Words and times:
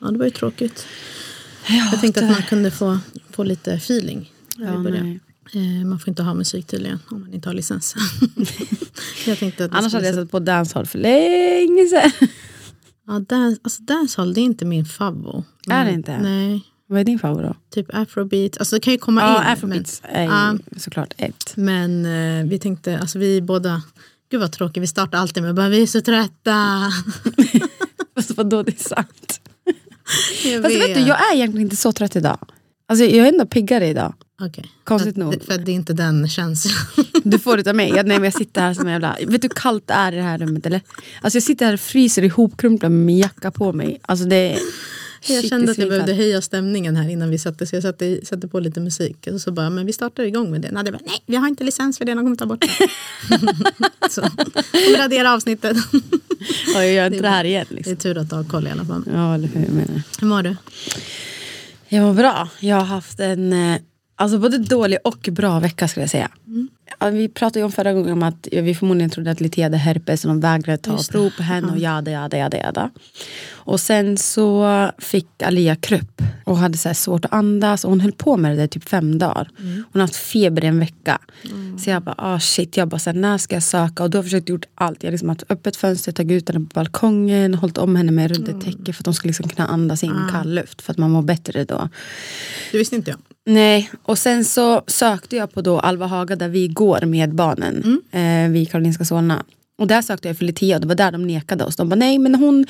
Ja, 0.00 0.10
det 0.10 0.18
var 0.18 0.24
ju 0.24 0.30
tråkigt. 0.30 0.86
Ja, 1.68 1.74
Jag 1.92 2.00
tänkte 2.00 2.20
det- 2.20 2.26
att 2.26 2.32
man 2.32 2.42
kunde 2.42 2.70
få, 2.70 2.98
få 3.30 3.42
lite 3.44 3.72
feeling. 3.74 4.32
Ja. 4.56 4.64
Eh, 5.54 5.86
Man 5.86 5.98
får 6.00 6.08
inte 6.08 6.22
ha 6.22 6.34
musik 6.34 6.66
tydligen 6.66 6.98
om 7.10 7.20
man 7.20 7.34
inte 7.34 7.48
har 7.48 7.54
licens. 7.54 7.94
jag 9.26 9.38
tänkte 9.38 9.64
att 9.64 9.74
Annars 9.74 9.92
hade 9.92 10.06
jag 10.06 10.14
satt 10.14 10.30
på 10.30 10.38
dancehall 10.38 10.86
för 10.86 10.98
länge 10.98 11.86
sedan. 11.86 12.10
Ja, 13.06 13.18
dance, 13.18 13.60
alltså 13.64 13.82
dancehall 13.82 14.34
det 14.34 14.40
är 14.40 14.42
inte 14.42 14.64
min 14.64 14.84
favvo. 14.84 15.44
Är 15.66 15.78
det 15.78 15.84
Men- 15.84 15.94
inte? 15.94 16.18
Nej, 16.18 16.60
Vad 16.86 17.00
är 17.00 17.04
din 17.04 17.18
favorit 17.18 17.46
då? 17.48 17.56
typ 17.70 17.86
afrobeat. 17.94 18.58
Alltså 18.58 18.76
det 18.76 18.80
kan 18.80 18.92
ju 18.92 18.98
komma 18.98 19.20
Ja, 19.20 19.42
in. 19.42 19.48
afrobeats 19.48 20.02
är 20.04 20.22
ju 20.22 20.28
Ja. 20.28 20.58
såklart 20.76 21.14
ett. 21.16 21.52
Men, 21.56 22.02
men 22.02 22.40
eh, 22.44 22.50
vi 22.50 22.58
tänkte, 22.58 22.98
alltså 22.98 23.18
vi 23.18 23.40
båda, 23.42 23.82
gud 24.30 24.40
vad 24.40 24.52
tråkigt, 24.52 24.82
vi 24.82 24.86
startar 24.86 25.18
alltid 25.18 25.42
med 25.42 25.54
bara 25.54 25.68
vi 25.68 25.82
är 25.82 25.86
så 25.86 26.00
trötta. 26.00 26.82
Fast 28.14 28.30
vadå, 28.36 28.62
det 28.62 28.80
är 28.80 28.84
sant. 28.88 29.40
Jag 30.44 30.62
Fast 30.62 30.74
vet 30.74 30.94
du, 30.94 31.00
jag 31.00 31.30
är 31.30 31.34
egentligen 31.34 31.66
inte 31.66 31.76
så 31.76 31.92
trött 31.92 32.16
idag. 32.16 32.38
Alltså, 32.88 33.04
jag 33.04 33.26
är 33.26 33.32
ändå 33.32 33.46
piggare 33.46 33.86
idag. 33.86 34.14
Okej. 34.42 34.64
Konstigt 34.84 35.14
för, 35.14 35.20
nog. 35.20 35.42
För 35.42 35.58
det 35.58 35.72
är 35.72 35.74
inte 35.74 35.92
den 35.92 36.28
känslan. 36.28 37.06
Du 37.24 37.38
får 37.38 37.56
det 37.56 37.70
av 37.70 37.76
mig. 37.76 37.88
Jag, 37.88 38.06
nej, 38.06 38.16
men 38.16 38.24
jag 38.24 38.34
sitter 38.34 38.60
här 38.60 38.74
som 38.74 38.86
en 38.86 38.92
jävla... 38.92 39.16
Vet 39.20 39.42
du 39.42 39.48
hur 39.48 39.48
kallt 39.48 39.86
det 39.86 39.94
är 39.94 40.12
i 40.12 40.16
det 40.16 40.22
här 40.22 40.38
rummet? 40.38 40.66
Eller? 40.66 40.80
Alltså, 41.20 41.36
jag 41.36 41.42
sitter 41.42 41.66
här 41.66 41.72
och 41.72 41.80
fryser 41.80 42.22
ihopkrumplad 42.22 42.92
med 42.92 43.06
min 43.06 43.18
jacka 43.18 43.50
på 43.50 43.72
mig. 43.72 44.00
Alltså, 44.02 44.24
det. 44.24 44.58
Jag 45.26 45.40
Shit, 45.40 45.50
kände 45.50 45.66
det 45.66 45.72
att 45.72 45.78
jag 45.78 45.88
behövde 45.88 46.14
höja 46.14 46.42
stämningen 46.42 46.96
här 46.96 47.08
innan 47.08 47.30
vi 47.30 47.38
satte 47.38 47.66
så 47.66 47.76
jag 47.76 47.82
satte, 47.82 48.26
satte 48.26 48.48
på 48.48 48.60
lite 48.60 48.80
musik. 48.80 49.28
Och 49.32 49.40
så 49.40 49.52
bara, 49.52 49.70
men 49.70 49.86
vi 49.86 49.92
startar 49.92 50.22
igång 50.22 50.50
med 50.50 50.60
det. 50.60 50.70
Nej, 50.70 50.84
det 50.84 50.92
bara, 50.92 51.00
nej 51.06 51.22
vi 51.26 51.36
har 51.36 51.48
inte 51.48 51.64
licens 51.64 51.98
för 51.98 52.04
det, 52.04 52.14
de 52.14 52.24
kommer 52.24 52.36
ta 52.36 52.46
bort 52.46 52.60
det. 52.60 52.68
så, 54.10 54.20
kommer 54.20 54.98
radera 54.98 55.32
avsnittet. 55.34 55.76
Ja, 56.74 56.84
jag 56.84 56.92
gör 56.92 57.06
inte 57.06 57.22
det 57.22 57.28
här 57.28 57.44
igen. 57.44 57.66
det 57.68 57.74
är 57.74 57.76
Liksom. 57.76 57.96
tur 57.96 58.18
att 58.18 58.30
du 58.30 58.36
har 58.36 58.44
koll 58.44 58.66
i 58.66 58.70
alla 58.70 58.84
fall. 58.84 59.02
Ja, 59.12 59.34
eller 59.34 59.48
hur 59.48 59.60
jag 59.60 59.72
menar. 59.72 60.02
Hur 60.20 60.26
mår 60.26 60.42
du? 60.42 60.56
Jag 61.88 62.02
mår 62.06 62.14
bra. 62.14 62.48
Jag 62.60 62.76
har 62.76 62.84
haft 62.84 63.20
en 63.20 63.52
eh, 63.52 63.80
alltså 64.18 64.38
både 64.38 64.58
dålig 64.58 64.98
och 65.04 65.28
bra 65.32 65.60
vecka 65.60 65.88
skulle 65.88 66.02
jag 66.02 66.10
säga. 66.10 66.30
Ja, 67.00 67.08
vi 67.10 67.28
pratade 67.28 67.58
ju 67.58 67.64
om 67.64 67.72
förra 67.72 67.92
gången 67.92 68.12
om 68.12 68.22
att 68.22 68.48
vi 68.52 68.74
förmodligen 68.74 69.10
trodde 69.10 69.30
att 69.30 69.40
Litea 69.40 69.64
hade 69.64 69.76
herpes 69.76 70.24
och 70.24 70.28
de 70.28 70.40
vägrade 70.40 70.78
ta 70.78 70.98
prov 71.10 71.30
på 71.36 71.42
henne 71.42 71.72
och 71.72 71.78
jada 71.78 72.10
jada 72.10 72.38
jada 72.38 72.58
jada. 72.58 72.90
Och 73.50 73.80
sen 73.80 74.16
så 74.16 74.90
fick 74.98 75.42
Alia 75.42 75.76
krupp 75.76 76.22
och 76.44 76.56
hade 76.56 76.78
så 76.78 76.94
svårt 76.94 77.24
att 77.24 77.32
andas 77.32 77.84
och 77.84 77.90
hon 77.90 78.00
höll 78.00 78.12
på 78.12 78.36
med 78.36 78.50
det 78.50 78.56
där 78.56 78.66
typ 78.66 78.88
fem 78.88 79.18
dagar. 79.18 79.50
Hon 79.58 79.86
har 79.92 80.00
haft 80.00 80.16
feber 80.16 80.64
i 80.64 80.66
en 80.66 80.78
vecka. 80.80 81.18
Så 81.78 81.90
jag 81.90 82.02
bara, 82.02 82.14
ah 82.18 82.40
shit, 82.40 82.76
jag 82.76 82.88
bara, 82.88 82.98
så 82.98 83.10
här, 83.10 83.16
när 83.16 83.38
ska 83.38 83.56
jag 83.56 83.62
söka? 83.62 84.02
Och 84.02 84.10
då 84.10 84.18
har 84.18 84.22
jag 84.22 84.26
försökt 84.26 84.48
gjort 84.48 84.66
allt. 84.74 85.02
Jag 85.02 85.08
har 85.08 85.12
liksom 85.12 85.28
haft 85.28 85.44
öppet 85.48 85.76
fönster, 85.76 86.12
tagit 86.12 86.42
ut 86.42 86.48
henne 86.48 86.60
på 86.60 86.74
balkongen, 86.74 87.54
hållit 87.54 87.78
om 87.78 87.96
henne 87.96 88.12
med 88.12 88.30
runt 88.30 88.48
ett 88.48 88.60
täcke 88.60 88.92
för 88.92 89.02
att 89.02 89.06
hon 89.06 89.14
skulle 89.14 89.30
liksom 89.30 89.48
kunna 89.48 89.68
andas 89.68 90.04
in 90.04 90.14
kall 90.30 90.54
luft 90.54 90.82
för 90.82 90.92
att 90.92 90.98
man 90.98 91.10
mår 91.10 91.22
bättre 91.22 91.64
då. 91.64 91.88
Det 92.72 92.78
visste 92.78 92.96
inte 92.96 93.10
jag. 93.10 93.18
Nej, 93.48 93.90
och 94.02 94.18
sen 94.18 94.44
så 94.44 94.82
sökte 94.86 95.36
jag 95.36 95.52
på 95.52 95.60
då 95.60 95.78
Alva 95.80 96.06
Haga 96.06 96.36
där 96.36 96.48
vi 96.48 96.68
går 96.68 97.00
med 97.06 97.34
barnen 97.34 98.02
eh, 98.10 98.50
vid 98.52 98.70
Karolinska 98.70 99.04
Solna. 99.04 99.44
Och 99.78 99.86
där 99.86 100.02
sökte 100.02 100.28
jag 100.28 100.38
för 100.38 100.44
Litea 100.44 100.76
och 100.76 100.80
det 100.80 100.88
var 100.88 100.94
där 100.94 101.12
de 101.12 101.26
nekade 101.26 101.64
oss. 101.64 101.76
De 101.76 101.88
bara 101.88 101.96
nej 101.96 102.18
men 102.18 102.34
hon, 102.34 102.66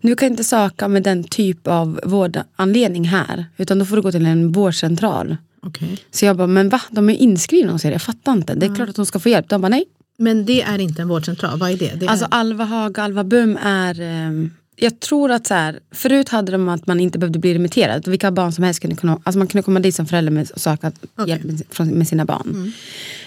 nu 0.00 0.14
kan 0.14 0.26
jag 0.26 0.32
inte 0.32 0.44
söka 0.44 0.88
med 0.88 1.02
den 1.02 1.24
typ 1.24 1.66
av 1.66 2.00
vårdanledning 2.04 3.04
här. 3.04 3.46
Utan 3.56 3.78
då 3.78 3.84
får 3.84 3.96
du 3.96 4.02
gå 4.02 4.12
till 4.12 4.26
en 4.26 4.52
vårdcentral. 4.52 5.36
Okej. 5.62 5.98
Så 6.10 6.24
jag 6.24 6.36
bara 6.36 6.46
men 6.46 6.68
va? 6.68 6.80
De 6.90 7.10
är 7.10 7.14
inskrivna 7.14 7.72
hos 7.72 7.84
er, 7.84 7.92
jag 7.92 8.02
fattar 8.02 8.32
inte. 8.32 8.54
Det 8.54 8.66
är 8.66 8.74
klart 8.74 8.88
att 8.88 8.96
hon 8.96 9.06
ska 9.06 9.18
få 9.18 9.28
hjälp. 9.28 9.48
De 9.48 9.60
bara 9.60 9.68
nej. 9.68 9.84
Men 10.18 10.44
det 10.46 10.62
är 10.62 10.78
inte 10.78 11.02
en 11.02 11.08
vårdcentral, 11.08 11.58
vad 11.58 11.70
är 11.70 11.76
det? 11.76 11.92
det 11.94 12.06
Alltså 12.08 12.24
är... 12.24 12.28
Alva 12.30 12.64
Haga, 12.64 13.02
Alva 13.02 13.24
Bum 13.24 13.58
är... 13.62 14.00
ehm, 14.00 14.50
jag 14.82 15.00
tror 15.00 15.30
att 15.30 15.46
så 15.46 15.54
här, 15.54 15.80
förut 15.90 16.28
hade 16.28 16.52
de 16.52 16.68
att 16.68 16.86
man 16.86 17.00
inte 17.00 17.18
behövde 17.18 17.38
bli 17.38 17.54
remitterad. 17.54 18.08
Vilka 18.08 18.30
barn 18.30 18.52
som 18.52 18.64
helst 18.64 18.80
kunde 18.80 18.96
komma, 18.96 19.20
alltså 19.24 19.38
man 19.38 19.48
kunde 19.48 19.62
komma 19.62 19.80
dit 19.80 19.94
som 19.94 20.06
förälder 20.06 20.32
med, 20.32 20.50
och 20.50 20.60
söka 20.60 20.92
hjälp 21.26 21.42
med, 21.44 21.92
med 21.92 22.08
sina 22.08 22.24
barn. 22.24 22.72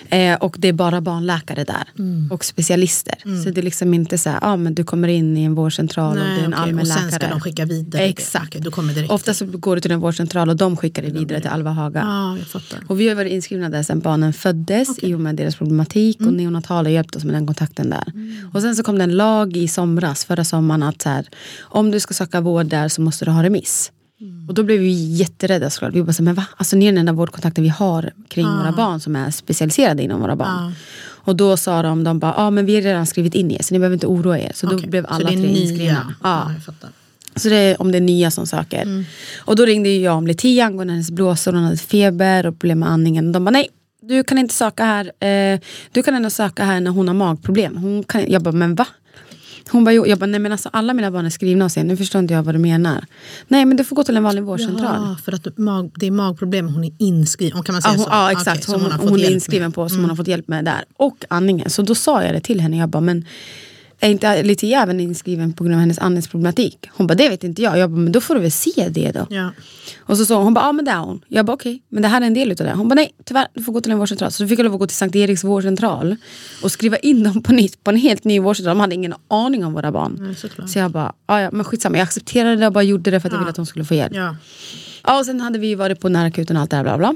Eh, 0.09 0.35
och 0.35 0.55
det 0.59 0.67
är 0.67 0.73
bara 0.73 1.01
barnläkare 1.01 1.63
där. 1.63 1.83
Och 2.29 2.45
specialister. 2.45 3.15
Så 3.43 3.49
det 3.49 3.61
är 3.61 3.63
liksom 3.63 3.93
inte 3.93 4.17
så 4.17 4.29
här, 4.29 4.39
ah, 4.41 4.55
men 4.55 4.75
du 4.75 4.83
kommer 4.83 5.07
in 5.07 5.37
i 5.37 5.43
en 5.43 5.55
vårdcentral 5.55 6.17
och 6.17 6.23
det 6.23 6.41
är 6.41 6.45
en 6.45 6.53
okej. 6.53 6.63
allmän 6.63 6.81
Och 6.81 6.87
sen 6.87 7.11
ska 7.11 7.27
de 7.27 7.39
skicka 7.39 7.65
vidare. 7.65 8.01
Exakt. 8.01 8.71
Kommer 8.71 8.93
direkt. 8.93 9.11
Ofta 9.11 9.33
så 9.33 9.45
går 9.45 9.75
du 9.75 9.81
till 9.81 9.91
en 9.91 9.99
vårdcentral 9.99 10.49
och 10.49 10.55
de 10.55 10.77
skickar 10.77 11.01
dig 11.01 11.11
vidare 11.11 11.41
till 11.41 11.49
Alva 11.49 11.71
Haga. 11.71 11.99
Ja, 11.99 12.37
jag 12.37 12.47
fattar. 12.47 12.79
Och 12.87 12.99
vi 12.99 13.09
har 13.09 13.15
varit 13.15 13.31
inskrivna 13.31 13.69
där 13.69 13.83
sedan 13.83 13.99
barnen 13.99 14.33
föddes 14.33 14.99
i 15.03 15.13
och 15.13 15.19
med 15.19 15.35
deras 15.35 15.55
problematik 15.55 16.21
och 16.21 16.33
neonatala 16.33 16.89
hjälpte 16.89 17.17
oss 17.17 17.23
med 17.23 17.33
den 17.35 17.45
kontakten 17.47 17.89
där. 17.89 18.13
Och 18.53 18.61
sen 18.61 18.75
så 18.75 18.83
kom 18.83 18.97
det 18.97 19.03
en 19.03 19.17
lag 19.17 19.57
i 19.57 19.67
somras, 19.67 20.25
förra 20.25 20.43
sommaren, 20.43 20.83
att 20.83 21.01
så 21.01 21.09
här, 21.09 21.25
om 21.61 21.91
du 21.91 21.99
ska 21.99 22.13
söka 22.13 22.41
vård 22.41 22.65
där 22.65 22.87
så 22.87 23.01
måste 23.01 23.25
du 23.25 23.31
ha 23.31 23.43
remiss. 23.43 23.91
Och 24.47 24.53
då 24.53 24.63
blev 24.63 24.79
vi 24.79 24.91
jätterädda 25.15 25.69
såklart. 25.69 25.93
Vi 25.93 26.03
bara 26.03 26.13
så, 26.13 26.23
men 26.23 26.35
va? 26.35 26.45
Alltså 26.57 26.75
ni 26.75 26.85
är 26.85 26.91
den 26.91 26.97
enda 26.97 27.13
vårdkontakten 27.13 27.63
vi 27.63 27.69
har 27.69 28.11
kring 28.27 28.45
våra 28.45 28.71
barn 28.71 28.99
som 28.99 29.15
är 29.15 29.31
specialiserade 29.31 30.03
inom 30.03 30.21
våra 30.21 30.35
barn. 30.35 30.73
Och 31.05 31.35
då 31.35 31.57
sa 31.57 31.81
de, 31.81 32.03
de 32.03 32.19
bara, 32.19 32.33
ja 32.37 32.49
men 32.49 32.65
vi 32.65 32.75
har 32.75 32.81
redan 32.81 33.05
skrivit 33.05 33.35
in 33.35 33.51
er 33.51 33.61
så 33.61 33.73
ni 33.73 33.79
behöver 33.79 33.93
inte 33.93 34.07
oroa 34.07 34.39
er. 34.39 34.51
Så 34.55 34.67
då 34.67 34.75
Okej, 34.75 34.89
blev 34.89 35.05
alla 35.09 35.29
så 35.29 35.35
det 35.35 35.39
är 35.39 35.43
tre 35.43 35.51
nya. 35.51 35.61
inskrivna. 35.61 36.13
Ja. 36.23 36.51
Ja. 36.81 36.87
Så 37.35 37.49
det 37.49 37.55
är 37.55 37.81
om 37.81 37.91
det 37.91 37.97
är 37.97 38.01
nya 38.01 38.31
som 38.31 38.47
söker. 38.47 39.05
Och 39.37 39.55
då 39.55 39.65
ringde 39.65 39.89
jag 39.89 40.17
om 40.17 40.27
Letia 40.27 40.65
angående 40.65 40.93
hennes 40.93 41.11
blåsor, 41.11 41.53
hon 41.53 41.63
hade 41.63 41.77
feber 41.77 42.45
och 42.45 42.59
problem 42.59 42.79
med 42.79 42.89
andningen. 42.89 43.31
De 43.31 43.45
bara 43.45 43.51
nej, 43.51 43.69
du 44.01 44.23
kan 44.23 44.37
inte 44.37 44.53
söka 44.53 44.85
här. 44.85 45.25
Eh, 45.27 45.59
du 45.91 46.03
kan 46.03 46.15
ändå 46.15 46.29
söka 46.29 46.63
här 46.65 46.79
när 46.79 46.91
hon 46.91 47.07
har 47.07 47.15
magproblem. 47.15 47.77
Hon 47.77 48.03
kan, 48.03 48.31
jag 48.31 48.41
bara, 48.41 48.51
men 48.51 48.75
va? 48.75 48.87
Hon 49.71 49.83
bara, 49.83 49.93
jo. 49.93 50.07
jag 50.07 50.19
bara, 50.19 50.25
nej 50.25 50.39
men 50.39 50.51
alltså 50.51 50.69
alla 50.73 50.93
mina 50.93 51.11
barn 51.11 51.25
är 51.25 51.29
skrivna 51.29 51.65
hos 51.65 51.77
er, 51.77 51.83
nu 51.83 51.97
förstår 51.97 52.19
inte 52.19 52.33
jag 52.33 52.43
vad 52.43 52.55
du 52.55 52.59
menar. 52.59 53.05
Nej 53.47 53.65
men 53.65 53.77
du 53.77 53.83
får 53.83 53.95
gå 53.95 54.03
till 54.03 54.17
en 54.17 54.23
vanlig 54.23 54.43
vårdcentral. 54.43 55.01
Ja, 55.09 55.17
för 55.25 55.31
att 55.31 55.57
mag, 55.57 55.91
det 55.95 56.05
är 56.07 56.11
magproblem, 56.11 56.67
hon 56.67 56.83
är 56.83 56.91
inskriven. 56.99 57.63
Kan 57.63 57.73
man 57.73 57.81
Ja, 57.85 57.89
säga 57.89 57.97
hon, 57.97 58.03
så? 58.05 58.09
ja 58.11 58.31
exakt, 58.31 58.63
som 58.63 58.81
hon, 58.81 58.91
hon, 58.91 59.09
fått 59.09 59.19
är 59.19 59.31
inskriven 59.31 59.67
med. 59.67 59.75
på 59.75 59.89
som 59.89 59.99
hon 59.99 60.09
har 60.09 60.15
fått 60.17 60.27
hjälp 60.27 60.47
med 60.47 60.65
där. 60.65 60.83
Och 60.97 61.25
andningen. 61.29 61.69
Så 61.69 61.81
då 61.81 61.95
sa 61.95 62.23
jag 62.23 62.33
det 62.35 62.39
till 62.41 62.61
henne, 62.61 62.77
jag 62.77 62.89
bara, 62.89 63.01
men 63.01 63.25
är 63.99 64.09
inte 64.09 64.43
Letia 64.43 64.81
även 64.81 64.99
inskriven 64.99 65.53
på 65.53 65.63
grund 65.63 65.75
av 65.75 65.79
hennes 65.79 65.99
andningsproblematik? 65.99 66.89
Hon 66.91 67.07
bara, 67.07 67.15
det 67.15 67.29
vet 67.29 67.43
inte 67.43 67.61
jag. 67.61 67.77
Jag 67.77 67.89
bara, 67.91 67.99
men 67.99 68.11
då 68.11 68.21
får 68.21 68.35
du 68.35 68.41
väl 68.41 68.51
se 68.51 68.89
det 68.89 69.11
då. 69.11 69.27
Ja. 69.29 69.51
Och 69.99 70.17
så 70.17 70.25
sa 70.25 70.35
hon, 70.35 70.43
hon 70.43 70.53
bara, 70.53 70.65
ja 70.65 70.71
men 70.71 70.85
det 70.85 70.91
är 70.91 70.97
hon. 70.97 71.21
Jag 71.27 71.45
bara 71.45 71.53
okej, 71.53 71.81
men 71.89 72.01
det 72.01 72.07
här 72.07 72.21
är 72.21 72.25
en 72.25 72.33
del 72.33 72.51
utav 72.51 72.67
det. 72.67 72.73
Hon 72.73 72.89
bara 72.89 72.95
nej, 72.95 73.11
tyvärr, 73.23 73.47
du 73.53 73.63
får 73.63 73.73
gå 73.73 73.81
till 73.81 73.91
en 73.91 73.97
vårdcentral. 73.97 74.31
Så 74.31 74.43
då 74.43 74.49
fick 74.49 74.59
jag 74.59 74.63
lov 74.63 74.73
att 74.73 74.79
gå 74.79 74.87
till 74.87 74.97
Sankt 74.97 75.15
Eriks 75.15 75.43
vårdcentral 75.43 76.15
och 76.63 76.71
skriva 76.71 76.97
in 76.97 77.23
dem 77.23 77.43
på 77.43 77.53
nytt 77.53 77.83
på 77.83 77.91
en 77.91 77.97
helt 77.97 78.23
ny 78.23 78.39
vårdcentral. 78.39 78.75
De 78.77 78.79
hade 78.81 78.95
ingen 78.95 79.13
aning 79.27 79.65
om 79.65 79.73
våra 79.73 79.91
barn. 79.91 80.35
Såklart. 80.37 80.69
så 80.69 80.79
jag 80.79 80.91
bara, 80.91 81.13
ja 81.27 81.41
ja 81.41 81.49
men 81.51 81.63
skitsamma, 81.63 81.97
jag 81.97 82.03
accepterade 82.03 82.55
det 82.55 82.67
och 82.67 82.73
bara 82.73 82.83
gjorde 82.83 83.11
det 83.11 83.19
för 83.19 83.27
att 83.29 83.33
jag 83.33 83.39
ville 83.39 83.49
att 83.49 83.57
hon 83.57 83.65
skulle 83.65 83.85
få 83.85 83.93
hjälp. 83.93 84.15
Ja. 84.15 84.35
Ja, 85.03 85.19
och 85.19 85.25
sen 85.25 85.41
hade 85.41 85.59
vi 85.59 85.75
varit 85.75 85.99
på 85.99 86.09
närakuten 86.09 86.55
och 86.55 86.61
allt 86.61 86.69
det 86.71 86.75
här 86.77 86.83
bla 86.83 86.97
bla. 86.97 87.15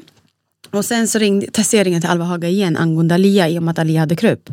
Och 0.72 0.86
sen 0.86 1.08
så 1.08 1.20
ringde, 1.20 1.48
ringa 1.74 2.02
till 2.02 2.10
Alva 2.10 2.26
Haga 2.26 2.50
igen 2.50 2.78
angående 2.78 3.16
Alia 3.16 3.50
i 3.50 3.60
och 3.60 3.64
med 3.64 3.72
att 3.72 3.80
Alia 3.80 4.00
hade 4.00 4.16
krupp. 4.16 4.50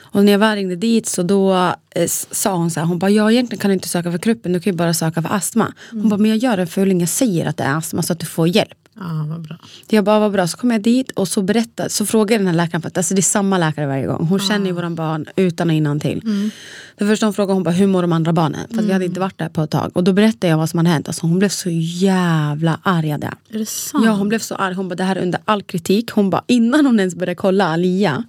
Och 0.00 0.24
när 0.24 0.32
jag 0.32 0.38
väl 0.38 0.56
ringde 0.56 0.76
dit 0.76 1.06
så 1.06 1.22
då 1.22 1.54
eh, 1.90 2.06
sa 2.30 2.56
hon 2.56 2.70
så 2.70 2.80
här, 2.80 2.86
hon 2.86 2.98
bara, 2.98 3.10
ja 3.10 3.30
egentligen 3.32 3.60
kan 3.60 3.68
du 3.68 3.74
inte 3.74 3.88
söka 3.88 4.10
för 4.10 4.18
kruppen, 4.18 4.52
du 4.52 4.60
kan 4.60 4.72
ju 4.72 4.76
bara 4.76 4.94
söka 4.94 5.22
för 5.22 5.34
astma. 5.34 5.72
Hon 5.90 6.08
bara, 6.08 6.16
men 6.16 6.30
jag 6.30 6.38
gör 6.38 6.58
en 6.58 6.66
fuling, 6.66 7.00
jag 7.00 7.08
säger 7.08 7.46
att 7.46 7.56
det 7.56 7.64
är 7.64 7.76
astma 7.76 8.02
så 8.02 8.12
att 8.12 8.20
du 8.20 8.26
får 8.26 8.48
hjälp. 8.48 8.78
Ja, 9.00 9.26
vad 9.28 9.40
bra. 9.40 9.56
Jag 9.88 10.04
bara, 10.04 10.18
vad 10.18 10.32
bra. 10.32 10.46
Så 10.46 10.56
kom 10.56 10.70
jag 10.70 10.82
dit 10.82 11.10
och 11.10 11.28
så 11.28 11.42
berättade, 11.42 11.90
så 11.90 12.06
frågade 12.06 12.38
den 12.38 12.46
här 12.46 12.54
läkaren, 12.54 12.82
för 12.82 12.88
att 12.88 12.96
alltså, 12.96 13.14
det 13.14 13.20
är 13.20 13.22
samma 13.22 13.58
läkare 13.58 13.86
varje 13.86 14.06
gång. 14.06 14.26
Hon 14.26 14.38
känner 14.38 14.66
ju 14.66 14.72
våran 14.72 14.94
barn 14.94 15.26
utan 15.36 15.70
och 15.70 15.74
innan 15.74 16.00
till. 16.00 16.50
Det 16.98 17.06
första 17.06 17.26
hon 17.26 17.34
frågade 17.34 17.54
hon 17.54 17.62
bara, 17.62 17.70
hur 17.70 17.86
mår 17.86 18.02
de 18.02 18.12
andra 18.12 18.32
barnen? 18.32 18.60
För 18.70 18.78
att 18.78 18.84
vi 18.84 18.92
hade 18.92 19.04
inte 19.04 19.20
varit 19.20 19.38
där 19.38 19.48
på 19.48 19.62
ett 19.62 19.70
tag. 19.70 19.90
Och 19.94 20.04
då 20.04 20.12
berättade 20.12 20.48
jag 20.48 20.56
vad 20.58 20.70
som 20.70 20.78
hade 20.78 20.90
hänt. 20.90 21.08
Alltså, 21.08 21.26
hon 21.26 21.38
blev 21.38 21.48
så 21.48 21.70
jävla 21.70 22.80
arg 22.82 23.16
det. 23.18 23.34
Är 23.50 23.58
det 23.58 23.66
sant? 23.66 24.04
Ja 24.04 24.12
hon 24.12 24.28
blev 24.28 24.38
så 24.38 24.54
arg, 24.54 24.74
hon 24.74 24.88
bara 24.88 24.94
det 24.94 25.04
här 25.04 25.16
är 25.16 25.22
under 25.22 25.40
all 25.44 25.62
kritik. 25.62 26.10
Hon 26.10 26.30
bara 26.30 26.44
innan 26.46 26.86
hon 26.86 27.00
ens 27.00 27.14
började 27.14 27.34
kolla 27.34 27.64
Alia. 27.68 28.24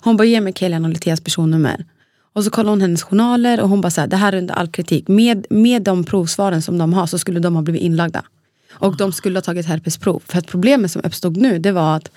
Hon 0.00 0.16
bara 0.16 0.24
ge 0.24 0.40
mig 0.40 0.52
Kelian 0.56 0.84
och 0.84 0.90
Leteas 0.90 1.20
personnummer. 1.20 1.84
Och 2.32 2.44
så 2.44 2.50
kollade 2.50 2.70
hon 2.72 2.80
hennes 2.80 3.02
journaler 3.02 3.60
och 3.60 3.68
hon 3.68 3.80
bara 3.80 3.90
så 3.90 4.00
här, 4.00 4.08
det 4.08 4.16
här 4.16 4.32
är 4.32 4.38
under 4.38 4.54
all 4.54 4.68
kritik. 4.68 5.08
Med, 5.08 5.46
med 5.50 5.82
de 5.82 6.04
provsvaren 6.04 6.62
som 6.62 6.78
de 6.78 6.92
har 6.92 7.06
så 7.06 7.18
skulle 7.18 7.40
de 7.40 7.54
ha 7.54 7.62
blivit 7.62 7.82
inlagda. 7.82 8.22
Och 8.72 8.96
de 8.96 9.12
skulle 9.12 9.36
ha 9.36 9.42
tagit 9.42 9.66
herpesprov. 9.66 10.22
För 10.26 10.38
att 10.38 10.46
problemet 10.46 10.90
som 10.90 11.02
uppstod 11.04 11.36
nu 11.36 11.58
det 11.58 11.72
var 11.72 11.96
att 11.96 12.10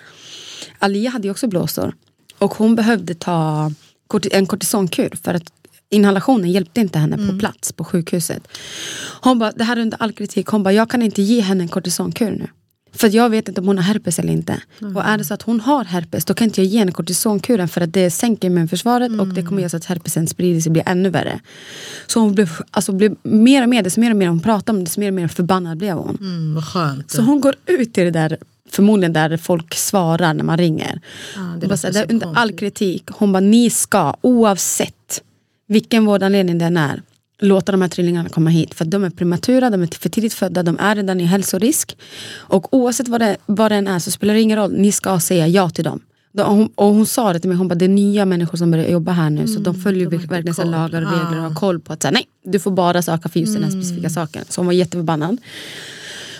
Alia 0.79 1.09
hade 1.09 1.29
också 1.29 1.47
blåsor. 1.47 1.94
Och 2.38 2.53
hon 2.53 2.75
behövde 2.75 3.15
ta 3.15 3.71
en 4.31 4.45
kortisonkur 4.45 5.09
för 5.23 5.33
att 5.33 5.53
inhalationen 5.89 6.51
hjälpte 6.51 6.81
inte 6.81 7.00
henne 7.00 7.17
på 7.31 7.39
plats 7.39 7.73
på 7.73 7.83
sjukhuset. 7.83 8.47
Hon 9.21 9.39
bara, 9.39 9.51
det 9.51 9.63
här 9.63 9.77
är 9.77 9.81
under 9.81 10.01
all 10.01 10.13
kritik. 10.13 10.47
Hon 10.47 10.63
bara, 10.63 10.73
jag 10.73 10.89
kan 10.89 11.01
inte 11.01 11.21
ge 11.21 11.41
henne 11.41 11.63
en 11.63 11.69
kortisonkur 11.69 12.31
nu. 12.31 12.47
För 12.95 13.16
jag 13.16 13.30
vet 13.30 13.48
inte 13.48 13.62
om 13.62 13.68
hon 13.68 13.78
har 13.78 13.84
herpes 13.84 14.19
eller 14.19 14.34
inte. 14.34 14.62
Och 14.95 15.04
är 15.06 15.18
det 15.18 15.25
så 15.25 15.34
att 15.34 15.42
hon 15.42 15.60
har 15.60 15.86
herpes 15.86 16.25
då 16.25 16.34
kan 16.34 16.45
inte 16.45 16.62
jag 16.62 16.68
ge 16.68 16.80
henne 16.80 16.92
kortisonkuren 16.92 17.68
för 17.68 17.81
att 17.81 17.94
det 17.94 18.12
sänker 18.12 18.48
immunförsvaret 18.48 19.19
och 19.19 19.28
det 19.28 19.44
kommer 19.44 19.62
göra 19.62 19.69
så 19.69 19.78
att 19.78 19.86
herpesen 19.86 20.28
sprider 20.28 20.62
sig 20.62 20.69
och 20.69 20.74
blir 20.74 20.84
ännu 20.86 21.10
värre. 21.10 21.40
Så 22.07 22.19
hon 22.19 22.34
blev, 22.34 22.50
alltså, 22.72 22.92
blev 22.92 23.16
mer 23.24 23.63
och 23.63 23.69
mer, 23.69 23.84
desto 23.84 24.01
mer 24.01 24.12
och 24.12 24.18
mer 24.18 24.28
hon 24.28 24.40
pratade 24.40 24.72
om 24.72 24.78
det, 24.78 24.86
desto 24.86 25.00
mer 25.00 25.07
och 25.07 25.13
mer 25.13 25.28
förbannad 25.28 25.78
blev 25.78 25.95
hon. 25.95 26.18
Mm, 26.22 26.56
vad 26.56 26.66
skönt. 26.66 27.12
Så 27.12 27.22
hon 27.22 27.42
går 27.42 27.56
ut 27.66 27.98
i 27.98 28.04
det 28.04 28.12
där, 28.12 28.38
förmodligen 28.69 29.13
där 29.13 29.38
folk 29.38 29.75
svarar 29.75 30.34
när 30.34 30.44
man 30.44 30.57
ringer. 30.57 31.01
Ja, 31.36 31.42
det 31.42 31.68
hon 31.68 31.94
bara, 31.94 32.04
under 32.04 32.38
all 32.38 32.51
kritik, 32.51 33.04
hon 33.07 33.31
bara 33.31 33.39
ni 33.39 33.69
ska 33.69 34.16
oavsett 34.22 35.22
vilken 35.68 36.06
vårdanledning 36.06 36.57
den 36.57 36.78
är 36.78 37.01
låta 37.44 37.72
de 37.72 37.81
här 37.81 37.90
trillingarna 37.90 38.30
komma 38.30 38.50
hit. 38.50 38.74
För 38.74 38.86
de 38.86 39.04
är 39.04 39.10
prematura, 39.10 39.69
de 39.69 39.81
är 39.81 40.00
för 40.00 40.10
tidigt 40.10 40.34
födda, 40.34 40.63
de 40.63 40.78
är 40.80 40.95
redan 40.95 41.19
i 41.22 41.24
hälsorisk. 41.24 41.98
Och 42.36 42.74
oavsett 42.74 43.07
vad 43.07 43.22
det, 43.22 43.38
vad 43.45 43.72
det 43.72 43.75
än 43.75 43.88
är 43.88 44.00
så 44.00 44.12
spelar 44.12 44.34
det 44.34 44.42
ingen 44.42 44.57
roll, 44.57 44.72
ni 44.74 44.92
ska 44.92 45.19
säga 45.19 45.48
ja 45.48 45.69
till 45.69 45.84
dem. 45.84 46.00
Då- 46.31 46.44
Hon, 46.44 46.69
och 46.75 46.86
hon 46.88 47.06
sa 47.06 47.34
det 47.34 47.40
till 47.40 47.50
mig, 47.50 47.57
hon 47.57 47.68
bara 47.68 47.75
det 47.75 47.86
är 47.86 47.90
nya 47.90 48.25
människor 48.25 48.57
som 48.57 48.72
börjar 48.72 48.88
jobba 48.90 49.12
här 49.12 49.30
nu 49.30 49.48
så 49.48 49.60
de 49.60 49.75
följer 49.81 50.10
de 50.10 50.18
verkligen 50.18 50.56
så 50.56 50.63
lagar 50.63 51.01
och 51.06 51.12
regler 51.12 51.38
och 51.38 51.44
har 51.50 51.56
koll 51.56 51.80
på 51.80 51.94
att 51.94 52.04
här, 52.04 52.12
nej, 52.12 52.25
du 52.45 52.60
får 52.60 52.72
bara 52.72 53.01
söka 53.01 53.30
för 53.30 53.40
just 53.40 53.54
den 53.54 53.63
här 53.63 53.72
specifika 53.72 54.10
saken. 54.10 54.46
Så 54.50 54.62
hon 54.62 54.66
var 54.66 54.74
jätteförbannad. 54.74 55.38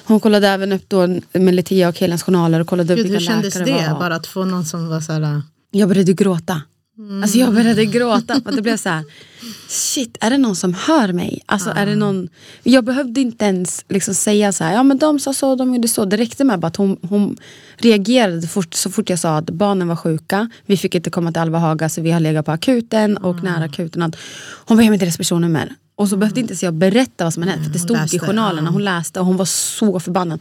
Hon 0.06 0.20
kollade 0.20 0.48
även 0.48 0.72
upp 0.72 0.84
då 0.88 1.08
med 1.34 1.54
Letia 1.54 1.90
och 1.90 2.00
Helens 2.00 2.24
journaler 2.24 2.60
och 2.60 2.68
kollade 2.68 2.94
upp 2.94 2.98
Gud, 2.98 3.06
vilka 3.08 3.20
hur 3.20 3.26
kändes 3.28 3.56
läkare 3.56 3.82
det? 3.82 3.92
var. 3.94 4.00
Bara 4.00 4.16
att 4.16 4.28
få 4.28 4.46
någon 4.46 4.66
som 4.66 4.88
var 4.90 5.02
så 5.02 5.12
här... 5.14 5.42
Jag 5.72 5.90
började 5.90 6.14
gråta. 6.14 6.62
Alltså 7.24 7.38
jag 7.38 7.54
började 7.54 7.86
gråta. 7.86 8.42
För 8.42 8.50
att 8.50 8.56
det 8.56 8.62
blev 8.62 8.78
så 8.78 8.90
här, 8.90 9.04
shit, 9.68 10.18
är 10.22 10.30
det 10.30 10.38
någon 10.38 10.56
som 10.56 10.74
hör 10.74 11.14
mig? 11.14 11.42
Alltså 11.46 11.70
är 11.70 11.86
det 11.86 11.96
någon... 11.96 12.30
Jag 12.64 12.84
behövde 12.84 13.22
inte 13.22 13.46
ens 13.46 13.86
liksom 13.90 14.14
säga 14.14 14.52
så 14.52 14.64
här, 14.64 14.74
ja 14.74 14.84
men 14.84 14.98
de 14.98 15.20
sa 15.20 15.34
så, 15.34 15.56
de 15.56 15.76
gjorde 15.76 15.88
så. 15.88 16.06
Det 16.06 16.18
räckte 16.18 16.44
med 16.44 16.60
bara 16.60 16.68
att 16.68 16.76
hon, 16.76 16.98
hon 17.10 17.38
reagerade 17.78 18.48
fort, 18.48 18.74
så 18.74 18.92
fort 18.92 19.10
jag 19.10 19.20
sa 19.20 19.38
att 19.38 19.50
barnen 19.50 19.88
var 19.88 19.96
sjuka. 19.96 20.50
Vi 20.66 20.78
fick 20.78 20.96
inte 20.96 21.10
komma 21.10 21.32
till 21.32 21.42
Alva 21.42 21.60
Haga 21.60 21.90
så 21.90 22.02
vi 22.02 22.12
har 22.12 22.20
legat 22.20 22.46
på 22.46 22.52
akuten 22.52 23.18
och 23.18 23.44
nära 23.44 23.64
akuten. 23.64 24.14
Hon 24.66 24.78
var 24.78 24.90
med 24.90 25.00
deras 25.00 25.18
personnummer. 25.18 25.76
Och 25.96 26.10
så 26.10 26.18
behövde 26.18 26.40
inte 26.40 26.52
ens 26.52 26.64
jag 26.64 26.74
berätta 26.74 27.24
vad 27.24 27.34
som 27.34 27.44
hade 27.44 27.52
hänt. 27.52 27.66
För 27.66 27.74
det 27.74 27.80
stod 27.80 27.98
läste, 27.98 28.16
i 28.16 28.20
journalerna. 28.20 28.70
Hon 28.70 28.84
läste 28.84 29.20
och 29.20 29.26
hon 29.26 29.38
var 29.38 29.46
så 29.46 30.00
förbannad. 30.00 30.40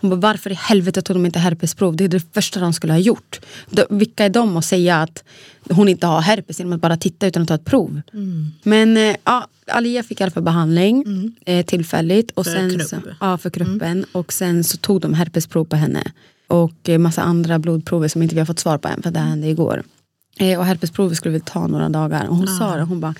Hon 0.00 0.10
bara, 0.10 0.20
varför 0.20 0.50
i 0.50 0.54
helvete 0.54 1.02
tog 1.02 1.16
de 1.16 1.26
inte 1.26 1.38
herpesprov? 1.38 1.96
Det 1.96 2.04
är 2.04 2.08
det 2.08 2.32
första 2.32 2.60
de 2.60 2.72
skulle 2.72 2.92
ha 2.92 3.00
gjort. 3.00 3.40
De, 3.70 3.84
vilka 3.90 4.24
är 4.24 4.28
de 4.28 4.56
att 4.56 4.64
säga 4.64 5.02
att 5.02 5.24
hon 5.70 5.88
inte 5.88 6.06
har 6.06 6.20
herpes 6.20 6.58
genom 6.58 6.72
att 6.72 6.80
bara 6.80 6.96
titta 6.96 7.26
utan 7.26 7.42
att 7.42 7.48
ta 7.48 7.54
ett 7.54 7.64
prov? 7.64 8.00
Mm. 8.12 8.50
Men 8.62 8.96
eh, 8.96 9.16
ja, 9.24 9.46
Alia 9.66 10.02
fick 10.02 10.20
i 10.20 10.24
alla 10.24 10.30
fall 10.30 10.42
behandling 10.42 11.04
eh, 11.46 11.66
tillfälligt. 11.66 12.30
Och 12.30 12.44
För 12.44 12.52
sen. 12.52 12.80
Så, 12.80 12.96
ja, 13.20 13.38
för 13.38 13.50
kruppen. 13.50 14.04
Och 14.12 14.32
sen 14.32 14.64
så 14.64 14.76
tog 14.76 15.00
de 15.00 15.14
herpesprov 15.14 15.64
på 15.64 15.76
henne. 15.76 16.02
Och 16.46 16.88
eh, 16.88 16.98
massa 16.98 17.22
andra 17.22 17.58
blodprover 17.58 18.08
som 18.08 18.22
inte 18.22 18.34
vi 18.34 18.40
har 18.40 18.46
fått 18.46 18.58
svar 18.58 18.78
på 18.78 18.88
än 18.88 19.02
för 19.02 19.10
det 19.10 19.20
hände 19.20 19.48
igår. 19.48 19.82
Eh, 20.36 20.58
och 20.58 20.64
herpesprovet 20.64 21.16
skulle 21.16 21.32
väl 21.32 21.40
ta 21.40 21.66
några 21.66 21.88
dagar. 21.88 22.26
Och 22.26 22.36
hon 22.36 22.48
sa 22.48 22.76
det, 22.76 22.82
hon 22.82 23.00
bara, 23.00 23.14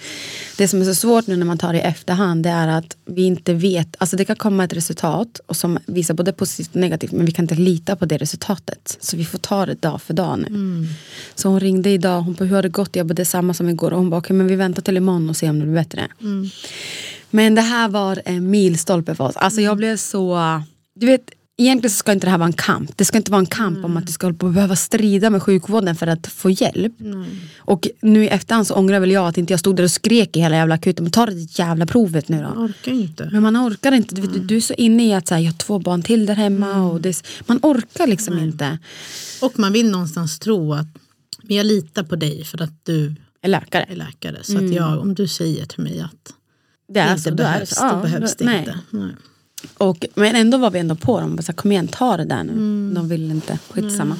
det 0.59 0.69
som 0.69 0.81
är 0.81 0.85
så 0.85 0.95
svårt 0.95 1.27
nu 1.27 1.37
när 1.37 1.47
man 1.47 1.59
tar 1.59 1.73
det 1.73 1.79
i 1.79 1.83
efterhand 1.83 2.43
det 2.43 2.51
är 2.51 2.69
att 2.69 2.97
vi 3.05 3.23
inte 3.23 3.55
vet, 3.55 3.97
alltså 3.99 4.17
det 4.17 4.25
kan 4.25 4.37
komma 4.37 4.65
ett 4.65 4.73
resultat 4.73 5.41
och 5.47 5.57
som 5.57 5.79
visar 5.87 6.15
både 6.15 6.33
positivt 6.33 6.75
och 6.75 6.81
negativt 6.81 7.13
men 7.13 7.27
vi 7.27 7.33
kan 7.33 7.45
inte 7.45 7.55
lita 7.55 7.97
på 7.97 8.05
det 8.07 8.19
resultatet. 8.19 8.99
Så 9.01 9.17
vi 9.17 9.25
får 9.25 9.39
ta 9.39 9.67
det 9.67 9.83
dag 9.83 10.03
för 10.03 10.15
dag 10.15 10.39
nu. 10.39 10.47
Så 11.35 11.49
hon 11.49 11.61
ringde 11.61 11.91
idag, 11.91 12.21
hon 12.21 12.35
bara 12.35 12.45
hur 12.45 12.57
har 12.57 12.63
det 12.63 12.69
gått? 12.69 12.97
Jag 12.97 13.07
bara 13.07 13.15
det 13.15 13.23
är 13.23 13.25
samma 13.25 13.55
som 13.55 13.69
igår 13.69 13.91
och 13.91 13.99
hon 13.99 14.11
bara 14.11 14.19
okej 14.19 14.37
men 14.37 14.47
vi 14.47 14.57
väntar 14.57 14.83
till 14.83 14.97
imorgon 14.97 15.31
och 15.31 15.37
ser 15.37 15.51
om 15.51 15.59
det 15.59 15.65
blir 15.65 15.75
bättre. 15.75 16.09
Men 17.31 17.55
det 17.55 17.63
här 17.63 17.89
var 17.89 18.23
en 18.25 18.51
milstolpe 18.51 19.15
för 19.15 19.25
oss. 19.25 19.37
Alltså 19.37 19.61
jag 19.61 19.77
blev 19.77 19.97
så, 19.97 20.39
du 20.95 21.07
vet 21.07 21.31
Egentligen 21.57 21.91
ska 21.91 22.13
inte 22.13 22.27
det 22.27 22.31
här 22.31 22.39
vara 22.39 22.47
en 22.47 22.53
kamp. 22.53 22.97
Det 22.97 23.05
ska 23.05 23.17
inte 23.19 23.31
vara 23.31 23.39
en 23.39 23.47
kamp 23.47 23.85
om 23.85 23.97
att 23.97 24.07
du 24.07 24.13
ska 24.13 24.27
hålla 24.27 24.37
på 24.39 24.47
och 24.47 24.53
behöva 24.53 24.77
strida 24.77 25.31
med 25.31 25.43
sjukvården 25.43 25.97
för 25.97 26.07
att 26.07 26.27
få 26.27 26.51
hjälp. 26.51 26.93
Och 27.59 27.89
nu 28.03 28.25
i 28.25 28.29
efterhand 28.29 28.67
så 28.67 28.75
ångrar 28.75 29.01
väl 29.01 29.11
jag 29.11 29.29
att 29.29 29.39
inte 29.39 29.53
jag 29.53 29.61
stod 29.61 29.77
där 29.77 29.85
och 29.85 29.91
skrek 29.91 30.37
i 30.37 30.41
hela 30.41 30.57
jävla 30.57 30.75
akuten. 30.75 31.05
Men 31.05 31.11
ta 31.13 31.27
det 31.27 31.59
jävla 31.59 31.87
provet 31.87 32.29
nu 32.29 32.43
då. 32.43 32.61
orkar 32.61 32.93
inte. 32.93 33.29
Men 33.33 33.43
man 33.43 33.57
orkar 33.57 33.93
inte. 33.93 34.15
Du, 34.15 34.21
vet, 34.23 34.49
du 34.49 34.57
är 34.57 34.61
så 34.61 34.75
inne 34.75 35.09
i 35.09 35.15
att 35.15 35.29
så 35.29 35.35
här, 35.35 35.41
jag 35.43 35.51
har 35.53 35.59
två 35.59 35.79
barn 35.79 36.03
till 36.03 36.27
där 36.27 36.35
hemma. 36.35 36.83
Och 36.91 37.01
det, 37.01 37.23
man 37.47 37.59
orkar 37.63 38.07
liksom 38.07 38.39
inte. 38.39 38.79
Och 39.43 39.59
man 39.59 39.73
vill 39.73 39.91
någonstans 39.91 40.39
tro 40.39 40.73
att 40.75 40.87
men 41.43 41.57
jag 41.57 41.67
litar 41.67 42.03
på 42.03 42.17
dig 42.17 42.45
för 42.45 42.63
att 42.63 42.85
du 42.85 43.15
Är 43.43 43.49
läkare. 43.49 43.87
är 43.89 43.97
läkare. 43.97 44.39
Så 44.43 44.57
att 44.57 44.73
jag, 44.75 44.99
om 45.01 45.15
du 45.15 45.29
säger 45.29 45.67
till 45.67 45.83
mig 45.83 46.01
att 46.01 46.35
Det 46.93 47.01
är 47.01 47.15
det 47.15 47.21
så, 47.21 47.29
inte 47.31 47.43
då 47.43 47.49
är 47.49 47.53
det 47.53 47.55
behövs, 47.55 47.71
så. 47.75 47.83
då 47.83 47.89
Ja, 47.89 48.03
behövs 48.03 48.37
det 48.37 48.45
nej. 48.45 48.59
inte. 48.59 48.79
Nej. 48.91 49.11
Och, 49.79 50.07
men 50.15 50.37
ändå 50.37 50.59
var 50.59 50.71
vi 50.71 50.79
ändå 50.79 50.95
på 50.95 51.21
dem. 51.21 51.37
Bara 51.37 51.43
så 51.43 51.53
här, 51.53 51.57
Kom 51.57 51.73
igen, 51.73 51.89
ta 51.89 52.17
det 52.17 52.25
där 52.25 52.45
nu. 52.45 52.53
Mm. 52.53 52.93
De 52.95 53.09
vill 53.09 53.31
inte. 53.31 53.59
Skitsamma. 53.71 54.17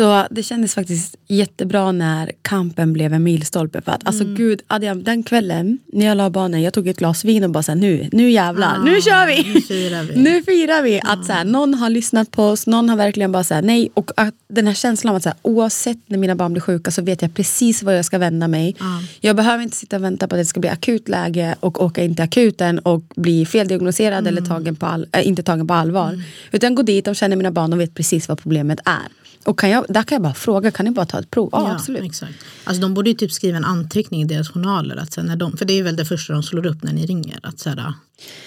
Så 0.00 0.26
det 0.30 0.42
kändes 0.42 0.74
faktiskt 0.74 1.16
jättebra 1.28 1.92
när 1.92 2.32
kampen 2.42 2.92
blev 2.92 3.12
en 3.12 3.22
milstolpe. 3.22 3.80
För 3.82 3.92
att, 3.92 4.06
alltså 4.06 4.24
Mm. 4.24 4.36
gud, 4.36 4.62
Adrian, 4.66 5.02
den 5.02 5.22
kvällen 5.22 5.78
när 5.92 6.06
jag 6.06 6.16
la 6.16 6.30
barnen, 6.30 6.62
jag 6.62 6.74
tog 6.74 6.88
ett 6.88 6.98
glas 6.98 7.24
vin 7.24 7.44
och 7.44 7.50
bara 7.50 7.62
så 7.62 7.72
här, 7.72 7.78
nu, 7.78 8.08
nu 8.12 8.30
jävlar, 8.30 8.78
nu 8.84 9.00
kör 9.00 9.26
vi! 9.26 9.54
nu 9.54 9.60
firar 9.60 10.02
vi. 10.02 10.16
Nu 10.20 10.42
firar 10.42 10.82
vi 10.82 11.00
att 11.04 11.26
så 11.26 11.32
här, 11.32 11.44
någon 11.44 11.74
har 11.74 11.90
lyssnat 11.90 12.30
på 12.30 12.44
oss, 12.44 12.66
någon 12.66 12.88
har 12.88 12.96
verkligen 12.96 13.32
bara 13.32 13.44
så 13.44 13.54
här, 13.54 13.62
nej. 13.62 13.90
Och 13.94 14.10
att 14.16 14.34
den 14.48 14.66
här 14.66 14.74
känslan 14.74 15.10
av 15.10 15.16
att 15.16 15.22
så 15.22 15.28
här, 15.28 15.38
oavsett 15.42 15.98
när 16.06 16.18
mina 16.18 16.34
barn 16.34 16.52
blir 16.52 16.60
sjuka 16.60 16.90
så 16.90 17.02
vet 17.02 17.22
jag 17.22 17.34
precis 17.34 17.82
var 17.82 17.92
jag 17.92 18.04
ska 18.04 18.18
vända 18.18 18.48
mig. 18.48 18.76
Jag 19.20 19.36
behöver 19.36 19.62
inte 19.62 19.76
sitta 19.76 19.96
och 19.96 20.04
vänta 20.04 20.28
på 20.28 20.34
att 20.34 20.40
det 20.40 20.44
ska 20.44 20.60
bli 20.60 20.68
akut 20.70 21.08
läge 21.08 21.54
och 21.60 21.82
åka 21.82 22.04
in 22.04 22.14
till 22.14 22.24
akuten 22.24 22.78
och 22.78 23.02
bli 23.16 23.46
feldiagnostiserad 23.46 24.26
eller 24.26 24.40
tagen 24.42 24.76
på 24.76 24.86
all, 24.86 25.06
äh, 25.12 25.28
inte 25.28 25.42
tagen 25.42 25.66
på 25.66 25.74
allvar. 25.74 26.22
Utan 26.52 26.74
gå 26.74 26.82
dit, 26.82 27.04
de 27.04 27.14
känner 27.14 27.36
mina 27.36 27.50
barn 27.50 27.72
och 27.72 27.80
vet 27.80 27.94
precis 27.94 28.28
vad 28.28 28.38
problemet 28.42 28.80
är. 28.84 29.08
Och 29.44 29.58
kan 29.58 29.70
jag, 29.70 29.86
där 29.92 30.02
kan 30.02 30.16
jag 30.16 30.22
bara 30.22 30.34
fråga, 30.34 30.70
kan 30.70 30.84
ni 30.86 30.90
bara 30.90 31.06
ta 31.06 31.18
ett 31.18 31.30
prov? 31.30 31.48
Ja, 31.52 31.72
absolut. 31.72 32.04
Exakt. 32.04 32.34
Alltså, 32.64 32.82
de 32.82 32.94
borde 32.94 33.10
ju 33.10 33.16
typ 33.16 33.32
skriva 33.32 33.56
en 33.56 33.64
anteckning 33.64 34.22
i 34.22 34.24
deras 34.24 34.48
journaler. 34.48 34.96
Att 34.96 35.12
sen 35.12 35.26
när 35.26 35.36
de, 35.36 35.56
för 35.56 35.64
det 35.64 35.78
är 35.78 35.82
väl 35.82 35.96
det 35.96 36.04
första 36.04 36.32
de 36.32 36.42
slår 36.42 36.66
upp 36.66 36.82
när 36.82 36.92
ni 36.92 37.06
ringer. 37.06 37.40
Att 37.42 37.58
så 37.58 37.70
här, 37.70 37.92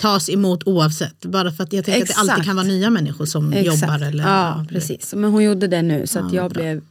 tas 0.01 0.29
emot 0.29 0.63
oavsett. 0.67 1.25
Bara 1.25 1.51
för 1.51 1.63
att 1.63 1.73
jag 1.73 1.85
tänker 1.85 2.01
att 2.01 2.07
det 2.07 2.13
alltid 2.13 2.31
Exakt. 2.31 2.45
kan 2.45 2.55
vara 2.55 2.67
nya 2.67 2.89
människor 2.89 3.25
som 3.25 3.53
Exakt. 3.53 3.81
jobbar. 3.81 4.07
Eller, 4.07 4.23
ja, 4.23 4.65
precis. 4.69 5.13
Men 5.13 5.31
hon 5.31 5.43
gjorde 5.43 5.67
det 5.67 5.81
nu 5.81 6.07
så 6.07 6.19
att 6.19 6.33
jag 6.33 6.51
blev 6.51 6.81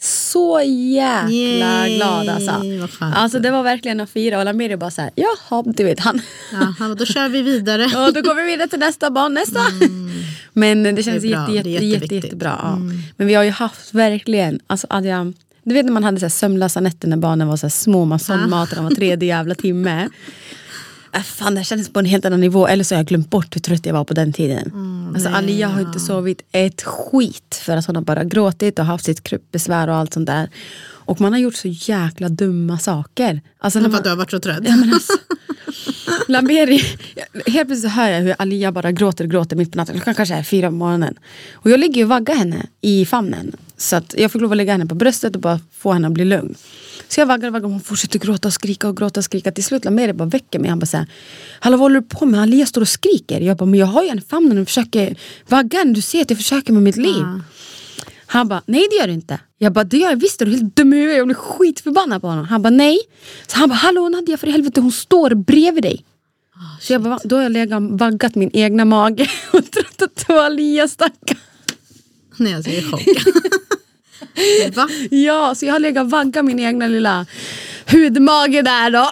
så 0.00 0.60
jäkla 0.64 1.30
Yay, 1.30 1.96
glad 1.96 2.28
alltså. 2.28 2.62
Alltså 3.00 3.38
det 3.38 3.50
var 3.50 3.62
verkligen 3.62 4.00
att 4.00 4.10
fira 4.10 4.38
och 4.38 4.44
Lamiri 4.44 4.76
bara 4.76 4.90
såhär, 4.90 5.10
jaha 5.14 5.62
du 5.66 5.84
vet 5.84 6.00
han. 6.00 6.20
Ja, 6.52 6.74
bara, 6.78 6.94
då 6.94 7.04
kör 7.04 7.28
vi 7.28 7.42
vidare. 7.42 7.84
Och 8.06 8.12
då 8.12 8.22
går 8.22 8.34
vi 8.34 8.42
vidare 8.42 8.68
till 8.68 8.78
nästa 8.78 9.10
barn, 9.10 9.34
nästa. 9.34 9.60
Men 10.52 10.82
det 10.82 11.02
känns 11.02 11.22
Det 11.22 11.28
bra, 11.28 11.50
jätte, 11.50 11.62
det 11.62 11.70
jätte, 11.70 11.84
jätte, 11.84 12.14
jättebra. 12.14 12.58
Ja. 12.62 12.78
Men 13.16 13.26
vi 13.26 13.34
har 13.34 13.44
ju 13.44 13.50
haft 13.50 13.94
verkligen, 13.94 14.60
alltså 14.66 14.86
Adrian, 14.90 15.34
du 15.62 15.74
vet 15.74 15.84
när 15.84 15.92
man 15.92 16.04
hade 16.04 16.20
så 16.20 16.24
här 16.24 16.30
sömnlösa 16.30 16.80
nätter 16.80 17.08
när 17.08 17.16
barnen 17.16 17.48
var 17.48 17.56
så 17.56 17.66
här 17.66 17.70
små, 17.70 18.04
man 18.04 18.18
sondmatade 18.18 18.76
dem 18.76 18.84
var 18.84 18.90
tredje 18.94 19.28
jävla 19.28 19.54
timme. 19.54 20.08
Äh, 21.16 21.22
fan, 21.22 21.54
det 21.54 21.60
här 21.60 21.64
kändes 21.64 21.88
på 21.88 21.98
en 21.98 22.04
helt 22.04 22.24
annan 22.24 22.40
nivå. 22.40 22.66
Eller 22.66 22.84
så 22.84 22.94
har 22.94 22.98
jag 22.98 23.06
glömt 23.06 23.30
bort 23.30 23.56
hur 23.56 23.60
trött 23.60 23.86
jag 23.86 23.92
var 23.92 24.04
på 24.04 24.14
den 24.14 24.32
tiden. 24.32 24.72
alltså, 25.14 25.28
Alia 25.28 25.68
har 25.68 25.80
inte 25.80 26.00
sovit 26.00 26.42
ett 26.52 26.82
skit 26.82 27.60
för 27.64 27.76
att 27.76 27.86
hon 27.86 27.96
har 27.96 28.02
bara 28.02 28.24
gråtit 28.24 28.78
och 28.78 28.84
haft 28.84 29.04
sitt 29.04 29.22
kruppbesvär 29.22 29.88
och 29.88 29.94
allt 29.94 30.14
sånt 30.14 30.26
där. 30.26 30.50
Och 31.06 31.20
man 31.20 31.32
har 31.32 31.40
gjort 31.40 31.54
så 31.54 31.68
jäkla 31.68 32.28
dumma 32.28 32.78
saker. 32.78 33.40
Alltså, 33.58 33.80
när 33.80 33.88
man, 33.88 34.02
du 34.02 34.08
har 34.08 34.16
varit 34.16 34.30
så 34.30 34.40
trött. 34.40 34.60
Ja, 34.62 34.76
men 34.76 34.92
alltså, 34.94 35.12
Lamberi, 36.28 36.82
helt 37.46 37.68
plötsligt 37.68 37.92
hör 37.92 38.08
jag 38.08 38.20
hur 38.20 38.34
Alia 38.38 38.72
bara 38.72 38.92
gråter 38.92 39.24
och 39.24 39.30
gråter 39.30 39.56
mitt 39.56 39.72
på 39.72 39.78
natten. 39.78 39.94
Klockan 39.94 40.14
kanske 40.14 40.34
är 40.34 40.42
fyra 40.42 40.68
på 40.68 40.74
morgonen. 40.74 41.14
Och 41.52 41.70
jag 41.70 41.80
ligger 41.80 42.02
och 42.02 42.08
vaggar 42.08 42.34
henne 42.34 42.66
i 42.80 43.06
famnen. 43.06 43.56
Så 43.76 43.96
att 43.96 44.14
jag 44.18 44.32
fick 44.32 44.42
lov 44.42 44.50
att 44.50 44.56
lägga 44.56 44.72
henne 44.72 44.86
på 44.86 44.94
bröstet 44.94 45.34
och 45.34 45.40
bara 45.40 45.60
få 45.78 45.92
henne 45.92 46.08
att 46.08 46.14
bli 46.14 46.24
lugn. 46.24 46.54
Så 47.08 47.20
jag 47.20 47.26
vaggar 47.26 47.48
och 47.48 47.52
vaggar 47.52 47.64
och 47.66 47.72
hon 47.72 47.80
fortsätter 47.80 48.18
gråta 48.18 48.48
och 48.48 48.54
skrika 48.54 48.88
och 48.88 48.96
gråta 48.96 49.20
och 49.20 49.24
skrika. 49.24 49.52
Till 49.52 49.64
slut 49.64 49.84
Lamberi 49.84 50.12
bara 50.12 50.28
väcker 50.28 50.58
mig. 50.58 50.70
Han 50.70 50.78
bara 50.78 50.86
säger 50.86 51.06
Hallå 51.60 51.76
vad 51.76 51.84
håller 51.84 52.00
du 52.00 52.06
på 52.06 52.26
med? 52.26 52.40
Alia 52.40 52.66
står 52.66 52.80
och 52.80 52.88
skriker. 52.88 53.40
Jag 53.40 53.56
bara, 53.56 53.66
men 53.66 53.80
jag 53.80 53.86
har 53.86 54.02
ju 54.02 54.10
i 54.10 54.20
famnen 54.20 54.58
och 54.58 54.66
försöker 54.66 55.16
vagga 55.48 55.78
henne. 55.78 55.92
Du 55.92 56.00
ser 56.00 56.22
att 56.22 56.30
jag 56.30 56.38
försöker 56.38 56.72
med 56.72 56.82
mitt 56.82 56.96
liv. 56.96 57.24
Han 58.26 58.48
bara, 58.48 58.62
nej 58.66 58.86
det 58.90 58.96
gör 58.96 59.06
du 59.06 59.12
inte. 59.12 59.40
Jag 59.58 59.72
bara, 59.72 59.84
det 59.84 59.96
gör 59.96 60.10
jag 60.10 60.20
visst. 60.20 60.42
Är 60.42 60.46
du 60.46 60.52
helt 60.52 60.76
dum 60.76 60.92
i 60.92 60.96
huvudet? 60.96 61.18
Jag 61.18 61.26
blir 61.26 61.34
skitförbannad 61.34 62.20
på 62.20 62.28
honom. 62.28 62.44
Han 62.44 62.62
bara, 62.62 62.70
nej. 62.70 62.98
Så 63.46 63.58
han 63.58 63.68
bara, 63.68 63.74
hallå 63.74 64.08
Nadia 64.08 64.36
för 64.36 64.46
helvete 64.46 64.80
hon 64.80 64.92
står 64.92 65.34
bredvid 65.34 65.82
dig. 65.82 66.04
så 66.80 66.92
jag 66.92 67.02
bara, 67.02 67.18
då 67.24 67.36
har 67.36 67.42
jag 67.42 67.52
legat 67.52 67.76
och 67.82 67.98
vaggat 67.98 68.34
min 68.34 68.50
egna 68.52 68.84
mage 68.84 69.30
och 69.52 69.70
trott 69.70 70.02
att 70.02 70.26
det 70.26 70.32
var 70.32 70.44
Alia 70.44 70.88
stackarn. 70.88 71.38
Nej, 72.36 72.54
alltså, 72.54 72.70
jag 72.70 72.78
är 72.78 72.82
i 72.82 72.90
chock. 72.90 73.02
Va? 74.74 74.88
Ja, 75.10 75.54
så 75.54 75.66
jag 75.66 75.72
har 75.72 75.80
legat 75.80 76.04
och 76.04 76.10
vaggat 76.10 76.44
min 76.44 76.60
egna 76.60 76.86
lilla 76.86 77.26
hudmage 77.86 78.64
där 78.64 78.90
då. 78.90 79.10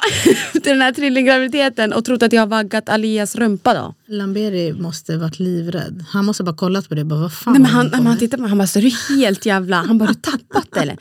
till 0.52 0.72
den 0.72 0.82
här 0.82 0.92
trillinggraviditeten 0.92 1.92
och 1.92 2.04
trott 2.04 2.22
att 2.22 2.32
jag 2.32 2.42
har 2.42 2.46
vaggat 2.46 2.88
Alias 2.88 3.36
rumpa 3.36 3.74
då. 3.74 3.94
Lamberi 4.06 4.72
måste 4.72 5.16
varit 5.16 5.38
livrädd. 5.38 6.04
Han 6.08 6.24
måste 6.24 6.42
bara 6.42 6.56
kollat 6.56 6.88
på 6.88 6.94
det. 6.94 7.04
Bara, 7.04 7.20
vad 7.20 7.32
fan 7.32 7.52
Nej, 7.52 7.62
men 7.62 7.70
han, 7.70 7.90
man 7.90 8.04
med? 8.04 8.18
tittar 8.18 8.36
på 8.36 8.40
mig, 8.40 8.48
han 8.48 8.58
bara, 8.58 8.66
så 8.66 8.78
är 8.78 8.82
du 8.82 9.16
helt 9.16 9.46
jävla... 9.46 9.76
Han 9.76 9.98
bara, 9.98 10.08
du 10.08 10.14
tappat 10.14 10.68
det 10.72 10.80
eller? 10.80 10.96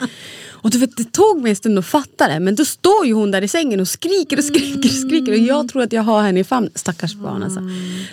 Och 0.63 0.69
du 0.69 0.77
vet, 0.77 0.98
det 0.98 1.12
tog 1.12 1.41
mig 1.41 1.50
en 1.50 1.55
stund 1.55 1.79
att 1.79 1.86
fatta 1.86 2.27
det. 2.27 2.39
Men 2.39 2.55
då 2.55 2.65
står 2.65 3.05
ju 3.05 3.13
hon 3.13 3.31
där 3.31 3.41
i 3.41 3.48
sängen 3.48 3.79
och 3.79 3.88
skriker 3.88 4.38
och 4.38 4.43
skriker 4.43 4.89
och 4.89 4.95
skriker. 4.95 5.31
Och 5.31 5.38
jag 5.38 5.69
tror 5.69 5.81
att 5.81 5.93
jag 5.93 6.03
har 6.03 6.22
henne 6.22 6.39
i 6.39 6.43
famnen. 6.43 6.72
Stackars 6.75 7.15
barn 7.15 7.43
alltså. 7.43 7.60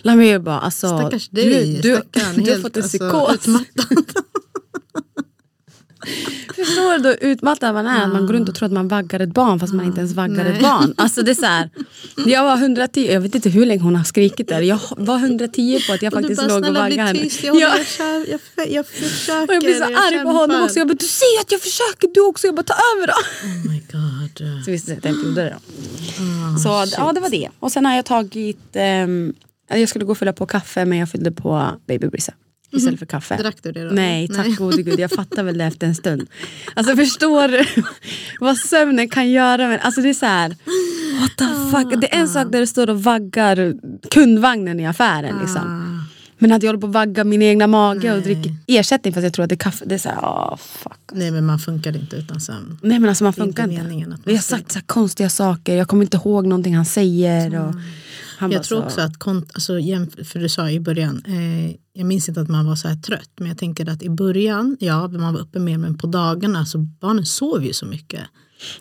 Lamberi 0.02 0.38
bara, 0.38 0.60
alltså. 0.60 0.98
Stackars 0.98 1.28
dig. 1.28 1.80
du, 1.82 1.90
du, 1.90 1.96
stackarn, 1.96 2.44
du 2.44 2.52
har 2.52 2.58
fått 2.60 2.76
en 2.76 2.82
alltså, 2.82 2.98
psykos. 2.98 3.34
utmattad. 3.34 4.24
Förstår 6.56 6.98
du 6.98 7.08
hur 7.08 7.18
utmattad 7.30 7.74
man 7.74 7.86
är? 7.86 8.04
Att 8.04 8.12
man 8.12 8.26
går 8.26 8.32
runt 8.34 8.48
och 8.48 8.54
tror 8.54 8.66
att 8.66 8.72
man 8.72 8.88
vaggar 8.88 9.20
ett 9.20 9.34
barn 9.34 9.60
fast 9.60 9.72
man 9.74 9.86
inte 9.86 9.98
ens 10.00 10.12
vaggar 10.14 10.44
ett 10.44 10.52
Nej. 10.52 10.62
barn. 10.62 10.94
Alltså 10.96 11.22
det 11.22 11.30
är 11.30 11.34
så 11.34 11.46
här, 11.46 11.70
jag 12.26 12.44
var 12.44 12.56
110, 12.56 13.12
jag 13.12 13.20
vet 13.20 13.34
inte 13.34 13.48
hur 13.50 13.66
länge 13.66 13.82
hon 13.82 13.96
har 13.96 14.04
skrikit 14.04 14.48
där. 14.48 14.60
Jag 14.60 14.78
var 14.96 15.16
110 15.18 15.80
på 15.86 15.92
att 15.92 16.02
jag 16.02 16.12
Och 16.14 16.20
faktiskt 16.20 16.42
bara, 16.42 16.58
låg 16.58 16.68
och 16.68 16.74
vaggade 16.74 16.88
bli 16.88 16.98
henne. 16.98 17.18
tyst. 17.18 17.42
Jag, 17.44 17.56
jag, 17.56 17.72
jag, 18.56 18.70
jag 18.70 18.86
försöker. 18.86 19.48
Och 19.48 19.54
jag 19.54 19.62
blir 19.62 19.74
så 19.74 19.84
arg 19.84 20.22
på 20.22 20.28
honom 20.28 20.62
också. 20.62 20.78
Jag 20.78 20.88
bara, 20.88 20.94
du 20.94 21.06
ser 21.06 21.40
att 21.40 21.52
jag 21.52 21.60
försöker 21.60 22.08
du 22.14 22.20
också. 22.20 22.46
Jag 22.46 22.54
bara, 22.54 22.62
ta 22.62 22.74
över 22.96 23.06
då. 23.06 23.12
Oh 23.12 23.70
my 23.72 23.82
god. 23.92 24.64
Så 24.64 24.70
visste 24.70 24.90
jag 24.90 24.98
att 24.98 25.04
jag 25.04 25.14
inte 25.14 25.28
gjorde 25.28 25.42
det 25.44 25.50
då. 25.50 25.56
Ah, 26.54 26.58
Så 26.58 26.86
shit. 26.86 26.94
ja, 26.98 27.12
det 27.12 27.20
var 27.20 27.30
det. 27.30 27.48
Och 27.60 27.72
sen 27.72 27.86
har 27.86 27.96
jag 27.96 28.04
tagit, 28.04 28.58
ehm, 28.72 29.34
jag 29.68 29.88
skulle 29.88 30.04
gå 30.04 30.12
och 30.12 30.18
fylla 30.18 30.32
på 30.32 30.46
kaffe 30.46 30.84
men 30.84 30.98
jag 30.98 31.10
fyllde 31.10 31.32
på 31.32 31.66
Baby 31.86 32.06
Brisa 32.06 32.32
istället 32.72 32.98
för 32.98 33.06
kaffe. 33.06 33.36
Drack 33.36 33.56
du 33.62 33.72
det 33.72 33.84
då? 33.84 33.90
Nej, 33.90 34.28
tack 34.28 34.56
gode 34.56 34.82
gud. 34.82 35.00
Jag 35.00 35.10
fattar 35.10 35.42
väl 35.42 35.58
det 35.58 35.64
efter 35.64 35.86
en 35.86 35.94
stund. 35.94 36.28
Alltså 36.74 36.96
förstår 36.96 37.48
du 37.48 37.64
vad 38.40 38.56
sömnen 38.56 39.08
kan 39.08 39.30
göra 39.30 39.68
med 39.68 39.80
Alltså 39.82 40.00
det 40.00 40.08
är 40.08 40.14
så 40.14 40.26
här, 40.26 40.48
what 41.20 41.36
the 41.36 41.44
fuck. 41.70 42.00
Det 42.00 42.14
är 42.14 42.20
en 42.20 42.28
sak 42.28 42.52
där 42.52 42.60
du 42.60 42.66
står 42.66 42.90
och 42.90 43.02
vaggar 43.02 43.74
kundvagnen 44.10 44.80
i 44.80 44.86
affären. 44.86 45.38
Liksom. 45.40 45.62
Ah. 45.62 46.00
Men 46.42 46.52
att 46.52 46.62
jag 46.62 46.68
håller 46.68 46.80
på 46.80 46.86
att 46.86 46.92
vagga 46.92 47.24
min 47.24 47.42
egna 47.42 47.66
mage 47.66 48.12
och 48.12 48.26
Nej. 48.26 48.34
dricker 48.34 48.56
ersättning 48.66 49.14
fast 49.14 49.24
jag 49.24 49.32
tror 49.32 49.42
att 49.42 49.48
det 49.48 49.54
är 49.54 49.56
kaffe. 49.56 49.84
Det 49.84 49.94
är 49.94 49.98
så 49.98 50.08
här, 50.08 50.18
åh 50.22 50.56
fuck. 50.56 50.98
Nej 51.12 51.30
men 51.30 51.46
man 51.46 51.58
funkar 51.58 51.96
inte 51.96 52.16
utan 52.16 52.40
sömn. 52.40 52.78
Nej 52.82 52.98
men 52.98 53.08
alltså 53.08 53.24
man 53.24 53.32
funkar 53.32 53.68
inte 53.68 53.94
inte. 53.94 54.16
Vi 54.24 54.34
har 54.34 54.42
sagt 54.42 54.72
så 54.72 54.80
konstiga 54.86 55.30
saker, 55.30 55.76
jag 55.76 55.88
kommer 55.88 56.02
inte 56.02 56.16
ihåg 56.16 56.46
någonting 56.46 56.76
han 56.76 56.84
säger. 56.84 57.60
Och 57.60 57.74
han 58.40 58.50
Jag 58.52 58.62
tror 58.62 58.80
så, 58.80 58.84
också 58.86 59.00
att, 59.00 59.12
kont- 59.18 59.50
alltså, 59.54 59.72
för 60.24 60.38
du 60.38 60.48
sa 60.48 60.70
i 60.70 60.80
början, 60.80 61.22
eh, 61.26 61.76
jag 61.92 62.06
minns 62.06 62.28
inte 62.28 62.40
att 62.40 62.48
man 62.48 62.66
var 62.66 62.76
så 62.76 62.88
här 62.88 62.96
trött, 62.96 63.30
men 63.38 63.48
jag 63.48 63.58
tänker 63.58 63.88
att 63.88 64.02
i 64.02 64.10
början, 64.10 64.76
ja 64.80 65.08
man 65.08 65.34
var 65.34 65.40
uppe 65.40 65.58
mer, 65.58 65.78
men 65.78 65.98
på 65.98 66.06
dagarna 66.06 66.66
så 66.66 66.78
barnen 66.78 67.26
sov 67.26 67.64
ju 67.64 67.72
så 67.72 67.86
mycket. 67.86 68.20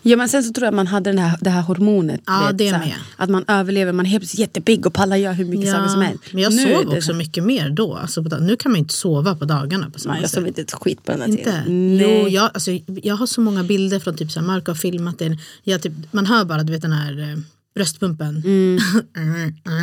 Ja 0.01 0.17
men 0.17 0.29
sen 0.29 0.43
så 0.43 0.53
tror 0.53 0.65
jag 0.65 0.73
man 0.73 0.87
hade 0.87 1.09
den 1.09 1.17
här, 1.19 1.37
det 1.41 1.49
här 1.49 1.61
hormonet. 1.61 2.21
Ja, 2.25 2.47
vet, 2.47 2.57
det 2.57 2.69
så 2.69 2.75
här, 2.75 2.85
med. 2.85 2.95
Att 3.17 3.29
man 3.29 3.45
överlever, 3.47 3.91
man 3.93 4.05
är 4.05 4.09
helt 4.09 4.35
jättepigg 4.39 4.85
och 4.85 4.93
pallar 4.93 5.15
göra 5.15 5.33
hur 5.33 5.45
mycket 5.45 5.71
saker 5.71 5.87
som 5.87 6.01
helst. 6.01 6.23
men 6.33 6.43
jag 6.43 6.53
Nu 6.53 6.61
sov 6.63 6.85
det 6.89 6.97
också 6.97 7.01
så- 7.01 7.13
mycket 7.13 7.43
mer 7.43 7.69
då. 7.69 7.93
Alltså, 7.95 8.21
nu 8.21 8.55
kan 8.55 8.71
man 8.71 8.79
inte 8.79 8.93
sova 8.93 9.35
på 9.35 9.45
dagarna 9.45 9.89
på 9.89 9.99
samma 9.99 10.13
Nej, 10.13 10.21
jag 10.21 10.29
sov 10.31 10.47
inte 10.47 10.61
ett 10.61 10.71
skit 10.71 11.03
på 11.05 11.11
den 11.11 11.21
här 11.21 11.27
Inte? 11.27 11.43
tiden. 11.43 11.97
Jo, 11.97 12.27
jag, 12.27 12.43
alltså, 12.53 12.71
jag 13.03 13.15
har 13.15 13.25
så 13.27 13.41
många 13.41 13.63
bilder 13.63 13.99
från 13.99 14.15
typ 14.17 14.31
så 14.31 14.39
här, 14.39 14.47
Marco 14.47 14.69
har 14.71 14.75
filmat 14.75 15.19
det. 15.19 15.37
Jag, 15.63 15.81
typ, 15.81 15.93
man 16.11 16.25
hör 16.25 16.45
bara 16.45 16.63
du 16.63 16.71
vet, 16.73 16.81
den 16.81 16.91
här 16.91 17.19
eh, 17.19 17.37
bröstpumpen. 17.75 18.43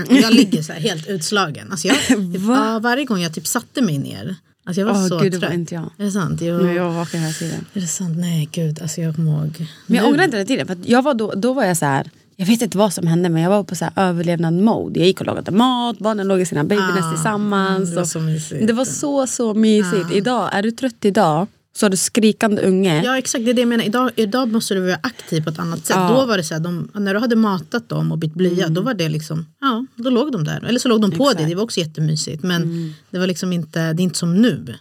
Och 0.08 0.16
jag 0.16 0.34
ligger 0.34 0.62
så 0.62 0.72
här 0.72 0.80
helt 0.80 1.06
utslagen. 1.08 1.70
Alltså, 1.70 1.88
jag, 1.88 1.96
typ, 2.06 2.18
ja, 2.48 2.78
varje 2.82 3.04
gång 3.04 3.20
jag 3.20 3.34
typ 3.34 3.46
satte 3.46 3.82
mig 3.82 3.98
ner. 3.98 4.36
Alltså, 4.64 4.80
jag 4.80 4.86
var 4.86 4.94
Åh, 4.94 5.08
så 5.08 5.18
gud, 5.18 5.32
det 5.32 5.38
trött. 5.38 5.50
var 5.50 5.54
inte 5.54 5.74
jag. 5.74 5.90
Är 5.98 6.04
det 6.04 6.10
sant? 6.10 6.40
Jo. 6.42 6.56
Men 6.62 6.74
jag 6.74 6.84
var 6.84 6.92
vaken 6.94 7.20
hela 7.20 7.32
tiden. 7.32 7.66
Är 7.74 7.80
det 7.80 7.86
sant? 7.86 8.16
Nej 8.18 8.48
gud, 8.52 8.82
alltså 8.82 9.00
jag 9.00 9.14
kommer 9.16 9.30
ihåg. 9.32 9.66
Men 9.86 9.96
jag 9.96 10.06
ångrar 10.06 10.24
inte 10.24 10.36
den 10.36 10.46
tiden. 10.46 10.66
För 10.66 10.76
jag 10.84 11.02
var 11.02 11.14
då, 11.14 11.32
då 11.36 11.52
var 11.52 11.64
jag 11.64 11.76
så 11.76 11.86
här. 11.86 12.10
Jag 12.38 12.46
vet 12.46 12.62
inte 12.62 12.78
vad 12.78 12.92
som 12.92 13.06
hände 13.06 13.28
men 13.28 13.42
jag 13.42 13.50
var 13.50 13.64
på 13.64 13.74
så 13.74 13.86
överlevnad 13.96 14.54
mode. 14.54 15.00
Jag 15.00 15.06
gick 15.06 15.20
och 15.20 15.26
lagade 15.26 15.50
mat, 15.50 15.98
barnen 15.98 16.28
låg 16.28 16.40
i 16.40 16.46
sina 16.46 16.64
babynest 16.64 17.04
Ah, 17.04 17.10
tillsammans. 17.12 17.90
det 17.90 17.96
var 17.96 18.04
så 18.04 18.20
mysigt. 18.20 18.66
det 18.66 18.72
var 18.72 18.84
så 18.84 19.26
så 19.26 19.54
mysigt. 19.54 20.12
Idag, 20.12 20.50
är 20.52 20.62
du 20.62 20.70
trött 20.70 21.04
idag 21.04 21.46
så 21.76 21.86
har 21.86 21.90
du 21.90 21.96
skrikande 21.96 22.62
unge. 22.62 23.02
Ja 23.04 23.18
exakt, 23.18 23.44
det 23.44 23.50
är 23.50 23.54
det 23.54 23.60
jag 23.60 23.68
menar. 23.68 23.84
Idag, 23.84 24.10
idag 24.16 24.52
måste 24.52 24.74
du 24.74 24.80
vara 24.80 24.98
aktiv 25.02 25.44
på 25.44 25.50
ett 25.50 25.58
annat 25.58 25.86
sätt. 25.86 25.96
Ja. 25.96 26.08
Då 26.08 26.26
var 26.26 26.36
det 26.36 26.44
så 26.44 26.54
här, 26.54 26.60
de, 26.60 26.88
när 26.94 27.14
du 27.14 27.20
hade 27.20 27.36
matat 27.36 27.88
dem 27.88 28.12
och 28.12 28.18
bytt 28.18 28.34
blöja, 28.34 28.68
då 28.68 28.80
var 28.80 28.94
det 28.94 29.08
liksom, 29.08 29.46
ja, 29.60 29.86
då 29.96 30.10
låg 30.10 30.32
de 30.32 30.44
där. 30.44 30.64
Eller 30.64 30.78
så 30.78 30.88
låg 30.88 31.00
de 31.00 31.10
på 31.10 31.24
Exakt. 31.24 31.38
det, 31.38 31.48
det 31.48 31.54
var 31.54 31.62
också 31.62 31.80
jättemysigt. 31.80 32.42
Men 32.42 32.94
det 33.10 33.18
var 33.18 33.26
liksom 33.26 33.52
inte, 33.52 33.92
det 33.92 34.02
är 34.02 34.04
inte 34.04 34.18
som 34.18 34.34
nu. 34.34 34.74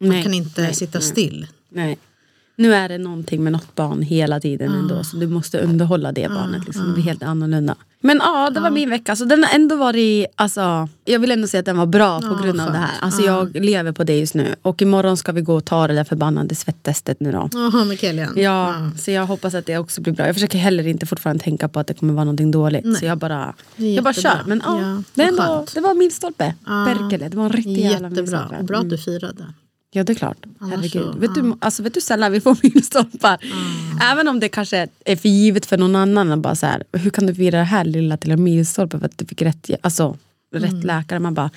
Man 0.00 0.08
Nej, 0.08 0.22
kan 0.22 0.34
inte 0.34 0.62
nej, 0.62 0.74
sitta 0.74 0.98
nej. 0.98 1.08
still. 1.08 1.46
Nej. 1.68 1.98
Nu 2.56 2.74
är 2.74 2.88
det 2.88 2.98
någonting 2.98 3.44
med 3.44 3.52
något 3.52 3.74
barn 3.74 4.02
hela 4.02 4.40
tiden 4.40 4.72
ändå. 4.72 5.04
Så 5.04 5.16
du 5.16 5.26
måste 5.26 5.58
underhålla 5.58 6.12
det 6.12 6.28
barnet. 6.28 6.64
Liksom. 6.66 6.86
Det 6.86 6.92
blir 6.92 7.04
helt 7.04 7.22
annorlunda. 7.22 7.76
Men 8.02 8.18
ja, 8.22 8.50
det 8.50 8.60
var 8.60 8.70
min 8.70 8.90
vecka. 8.90 9.16
Så 9.16 9.24
den 9.24 9.44
har 9.44 9.54
ändå 9.54 9.76
varit, 9.76 10.26
alltså, 10.34 10.88
jag 11.04 11.18
vill 11.20 11.30
ändå 11.30 11.46
säga 11.48 11.58
att 11.58 11.64
den 11.66 11.76
var 11.78 11.86
bra 11.86 12.20
på 12.20 12.26
Ja, 12.26 12.42
grund 12.44 12.60
av 12.60 12.66
skönt. 12.66 12.72
det 12.72 12.78
här. 12.78 12.90
Alltså, 13.00 13.22
Jag 13.22 13.56
lever 13.56 13.92
på 13.92 14.04
det 14.04 14.18
just 14.18 14.34
nu. 14.34 14.54
Och 14.62 14.82
imorgon 14.82 15.16
ska 15.16 15.32
vi 15.32 15.40
gå 15.40 15.54
och 15.54 15.64
ta 15.64 15.86
det 15.86 15.94
där 15.94 16.04
förbannade 16.04 16.54
svettestet 16.54 17.20
nu 17.20 17.32
då. 17.32 17.48
Jaha, 17.52 17.84
med 17.84 17.98
Kelian. 17.98 18.32
Ja, 18.36 18.74
så 18.98 19.10
jag 19.10 19.26
hoppas 19.26 19.54
att 19.54 19.66
det 19.66 19.78
också 19.78 20.00
blir 20.00 20.12
bra. 20.12 20.26
Jag 20.26 20.34
försöker 20.36 20.58
heller 20.58 20.86
inte 20.86 21.06
fortfarande 21.06 21.44
tänka 21.44 21.68
på 21.68 21.80
att 21.80 21.86
det 21.86 21.94
kommer 21.94 22.12
vara 22.14 22.24
någonting 22.24 22.50
dåligt. 22.50 22.98
Så 22.98 23.04
jag 23.04 23.18
bara, 23.18 23.54
jag 23.76 24.04
bara 24.04 24.14
kör. 24.14 24.38
Men 24.46 24.62
ja, 24.66 24.80
Ja, 24.80 25.02
det, 25.14 25.22
ändå, 25.22 25.66
det 25.74 25.80
var 25.80 25.94
milstolpe. 25.94 26.54
Ja. 26.66 26.86
Perkele, 26.88 27.28
det 27.28 27.36
var 27.36 27.44
en 27.44 27.52
riktig 27.52 27.78
jävla 27.78 28.08
Jättebra. 28.08 28.50
Och 28.58 28.64
bra 28.64 28.76
att 28.76 28.82
Mm. 28.84 28.88
du 28.88 28.98
firade. 28.98 29.44
Ja 29.92 30.04
det 30.04 30.12
är 30.12 30.14
klart. 30.14 30.36
Herregud. 30.60 30.92
så, 30.92 31.12
vet, 31.18 31.34
du, 31.34 31.54
alltså, 31.60 31.82
vet 31.82 31.94
du 31.94 32.00
sällan 32.00 32.32
vi 32.32 32.40
får 32.40 32.56
milstolpar? 32.62 33.38
Även 34.02 34.28
om 34.28 34.40
det 34.40 34.48
kanske 34.48 34.88
är 35.04 35.16
för 35.16 35.28
givet 35.28 35.66
för 35.66 35.78
någon 35.78 35.96
annan. 35.96 36.42
Bara 36.42 36.54
så 36.54 36.66
här, 36.66 36.84
hur 36.92 37.10
kan 37.10 37.26
du 37.26 37.34
fira 37.34 37.58
det 37.58 37.64
här 37.64 37.84
lilla 37.84 38.16
till 38.16 38.30
en 38.30 38.42
milstolpe 38.42 38.98
för 38.98 39.06
att 39.06 39.18
du 39.18 39.26
fick 39.26 39.42
rätt, 39.42 39.70
alltså, 39.80 40.16
rätt 40.54 40.84
läkare? 40.84 41.18
Man 41.18 41.34
bara, 41.34 41.50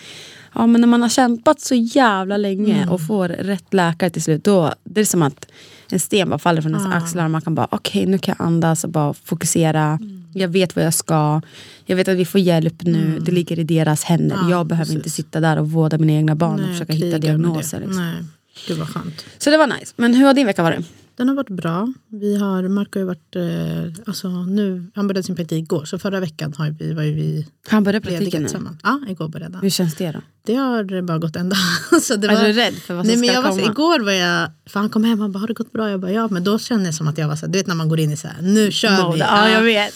ja 0.54 0.68
men 0.68 0.82
när 0.82 0.88
man 0.88 1.02
har 1.02 1.10
kämpat 1.10 1.62
så 1.62 1.76
jävla 1.76 2.38
länge 2.38 2.88
och 2.88 3.02
får 3.08 3.28
rätt 3.28 3.74
läkare 3.74 4.10
till 4.10 4.24
slut. 4.24 4.44
Då, 4.44 4.74
det 4.84 5.02
är 5.02 5.06
som 5.06 5.22
att 5.22 5.48
en 5.90 6.00
sten 6.00 6.30
bara 6.30 6.40
faller 6.40 6.62
från 6.62 6.76
ens 6.76 6.94
axlar. 6.94 7.28
Man 7.28 7.42
kan 7.42 7.56
bara, 7.56 7.68
okej 7.72 8.06
nu 8.06 8.18
kan 8.18 8.36
jag 8.38 8.48
andas 8.48 8.84
och 8.84 8.90
bara 8.90 9.14
fokusera. 9.14 10.00
Jag 10.34 10.48
vet 10.48 10.76
vad 10.76 10.86
jag 10.86 10.94
ska. 10.94 11.42
Jag 11.86 11.96
vet 11.96 12.08
att 12.08 12.18
vi 12.18 12.26
får 12.26 12.42
hjälp 12.42 12.84
nu. 12.84 13.20
Det 13.20 13.32
ligger 13.32 13.60
i 13.60 13.64
deras 13.64 14.04
händer. 14.04 14.36
Ja, 14.36 14.50
jag 14.50 14.68
behöver 14.68 14.86
precis. 14.86 14.96
inte 14.96 15.10
sitta 15.10 15.40
där 15.40 15.60
och 15.60 15.72
vårda 15.72 15.98
mina 15.98 16.14
egna 16.14 16.36
barn 16.36 16.64
och 16.64 16.70
försöka 16.70 16.94
hitta 16.94 17.18
diagnoser. 17.18 17.80
det. 17.80 17.86
Liksom. 17.86 18.06
Nej, 18.06 18.24
gud 18.68 18.78
vad 18.78 18.90
skönt. 18.90 19.26
Så 19.38 19.50
det 19.50 19.58
var 19.58 19.68
nice. 19.68 19.94
Men 19.96 20.14
hur 20.14 20.26
har 20.26 20.34
din 20.34 20.46
vecka 20.48 20.64
varit? 20.64 20.86
Den 21.16 21.28
har 21.30 21.36
varit 21.36 21.50
bra. 21.50 21.94
Vi 22.08 22.38
har, 22.38 22.68
Marco 22.68 23.00
har 23.00 23.06
varit, 23.06 23.36
eh, 23.36 24.04
alltså 24.08 24.28
nu, 24.30 24.86
han 24.96 25.08
började 25.08 25.24
sin 25.24 25.36
praktik 25.36 25.64
igår, 25.64 25.86
så 25.86 26.00
förra 26.00 26.20
veckan 26.20 26.54
har 26.58 26.70
vi, 26.80 26.94
var 26.94 27.04
ju 27.04 27.14
vi 27.14 27.48
Han 27.68 27.84
började 27.84 28.08
praktiken 28.08 28.42
nu. 28.42 28.48
tillsammans. 28.48 28.80
Ja, 28.84 29.00
igår 29.10 29.28
började 29.28 29.54
han. 29.54 29.64
Hur 29.64 29.70
känns 29.70 29.96
det 29.96 30.12
då? 30.12 30.22
Det 30.46 30.56
har 30.56 31.02
bara 31.02 31.18
gått 31.18 31.36
en 31.36 31.50
dag. 31.50 31.58
så 32.02 32.16
det 32.16 32.28
Är 32.28 32.36
var, 32.36 32.44
du 32.44 32.54
rädd 32.54 32.74
för 32.74 32.94
vad 32.94 33.06
som 33.06 33.08
Nej, 33.08 33.18
men 33.18 33.28
ska 33.28 33.34
jag 33.36 33.42
var, 33.42 33.50
komma? 33.50 33.62
Igår 33.62 34.00
var 34.00 34.12
jag, 34.12 34.52
för 34.66 34.80
han 34.80 34.90
kom 34.90 35.04
hem 35.04 35.22
och 35.22 35.30
bara, 35.30 35.40
har 35.40 35.48
det 35.48 35.54
gått 35.54 35.72
bra? 35.72 35.90
Jag 35.90 36.00
bara, 36.00 36.12
ja. 36.12 36.28
Men 36.32 36.44
då 36.44 36.60
kände 36.60 36.86
jag 36.86 36.94
som 36.96 37.08
att 37.08 37.18
jag 37.18 37.28
var 37.28 37.36
så 37.36 37.46
här, 37.46 37.54
du 37.54 37.60
vet 37.60 37.68
när 37.68 37.76
man 37.76 37.90
går 37.90 38.00
in 38.00 38.12
i 38.12 38.18
så 38.18 38.28
här, 38.28 38.42
nu 38.42 38.72
kör 38.72 39.04
Mode. 39.04 39.14
vi. 39.14 39.20
Ja, 39.20 39.50
jag 39.50 39.62
vet. 39.62 39.94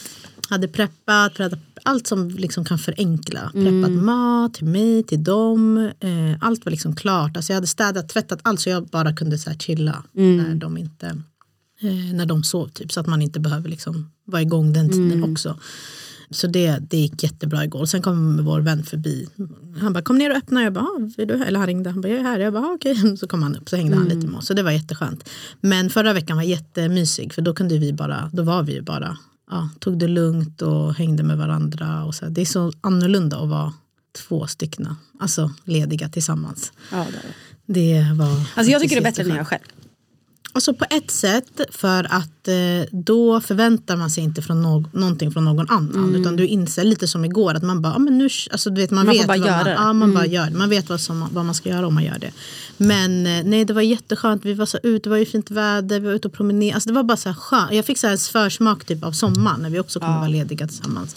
Hade 0.49 0.67
preppat, 0.67 1.33
preppat 1.33 1.59
allt 1.83 2.07
som 2.07 2.29
liksom 2.29 2.65
kan 2.65 2.77
förenkla. 2.79 3.51
Mm. 3.55 3.65
Preppat 3.83 4.03
mat 4.03 4.53
till 4.53 4.65
mig, 4.65 5.03
till 5.03 5.23
dem. 5.23 5.77
Eh, 5.99 6.09
allt 6.41 6.65
var 6.65 6.71
liksom 6.71 6.95
klart. 6.95 7.37
Alltså 7.37 7.51
jag 7.53 7.55
hade 7.57 7.67
städat, 7.67 8.09
tvättat 8.09 8.39
allt 8.43 8.59
så 8.59 8.69
jag 8.69 8.85
bara 8.87 9.13
kunde 9.15 9.37
så 9.37 9.49
här 9.49 9.57
chilla 9.57 10.03
Mm. 10.17 10.37
när 10.37 10.55
de 10.55 10.77
inte 10.77 11.07
eh, 11.81 12.13
när 12.15 12.25
de 12.25 12.43
sov. 12.43 12.67
Typ, 12.67 12.91
så 12.91 12.99
att 12.99 13.07
man 13.07 13.21
inte 13.21 13.39
behöver 13.39 13.69
liksom 13.69 14.11
vara 14.25 14.41
igång 14.41 14.73
den 14.73 14.89
tiden 14.89 15.11
Mm. 15.11 15.31
också. 15.31 15.59
Så 16.29 16.47
det, 16.47 16.77
det 16.89 16.97
gick 16.97 17.23
jättebra 17.23 17.63
igår. 17.63 17.85
Sen 17.85 18.01
kom 18.01 18.45
vår 18.45 18.59
vän 18.61 18.83
förbi. 18.83 19.27
Han 19.81 19.93
bara 19.93 20.01
kom 20.03 20.17
ner 20.17 20.29
och 20.31 20.37
öppna. 20.37 20.63
Jag 20.63 20.73
bara, 20.73 20.83
"Ah, 20.85 20.99
är 21.17 21.25
du 21.25 21.37
här?" 21.37 21.45
Eller 21.45 21.59
han 21.59 21.67
ringde. 21.67 21.89
Han 21.89 22.01
bara, 22.01 22.07
jag 22.09 22.19
är 22.19 22.23
här. 22.23 22.39
Jag 22.39 22.53
bara, 22.53 22.63
"Ah, 22.65 22.73
okej. 22.75 23.17
Så 23.19 23.27
kom 23.27 23.43
han 23.43 23.55
upp. 23.55 23.69
Så 23.69 23.75
hängde 23.75 23.95
han 23.95 24.05
Mm. 24.05 24.17
lite 24.17 24.27
med 24.31 24.37
oss. 24.39 24.45
Så 24.47 24.53
det 24.53 24.63
var 24.63 24.71
jätteskönt. 24.71 25.29
Men 25.61 25.89
förra 25.89 26.13
veckan 26.13 26.37
var 26.37 26.43
jättemysig. 26.43 27.33
För 27.33 27.41
då 27.41 27.53
kunde 27.53 27.77
vi 27.77 27.93
bara, 27.93 28.29
då 28.33 28.43
var 28.43 28.63
vi 28.63 28.73
ju 28.73 28.81
bara, 28.81 29.17
ja, 29.51 29.69
tog 29.79 29.97
det 29.99 30.07
lugnt 30.07 30.61
och 30.61 30.93
hängde 30.93 31.23
med 31.23 31.37
varandra. 31.37 32.03
Och 32.03 32.15
så. 32.15 32.25
Det 32.25 32.41
är 32.41 32.45
så 32.45 32.71
annorlunda 32.81 33.37
att 33.39 33.49
vara 33.49 33.73
två 34.27 34.47
stycken. 34.47 34.95
Alltså 35.19 35.51
lediga 35.63 36.09
tillsammans. 36.09 36.71
Ja, 36.91 37.05
det 37.65 37.93
är 37.93 38.03
det. 38.05 38.13
Var 38.13 38.27
Alltså 38.27 38.71
jag 38.71 38.81
tycker 38.81 38.95
det 38.95 39.01
är 39.01 39.03
bättre 39.03 39.23
än 39.23 39.29
jätteskönt. 39.29 39.37
jag 39.37 39.47
själv. 39.47 39.63
Alltså 40.57 40.73
på 40.73 40.85
ett 40.89 41.11
sätt 41.11 41.61
för 41.69 42.03
att 42.03 42.47
eh, 42.47 42.55
då 42.91 43.41
förväntar 43.41 43.95
man 43.95 44.09
sig 44.09 44.23
inte 44.23 44.41
från 44.41 44.61
no 44.61 44.85
någonting 44.91 45.31
från 45.31 45.45
någon 45.45 45.69
annan. 45.69 46.15
Utan 46.15 46.35
du 46.35 46.47
inser 46.47 46.83
lite 46.83 47.07
som 47.07 47.25
igår 47.25 47.53
att 47.53 47.63
man 47.63 47.81
bara, 47.81 47.95
ah, 47.95 47.99
men 47.99 48.17
nu, 48.17 48.29
alltså, 48.51 48.69
du 48.69 48.81
vet, 48.81 48.91
man, 48.91 49.05
Man 49.05 49.15
vet 49.15 49.27
vad 49.27 49.39
man, 49.39 49.67
ja, 49.67 49.93
man 49.93 50.13
bara 50.13 50.25
gör 50.25 50.45
det. 50.45 50.57
Man 50.57 50.69
vet 50.69 50.89
vad, 50.89 51.01
som, 51.01 51.29
vad 51.31 51.45
man 51.45 51.55
ska 51.55 51.69
göra 51.69 51.87
om 51.87 51.93
man 51.93 52.03
gör 52.03 52.19
det. 52.19 52.31
Men 52.77 53.27
eh, 53.27 53.43
nej, 53.45 53.65
det 53.65 53.73
var 53.73 53.81
jätteskönt. 53.81 54.45
Vi 54.45 54.53
var 54.53 54.65
så 54.65 54.77
ute, 54.83 55.03
det 55.03 55.09
var 55.09 55.17
ju 55.17 55.25
fint 55.25 55.51
väder, 55.51 55.99
vi 55.99 56.07
var 56.07 56.13
ute 56.13 56.27
och 56.27 56.33
promenerade. 56.33 56.75
Alltså, 56.75 56.89
det 56.89 56.95
var 56.95 57.03
bara 57.03 57.17
så 57.17 57.29
här 57.29 57.35
skönt. 57.35 57.73
Jag 57.73 57.85
fick 57.85 57.97
så 57.97 58.07
här 58.07 58.31
försmak 58.31 58.85
typ, 58.85 59.03
av 59.03 59.11
sommaren 59.11 59.61
när 59.61 59.69
vi 59.69 59.79
också 59.79 59.99
kommer 59.99 60.17
vara 60.17 60.27
lediga 60.27 60.67
tillsammans. 60.67 61.15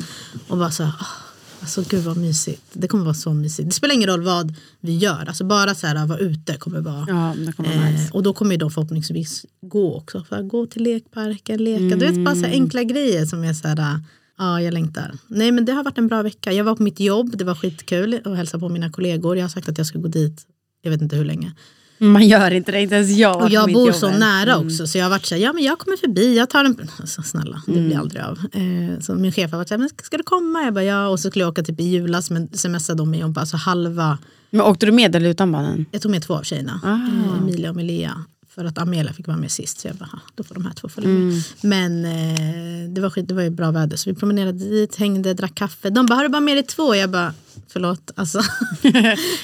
Och 0.48 0.58
bara 0.58 0.70
så 0.70 0.82
här, 0.82 0.92
ah, 0.98 1.29
Alltså 1.60 1.84
gud 1.88 2.04
vad 2.04 2.16
mysigt. 2.16 2.62
Det 2.72 2.88
kommer 2.88 3.04
vara 3.04 3.14
så 3.14 3.34
mysigt. 3.34 3.68
Det 3.68 3.74
spelar 3.74 3.94
ingen 3.94 4.08
roll 4.08 4.22
vad 4.22 4.54
vi 4.80 4.96
gör. 4.96 5.24
Alltså 5.28 5.44
bara 5.44 5.74
så 5.74 5.86
här 5.86 6.06
vara 6.06 6.18
ute 6.18 6.56
kommer 6.56 6.80
vara. 6.80 7.04
Ja, 7.08 7.34
det 7.46 7.52
kommer 7.52 7.76
vara 7.76 7.86
Eh, 7.88 7.92
nice. 7.92 8.10
och 8.12 8.22
då 8.22 8.32
kommer 8.32 8.50
ju 8.52 8.58
de 8.58 8.70
förhoppningsvis 8.70 9.46
gå 9.62 9.94
också. 9.96 10.24
För 10.28 10.36
att 10.36 10.48
gå 10.48 10.66
till 10.66 10.82
lekparken, 10.82 11.64
leka. 11.64 11.96
Du 11.96 12.06
vet 12.06 12.24
bara 12.24 12.34
så 12.34 12.40
här 12.46 12.52
enkla 12.52 12.82
grejer 12.82 13.26
som 13.26 13.44
är 13.44 13.52
så 13.54 13.68
här. 13.68 14.00
Ja, 14.38 14.62
jag 14.62 14.74
längtar. 14.74 15.12
Nej 15.28 15.52
men 15.52 15.64
det 15.64 15.72
har 15.72 15.84
varit 15.84 15.98
en 15.98 16.06
bra 16.08 16.22
vecka. 16.22 16.52
Jag 16.52 16.64
var 16.64 16.74
på 16.76 16.82
mitt 16.82 17.00
jobb, 17.00 17.36
det 17.36 17.44
var 17.44 17.54
skitkul 17.54 18.20
att 18.24 18.36
hälsa 18.36 18.58
på 18.58 18.68
mina 18.68 18.90
kollegor. 18.90 19.36
Jag 19.36 19.44
har 19.44 19.48
sagt 19.48 19.68
att 19.68 19.78
jag 19.78 19.86
ska 19.86 19.98
gå 19.98 20.08
dit, 20.08 20.42
jag 20.82 20.90
vet 20.90 21.02
inte 21.02 21.16
hur 21.16 21.24
länge. 21.24 21.52
Man 22.06 22.28
gör 22.28 22.50
inte 22.50 22.72
det, 22.72 22.80
inte 22.82 22.94
ens 22.94 23.10
jag. 23.10 23.42
Och 23.42 23.50
jag 23.50 23.72
bor 23.72 23.92
så 23.92 24.10
nära 24.10 24.58
också 24.58 24.86
så 24.86 24.98
jag 24.98 25.04
har 25.04 25.10
varit 25.10 25.26
så 25.26 25.34
här, 25.34 25.42
ja 25.42 25.52
men 25.52 25.64
jag 25.64 25.78
kommer 25.78 25.96
förbi, 25.96 26.36
jag 26.36 26.50
tar 26.50 26.64
en... 26.64 26.76
Alltså, 27.00 27.22
snälla, 27.22 27.62
det 27.66 27.72
blir 27.72 27.98
aldrig 27.98 28.22
av. 28.22 28.38
Eh, 28.52 29.00
så 29.00 29.14
min 29.14 29.32
chef 29.32 29.50
har 29.50 29.58
varit 29.58 29.68
så 29.68 29.74
här, 29.74 29.78
men 29.78 29.88
ska, 30.02 30.16
du 30.16 30.22
komma? 30.22 30.62
Jag 30.62 30.74
bara 30.74 30.84
ja, 30.84 31.08
och 31.08 31.20
så 31.20 31.30
skulle 31.30 31.42
jag 31.42 31.50
åka 31.50 31.62
typ 31.62 31.80
i 31.80 31.84
julas 31.84 32.30
men 32.30 32.48
smsade 32.52 32.98
de 32.98 33.10
mig 33.10 33.24
om 33.24 33.34
alltså 33.38 33.56
halva, 33.56 34.18
Men 34.50 34.60
åkte 34.60 34.86
du 34.86 34.92
med 34.92 35.16
eller 35.16 35.28
utan 35.30 35.52
barnen? 35.52 35.86
jag 35.90 36.02
tog 36.02 36.10
med 36.10 36.22
två 36.22 36.34
av 36.34 36.42
tjejerna, 36.42 36.80
Ah. 36.84 37.36
Emilia 37.38 37.70
och 37.70 37.76
Melia. 37.76 38.24
För 38.54 38.64
att 38.64 38.78
Amelia 38.78 39.12
fick 39.12 39.26
vara 39.26 39.36
med 39.36 39.50
sist 39.50 39.80
så 39.80 39.88
jag 39.88 39.96
bara, 39.96 40.08
"Ha, 40.12 40.18
då 40.34 40.42
får 40.42 40.54
de 40.54 40.64
här 40.66 40.72
två 40.72 40.88
följa 40.88 41.10
med. 41.10 41.22
Mm. 41.22 41.40
Men 41.60 42.04
eh, 42.04 42.90
det, 42.90 43.00
var 43.00 43.10
skit, 43.10 43.28
det 43.28 43.34
var 43.34 43.42
ju 43.42 43.50
bra 43.50 43.70
väder 43.70 43.96
så 43.96 44.10
vi 44.10 44.16
promenerade 44.16 44.70
dit, 44.70 44.96
hängde, 44.96 45.34
drack 45.34 45.54
kaffe. 45.54 45.90
De 45.90 46.06
bara, 46.06 46.14
har 46.14 46.22
du 46.22 46.28
bara 46.28 46.40
med 46.40 46.56
dig 46.56 46.62
två? 46.62 46.94
Jag 46.94 47.10
bara, 47.10 47.34
förlåt. 47.68 48.10
Alltså. 48.14 48.38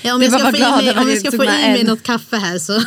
ja, 0.03 0.15
om 0.15 0.23
jag 0.23 0.33
ska 0.33 0.51
få 0.51 0.57
i 0.57 0.61
mig, 0.61 0.99
om 0.99 1.09
jag 1.09 1.19
ska 1.19 1.31
få 1.31 1.45
i 1.45 1.47
mig 1.47 1.85
något 1.85 2.03
kaffe 2.03 2.37
här 2.37 2.59
så 2.59 2.83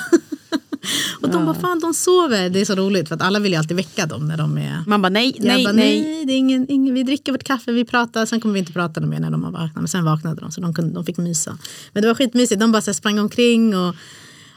Och 1.21 1.29
de 1.29 1.45
bara, 1.45 1.55
fan 1.55 1.79
de 1.79 1.93
sover. 1.93 2.49
Det 2.49 2.61
är 2.61 2.65
så 2.65 2.75
roligt 2.75 3.07
för 3.07 3.15
att 3.15 3.21
alla 3.21 3.39
vill 3.39 3.51
ju 3.51 3.57
alltid 3.57 3.77
väcka 3.77 4.05
dem 4.05 4.27
när 4.27 4.37
de 4.37 4.57
är... 4.57 4.83
Man 4.87 5.01
bara 5.01 5.09
nej, 5.09 5.35
nej, 5.39 5.63
bara, 5.63 5.73
nej. 5.73 6.01
nej 6.01 6.25
det 6.25 6.33
är 6.33 6.37
ingen, 6.37 6.65
ingen, 6.69 6.93
vi 6.93 7.03
dricker 7.03 7.31
vårt 7.31 7.43
kaffe, 7.43 7.71
vi 7.71 7.85
pratar, 7.85 8.25
sen 8.25 8.41
kommer 8.41 8.53
vi 8.53 8.59
inte 8.59 8.73
prata 8.73 9.01
mer 9.01 9.19
när 9.19 9.31
de 9.31 9.43
har 9.43 9.51
vaknat. 9.51 9.75
Men 9.75 9.87
sen 9.87 10.05
vaknade 10.05 10.41
de 10.41 10.51
så 10.51 10.61
de, 10.61 10.73
kunde, 10.73 10.93
de 10.93 11.05
fick 11.05 11.17
mysa. 11.17 11.57
Men 11.93 12.01
det 12.01 12.07
var 12.07 12.15
skitmysigt, 12.15 12.59
de 12.59 12.71
bara 12.71 12.81
så 12.81 12.93
sprang 12.93 13.19
omkring. 13.19 13.75
Och, 13.75 13.95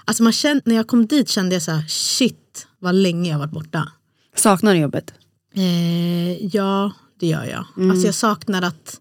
alltså 0.04 0.22
man 0.22 0.32
kände, 0.32 0.62
när 0.66 0.74
jag 0.74 0.86
kom 0.86 1.06
dit 1.06 1.28
kände 1.28 1.54
jag 1.54 1.62
så 1.62 1.70
här, 1.70 1.84
shit 1.88 2.66
vad 2.78 2.94
länge 2.94 3.30
jag 3.30 3.38
varit 3.38 3.50
borta. 3.50 3.88
Saknar 4.36 4.74
du 4.74 4.80
jobbet? 4.80 5.14
Eh, 5.54 6.46
ja, 6.46 6.92
det 7.20 7.26
gör 7.26 7.44
jag. 7.44 7.64
Mm. 7.76 7.90
Alltså 7.90 8.06
jag 8.06 8.14
saknar 8.14 8.62
att 8.62 9.00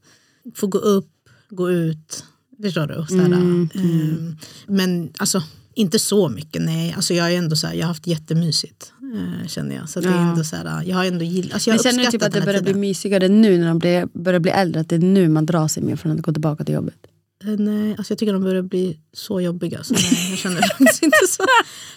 få 0.55 0.67
gå 0.67 0.77
upp, 0.77 1.09
gå 1.49 1.71
ut. 1.71 2.23
Förstår 2.61 2.87
du? 2.87 3.05
Så 3.07 3.13
Mm, 3.13 3.69
eh, 3.75 4.35
men 4.67 5.13
alltså 5.17 5.43
inte 5.73 5.99
så 5.99 6.29
mycket, 6.29 6.61
nej. 6.61 6.93
Alltså 6.95 7.13
jag, 7.13 7.33
är 7.33 7.37
ändå 7.37 7.55
så 7.55 7.67
här, 7.67 7.73
jag 7.73 7.81
har 7.83 7.87
haft 7.87 8.07
jättemysigt, 8.07 8.93
eh, 9.41 9.47
känner 9.47 9.75
jag. 9.75 9.89
Så 9.89 9.99
det 10.01 10.07
är 10.07 10.11
Ja. 10.11 10.29
ändå 10.29 10.43
så 10.43 10.55
här, 10.55 10.83
jag 10.83 10.95
har 10.95 11.05
ändå 11.05 11.23
gillat, 11.25 11.53
alltså 11.53 11.69
jag 11.69 11.75
Men 11.75 11.91
känner 11.91 12.05
du 12.05 12.11
typ 12.11 12.23
att 12.23 12.31
det 12.31 12.41
börjar 12.41 12.61
bli 12.61 12.67
tiden. 12.67 12.79
mysigare 12.81 13.27
nu 13.27 13.57
när 13.57 13.73
blir, 13.73 14.07
börjar 14.13 14.39
bli 14.39 14.51
äldre? 14.51 14.81
Att 14.81 14.89
det 14.89 14.95
är 14.95 14.99
nu 14.99 15.29
man 15.29 15.45
drar 15.45 15.67
sig 15.67 15.83
mer 15.83 15.95
från 15.95 16.11
att 16.11 16.21
gå 16.21 16.31
tillbaka 16.31 16.63
till 16.63 16.75
jobbet? 16.75 16.95
Eh, 17.43 17.49
Nej, 17.59 17.95
alltså 17.97 18.11
jag 18.11 18.17
tycker 18.19 18.33
de 18.33 18.43
börjar 18.43 18.61
bli 18.61 18.97
så 19.13 19.41
jobbiga. 19.41 19.83
Så 19.83 19.93
nej, 19.93 20.27
jag 20.29 20.39
känner 20.39 20.61
faktiskt 20.61 21.03
inte 21.03 21.17
så. 21.29 21.43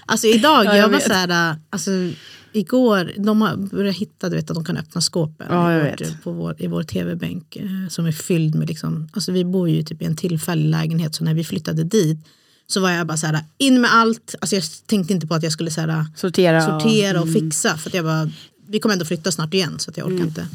Alltså 0.06 0.26
idag, 0.26 0.50
Ja, 0.64 0.70
jag 0.70 0.76
jag 0.76 0.88
var 0.88 0.98
vet. 0.98 1.06
så 1.06 1.12
här, 1.12 1.56
alltså 1.70 1.90
igår, 2.52 3.12
de 3.18 3.42
har 3.42 3.56
börjat 3.56 3.96
hitta, 3.96 4.28
du 4.28 4.36
vet 4.36 4.50
att 4.50 4.54
de 4.54 4.64
kan 4.64 4.76
öppna 4.76 5.00
skåpen 5.00 5.46
Ja, 5.50 5.76
i, 5.78 5.90
vårt, 5.90 6.22
på 6.22 6.32
vår, 6.32 6.54
i 6.58 6.66
vår 6.66 6.82
tv-bänk 6.82 7.56
eh, 7.56 7.88
som 7.88 8.06
är 8.06 8.12
fylld 8.12 8.54
med, 8.54 8.68
liksom, 8.68 9.08
alltså 9.12 9.32
vi 9.32 9.44
bor 9.44 9.68
ju 9.68 9.82
typ 9.82 10.02
i 10.02 10.04
en 10.04 10.16
tillfällig 10.16 10.68
lägenhet 10.70 11.14
så 11.14 11.24
när 11.24 11.34
vi 11.34 11.44
flyttade 11.44 11.84
dit 11.84 12.18
så 12.66 12.80
var 12.80 12.90
jag 12.90 13.06
bara 13.06 13.16
så 13.16 13.26
här, 13.26 13.44
in 13.58 13.80
med 13.80 13.94
allt, 13.94 14.34
alltså 14.40 14.56
jag 14.56 14.64
tänkte 14.86 15.12
inte 15.14 15.26
på 15.26 15.34
att 15.34 15.42
jag 15.42 15.52
skulle 15.52 15.70
så 15.70 15.80
här, 15.80 16.06
Sortera? 16.16 16.60
sortera 16.80 17.20
och 17.20 17.32
fixa. 17.32 17.76
För 17.76 17.90
att 17.90 17.94
jag 17.94 18.04
bara, 18.04 18.30
vi 18.68 18.78
kommer 18.80 18.92
ändå 18.92 19.04
flytta 19.04 19.32
snart 19.32 19.54
igen 19.54 19.78
så 19.78 19.90
att 19.90 19.96
jag 19.96 20.06
orkar 20.06 20.16
Mm. 20.16 20.28
inte. 20.28 20.46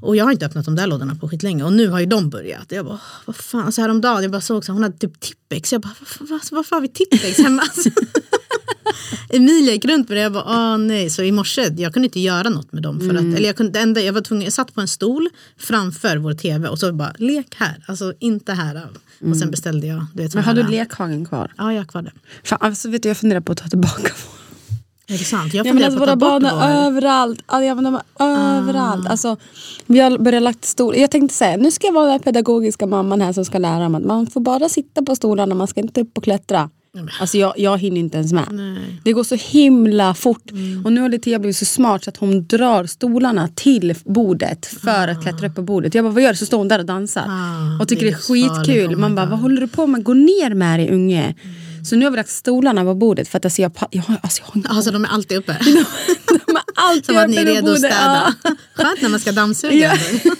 Och 0.00 0.16
jag 0.16 0.24
har 0.24 0.32
inte 0.32 0.46
öppnat 0.46 0.64
de 0.64 0.74
där 0.76 0.86
lådorna 0.86 1.14
på 1.14 1.28
skitlänge 1.28 1.64
och 1.64 1.72
nu 1.72 1.88
har 1.88 2.00
ju 2.00 2.06
de 2.06 2.30
börjat. 2.30 2.72
Jag 2.72 2.84
bara, 2.84 2.94
"Åh, 2.94 3.00
vad 3.24 3.36
fan, 3.36 3.62
alltså 3.66 3.80
häromdagen 3.80 4.22
jag 4.22 4.32
bara 4.32 4.40
såg 4.40 4.64
så 4.64 4.72
hon 4.72 4.82
hade 4.82 4.98
typ 4.98 5.20
Tippex. 5.20 5.72
Jag 5.72 5.80
bara, 5.82 5.94
varför 6.50 6.76
har 6.76 6.80
vi 6.80 6.88
Tippex 6.88 7.38
hemma? 7.38 7.62
Alltså. 7.76 7.90
Emilia 9.30 9.72
gick 9.72 9.84
runt 9.84 10.08
med 10.08 10.18
det 10.18 10.22
jag 10.22 10.32
bara, 10.32 10.44
åh 10.72 10.78
nej. 10.78 11.10
Så 11.10 11.22
i 11.22 11.32
morse, 11.32 11.72
jag 11.76 11.92
kunde 11.92 12.06
inte 12.06 12.20
göra 12.20 12.48
något 12.48 12.72
med 12.72 12.82
dem. 12.82 13.00
För 13.00 13.10
Mm. 13.10 13.30
att, 13.30 13.36
eller 13.38 13.46
jag, 13.46 13.56
kunde, 13.56 13.80
enda, 13.80 14.00
jag 14.00 14.12
var 14.12 14.20
tvungen, 14.20 14.44
jag 14.44 14.52
satt 14.52 14.74
på 14.74 14.80
en 14.80 14.88
stol 14.88 15.28
framför 15.58 16.16
vår 16.16 16.34
tv 16.34 16.68
och 16.68 16.78
så 16.78 16.92
bara, 16.92 17.12
lek 17.18 17.54
här, 17.56 17.84
alltså 17.86 18.12
inte 18.18 18.52
här. 18.52 18.86
Och 19.30 19.36
sen 19.36 19.50
beställde 19.50 19.86
jag. 19.86 20.06
Du 20.14 20.22
vet, 20.22 20.34
Mm. 20.34 20.44
Men 20.46 20.56
har 20.56 20.62
här- 20.62 20.70
du 20.70 20.76
lekhagen 20.76 21.24
kvar? 21.26 21.52
Ja, 21.56 21.72
jag 21.72 21.80
har 21.80 21.86
kvar 21.86 22.02
den. 22.02 22.12
Fan, 22.44 22.58
alltså, 22.62 22.88
vet 22.88 23.02
du, 23.02 23.08
jag 23.08 23.16
funderar 23.16 23.40
på 23.40 23.52
att 23.52 23.58
ta 23.58 23.68
tillbaka 23.68 24.12
Är 25.08 25.18
det 25.18 25.24
sant? 25.24 25.54
Jag 25.54 25.66
Ja, 25.66 25.72
men 25.72 25.84
alltså, 25.84 25.98
våra 25.98 26.16
barn 26.16 26.44
är 26.44 26.86
överallt. 26.86 27.42
Alltså, 27.46 27.64
ja, 27.66 27.74
men 27.74 27.84
de 27.84 27.94
är 27.94 28.02
Ah. 28.16 28.56
överallt. 28.58 29.06
Alltså, 29.08 29.36
vi 29.86 30.00
har 30.00 30.18
börjat 30.18 30.42
lagt 30.42 30.64
stol. 30.64 30.96
Jag 30.96 31.10
tänkte 31.10 31.34
säga, 31.36 31.56
nu 31.56 31.70
ska 31.70 31.86
jag 31.86 31.94
vara 31.94 32.10
den 32.10 32.20
pedagogiska 32.20 32.86
mamman 32.86 33.20
här 33.20 33.32
som 33.32 33.44
ska 33.44 33.58
lära 33.58 33.78
dem 33.82 33.94
att 33.94 34.04
man 34.04 34.26
får 34.26 34.40
bara 34.40 34.68
sitta 34.68 35.02
på 35.02 35.16
stolarna, 35.16 35.54
man 35.54 35.66
ska 35.66 35.80
inte 35.80 36.00
upp 36.00 36.18
och 36.18 36.24
klättra. 36.24 36.70
Alltså 37.20 37.38
jag, 37.38 37.52
jag 37.56 37.78
hinner 37.78 38.00
inte 38.00 38.16
ens 38.18 38.32
med. 38.32 38.44
Nej. 38.50 39.00
Det 39.04 39.12
går 39.12 39.24
så 39.24 39.34
himla 39.34 40.14
fort. 40.14 40.50
Mm. 40.50 40.84
Och 40.86 40.92
nu 40.92 41.00
har 41.00 41.08
Litia 41.08 41.38
blivit 41.38 41.56
så 41.56 41.64
smart 41.64 42.04
så 42.04 42.10
att 42.10 42.16
hon 42.16 42.46
drar 42.46 42.84
stolarna 42.86 43.48
till 43.54 43.94
bordet 44.04 44.66
för 44.66 45.08
att 45.08 45.22
klättra 45.22 45.46
upp 45.48 45.54
på 45.54 45.62
bordet. 45.62 45.94
Jag 45.94 46.04
bara, 46.04 46.12
vad 46.12 46.22
gör 46.22 46.30
du? 46.30 46.36
Så 46.36 46.46
står 46.46 46.58
hon 46.58 46.68
där 46.68 46.78
och 46.78 46.86
dansar. 46.86 47.24
Ah, 47.28 47.82
och 47.82 47.88
tycker 47.88 48.06
det 48.06 48.10
det 48.10 48.14
är 48.16 48.30
är 48.30 48.34
livsfarligt. 48.34 48.66
skitkul. 48.66 48.94
Oh 48.94 48.98
Man 49.00 49.14
bara, 49.14 49.26
vad 49.26 49.38
håller 49.38 49.60
du 49.60 49.68
på 49.68 49.86
med? 49.86 50.04
Gå 50.04 50.14
ner 50.14 50.54
med 50.54 50.80
dig 50.80 50.90
unge. 50.90 51.34
Så 51.86 51.96
nu 51.96 52.04
har 52.04 52.10
vi 52.10 52.16
lagt 52.16 52.30
stolarna 52.30 52.84
på 52.84 52.94
bordet 52.94 53.28
för 53.28 53.38
att 53.38 53.44
alltså, 53.44 53.62
jag, 53.62 53.72
jag, 53.90 54.04
alltså, 54.22 54.42
jag 54.54 54.62
har 54.62 54.76
Alltså 54.76 54.90
de 54.90 55.04
är 55.04 55.08
alltid 55.08 55.38
uppe. 55.38 55.58
de 56.46 56.56
är 56.56 56.62
alltid 56.74 57.04
Som 57.04 57.16
att 57.16 57.30
ni 57.30 57.36
är 57.36 57.44
redo 57.44 57.72
att 57.72 57.78
städa. 57.78 58.34
Ja. 58.44 58.50
Skönt 58.74 59.02
när 59.02 59.08
man 59.08 59.20
ska 59.20 59.32
dammsuga. 59.32 59.74
Ja. 59.74 59.96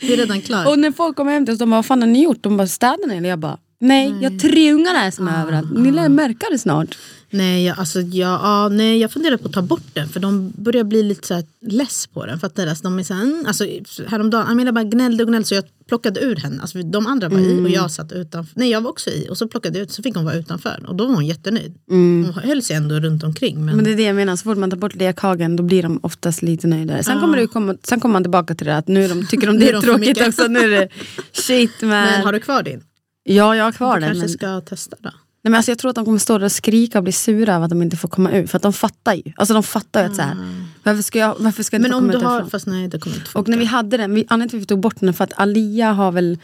Vi 0.00 0.12
är 0.12 0.16
redan 0.16 0.40
klar. 0.40 0.66
Och 0.66 0.78
när 0.78 0.92
folk 0.92 1.16
kommer 1.16 1.32
hem 1.32 1.44
till 1.44 1.52
oss, 1.52 1.58
de 1.58 1.70
bara, 1.70 1.76
vad 1.76 1.86
fan 1.86 2.02
har 2.02 2.08
ni 2.08 2.22
gjort? 2.22 2.42
De 2.42 2.56
bara, 2.56 2.66
städar 2.66 3.20
ni? 3.20 3.28
Jag 3.28 3.38
bara, 3.38 3.58
nej, 3.80 4.14
jag 4.20 4.30
har 4.30 4.38
tre 4.38 4.72
ungar 4.72 4.94
här 4.94 5.10
som 5.10 5.28
är 5.28 5.42
överallt. 5.42 5.70
Ni 5.72 5.90
lär 5.90 6.08
märka 6.08 6.46
det 6.50 6.58
snart. 6.58 6.98
Nej, 7.30 7.64
jag, 7.64 7.78
alltså, 7.78 8.00
jag, 8.00 8.28
ja, 8.42 8.68
nej, 8.68 8.98
jag 8.98 9.10
funderar 9.12 9.36
på 9.36 9.48
att 9.48 9.54
ta 9.54 9.62
bort 9.62 9.82
den 9.94 10.08
för 10.08 10.20
de 10.20 10.52
börjar 10.56 10.84
bli 10.84 11.02
lite 11.02 11.26
så 11.26 11.34
här 11.34 11.44
less 11.66 12.06
på 12.06 12.26
den. 12.26 12.40
Fattar 12.40 12.62
du? 12.64 12.68
Alltså, 12.68 12.84
de 12.84 12.98
är 12.98 13.02
så 13.02 13.14
här, 13.14 13.22
mm, 13.22 13.44
alltså, 13.46 13.64
häromdagen, 14.06 14.46
Amelia 14.46 14.72
bara 14.72 14.84
gnällde 14.84 15.22
och 15.24 15.28
gnällde 15.28 15.48
så 15.48 15.54
jag 15.54 15.64
plockade 15.88 16.20
ur 16.20 16.36
henne. 16.36 16.60
Alltså, 16.60 16.82
de 16.82 17.06
andra 17.06 17.28
var 17.28 17.38
i 17.38 17.60
och 17.64 17.70
jag 17.70 17.90
satt 17.90 18.12
utanför. 18.12 18.52
Nej, 18.60 18.70
jag 18.70 18.80
var 18.80 18.90
också 18.90 19.10
i 19.10 19.26
och 19.30 19.38
så 19.38 19.48
plockade 19.48 19.78
jag 19.78 19.82
ut 19.82 19.92
så 19.92 20.02
fick 20.02 20.14
hon 20.16 20.24
vara 20.24 20.34
utanför. 20.34 20.84
Och 20.88 20.94
då 20.96 21.06
var 21.06 21.14
hon 21.14 21.26
jättenöjd. 21.26 21.74
Hon 21.88 22.32
höll 22.44 22.62
sig 22.62 22.76
ändå 22.76 22.94
runt 23.00 23.22
omkring. 23.24 23.64
Men, 23.64 23.76
Men 23.76 23.84
det 23.84 23.90
är 23.92 23.96
det 23.96 24.02
jag 24.02 24.16
menar, 24.16 24.36
så 24.36 24.42
fort 24.42 24.58
man 24.58 24.70
tar 24.70 24.76
bort 24.76 24.94
lekhagen 24.94 25.56
då 25.56 25.62
blir 25.62 25.82
de 25.82 26.00
oftast 26.02 26.42
lite 26.42 26.66
nöjdare. 26.66 27.02
Sen, 27.02 27.20
kommer, 27.20 27.36
det 27.36 27.42
ju 27.42 27.48
komma, 27.48 27.76
sen 27.82 28.00
kommer 28.00 28.12
man 28.12 28.22
tillbaka 28.24 28.54
till 28.54 28.66
det 28.66 28.76
att 28.76 28.88
nu 28.88 29.08
de, 29.08 29.26
tycker 29.26 29.46
de 29.46 29.58
det 29.58 29.68
är 29.68 29.72
de 29.72 29.82
för 29.82 29.88
tråkigt 29.88 30.28
också. 30.28 30.46
Nu 30.46 30.58
är 30.58 30.68
det 30.80 30.88
shit 31.32 31.80
man. 31.80 31.90
men 31.90 32.22
har 32.22 32.32
du 32.32 32.40
kvar 32.40 32.62
din? 32.62 32.82
Ja, 33.24 33.56
jag 33.56 33.64
har 33.64 33.72
kvar 33.72 33.94
Du 33.94 34.00
den. 34.00 34.08
kanske 34.08 34.20
Men, 34.26 34.28
ska 34.28 34.60
testa 34.60 34.96
då. 35.00 35.10
Nej, 35.48 35.50
men 35.50 35.56
alltså, 35.56 35.70
jag 35.70 35.78
tror 35.78 35.88
att 35.88 35.94
de 35.94 36.04
kommer 36.04 36.18
stå 36.18 36.38
där 36.38 36.44
och 36.44 36.52
skrika 36.52 36.98
och 36.98 37.04
bli 37.04 37.12
sura 37.12 37.56
av 37.56 37.62
att 37.62 37.70
de 37.70 37.82
inte 37.82 37.96
får 37.96 38.08
komma 38.08 38.30
ut. 38.30 38.50
För 38.50 38.56
att 38.56 38.62
de 38.62 38.72
fattar 38.72 39.14
ju. 39.14 39.22
Alltså 39.36 39.54
de 39.54 39.62
fattar 39.62 40.00
ju 40.02 40.10
att 40.10 40.16
så 40.16 40.22
här, 40.22 40.36
varför 40.82 41.02
ska 41.02 41.18
jag, 41.18 41.36
varför 41.38 41.62
ska 41.62 41.76
jag 41.76 41.80
inte 41.80 41.88
Men 41.88 41.92
få 41.92 41.98
om 41.98 42.02
komma 42.02 42.12
du 42.12 42.18
ut 42.18 42.24
har, 42.24 42.30
därifrån? 42.32 42.50
fast 42.50 42.66
nej 42.66 42.88
det 42.88 42.98
kommer 42.98 43.16
inte 43.16 43.26
funka. 43.26 43.38
Och 43.38 43.48
när 43.48 43.58
vi 43.58 43.64
hade 43.64 43.96
den, 43.96 44.14
vi, 44.14 44.24
anledningen 44.28 44.48
till 44.48 44.58
att 44.58 44.62
vi 44.62 44.66
tog 44.66 44.80
bort 44.80 44.96
den 45.00 45.14
för 45.14 45.24
att 45.24 45.32
Alia 45.36 45.92
har 45.92 46.12
väl 46.12 46.38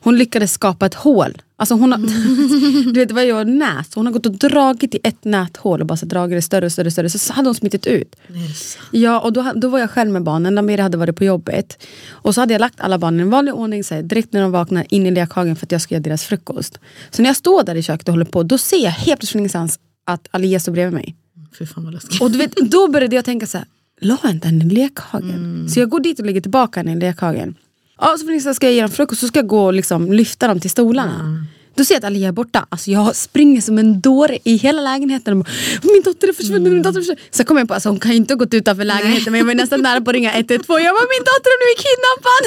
hon 0.00 0.18
lyckades 0.18 0.52
skapa 0.52 0.86
ett 0.86 0.94
hål. 0.94 1.42
Alltså 1.56 1.74
hon 1.74 1.92
har, 1.92 1.98
du 2.92 3.00
vet 3.00 3.08
det 3.08 3.14
var 3.14 3.22
ju 3.22 3.44
nät, 3.44 3.94
hon 3.94 4.06
har 4.06 4.12
gått 4.12 4.26
och 4.26 4.32
dragit 4.32 4.94
i 4.94 4.98
ett 5.02 5.24
näthål 5.24 5.80
och 5.80 5.86
bara 5.86 5.96
så 5.96 6.06
dragit 6.06 6.38
det 6.38 6.42
större 6.42 6.66
och 6.66 6.72
större, 6.72 6.90
större. 6.90 7.10
Så 7.10 7.32
hade 7.32 7.48
hon 7.48 7.54
smittit 7.54 7.86
ut. 7.86 8.16
Yes. 8.34 8.78
Ja, 8.90 9.20
och 9.20 9.32
då, 9.32 9.52
då 9.54 9.68
var 9.68 9.78
jag 9.78 9.90
själv 9.90 10.10
med 10.10 10.22
barnen, 10.22 10.54
Lamira 10.54 10.82
hade 10.82 10.96
varit 10.96 11.16
på 11.16 11.24
jobbet. 11.24 11.86
Och 12.10 12.34
så 12.34 12.40
hade 12.40 12.54
jag 12.54 12.60
lagt 12.60 12.80
alla 12.80 12.98
barnen 12.98 13.26
i 13.26 13.30
vanlig 13.30 13.54
ordning, 13.54 13.84
så 13.84 13.94
här, 13.94 14.02
direkt 14.02 14.32
när 14.32 14.42
de 14.42 14.50
vaknar, 14.50 14.86
in 14.88 15.06
i 15.06 15.10
lekhagen 15.10 15.56
för 15.56 15.66
att 15.66 15.72
jag 15.72 15.80
ska 15.80 15.94
göra 15.94 16.02
deras 16.02 16.24
frukost. 16.24 16.78
Så 17.10 17.22
när 17.22 17.28
jag 17.28 17.36
står 17.36 17.62
där 17.62 17.74
i 17.74 17.82
köket 17.82 18.08
och 18.08 18.14
håller 18.14 18.24
på, 18.24 18.42
då 18.42 18.58
ser 18.58 18.84
jag 18.84 18.90
helt 18.90 19.20
plötsligt 19.20 19.38
ingenstans 19.38 19.78
att 20.06 20.28
Alia 20.30 20.60
står 20.60 20.72
bredvid 20.72 20.94
mig. 20.94 21.16
Fy 21.58 21.66
fan 21.66 21.84
vad 21.84 21.92
läskigt. 21.94 22.20
Och 22.20 22.30
du 22.30 22.38
vet, 22.38 22.56
då 22.56 22.88
började 22.88 23.16
jag 23.16 23.24
tänka 23.24 23.46
så 23.46 23.58
här, 23.58 23.66
la 24.00 24.18
jag 24.22 24.32
inte 24.32 24.48
henne 24.48 24.64
i 24.64 24.68
lekhagen? 24.68 25.68
Så 25.68 25.80
jag 25.80 25.88
går 25.88 26.00
dit 26.00 26.20
och 26.20 26.26
lägger 26.26 26.40
tillbaka 26.40 26.80
henne 26.80 26.92
i 26.92 26.96
lekhagen. 26.96 27.54
Ja, 28.00 28.16
så 28.18 28.26
liksom 28.26 28.54
ska 28.54 28.66
jag 28.66 28.74
ge 28.74 28.80
dem 28.80 28.90
frukost 28.90 29.20
så 29.20 29.28
ska 29.28 29.38
jag 29.38 29.46
gå 29.46 29.64
och 29.64 29.72
liksom 29.72 30.12
lyfta 30.12 30.48
dem 30.48 30.60
till 30.60 30.70
stolarna. 30.70 31.46
Då 31.74 31.84
ser 31.84 31.94
jag 31.94 31.98
att 31.98 32.04
Alia 32.04 32.28
är 32.28 32.32
borta. 32.32 32.66
Alltså 32.68 32.90
jag 32.90 33.16
springer 33.16 33.60
som 33.60 33.78
en 33.78 34.00
dåre 34.00 34.38
i 34.44 34.56
hela 34.56 34.82
lägenheten. 34.82 35.38
Och 35.38 35.44
bara, 35.44 35.52
min 35.82 36.02
dotter 36.02 36.28
är 36.28 36.32
försvunnen, 36.32 36.72
min 36.72 36.82
dotter 36.82 36.98
är 36.98 37.02
försvunnen. 37.02 37.24
Så 37.30 37.44
kom 37.44 37.58
jag 37.58 37.68
på 37.68 37.74
att 37.74 37.76
alltså, 37.76 37.88
hon 37.88 38.00
kan 38.00 38.10
ju 38.10 38.16
inte 38.16 38.34
ha 38.34 38.38
gått 38.38 38.54
utanför 38.54 38.84
lägenheten 38.84 39.32
men 39.32 39.38
jag 39.38 39.46
var 39.46 39.54
nästan 39.54 39.82
nära 39.82 40.00
på 40.00 40.10
att 40.10 40.14
ringa 40.14 40.32
112. 40.32 40.80
Jag 40.80 40.94
bara, 40.96 41.08
min 41.14 41.24
dotter 41.30 41.50
har 41.52 41.58
blivit 41.62 41.82
kidnappad. 41.86 42.42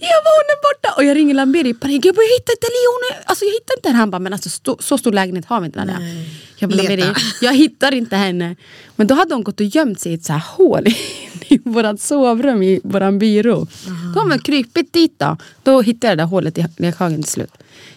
jag 0.10 0.18
bara, 0.24 0.36
hon 0.40 0.48
är 0.56 0.60
borta. 0.68 0.88
Och 0.96 1.04
jag 1.04 1.16
ringer 1.16 1.34
Lamberi 1.34 1.68
i 1.68 1.74
panik. 1.74 2.04
Jag 2.04 2.14
bara, 2.14 2.22
jag 2.22 2.34
hittar 2.36 2.52
inte 2.52 2.66
Alia. 2.70 2.88
Hon 2.94 3.02
är... 3.10 3.28
Alltså 3.28 3.44
jag 3.44 3.52
hittar 3.52 3.74
inte 3.76 3.88
henne. 3.88 3.98
Han 3.98 4.10
bara, 4.10 4.18
men 4.18 4.32
alltså 4.32 4.48
så, 4.48 4.76
så 4.80 4.98
stor 4.98 5.12
lägenhet 5.12 5.46
har 5.46 5.60
vi 5.60 5.66
inte 5.66 5.80
Alia. 5.80 5.98
Nej. 5.98 6.28
Jag 6.58 6.70
bara, 6.70 7.14
jag 7.40 7.54
hittar 7.54 7.94
inte 7.94 8.16
henne. 8.16 8.56
Men 8.96 9.06
då 9.06 9.14
hade 9.14 9.34
hon 9.34 9.44
gått 9.44 9.60
och 9.60 9.66
gömt 9.66 10.00
sig 10.00 10.12
i 10.12 10.14
ett 10.14 10.24
så 10.24 10.32
här 10.32 10.42
hål 10.56 10.86
i, 11.54 11.60
vårt 11.64 12.00
sovrum, 12.00 12.62
i 12.62 12.80
våran 12.84 13.18
byrå. 13.18 13.66
Då 14.14 14.20
har 14.20 14.26
man 14.26 14.38
krypit 14.38 14.92
dit 14.92 15.14
då. 15.18 15.36
Då 15.62 15.80
hittade 15.80 16.06
jag 16.10 16.18
det 16.18 16.22
där 16.22 16.28
hålet 16.28 16.58
i 16.58 16.66
lekhagen 16.76 17.22
till 17.22 17.32
slut. 17.32 17.50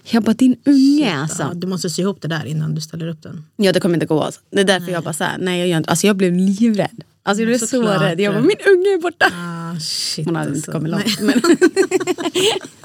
Jag 0.03 0.23
bara, 0.23 0.33
din 0.33 0.55
unge 0.65 1.15
alltså. 1.15 1.43
Ja, 1.43 1.51
du 1.53 1.67
måste 1.67 1.89
sy 1.89 2.01
ihop 2.01 2.21
det 2.21 2.27
där 2.27 2.45
innan 2.45 2.75
du 2.75 2.81
ställer 2.81 3.07
upp 3.07 3.23
den. 3.23 3.45
Ja 3.55 3.71
det 3.71 3.79
kommer 3.79 3.95
inte 3.95 4.05
gå. 4.05 4.29
Det 4.49 4.59
är 4.59 4.65
därför 4.65 4.91
jag 4.91 5.03
bara 5.03 5.13
såhär, 5.13 5.37
nej 5.39 5.59
jag 5.59 5.67
gör 5.67 5.77
inte. 5.77 5.89
Alltså 5.89 6.07
jag 6.07 6.15
blev 6.15 6.33
livrädd. 6.33 7.03
Alltså 7.23 7.41
jag 7.41 7.47
blev 7.47 7.57
så 7.57 7.67
Såklart. 7.67 8.01
rädd. 8.01 8.19
Jag 8.19 8.33
bara, 8.33 8.41
min 8.41 8.57
unge 8.67 8.93
är 8.93 9.01
borta. 9.01 9.25
Ah, 9.33 9.79
shit, 9.79 10.25
Hon 10.25 10.35
hade 10.35 10.49
alltså. 10.51 10.57
inte 10.59 10.71
kommit 10.71 10.91
långt. 10.91 11.21
Nej. 11.21 11.41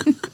Men, 0.04 0.14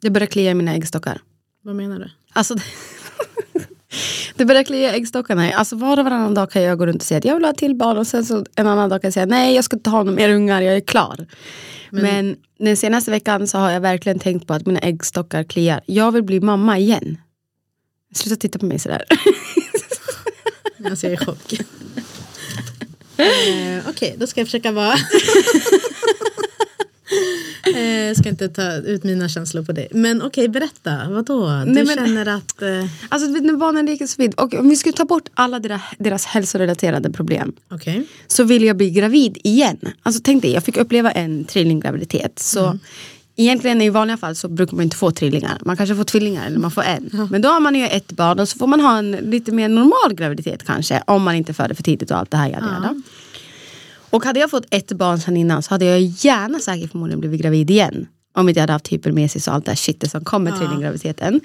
Det 0.00 0.10
börjar 0.10 0.26
klia 0.26 0.50
i 0.50 0.54
mina 0.54 0.74
äggstockar. 0.74 1.20
Vad 1.62 1.76
menar 1.76 1.98
du? 1.98 2.10
Alltså, 2.32 2.56
det 4.36 4.44
börjar 4.44 4.64
klia 4.64 4.92
i 4.92 4.96
äggstockarna. 4.96 5.52
Alltså 5.52 5.76
var 5.76 5.98
och 5.98 6.04
varannan 6.04 6.34
dag 6.34 6.50
kan 6.50 6.62
jag 6.62 6.78
gå 6.78 6.86
runt 6.86 7.02
och 7.02 7.06
säga 7.06 7.18
att 7.18 7.24
jag 7.24 7.34
vill 7.34 7.44
ha 7.44 7.52
till 7.52 7.74
barn 7.74 7.98
och 7.98 8.06
sen 8.06 8.24
så 8.24 8.44
en 8.56 8.66
annan 8.66 8.88
dag 8.88 9.00
kan 9.00 9.08
jag 9.08 9.14
säga 9.14 9.26
nej 9.26 9.54
jag 9.54 9.64
ska 9.64 9.76
inte 9.76 9.90
ha 9.90 10.02
några 10.02 10.16
mer 10.16 10.28
ungar, 10.28 10.62
jag 10.62 10.76
är 10.76 10.80
klar. 10.80 11.26
Men, 11.90 12.36
den 12.58 12.76
senaste 12.76 13.10
veckan 13.10 13.48
så 13.48 13.58
har 13.58 13.70
jag 13.70 13.80
verkligen 13.80 14.18
tänkt 14.18 14.46
på 14.46 14.54
att 14.54 14.66
mina 14.66 14.80
äggstockar 14.80 15.44
kliar. 15.44 15.80
Jag 15.86 16.12
vill 16.12 16.22
bli 16.22 16.40
mamma 16.40 16.78
igen. 16.78 17.18
Sluta 18.14 18.36
titta 18.36 18.58
på 18.58 18.66
mig 18.66 18.78
sådär. 18.78 19.04
Alltså 20.84 21.06
jag 21.10 21.12
är 21.12 21.22
i 21.22 21.26
chock. 21.26 21.52
eh, 23.16 23.88
Okej, 23.88 24.16
då 24.18 24.26
ska 24.26 24.40
jag 24.40 24.46
försöka 24.48 24.72
vara... 24.72 24.94
eh, 27.66 28.14
ska 28.14 28.28
inte 28.28 28.48
ta 28.48 28.72
ut 28.76 29.04
mina 29.04 29.28
känslor 29.28 29.62
på 29.64 29.72
det. 29.72 29.88
Men 29.90 30.22
okej, 30.22 30.48
berätta. 30.48 31.08
Vadå? 31.10 31.46
Du 31.66 31.72
Nej, 31.72 31.84
men- 31.84 31.96
känner 31.96 32.26
att... 32.26 32.62
Eh, 32.62 32.68
Alltså 33.08 33.28
när 33.28 33.56
barnen 33.56 33.86
leker 33.86 34.06
så 34.06 34.22
vitt. 34.22 34.34
Och 34.40 34.54
om 34.54 34.68
vi 34.68 34.76
skulle 34.76 34.92
ta 34.92 35.04
bort 35.04 35.28
alla 35.34 35.58
deras, 35.58 35.82
deras 35.98 36.24
hälsorelaterade 36.24 37.10
problem. 37.10 37.52
okej. 37.70 38.06
så 38.26 38.44
vill 38.44 38.62
jag 38.64 38.76
bli 38.76 38.90
gravid 38.90 39.38
igen. 39.44 39.78
Alltså 40.02 40.20
tänk 40.24 40.42
dig, 40.42 40.52
jag 40.52 40.64
fick 40.64 40.76
uppleva 40.76 41.10
en 41.10 41.44
trillinggraviditet. 41.44 42.38
Så 42.38 42.78
egentligen 43.36 43.80
i 43.82 43.90
vanliga 43.90 44.16
fall 44.16 44.34
så 44.36 44.48
brukar 44.48 44.76
man 44.76 44.82
inte 44.84 44.96
få 44.96 45.10
trillingar. 45.10 45.58
Man 45.64 45.76
kanske 45.76 45.96
får 45.96 46.04
tvillingar 46.04 46.46
eller 46.46 46.58
man 46.58 46.70
får 46.70 46.82
en. 46.82 47.28
Men 47.30 47.42
då 47.42 47.48
har 47.48 47.60
man 47.60 47.74
ju 47.74 47.86
ett 47.86 48.12
barn 48.12 48.40
och 48.40 48.48
så 48.48 48.58
får 48.58 48.66
man 48.66 48.80
ha 48.80 48.98
en 48.98 49.10
lite 49.10 49.52
mer 49.52 49.68
normal 49.68 50.14
graviditet 50.14 50.62
kanske. 50.66 51.02
Om 51.06 51.22
man 51.22 51.34
inte 51.34 51.54
föder 51.54 51.74
för 51.74 51.82
tidigt 51.82 52.10
och 52.10 52.18
allt 52.18 52.30
det 52.30 52.36
här. 52.36 52.48
Jada. 52.50 53.02
Och 54.14 54.24
hade 54.24 54.40
jag 54.40 54.50
fått 54.50 54.66
ett 54.70 54.92
barn 54.92 55.18
sedan 55.18 55.36
innan 55.36 55.62
så 55.62 55.74
hade 55.74 55.84
jag 55.84 56.00
gärna 56.00 56.58
säkert 56.58 56.90
förmodligen 56.90 57.20
blivit 57.20 57.40
gravid 57.40 57.70
igen. 57.70 58.06
Om 58.34 58.48
inte 58.48 58.58
jag 58.58 58.62
hade 58.62 58.72
haft 58.72 58.88
hypermesis 58.88 59.48
och 59.48 59.54
allt 59.54 59.64
det 59.64 59.70
här 59.70 59.76
shitet 59.76 60.10
som 60.10 60.24
kom 60.24 60.44
med 60.44 60.58
trillinggraviditeten. 60.58 61.40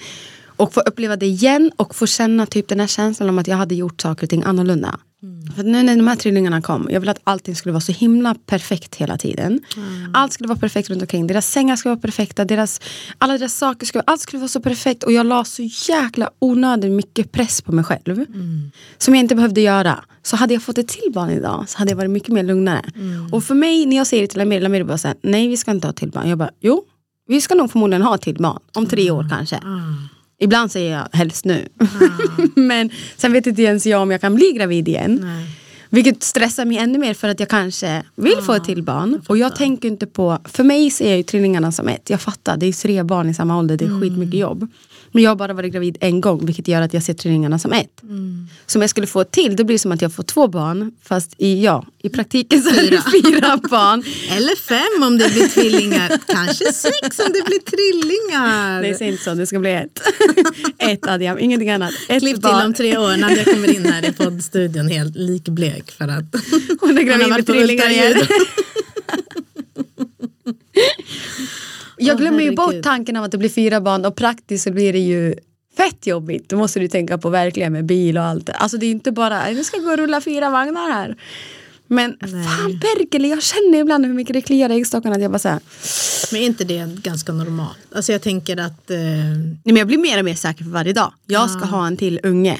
Och 0.60 0.74
få 0.74 0.80
uppleva 0.80 1.16
det 1.16 1.26
igen 1.26 1.72
och 1.76 1.96
få 1.96 2.08
känna 2.08 2.46
typ 2.46 2.68
den 2.68 2.80
här 2.80 2.88
känslan 2.88 3.30
om 3.30 3.40
att 3.40 3.48
jag 3.48 3.58
hade 3.58 3.76
gjort 3.76 4.02
saker 4.02 4.24
och 4.26 4.30
ting 4.30 4.44
annorlunda. 4.44 5.00
För 5.56 5.62
att 5.62 5.68
nu 5.68 5.84
när 5.84 5.96
de 5.96 6.08
här 6.08 6.16
trillingarna 6.16 6.62
kom, 6.62 6.88
jag 6.92 7.00
ville 7.00 7.12
att 7.12 7.22
allting 7.24 7.56
skulle 7.56 7.74
vara 7.74 7.82
så 7.82 7.92
himla 7.92 8.36
perfekt 8.46 8.96
hela 8.96 9.18
tiden. 9.18 9.60
Allt 10.14 10.34
skulle 10.34 10.48
vara 10.48 10.60
perfekt 10.60 10.90
runt 10.90 11.02
omkring. 11.02 11.28
Deras 11.28 11.52
sängar 11.52 11.76
skulle 11.76 11.90
vara 11.90 12.02
perfekta, 12.02 12.46
deras, 12.46 12.82
alla 13.18 13.38
deras 13.38 13.54
saker 13.58 13.86
skulle, 13.86 14.04
allt 14.08 14.22
skulle 14.22 14.40
vara 14.40 14.48
så 14.48 14.62
perfekt. 14.62 15.04
Och 15.04 15.12
jag 15.12 15.26
la 15.26 15.46
så 15.46 15.64
jäkla 15.90 16.30
onödigt 16.40 16.92
mycket 16.92 17.32
press 17.32 17.62
på 17.62 17.72
mig 17.72 17.84
själv. 17.84 18.26
Som 18.98 19.16
jag 19.16 19.24
inte 19.24 19.36
behövde 19.36 19.62
göra. 19.62 20.04
Så 20.24 20.36
hade 20.36 20.54
jag 20.54 20.64
fått 20.64 20.78
ett 20.78 20.88
till 20.88 21.12
barn 21.14 21.30
idag 21.30 21.70
så 21.70 21.78
hade 21.78 21.92
jag 21.92 21.96
varit 21.98 22.12
mycket 22.12 22.30
mer 22.34 22.44
lugnare. 22.44 22.82
Och 23.32 23.44
för 23.44 23.56
mig, 23.56 23.86
när 23.86 23.98
jag 23.98 24.08
säger 24.08 24.24
det 24.24 24.28
till 24.28 24.42
Amir, 24.42 24.66
Amir 24.66 24.84
bara 24.84 24.98
säger 24.98 25.18
nej 25.22 25.48
vi 25.48 25.58
ska 25.58 25.72
inte 25.72 25.88
ha 25.88 25.92
ett 25.92 25.98
till 25.98 26.12
barn. 26.12 26.30
Jag 26.30 26.38
bara, 26.38 26.52
jo, 26.60 26.84
vi 27.28 27.42
ska 27.42 27.56
nog 27.56 27.72
förmodligen 27.72 28.02
ha 28.02 28.16
ett 28.16 28.22
till 28.22 28.36
barn. 28.38 28.60
Om 28.74 28.86
tre 28.88 29.12
år 29.12 29.28
kanske. 29.30 29.60
Ibland 30.40 30.72
säger 30.72 30.98
jag 30.98 31.08
helst 31.18 31.46
nu. 31.46 31.68
Men 32.56 32.90
sen 33.18 33.34
vet 33.34 33.48
inte 33.48 33.62
ens 33.62 33.86
jag 33.86 34.02
om 34.02 34.12
jag 34.12 34.22
kan 34.22 34.36
bli 34.36 34.52
gravid 34.56 34.88
igen. 34.88 35.26
Vilket 35.90 36.24
stressar 36.24 36.66
mig 36.66 36.78
ännu 36.78 36.98
mer 36.98 37.14
för 37.14 37.30
att 37.30 37.40
jag 37.40 37.50
kanske 37.50 38.04
vill 38.16 38.38
få 38.46 38.54
ett 38.54 38.64
till 38.64 38.84
barn. 38.84 39.22
och 39.28 39.38
jag 39.38 39.56
tänker 39.56 39.88
inte 39.88 40.08
på, 40.08 40.38
för 40.44 40.64
mig 40.64 40.92
ser 40.92 41.10
jag 41.10 41.18
ju 41.18 41.24
trillingarna 41.24 41.72
som 41.72 41.88
ett. 41.88 42.10
Jag 42.10 42.22
fattar, 42.22 42.58
det 42.58 42.66
är 42.66 42.74
tre 42.74 43.04
barn 43.04 43.30
i 43.30 43.34
samma 43.34 43.58
ålder, 43.58 43.78
det 43.78 43.86
är 43.86 44.02
skitmycket 44.02 44.40
jobb. 44.40 44.68
Men 45.12 45.24
jag 45.24 45.32
har 45.32 45.36
bara 45.36 45.54
varit 45.54 45.74
gravid 45.74 45.98
en 46.02 46.22
gång 46.22 46.46
vilket 46.46 46.68
gör 46.68 46.82
att 46.82 46.94
jag 46.94 47.04
ser 47.04 47.14
trillingarna 47.14 47.60
som 47.60 47.74
ett. 47.74 48.02
Så 48.66 48.78
om 48.78 48.82
jag 48.82 48.90
skulle 48.90 49.08
få 49.08 49.22
ett 49.22 49.32
till, 49.32 49.56
då 49.56 49.64
blir 49.64 49.76
det 49.76 49.80
som 49.80 49.92
att 49.92 50.02
jag 50.02 50.14
får 50.14 50.24
två 50.24 50.48
barn. 50.48 50.92
Fast 51.04 51.34
i, 51.38 51.64
ja, 51.64 51.86
i 52.02 52.10
praktiken 52.10 52.62
så 52.62 52.70
är 52.70 52.92
det 52.92 53.04
fyra 53.12 53.58
barn. 53.70 54.04
Eller 54.32 54.56
fem 54.56 55.04
om 55.04 55.18
det 55.18 55.30
blir 55.34 55.48
tvillingar. 55.48 56.20
Kanske 56.28 56.74
sex 56.74 57.20
om 57.20 57.34
det 57.34 57.46
blir 57.46 57.60
trillingar. 57.60 58.82
Nej, 58.82 58.96
säg 58.96 59.08
inte 59.08 59.24
så, 59.24 59.34
det 59.34 59.48
ska 59.48 59.60
bli 59.60 59.74
ett. 59.74 60.02
ett 60.78 61.08
Adjam, 61.08 61.40
ingenting 61.40 61.70
annat. 61.70 61.92
Ett 62.10 62.20
Klipp 62.20 62.36
till 62.36 62.42
barn. 62.42 62.66
om 62.66 62.74
tre 62.74 62.98
år 62.98 63.18
när 63.18 63.36
jag 63.38 63.46
kommer 63.46 63.76
in 63.76 63.86
här 63.86 64.10
i 64.10 64.14
poddstudion 64.14 64.88
helt 64.88 65.16
likblek 65.16 65.92
för 65.92 66.08
att 66.08 66.36
Hon 66.80 66.98
är 66.98 67.02
gravid 67.04 67.30
med 67.30 67.48
trillingar 67.48 67.90
igen. 67.90 68.16
Jag 72.00 72.18
glömmer 72.18 72.44
ju 72.44 72.56
bort 72.56 72.84
tanken 72.84 73.16
av 73.16 73.24
att 73.24 73.32
det 73.32 73.38
blir 73.38 73.50
fyra 73.50 73.82
barn 73.82 74.06
och 74.06 74.16
praktiskt 74.16 74.64
så 74.64 74.72
blir 74.72 74.94
det 74.94 75.00
ju 75.00 75.36
fett 75.78 76.08
jobbigt. 76.08 76.50
Då 76.50 76.58
måste 76.58 76.80
du 76.80 76.88
tänka 76.88 77.18
på 77.18 77.30
verkligen 77.30 77.74
med 77.74 77.86
bil 77.86 78.18
och 78.18 78.24
allt. 78.24 78.50
Alltså 78.50 78.78
det 78.78 78.86
är 78.86 78.92
inte 78.92 79.12
bara, 79.12 79.50
nu 79.50 79.64
ska 79.64 79.78
jag 79.78 79.86
gå 79.86 79.92
och 79.92 79.98
rulla 79.98 80.22
fyra 80.22 80.50
vagnar 80.50 80.92
här. 80.92 81.16
Men 81.88 82.18
fan 82.20 82.80
Berkel, 82.82 83.26
jag 83.26 83.44
känner 83.44 83.80
ibland 83.80 84.06
hur 84.06 84.14
mycket 84.14 84.34
det 84.34 84.42
kliar 84.42 84.70
i 84.70 84.76
äggstockarna 84.76 85.16
att 85.16 85.22
jag 85.22 85.32
bara 85.32 85.40
såhär, 85.40 85.60
Men 86.32 86.42
är 86.42 86.46
inte 86.46 86.64
det 86.64 87.02
ganska 87.04 87.32
normalt? 87.32 87.78
Alltså 87.96 88.12
jag 88.12 88.22
tänker 88.22 88.58
att... 88.58 88.92
Eh, 88.92 88.98
nej 88.98 89.60
men 89.64 89.76
jag 89.76 89.88
blir 89.88 89.98
mer 89.98 90.20
och 90.20 90.26
mer 90.26 90.36
säker 90.36 90.64
för 90.64 90.72
varje 90.72 90.94
dag. 90.94 91.14
Jag 91.26 91.50
ska 91.50 91.66
ha 91.66 91.88
en 91.88 91.98
till 91.98 92.20
unge. 92.24 92.58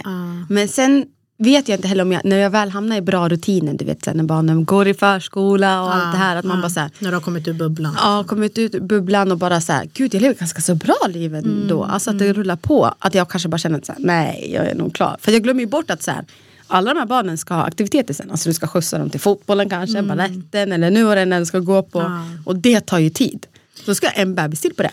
Men 0.50 0.68
sen 0.68 1.06
vet 1.40 1.70
jag 1.70 1.78
inte 1.78 1.88
heller 1.88 2.04
om 2.04 2.12
jag, 2.12 2.26
när 2.26 2.38
jag 2.38 2.50
väl 2.50 2.70
hamnar 2.70 2.96
i 2.96 3.02
bra 3.02 3.30
rutiner, 3.30 3.74
du 3.74 3.86
vet 3.86 4.04
så 4.04 4.10
här, 4.10 4.18
när 4.18 4.24
barnen 4.24 4.66
går 4.66 4.88
i 4.88 4.94
förskola 4.94 5.84
och 5.84 5.96
allt 5.96 6.14
det 6.14 6.18
här, 6.18 6.36
att 6.36 6.46
man 6.46 6.62
bara 6.62 6.70
såhär, 6.70 6.92
när 7.00 7.10
du 7.10 7.16
har 7.16 7.22
kommit 7.22 7.48
ur 7.48 7.54
bubblan. 7.54 7.96
ja, 7.98 8.24
kommit 8.28 8.58
ut 8.58 8.76
ur 8.76 8.80
bubblan 8.80 9.32
och 9.32 9.38
bara 9.38 9.62
så 9.62 9.74
här, 9.74 9.90
gud 9.94 10.14
jag 10.14 10.22
lever 10.22 10.36
ganska 10.36 10.62
så 10.62 10.76
bra 10.76 11.08
liv 11.08 11.36
ändå. 11.36 11.84
Alltså 11.84 12.10
att 12.10 12.20
det 12.20 12.34
rullar 12.34 12.56
på. 12.56 12.94
Att 13.00 13.14
jag 13.14 13.30
kanske 13.30 13.50
bara 13.50 13.58
känner 13.58 13.78
att 13.78 13.86
så 13.86 13.92
här, 13.92 14.02
nej 14.02 14.52
jag 14.54 14.66
är 14.68 14.76
nog 14.76 14.94
klar. 14.94 15.18
För 15.20 15.32
jag 15.32 15.44
glömmer 15.44 15.62
ju 15.62 15.68
bort 15.68 15.90
att 15.92 16.04
så 16.04 16.12
här, 16.12 16.26
alla 16.68 16.94
de 16.94 17.00
här 17.00 17.06
barnen 17.06 17.38
ska 17.38 17.54
ha 17.54 17.64
aktiviteter 17.64 18.14
sen. 18.14 18.32
Alltså 18.32 18.50
du 18.50 18.54
ska 18.54 18.68
skjutsa 18.68 18.98
dem 18.98 19.10
till 19.10 19.20
fotbollen 19.20 19.70
kanske, 19.70 19.98
mm. 19.98 20.18
baletten 20.18 20.72
eller 20.72 20.92
nu 20.92 21.06
och 21.06 21.16
den 21.16 21.30
den 21.30 21.46
ska 21.46 21.60
gå 21.60 21.84
på. 21.84 22.24
Och 22.46 22.56
det 22.56 22.82
tar 22.82 23.00
ju 23.00 23.10
tid. 23.10 23.48
Då 23.86 23.96
ska 23.96 24.10
en 24.10 24.36
bebis 24.36 24.62
till 24.62 24.74
på 24.74 24.84
det. 24.84 24.92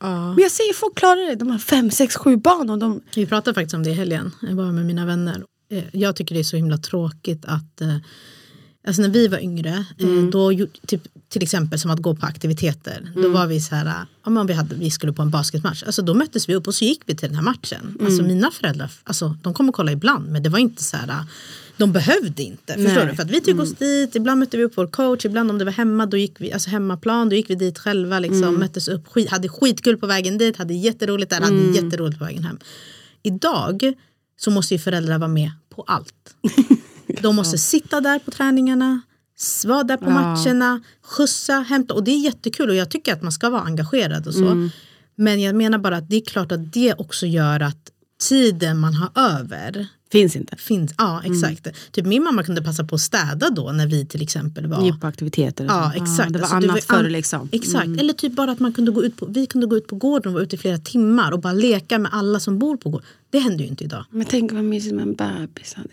Ja. 0.00 0.28
Men 0.28 0.38
jag 0.42 0.50
ser 0.50 0.74
folk 0.74 0.94
klarar 0.94 1.28
det. 1.28 1.34
De 1.34 1.50
har 1.50 1.58
fem, 1.58 1.90
sex, 1.90 2.16
sju 2.16 2.36
barn. 2.36 2.70
Och 2.70 2.78
de, 2.78 3.00
Vi 3.14 3.26
pratade 3.26 3.54
faktiskt 3.54 3.74
om 3.74 3.82
det 3.82 3.90
i 3.90 3.94
helgen. 3.94 4.32
Jag 4.42 4.54
var 4.54 4.64
med 4.64 4.86
mina 4.86 5.06
vänner. 5.06 5.44
Eh, 5.70 5.84
Jag 5.92 6.16
tycker 6.16 6.34
det 6.34 6.40
är 6.40 6.44
så 6.44 6.56
himla 6.56 6.78
tråkigt 6.78 7.44
att 7.44 7.80
eh, 7.80 7.96
Alltså 8.86 9.02
när 9.02 9.08
vi 9.08 9.28
var 9.28 9.38
yngre, 9.38 9.84
eh, 9.98 10.08
då, 10.32 10.52
ju- 10.52 10.66
typ, 10.86 11.02
till 11.28 11.42
exempel 11.42 11.78
som 11.78 11.90
att 11.90 11.98
gå 11.98 12.14
på 12.16 12.26
aktiviteter. 12.26 13.12
Då 13.14 13.28
var 13.28 13.46
vi 13.46 13.60
så 13.60 13.74
här, 13.74 14.06
men 14.26 14.46
vi, 14.46 14.52
hade, 14.52 14.74
vi 14.74 14.90
skulle 14.90 15.12
på 15.12 15.22
en 15.22 15.30
basketmatch. 15.30 15.82
Alltså 15.82 16.02
då 16.02 16.14
möttes 16.14 16.48
vi 16.48 16.54
upp 16.54 16.66
och 16.66 16.74
så 16.74 16.84
gick 16.84 17.00
vi 17.06 17.16
till 17.16 17.28
den 17.28 17.36
här 17.36 17.42
matchen. 17.42 17.98
Alltså 18.04 18.22
mina 18.22 18.50
föräldrar, 18.50 18.90
alltså, 19.04 19.36
de 19.42 19.54
kom 19.54 19.68
och 19.68 19.74
kollade 19.74 19.92
ibland. 19.92 20.28
Men 20.30 20.42
det 20.42 20.48
var 20.48 20.58
inte 20.58 20.84
så 20.84 20.96
här, 20.96 21.24
de 21.76 21.92
behövde 21.92 22.42
inte. 22.42 22.74
Förstår 22.74 23.06
du? 23.06 23.14
För 23.14 23.22
att 23.22 23.30
vi 23.30 23.40
tog 23.40 23.60
oss 23.60 23.72
dit, 23.74 24.16
ibland 24.16 24.38
mötte 24.40 24.56
vi 24.56 24.64
upp 24.64 24.72
vår 24.76 24.86
coach, 24.86 25.24
ibland 25.24 25.50
om 25.50 25.58
det 25.58 25.64
var 25.64 25.72
hemma, 25.72 26.06
då 26.06 26.16
gick 26.16 26.34
vi, 26.40 26.52
alltså 26.52 26.70
hemmaplan, 26.70 27.28
då 27.28 27.36
gick 27.36 27.50
vi 27.50 27.54
dit 27.54 27.78
själva. 27.78 28.18
Liksom, 28.18 28.54
Möttes 28.54 28.88
upp, 28.88 29.06
skit, 29.08 29.30
hade 29.30 29.48
skitkul 29.48 29.96
på 29.96 30.06
vägen 30.06 30.38
dit, 30.38 30.56
hade 30.56 30.74
jätteroligt 30.74 31.30
där, 31.30 31.40
hade 31.40 31.56
jätteroligt 31.84 32.18
på 32.18 32.24
vägen 32.24 32.44
hem. 32.44 32.58
Idag 33.22 33.92
så 34.40 34.50
måste 34.50 34.74
ju 34.74 34.78
föräldrar 34.78 35.18
vara 35.18 35.28
med 35.28 35.50
på 35.70 35.82
allt. 35.82 36.34
De 37.22 37.36
måste 37.36 37.58
sitta 37.58 38.00
där 38.00 38.18
på 38.18 38.30
träningarna, 38.30 39.00
vara 39.66 39.82
där 39.82 39.96
på 39.96 40.04
Ja. 40.04 40.10
matcherna, 40.10 40.80
skjutsa, 41.02 41.52
hämta. 41.60 41.94
Och 41.94 42.04
det 42.04 42.10
är 42.10 42.18
jättekul 42.24 42.68
och 42.68 42.74
jag 42.74 42.90
tycker 42.90 43.12
att 43.12 43.22
man 43.22 43.32
ska 43.32 43.50
vara 43.50 43.62
engagerad 43.62 44.26
och 44.26 44.34
så. 44.34 44.68
Men 45.14 45.40
jag 45.40 45.54
menar 45.54 45.78
bara 45.78 45.96
att 45.96 46.08
det 46.10 46.16
är 46.16 46.24
klart 46.24 46.52
att 46.52 46.72
det 46.72 46.94
också 46.94 47.26
gör 47.26 47.60
att 47.60 47.90
tiden 48.28 48.78
man 48.78 48.94
har 48.94 49.10
över 49.14 49.86
Finns 50.12 50.36
inte. 50.36 50.56
finns. 50.56 50.94
Ja, 50.98 51.22
exakt. 51.24 51.68
Typ 51.92 52.06
min 52.06 52.22
mamma 52.22 52.42
kunde 52.44 52.62
passa 52.62 52.84
på 52.84 52.94
att 52.94 53.00
städa 53.00 53.50
då 53.50 53.72
när 53.72 53.86
vi 53.86 54.06
till 54.06 54.22
exempel 54.22 54.66
var 54.66 54.84
Gick 54.84 55.00
på 55.00 55.06
aktiviteter 55.06 55.64
Ja 55.64 55.92
exakt. 55.96 56.32
det 56.32 56.38
var 56.38 56.40
Alltså, 56.40 56.56
annat 56.56 56.88
var 56.90 56.96
förr 56.98 57.08
liksom. 57.10 57.48
Exakt. 57.52 57.86
Eller 57.86 58.12
typ 58.12 58.32
bara 58.32 58.50
att 58.52 58.60
man 58.60 58.72
kunde 58.72 58.90
gå 58.90 59.04
ut 59.04 59.16
på, 59.16 59.26
vi 59.26 59.46
kunde 59.46 59.66
gå 59.66 59.76
ut 59.76 59.86
på 59.86 59.96
gården 59.96 60.26
och 60.26 60.32
vara 60.32 60.42
ute 60.42 60.56
i 60.56 60.58
flera 60.58 60.78
timmar 60.78 61.32
och 61.32 61.40
bara 61.40 61.52
leka 61.52 61.98
med 61.98 62.14
alla 62.14 62.40
som 62.40 62.58
bor 62.58 62.76
på 62.76 62.90
gården. 62.90 63.06
Det 63.30 63.38
händer 63.38 63.64
ju 63.64 63.70
inte 63.70 63.84
idag. 63.84 64.04
Men 64.10 64.26
tänk 64.26 64.52
vad 64.52 64.64
mysigt 64.64 64.94
med 64.94 65.02
en 65.02 65.14
bebis. 65.14 65.74
hade. 65.74 65.88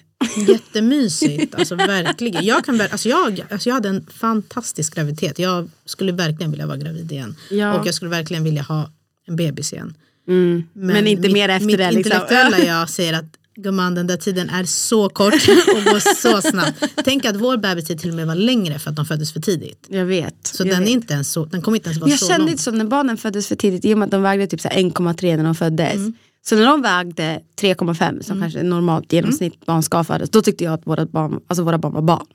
Jättemysigt, 0.51 1.55
alltså 1.55 1.75
verkligen. 1.75 2.45
Jag, 2.45 2.65
kan, 2.65 2.81
alltså 2.81 3.09
jag, 3.09 3.45
alltså 3.49 3.69
jag 3.69 3.73
hade 3.73 3.89
en 3.89 4.05
fantastisk 4.13 4.95
graviditet. 4.95 5.39
Jag 5.39 5.69
skulle 5.85 6.11
verkligen 6.11 6.51
vilja 6.51 6.67
vara 6.67 6.77
gravid 6.77 7.11
igen. 7.11 7.35
Ja. 7.51 7.79
Och 7.79 7.87
jag 7.87 7.93
skulle 7.93 8.11
verkligen 8.11 8.43
vilja 8.43 8.61
ha 8.61 8.89
en 9.27 9.35
bebis 9.35 9.73
igen. 9.73 9.93
Mm. 10.27 10.63
Men, 10.73 11.07
inte 11.07 11.21
mitt, 11.21 11.31
mer 11.31 11.49
efter 11.49 11.65
mitt 11.65 11.77
det. 11.77 11.91
Liksom. 11.91 12.11
intellektuella 12.11 12.59
jag 12.65 12.89
säger 12.89 13.13
att 13.13 13.37
gumman 13.57 13.95
den 13.95 14.07
där 14.07 14.17
tiden 14.17 14.49
är 14.49 14.63
så 14.63 15.09
kort 15.09 15.33
och 15.75 15.83
går 15.83 16.15
så 16.21 16.41
snabbt. 16.41 16.83
Tänk 17.03 17.25
att 17.25 17.35
vår 17.35 17.57
bebistid 17.57 17.99
till 17.99 18.09
och 18.09 18.15
med 18.15 18.27
var 18.27 18.35
längre 18.35 18.79
för 18.79 18.89
att 18.89 18.95
de 18.95 19.05
föddes 19.05 19.33
för 19.33 19.39
tidigt. 19.39 19.85
Jag 19.89 20.05
vet. 20.05 20.47
Så 20.47 20.63
jag 20.63 20.69
den, 20.69 20.79
vet. 20.79 20.89
är 20.89 20.93
inte 20.93 21.13
ens 21.13 21.31
så, 21.31 21.45
den 21.45 21.61
kommer 21.61 21.77
inte 21.77 21.89
ens 21.89 22.01
vara 22.01 22.09
jag 22.09 22.19
så 22.19 22.27
kände 22.27 22.39
lång. 22.39 22.49
inte 22.49 22.63
som 22.63 22.77
när 22.77 22.85
barnen 22.85 23.17
föddes 23.17 23.47
för 23.47 23.55
tidigt 23.55 23.85
i 23.85 23.93
och 23.93 23.97
med 23.97 24.05
att 24.05 24.11
de 24.11 24.21
vägde 24.21 24.47
typ 24.47 24.61
så 24.61 24.67
här 24.69 24.75
1,3 24.77 25.37
när 25.37 25.43
de 25.43 25.55
föddes. 25.55 25.93
Mm. 25.95 26.13
Så 26.45 26.55
när 26.55 26.65
de 26.65 26.81
vägde 26.81 27.39
3,5 27.61 28.21
som 28.21 28.41
kanske 28.41 28.59
är 28.59 28.63
normalt 28.63 29.13
genomsnitt 29.13 29.53
Mm. 29.53 29.63
barn 29.65 29.83
ska 29.83 30.03
födas. 30.03 30.29
Då 30.29 30.41
tyckte 30.41 30.63
jag 30.63 30.73
att 30.73 30.87
våra 30.87 31.05
barn, 31.05 31.39
alltså 31.47 31.63
våra 31.63 31.77
barn 31.77 31.93
var 31.93 32.01
barn. 32.01 32.25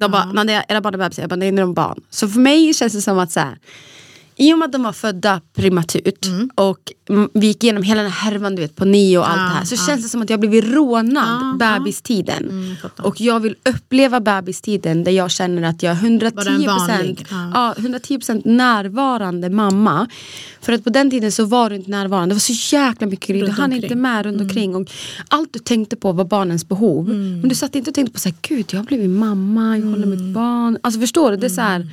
De 0.00 0.10
bara, 0.10 0.32
när 0.32 0.44
det, 0.44 0.64
era 0.68 0.80
barn 0.80 0.94
är 0.94 0.98
bebisar, 0.98 1.22
jag 1.22 1.30
bara 1.30 1.36
nej, 1.36 1.52
de 1.52 1.70
är 1.70 1.74
barn. 1.74 2.00
Så 2.10 2.28
för 2.28 2.40
mig 2.40 2.74
känns 2.74 2.92
det 2.92 3.00
som 3.02 3.18
att 3.18 3.32
så 3.32 3.40
här, 3.40 3.58
i 4.40 4.54
och 4.54 4.58
med 4.58 4.66
att 4.66 4.72
de 4.72 4.82
var 4.82 4.92
födda 4.92 5.40
prematurt 5.54 6.26
Mm. 6.26 6.50
och 6.54 6.92
mm, 7.08 7.28
vi 7.34 7.46
gick 7.46 7.64
igenom 7.64 7.82
hela 7.82 8.02
den 8.02 8.10
här 8.10 8.30
härvan 8.30 8.54
du 8.54 8.62
vet, 8.62 8.76
på 8.76 8.84
nio 8.84 9.18
och 9.18 9.30
allt 9.30 9.52
det 9.52 9.58
här. 9.58 9.64
Så 9.64 9.76
känns 9.76 10.02
det 10.02 10.08
som 10.08 10.22
att 10.22 10.30
jag 10.30 10.40
blivit 10.40 10.64
rånad 10.64 11.58
bebistiden. 11.58 12.48
Mm, 12.50 12.76
och 12.96 13.20
jag 13.20 13.40
vill 13.40 13.56
uppleva 13.64 14.20
bebistiden 14.20 15.04
där 15.04 15.12
jag 15.12 15.30
känner 15.30 15.62
att 15.62 15.82
jag 15.82 15.92
är 15.92 16.00
110%, 16.00 16.30
Bara 16.34 16.50
en 16.50 16.66
vanlig, 16.66 17.26
ja. 17.30 17.50
ja, 17.54 17.74
110% 17.78 18.42
närvarande 18.44 19.50
mamma. 19.50 20.06
För 20.60 20.72
att 20.72 20.84
på 20.84 20.90
den 20.90 21.10
tiden 21.10 21.32
så 21.32 21.44
var 21.44 21.70
du 21.70 21.76
inte 21.76 21.90
närvarande. 21.90 22.32
Det 22.32 22.34
var 22.34 22.40
så 22.54 22.76
jäkla 22.76 23.06
mycket 23.06 23.28
grejer. 23.28 23.46
Du 23.46 23.52
hann 23.52 23.72
inte 23.72 23.94
med 23.94 24.26
runt 24.26 24.40
omkring. 24.40 24.76
Och 24.76 24.90
allt 25.28 25.52
du 25.52 25.58
tänkte 25.58 25.96
på 25.96 26.12
var 26.12 26.24
barnens 26.24 26.68
behov. 26.68 27.08
Men 27.08 27.48
du 27.48 27.54
satt 27.54 27.74
inte 27.74 27.90
och 27.90 27.94
tänkte 27.94 28.12
på 28.12 28.20
så 28.20 28.28
här, 28.28 28.36
gud 28.42 28.66
jag 28.70 28.78
har 28.78 28.84
blivit 28.84 29.10
mamma, 29.10 29.78
jag 29.78 29.86
håller 29.86 30.06
mitt 30.06 30.34
barn. 30.34 30.78
Alltså 30.82 31.00
förstår 31.00 31.30
du? 31.30 31.36
Det 31.36 31.46
är 31.46 31.50
så 31.50 31.60
här, 31.60 31.86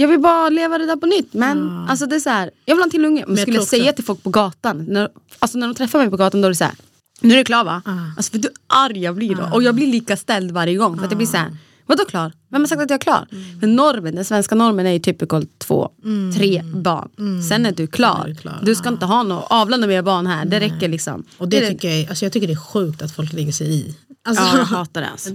jag 0.00 0.08
vill 0.08 0.20
bara 0.20 0.48
leva 0.48 0.78
det 0.78 0.86
där 0.86 0.96
på 0.96 1.06
nytt. 1.06 1.34
Men 1.34 1.86
alltså 1.88 2.06
det 2.06 2.16
är 2.16 2.20
så 2.20 2.30
här, 2.30 2.50
jag 2.64 2.74
vill 2.74 2.80
ha 2.80 2.84
en 2.84 2.90
till 2.90 3.04
unge. 3.04 3.24
Men 3.26 3.36
jag 3.36 3.42
skulle 3.42 3.56
jag 3.56 3.66
säga 3.66 3.82
också- 3.84 3.94
till 3.96 4.04
folk 4.04 4.22
på 4.22 4.30
gatan, 4.30 4.84
när, 4.88 5.08
alltså 5.38 5.58
när 5.58 5.66
de 5.66 5.74
träffar 5.74 5.98
mig 5.98 6.10
på 6.10 6.16
gatan 6.16 6.40
då 6.40 6.46
är 6.46 6.50
det 6.50 6.54
så 6.54 6.64
här, 6.64 6.74
nu 7.20 7.34
är 7.34 7.38
det 7.38 7.44
klar 7.44 7.64
va? 7.64 7.82
Alltså 8.16 8.30
för 8.32 8.38
du 8.38 8.48
arg 8.66 8.98
jag 9.02 9.14
blir 9.14 9.34
då. 9.34 9.48
Och 9.52 9.62
jag 9.62 9.74
blir 9.74 9.86
lika 9.86 10.16
ställd 10.16 10.50
varje 10.50 10.76
gång. 10.76 10.98
För 10.98 11.04
att 11.04 11.10
jag 11.10 11.18
blir 11.18 11.26
så 11.26 11.36
här, 11.36 11.56
vadå 11.86 12.04
klar? 12.04 12.32
Vem 12.50 12.62
har 12.62 12.66
sagt 12.66 12.82
att 12.82 12.90
jag 12.90 12.96
är 12.96 13.02
klar? 13.02 13.26
Men 13.60 13.76
normen, 13.76 14.14
den 14.14 14.24
svenska 14.24 14.54
normen 14.54 14.86
är 14.86 14.90
ju 14.92 14.98
typical 14.98 15.46
två, 15.58 15.90
tre 16.36 16.62
barn. 16.74 17.42
Sen 17.48 17.66
är 17.66 17.72
du 17.72 17.86
klar. 17.86 18.24
Är 18.24 18.28
du 18.28 18.34
klar, 18.34 18.58
Du 18.62 18.74
ska 18.74 18.88
inte 18.88 19.06
ha 19.06 19.22
några 19.22 19.86
mer 19.86 20.02
barn 20.02 20.26
här. 20.26 20.44
Det 20.44 20.60
räcker 20.60 20.88
liksom. 20.88 21.24
Och 21.38 21.48
det 21.48 21.64
är 21.64 21.70
tycker 21.70 21.88
jag, 21.88 22.08
alltså 22.08 22.24
jag 22.24 22.32
tycker 22.32 22.46
det 22.46 22.52
är 22.52 22.56
sjukt 22.72 23.02
att 23.02 23.12
folk 23.16 23.32
lägger 23.32 23.52
sig 23.52 23.74
i. 23.74 23.96
Alltså, 24.28 24.44
Ja, 24.44 24.56
jag 24.58 24.64
hatar 24.64 25.00
det 25.00 25.08
alltså. 25.08 25.30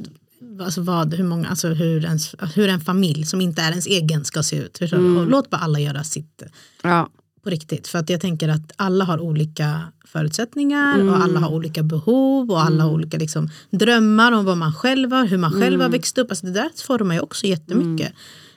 Alltså 0.62 0.82
vad, 0.82 1.14
hur, 1.14 1.24
många, 1.24 1.48
alltså 1.50 1.68
hur, 1.68 2.06
ens, 2.06 2.36
hur 2.56 2.70
en 2.70 2.80
familj 2.82 3.26
som 3.26 3.42
inte 3.42 3.62
är 3.62 3.70
ens 3.70 3.86
egen 3.88 4.26
ska 4.26 4.44
se 4.44 4.56
ut. 4.58 4.82
Mm. 4.82 5.18
Och 5.18 5.28
låt 5.28 5.50
bara 5.50 5.58
alla 5.62 5.80
göra 5.80 6.04
sitt 6.04 6.44
Ja. 6.84 7.10
på 7.44 7.50
riktigt. 7.50 7.88
För 7.88 8.00
att 8.00 8.10
jag 8.10 8.22
tänker 8.22 8.50
att 8.50 8.72
alla 8.76 9.06
har 9.06 9.20
olika 9.20 9.82
förutsättningar 10.06 10.96
Mm. 10.96 11.10
och 11.10 11.16
alla 11.24 11.40
har 11.40 11.50
olika 11.52 11.84
behov 11.84 12.52
och 12.52 12.62
alla 12.64 12.84
har 12.84 12.92
olika 12.92 13.18
liksom, 13.18 13.50
drömmar 13.70 14.32
om 14.32 14.46
vad 14.46 14.58
man 14.58 14.74
själv 14.74 15.12
har, 15.12 15.26
hur 15.26 15.38
man 15.38 15.52
själv 15.52 15.74
Mm. 15.76 15.82
har 15.82 15.90
växt 15.90 16.18
upp. 16.18 16.32
Alltså 16.32 16.46
det 16.46 16.52
där 16.52 16.70
formar 16.86 17.16
ju 17.16 17.22
också 17.22 17.46
jättemycket. 17.48 18.14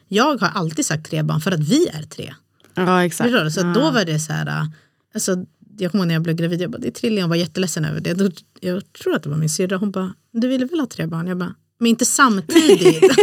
Jag 0.09 0.41
har 0.41 0.49
alltid 0.49 0.87
sagt 0.87 1.11
tre 1.11 1.23
barn 1.23 1.41
för 1.41 1.53
att 1.53 1.61
vi 1.61 1.89
är 1.89 2.03
tre. 2.03 2.35
ja, 2.75 3.05
exakt. 3.05 3.31
Förstår 3.31 3.45
du? 3.45 3.51
Så 3.51 3.67
att 3.67 3.75
då 3.75 3.91
var 3.91 4.05
det 4.05 4.21
så 4.21 4.33
här, 4.33 4.67
alltså, 5.15 5.37
jag 5.79 5.91
kommer 5.91 6.05
ihåg 6.05 6.09
när 6.09 6.15
jag 6.15 6.23
blev 6.23 6.37
gravid, 6.37 6.61
jag 6.63 6.71
bara, 6.71 6.79
det 6.79 6.89
är 6.89 6.93
trilling, 6.93 7.19
jag 7.21 7.29
var 7.29 7.37
jätteledsen 7.37 7.85
över 7.85 8.01
det. 8.01 8.15
Då, 8.15 8.31
jag 8.61 8.93
tror 8.93 9.15
att 9.17 9.23
det 9.23 9.29
var 9.29 9.37
min 9.37 9.49
syrra, 9.49 9.77
hon 9.77 9.91
bara, 9.91 10.15
du 10.33 10.49
ville 10.49 10.65
väl 10.65 10.81
ha 10.81 10.87
tre 10.87 11.07
barn? 11.07 11.27
Jag 11.27 11.39
bara, 11.39 11.55
men 11.79 11.87
inte 11.87 12.05
samtidigt. 12.05 13.05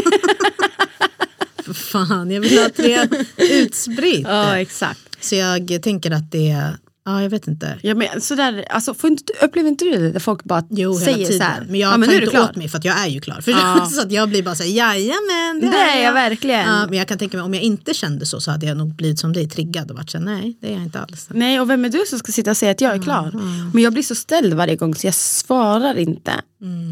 För 1.66 1.74
fan, 1.74 2.32
jag 2.32 2.42
vill 2.42 2.60
ha 2.60 2.70
tre 2.70 3.08
utspritt. 3.38 4.26
Ja, 4.28 4.60
exakt. 4.60 5.00
Så 5.20 5.36
jag 5.36 5.80
tänker 5.84 6.12
att 6.12 6.32
det 6.32 6.78
ja 7.06 7.22
jag 7.22 7.30
vet 7.30 7.48
inte. 7.48 7.78
Ja, 7.82 7.96
men, 7.96 8.22
sådär, 8.22 8.66
alltså, 8.70 8.94
får 8.94 9.10
inte, 9.10 9.34
upplever 9.42 9.70
inte 9.70 9.86
du 9.86 9.92
det? 9.92 10.12
Där 10.12 10.20
folk 10.20 10.44
bara 10.44 10.64
Jo, 10.70 10.94
säger 10.96 11.32
så 11.32 11.44
här, 11.44 11.66
Men 11.70 11.80
jag 11.80 11.94
ja, 11.94 11.98
men 11.98 12.10
tar 12.10 12.16
inte 12.16 12.28
klar. 12.28 12.44
åt 12.44 12.56
mig 12.56 12.70
för 12.70 12.78
att 12.78 12.86
jag 12.86 13.00
är 13.00 13.08
ju 13.08 13.22
klar. 13.22 13.42
För 13.42 13.52
Ja. 13.52 13.86
så 13.92 14.02
att 14.02 14.12
jag 14.12 14.30
blir 14.30 14.44
bara 14.44 14.56
så 14.56 14.64
här, 14.64 14.70
jajamän. 14.70 15.72
Det 15.72 15.78
är 15.78 16.04
jag 16.04 16.14
verkligen. 16.14 16.70
Ja, 16.70 16.86
men 16.90 16.98
jag 16.98 17.08
kan 17.08 17.18
tänka 17.18 17.38
mig, 17.38 17.44
om 17.44 17.54
jag 17.54 17.64
inte 17.64 17.94
kände 17.94 18.26
så 18.26 18.42
så 18.42 18.52
hade 18.52 18.66
jag 18.66 18.78
nog 18.78 18.96
blivit 18.96 19.20
som 19.20 19.34
dig, 19.34 19.50
triggad 19.50 19.92
och 19.92 19.98
varit 19.98 20.10
så 20.10 20.18
här, 20.18 20.26
nej 20.26 20.58
det 20.62 20.68
är 20.68 20.72
jag 20.72 20.84
inte 20.84 21.00
alls. 21.00 21.28
Nej, 21.30 21.60
och 21.60 21.70
vem 21.70 21.86
är 21.86 21.90
du 21.90 22.04
som 22.08 22.20
ska 22.20 22.32
sitta 22.32 22.52
och 22.52 22.58
säga 22.58 22.72
att 22.72 22.82
jag 22.82 22.96
är 22.96 23.02
klar? 23.02 23.32
Men 23.74 23.84
jag 23.84 23.94
blir 23.94 24.04
så 24.04 24.16
ställd 24.16 24.54
varje 24.54 24.76
gång 24.76 24.96
så 24.96 25.08
jag 25.08 25.14
svarar 25.16 25.98
inte. 25.98 26.32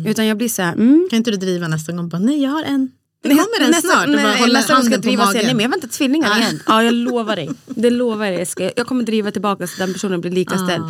Utan 0.06 0.26
jag 0.26 0.38
blir 0.38 0.50
så 0.50 0.62
här, 0.62 0.74
mm. 0.74 1.08
Kan 1.10 1.18
inte 1.18 1.32
du 1.32 1.38
driva 1.38 1.68
nästa 1.68 1.92
gång? 1.92 2.10
Bara, 2.10 2.20
nej 2.20 2.44
jag 2.44 2.52
har 2.52 2.64
en. 2.64 2.92
Det 3.24 3.30
kommer 3.30 3.62
en 3.66 3.72
nästa- 3.72 3.88
snart. 3.88 4.10
Nej, 4.10 4.40
håller 4.40 4.54
nästa 4.54 4.66
ska 4.68 4.74
handen 4.74 5.02
på 5.02 5.08
driva 5.08 5.26
magen. 5.26 5.42
nej 5.46 5.54
men 5.54 5.64
jag 5.64 5.70
väntar 5.70 5.88
tvillingar 5.88 6.38
igen. 6.38 6.60
Ja 6.68 6.84
jag 6.84 6.94
lovar 6.94 7.36
dig. 7.36 7.50
Det 7.66 7.90
lovar 7.90 8.26
jag. 8.26 8.42
Jag, 8.42 8.48
ska, 8.48 8.72
jag 8.76 8.88
kommer 8.88 9.04
driva 9.04 9.32
tillbaka 9.32 9.68
så 9.68 9.78
den 9.78 9.94
personen 9.94 10.22
blir 10.22 10.32
lika 10.32 10.58
ställd. 10.58 10.84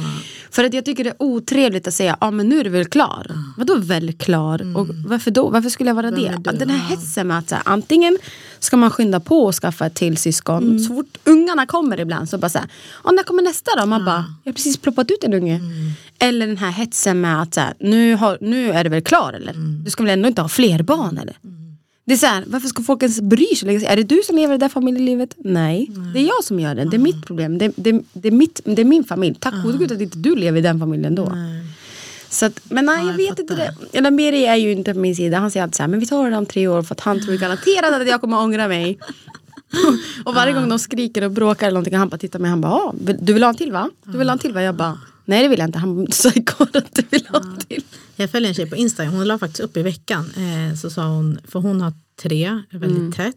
För 0.51 0.63
att 0.63 0.73
jag 0.73 0.85
tycker 0.85 1.03
det 1.03 1.09
är 1.09 1.15
otrevligt 1.19 1.87
att 1.87 1.93
säga, 1.93 2.17
ja 2.21 2.31
men 2.31 2.49
nu 2.49 2.59
är 2.59 2.63
du 2.63 2.69
väl 2.69 2.85
klar? 2.85 3.27
Vadå 3.57 3.75
väl 3.77 4.13
klar? 4.13 4.77
Och 4.77 4.87
varför 5.07 5.31
då? 5.31 5.49
Varför 5.49 5.69
skulle 5.69 5.89
jag 5.89 5.95
vara 5.95 6.11
det? 6.11 6.27
är 6.27 6.37
du? 6.37 6.57
Den 6.57 6.69
här 6.69 6.89
hetsen 6.89 7.27
med 7.27 7.37
att 7.37 7.51
här, 7.51 7.61
antingen 7.65 8.17
ska 8.59 8.77
man 8.77 8.91
skynda 8.91 9.19
på 9.19 9.45
och 9.45 9.55
skaffa 9.55 9.85
ett 9.85 9.95
till 9.95 10.17
syskon. 10.17 10.63
Mm. 10.63 10.79
Så 10.79 10.93
fort 10.93 11.17
ungarna 11.23 11.65
kommer 11.65 11.99
ibland 11.99 12.29
så 12.29 12.37
bara 12.37 12.49
så 12.49 12.57
här, 12.57 12.67
ja 13.03 13.11
när 13.11 13.23
kommer 13.23 13.43
nästa 13.43 13.71
då? 13.79 13.85
Man 13.85 14.05
bara, 14.05 14.25
jag 14.43 14.51
har 14.51 14.55
precis 14.55 14.77
ploppat 14.77 15.11
ut 15.11 15.23
en 15.23 15.33
unge. 15.33 15.55
Mm. 15.55 15.91
Eller 16.19 16.47
den 16.47 16.57
här 16.57 16.71
hetsen 16.71 17.21
med 17.21 17.41
att 17.41 17.53
så 17.53 17.59
här, 17.61 17.73
nu, 17.79 18.15
har, 18.15 18.37
nu 18.41 18.71
är 18.71 18.83
du 18.83 18.89
väl 18.89 19.01
klar 19.03 19.33
eller? 19.33 19.51
Mm. 19.51 19.83
Du 19.83 19.91
ska 19.91 20.03
väl 20.03 20.11
ändå 20.13 20.27
inte 20.27 20.41
ha 20.41 20.49
fler 20.49 20.83
barn 20.83 21.17
eller? 21.17 21.35
Det 22.05 22.13
är 22.13 22.17
så 22.17 22.25
här, 22.25 22.43
varför 22.47 22.67
ska 22.67 22.83
folk 22.83 23.03
ens 23.03 23.21
bry 23.21 23.45
sig? 23.55 23.85
Är 23.85 23.95
det 23.95 24.03
du 24.03 24.21
som 24.25 24.35
lever 24.35 24.53
det 24.53 24.57
där 24.57 24.69
familjelivet? 24.69 25.35
Nej, 25.37 25.91
det 26.13 26.19
är 26.19 26.23
jag 26.27 26.43
som 26.43 26.59
gör 26.59 26.75
det. 26.75 26.85
Det 26.85 26.97
är 26.97 26.99
mitt 26.99 27.25
problem. 27.25 27.57
Det, 27.57 27.71
det, 27.75 28.01
det, 28.13 28.27
är, 28.27 28.31
mitt, 28.31 28.61
det 28.65 28.81
är 28.81 28.85
min 28.85 29.03
familj. 29.03 29.35
Tack 29.39 29.53
gode 29.63 29.77
gud 29.77 29.91
att 29.91 30.01
inte 30.01 30.17
du 30.17 30.35
lever 30.35 30.57
i 30.59 30.61
den 30.61 30.79
familjen 30.79 31.15
då. 31.15 31.31
Så 32.29 32.45
att, 32.45 32.59
men 32.63 32.85
nej, 32.85 32.97
jag 32.97 33.07
jag 33.13 33.17
vet 33.17 33.39
inte 33.39 33.55
det. 33.55 33.75
Eller 33.97 34.11
Meri 34.11 34.45
är 34.45 34.55
ju 34.55 34.71
inte 34.71 34.93
på 34.93 34.99
min 34.99 35.15
sida. 35.15 35.37
Han 35.39 35.51
säger 35.51 35.63
alltid 35.63 35.75
så 35.75 35.83
här, 35.83 35.87
men 35.87 35.99
vi 35.99 36.05
tar 36.05 36.31
det 36.31 36.37
om 36.37 36.45
tre 36.45 36.67
år 36.67 36.83
för 36.83 36.95
att 36.95 36.99
han 36.99 37.21
tror 37.25 37.35
garanterat 37.37 38.01
att 38.01 38.07
jag 38.07 38.21
kommer 38.21 38.39
ångra 38.39 38.67
mig. 38.67 38.99
och 40.25 40.33
varje 40.35 40.53
gång 40.53 40.69
de 40.69 40.79
skriker 40.79 41.23
och 41.23 41.31
bråkar 41.31 41.67
eller 41.67 41.73
någonting, 41.75 41.95
han 41.97 42.09
bara 42.09 42.17
tittar 42.17 42.39
på 42.39 42.41
mig 42.41 42.49
han 42.49 42.61
bara, 42.61 42.71
"Ah, 42.73 42.93
vill- 43.01 43.17
du 43.21 43.33
vill 43.33 43.43
ha 43.43 43.49
en 43.49 43.55
till 43.55 43.71
va? 43.71 43.89
Du 44.05 44.17
vill 44.17 44.27
ha 44.27 44.33
en 44.33 44.39
till 44.39 44.53
va? 44.53 44.61
Jag 44.61 44.75
bara, 44.75 44.99
nej 45.25 45.43
det 45.43 45.49
vill 45.49 45.59
jag 45.59 45.67
inte. 45.67 45.79
Han 45.79 46.07
sa 46.11 46.31
igår 46.35 46.69
att 46.73 46.95
du 46.95 47.01
vill 47.09 47.25
ha 47.27 47.43
till. 47.67 47.83
Jag 48.15 48.29
följer 48.31 48.49
en 48.49 48.55
tjej 48.55 48.69
på 48.69 48.75
Instagram, 48.75 49.13
hon 49.13 49.27
la 49.27 49.37
faktiskt 49.39 49.59
upp 49.59 49.77
i 49.77 49.81
veckan. 49.83 50.25
Eh, 50.37 50.75
så 50.75 50.89
sa 50.89 51.07
hon, 51.07 51.39
för 51.47 51.59
hon 51.59 51.81
har 51.81 51.93
tre, 52.21 52.61
väldigt 52.71 52.99
Mm. 52.99 53.11
tätt. 53.11 53.35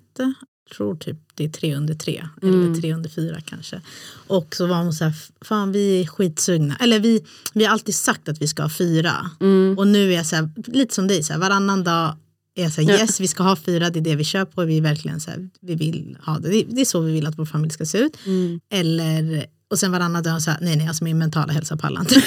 Jag 0.68 0.76
tror 0.76 0.96
typ 0.96 1.16
det 1.34 1.44
är 1.44 1.48
tre 1.48 1.74
under 1.76 1.94
tre. 1.94 2.28
Eller 2.42 2.80
tre 2.80 2.94
under 2.94 3.10
fyra 3.10 3.40
kanske. 3.40 3.80
Och 4.26 4.54
så 4.56 4.66
var 4.66 4.76
hon 4.82 4.92
så 4.94 5.04
här, 5.04 5.12
fan 5.40 5.72
vi 5.72 6.00
är 6.00 6.06
skitsugna. 6.06 6.76
Eller 6.80 7.00
vi, 7.00 7.24
vi 7.54 7.64
har 7.64 7.72
alltid 7.72 7.94
sagt 7.94 8.28
att 8.28 8.42
vi 8.42 8.48
ska 8.48 8.62
ha 8.62 8.70
fyra. 8.70 9.30
Mm. 9.40 9.78
Och 9.78 9.86
nu 9.88 10.12
är 10.12 10.16
jag 10.16 10.26
så 10.26 10.36
här, 10.36 10.50
lite 10.66 10.94
som 10.94 11.08
dig, 11.08 11.22
så 11.22 11.32
här, 11.32 11.40
varannan 11.40 11.84
dag 11.84 12.16
är 12.54 12.62
jag 12.62 12.72
så 12.72 12.80
här, 12.82 12.88
Ja. 12.88 12.98
yes 12.98 13.20
vi 13.20 13.28
ska 13.28 13.42
ha 13.42 13.56
fyra, 13.56 13.90
det 13.90 13.98
är 13.98 14.00
det 14.00 14.16
vi 14.16 14.24
kör 14.24 14.44
på. 14.44 14.64
Vi 14.64 14.76
är 14.76 14.80
verkligen 14.82 15.20
så 15.20 15.30
här, 15.30 15.48
vi 15.60 15.74
vill 15.74 16.18
ha 16.22 16.38
det. 16.38 16.48
Det, 16.48 16.64
det 16.68 16.80
är 16.80 16.84
så 16.84 17.00
vi 17.00 17.12
vill 17.12 17.26
att 17.26 17.38
vår 17.38 17.46
familj 17.46 17.70
ska 17.72 17.86
se 17.86 17.98
ut. 17.98 18.16
Mm. 18.26 18.60
Eller, 18.70 19.46
och 19.70 19.78
sen 19.78 19.92
varannan 19.92 20.22
dag 20.22 20.42
så 20.42 20.50
här, 20.50 20.58
nej 20.62 20.76
nej, 20.76 20.88
alltså 20.88 21.04
min 21.04 21.18
mentala 21.18 21.52
hälsa 21.52 21.76
pallar 21.76 22.00
inte. 22.00 22.22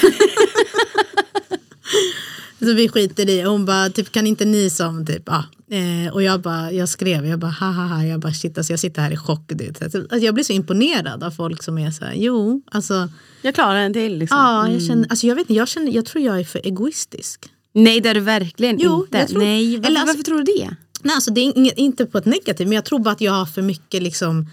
Så 2.58 2.74
vi 2.74 2.88
skiter 2.88 3.30
i. 3.30 3.42
Hon 3.42 3.64
bara, 3.64 3.90
typ, 3.90 4.12
kan 4.12 4.26
inte 4.26 4.44
ni 4.44 4.70
som 4.70 5.06
typ, 5.06 5.28
ah. 5.28 5.44
eh, 5.70 6.12
och 6.12 6.22
jag 6.22 6.40
bara, 6.40 6.72
jag 6.72 6.88
skrev, 6.88 7.26
jag 7.26 7.38
bara, 7.38 7.50
ha 7.50 7.66
ha 7.66 7.82
ha, 7.86 8.04
jag 8.04 8.20
bara 8.20 8.32
shit, 8.32 8.58
alltså, 8.58 8.72
jag 8.72 8.80
sitter 8.80 9.02
här 9.02 9.10
i 9.12 9.16
chock. 9.16 9.40
Du 9.48 9.64
vet. 9.64 9.82
Alltså, 9.82 10.16
jag 10.16 10.34
blir 10.34 10.44
så 10.44 10.52
imponerad 10.52 11.22
av 11.24 11.30
folk 11.30 11.62
som 11.62 11.78
är 11.78 11.90
så 11.90 12.04
här, 12.04 12.14
jo, 12.16 12.62
alltså, 12.70 13.08
Jag 13.42 13.54
klarar 13.54 13.76
en 13.80 13.92
till 13.92 14.18
liksom. 14.18 14.38
ja, 14.38 14.68
jag 14.70 14.82
känner, 14.82 15.06
alltså 15.10 15.26
jag 15.26 15.34
vet 15.34 15.42
inte, 15.42 15.54
jag 15.54 15.68
känner, 15.68 15.92
jag 15.92 16.06
tror 16.06 16.24
jag 16.24 16.40
är 16.40 16.44
för 16.44 16.60
egoistisk. 16.66 17.44
Nej 17.72 18.00
det 18.00 18.08
är 18.08 18.14
du 18.14 18.20
verkligen 18.20 18.78
Jo, 18.80 19.00
inte. 19.04 19.26
tror- 19.26 19.38
Nej, 19.42 19.76
varför, 19.76 19.90
eller 19.90 20.00
alltså- 20.00 20.12
varför 20.16 20.22
tror 20.24 20.38
du 20.38 20.44
det? 20.44 20.70
Nej, 21.02 21.14
alltså 21.14 21.30
det 21.30 21.40
är 21.40 21.56
inget, 21.56 21.78
inte 21.78 22.06
på 22.06 22.18
ett 22.18 22.24
negativt, 22.24 22.68
men 22.68 22.72
jag 22.76 22.84
tror 22.84 22.98
bara 22.98 23.10
att 23.10 23.20
jag 23.20 23.32
har 23.32 23.46
för 23.46 23.62
mycket 23.62 24.02
liksom, 24.02 24.46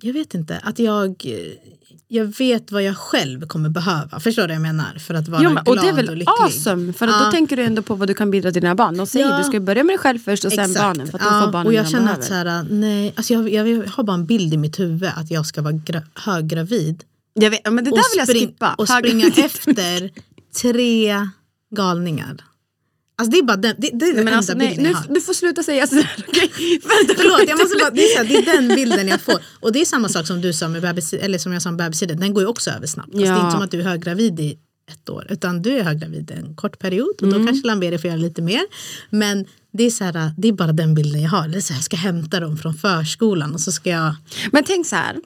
jag 0.00 0.12
vet 0.12 0.34
inte, 0.34 0.58
att 0.62 0.78
jag, 0.78 1.26
jag 2.08 2.24
vet 2.38 2.72
vad 2.72 2.82
jag 2.82 2.96
själv 2.96 3.46
kommer 3.46 3.68
behöva. 3.68 4.20
Förstår 4.20 4.42
du 4.42 4.48
vad 4.48 4.54
jag 4.54 4.62
menar? 4.62 4.98
För 4.98 5.14
att 5.14 5.28
vara 5.28 5.42
Jo, 5.42 5.50
men, 5.50 5.64
glad 5.64 5.78
och 5.78 5.84
det 5.84 5.88
är 5.90 5.92
väl 5.94 6.04
lycklig. 6.06 6.28
awesome, 6.44 6.92
för 6.92 7.08
att 7.08 7.14
Ja. 7.20 7.24
då 7.24 7.30
tänker 7.30 7.56
du 7.56 7.62
ändå 7.62 7.82
på 7.82 7.94
vad 7.94 8.08
du 8.08 8.14
kan 8.14 8.30
bidra 8.30 8.52
till 8.52 8.62
dina 8.62 8.74
barn. 8.74 8.96
De 8.96 9.06
säger 9.06 9.26
Ja. 9.30 9.38
du 9.38 9.44
ska 9.44 9.60
börja 9.60 9.84
med 9.84 9.92
dig 9.92 9.98
själv 9.98 10.18
först 10.18 10.44
och 10.44 10.52
sen 10.52 10.64
Exakt. 10.70 10.80
barnen. 10.84 11.06
För 11.06 11.18
att 11.18 11.24
Ja, 11.24 11.42
får 11.44 11.52
barnen 11.52 11.66
och 11.66 11.74
jag 11.74 11.88
känner 11.88 12.04
behöver. 12.04 12.20
att 12.22 12.28
så 12.28 12.34
här, 12.34 12.66
nej, 12.70 13.12
alltså 13.16 13.32
jag, 13.34 13.48
jag 13.48 13.86
har 13.88 14.04
bara 14.04 14.14
en 14.14 14.26
bild 14.26 14.54
i 14.54 14.56
mitt 14.56 14.80
huvud 14.80 15.10
att 15.16 15.30
jag 15.30 15.46
ska 15.46 15.62
vara 15.62 15.72
gra- 15.74 16.02
höggravid. 16.14 17.04
jag 17.34 17.50
vet, 17.50 17.64
men 17.72 17.76
det 17.84 17.90
där 17.90 17.90
vill 17.90 18.18
jag 18.18 18.28
skippa. 18.48 18.74
och 18.74 18.88
springa 18.88 19.26
efter 19.26 20.10
tre 20.62 21.28
galningar. 21.74 22.36
Alltså 23.16 23.30
det 23.30 23.38
är 23.38 23.42
bara 23.42 23.56
den, 23.56 23.74
det, 23.78 23.90
det 23.92 24.04
är 24.04 24.14
den 24.14 24.14
Nej, 24.14 24.18
enda 24.20 24.36
alltså, 24.36 24.54
nej, 24.54 24.68
bilden 24.68 24.84
nu, 24.84 24.90
jag 24.90 24.96
har. 24.96 25.14
du 25.14 25.20
får 25.20 25.32
sluta 25.34 25.62
säga 25.62 25.86
sådär. 25.86 26.10
Vänta, 26.88 27.14
Förlåt, 27.22 27.48
jag 27.48 27.58
måste 27.58 27.76
bara, 27.80 27.90
det, 27.90 28.00
är 28.02 28.16
här, 28.18 28.24
det 28.24 28.36
är 28.36 28.54
den 28.56 28.68
bilden 28.76 29.08
jag 29.08 29.20
får. 29.20 29.38
Och 29.60 29.72
det 29.72 29.80
är 29.80 29.84
samma 29.84 30.08
sak 30.08 30.26
som 30.26 30.40
du 30.40 30.52
sa 30.52 30.68
med 30.68 30.82
bebis, 30.82 31.12
eller 31.12 31.38
som 31.38 31.52
jag 31.52 31.62
sa 31.62 31.70
med 31.70 31.78
bebistiden, 31.78 32.20
den 32.20 32.34
går 32.34 32.42
ju 32.42 32.48
också 32.48 32.70
över 32.70 32.86
snabbt. 32.86 33.08
Alltså, 33.14 33.20
Det 33.20 33.26
är 33.28 33.32
Ja. 33.36 33.40
inte 33.40 33.52
som 33.52 33.62
att 33.62 33.70
du 33.70 33.80
är 33.80 33.84
höggravid 33.84 34.40
i 34.40 34.58
ett 34.92 35.08
år, 35.10 35.26
utan 35.30 35.62
du 35.62 35.70
är 35.78 35.82
höggravid 35.84 36.30
en 36.30 36.54
kort 36.56 36.78
period 36.78 37.14
och 37.16 37.22
Mm. 37.22 37.40
då 37.40 37.46
kanske 37.46 37.66
Lamberi 37.66 37.98
får 37.98 38.08
göra 38.08 38.18
lite 38.18 38.42
mer. 38.42 38.62
Men 39.10 39.44
det 39.72 39.84
är, 39.84 39.90
så 39.90 40.04
här, 40.04 40.32
det 40.38 40.48
är 40.48 40.52
bara 40.52 40.72
den 40.72 40.94
bilden 40.94 41.22
jag 41.22 41.30
har. 41.30 41.48
Det 41.48 41.56
är 41.58 41.60
så 41.60 41.72
här, 41.72 41.78
jag 41.78 41.84
ska 41.84 41.96
hämta 41.96 42.40
dem 42.40 42.56
från 42.56 42.74
förskolan 42.74 43.54
och 43.54 43.60
så 43.60 43.72
ska 43.72 43.90
jag... 43.90 44.14
Men 44.52 44.64
tänk 44.64 44.86
så 44.86 44.96
här. 44.96 45.16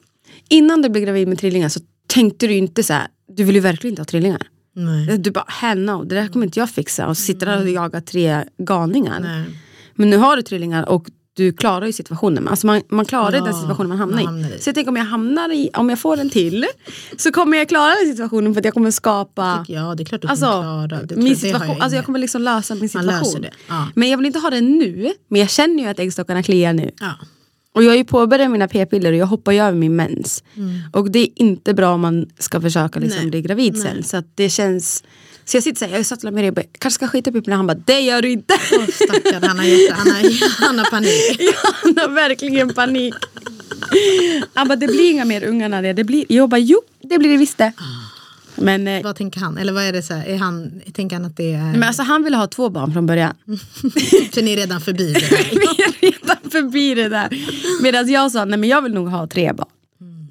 Innan 0.49 0.81
du 0.81 0.89
blev 0.89 1.03
gravid 1.03 1.27
med 1.27 1.39
trillingar 1.39 1.69
så 1.69 1.79
tänkte 2.07 2.47
du 2.47 2.53
inte 2.53 2.83
så 2.83 2.93
här. 2.93 3.07
Du 3.35 3.43
vill 3.43 3.55
ju 3.55 3.61
verkligen 3.61 3.91
inte 3.91 4.01
ha 4.01 4.05
trillingar. 4.05 4.41
Nej. 4.85 5.17
Du 5.17 5.31
bara, 5.31 5.45
hell 5.47 5.79
no, 5.79 6.03
det 6.03 6.15
där 6.15 6.27
kommer 6.27 6.45
inte 6.45 6.59
jag 6.59 6.69
fixa. 6.69 7.07
Och 7.07 7.17
sitta 7.17 7.45
där 7.45 7.61
och 7.61 7.69
jaga 7.69 8.01
tre 8.01 8.43
galningar. 8.57 9.19
Nej. 9.19 9.43
Men 9.95 10.09
nu 10.09 10.17
har 10.17 10.35
du 10.35 10.41
trillingar 10.41 10.89
och 10.89 11.07
du 11.33 11.51
klarar 11.53 11.85
ju 11.85 11.93
situationen. 11.93 12.47
Alltså 12.47 12.67
man, 12.67 12.81
man 12.89 13.05
klarar 13.05 13.33
Ja, 13.37 13.43
den 13.43 13.53
situationen 13.53 13.89
man 13.89 13.97
hamnar, 13.97 14.15
man 14.15 14.23
i. 14.23 14.25
hamnar 14.25 14.49
i. 14.57 14.59
Så 14.59 14.67
jag 14.69 14.75
tänker 14.75 14.89
om 14.91 14.95
jag 14.95 15.05
hamnar 15.05 15.51
i, 15.53 15.69
om 15.73 15.89
jag 15.89 15.99
får 15.99 16.17
en 16.19 16.29
till. 16.29 16.65
Så 17.17 17.31
kommer 17.31 17.57
jag 17.57 17.69
klara 17.69 17.95
den 17.95 18.11
situationen 18.11 18.53
för 18.53 18.61
att 18.61 18.65
jag 18.65 18.73
kommer 18.73 18.91
skapa 18.91 19.65
Ja, 19.67 19.95
det 19.95 20.03
är 20.03 20.05
klart 20.05 20.21
du 20.21 20.27
Alltså, 20.27 20.45
kommer 20.45 20.87
klara. 20.87 21.03
Det, 21.03 21.15
min 21.15 21.35
situation, 21.35 21.81
alltså 21.81 21.95
jag 21.95 22.05
kommer 22.05 22.19
liksom 22.19 22.41
lösa 22.41 22.75
min 22.75 22.89
situation. 22.89 23.45
ja. 23.69 23.87
Men 23.95 24.09
jag 24.09 24.17
vill 24.17 24.25
inte 24.25 24.39
ha 24.39 24.49
det 24.49 24.61
nu. 24.61 25.13
Men 25.27 25.39
jag 25.41 25.49
känner 25.49 25.83
ju 25.83 25.89
att 25.89 25.99
äggstockarna 25.99 26.43
kliar 26.43 26.73
nu. 26.73 26.91
Ja. 26.99 27.13
Och 27.75 27.83
jag 27.83 27.89
har 27.89 27.95
ju 27.95 28.03
påbörjat 28.05 28.51
mina 28.51 28.67
p-piller 28.67 29.11
och 29.11 29.17
jag 29.17 29.25
hoppar 29.25 29.51
ju 29.51 29.59
över 29.59 29.77
min 29.77 29.95
mens. 29.95 30.43
Och 30.93 31.11
det 31.11 31.19
är 31.19 31.29
inte 31.35 31.73
bra 31.73 31.89
om 31.93 32.01
man 32.01 32.25
ska 32.39 32.61
försöka 32.61 32.99
liksom 32.99 33.17
Mm. 33.19 33.23
Nej. 33.25 33.31
bli 33.31 33.41
gravid 33.41 33.77
sen. 33.81 34.03
Så 34.03 34.23
det 34.35 34.49
känns... 34.49 35.03
Så 35.45 35.57
jag 35.57 35.63
sitter 35.63 35.79
såhär, 35.79 35.97
jag 35.97 36.05
satt 36.05 36.23
med 36.23 36.33
det 36.33 36.47
och 36.47 36.53
bara, 36.53 36.65
kanske 36.79 36.95
ska 36.95 37.07
skita 37.07 37.31
på 37.31 37.37
pipporna. 37.37 37.55
Han 37.55 37.67
bara, 37.67 37.77
det 37.85 37.99
gör 37.99 38.21
du 38.21 38.31
inte. 38.31 38.53
Åh, 38.71 38.85
stackarn, 38.87 39.43
han 39.43 39.59
har, 39.59 39.65
hjärta, 39.65 39.95
han, 39.97 40.07
har, 40.07 40.65
han 40.67 40.79
har 40.79 40.85
panik. 40.85 41.41
Han 41.83 41.97
har 41.97 42.15
verkligen 42.15 42.73
panik. 42.73 43.15
Han 44.53 44.67
bara, 44.67 44.75
det 44.75 44.87
blir 44.87 45.11
inga 45.11 45.25
mer 45.25 45.43
ungar 45.43 45.69
när 45.69 45.81
det, 45.81 45.93
det 45.93 46.03
blir. 46.03 46.25
Jag 46.29 46.49
bara, 46.49 46.57
jo 46.59 46.81
det 47.01 47.19
blir 47.19 47.29
det 47.29 47.37
visst 47.37 47.57
det. 47.57 47.73
Men, 48.61 48.87
eh, 48.87 49.03
Vad 49.03 49.15
tänker 49.15 49.39
han? 49.39 49.57
Eller 49.57 49.73
vad 49.73 49.83
är 49.83 49.93
det 49.93 50.01
så 50.01 50.13
här? 50.13 50.25
Är 50.25 50.37
han, 50.37 50.81
tänker 50.93 51.15
han 51.15 51.25
att 51.25 51.37
det 51.37 51.53
är... 51.53 51.63
men 51.63 51.83
alltså, 51.83 52.03
han 52.03 52.23
ville 52.23 52.37
ha 52.37 52.47
två 52.47 52.69
barn 52.69 52.93
från 52.93 53.05
början. 53.05 53.33
Så 54.33 54.41
ni 54.41 54.53
är 54.53 54.57
redan 54.57 54.81
förbi 54.81 55.13
det 55.13 55.19
där. 55.19 55.49
Vi 55.51 55.83
är 55.83 56.11
redan 56.11 56.51
förbi 56.51 56.95
det 56.95 57.09
där. 57.09 57.29
Medan 57.81 58.07
jag 58.11 58.31
sa, 58.31 58.45
nej 58.45 58.59
men 58.59 58.69
jag 58.69 58.81
vill 58.81 58.93
nog 58.93 59.09
ha 59.09 59.27
tre 59.27 59.53
barn. 59.53 59.67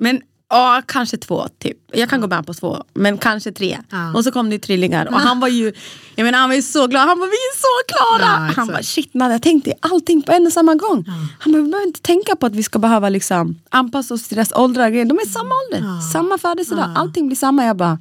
Men 0.00 0.20
ja, 0.50 0.82
kanske 0.86 1.16
två 1.16 1.48
typ. 1.58 1.76
Jag 1.92 2.10
kan 2.10 2.20
gå 2.20 2.26
med 2.26 2.46
på 2.46 2.54
två, 2.54 2.84
men 2.94 3.18
kanske 3.18 3.52
tre. 3.52 3.78
Ja. 3.90 4.12
Och 4.14 4.24
så 4.24 4.32
kom 4.32 4.50
det 4.50 4.58
trillingar 4.58 5.06
och 5.06 5.20
han 5.20 5.40
var 5.40 5.48
ju, 5.48 5.72
jag 6.14 6.24
menar 6.24 6.38
han 6.38 6.48
var 6.48 6.56
ju 6.56 6.62
så 6.62 6.86
glad. 6.86 7.08
Han 7.08 7.18
bara, 7.18 7.26
vi 7.26 7.32
är 7.32 7.56
så 7.58 7.94
klara! 7.94 8.46
Ja, 8.48 8.52
han 8.56 8.66
bara, 8.66 8.82
shit 8.82 9.14
Nadja, 9.14 9.34
jag 9.34 9.42
tänkte 9.42 9.72
allting 9.80 10.22
på 10.22 10.32
en 10.32 10.46
och 10.46 10.52
samma 10.52 10.74
gång. 10.74 11.04
Han 11.38 11.52
bara, 11.52 11.62
vi 11.62 11.70
behöver 11.70 11.86
inte 11.86 12.00
tänka 12.00 12.36
på 12.36 12.46
att 12.46 12.54
vi 12.54 12.62
ska 12.62 12.78
behöva 12.78 13.08
liksom 13.08 13.58
anpassa 13.70 14.14
oss 14.14 14.28
till 14.28 14.36
deras 14.36 14.52
åldrar. 14.52 14.90
De 14.90 15.18
är 15.18 15.28
samma 15.28 15.54
ålder, 15.64 16.00
samma 16.12 16.38
födelsedag, 16.38 16.92
allting 16.96 17.26
blir 17.26 17.36
samma. 17.36 17.64
Jag 17.64 17.76
bara, 17.76 17.98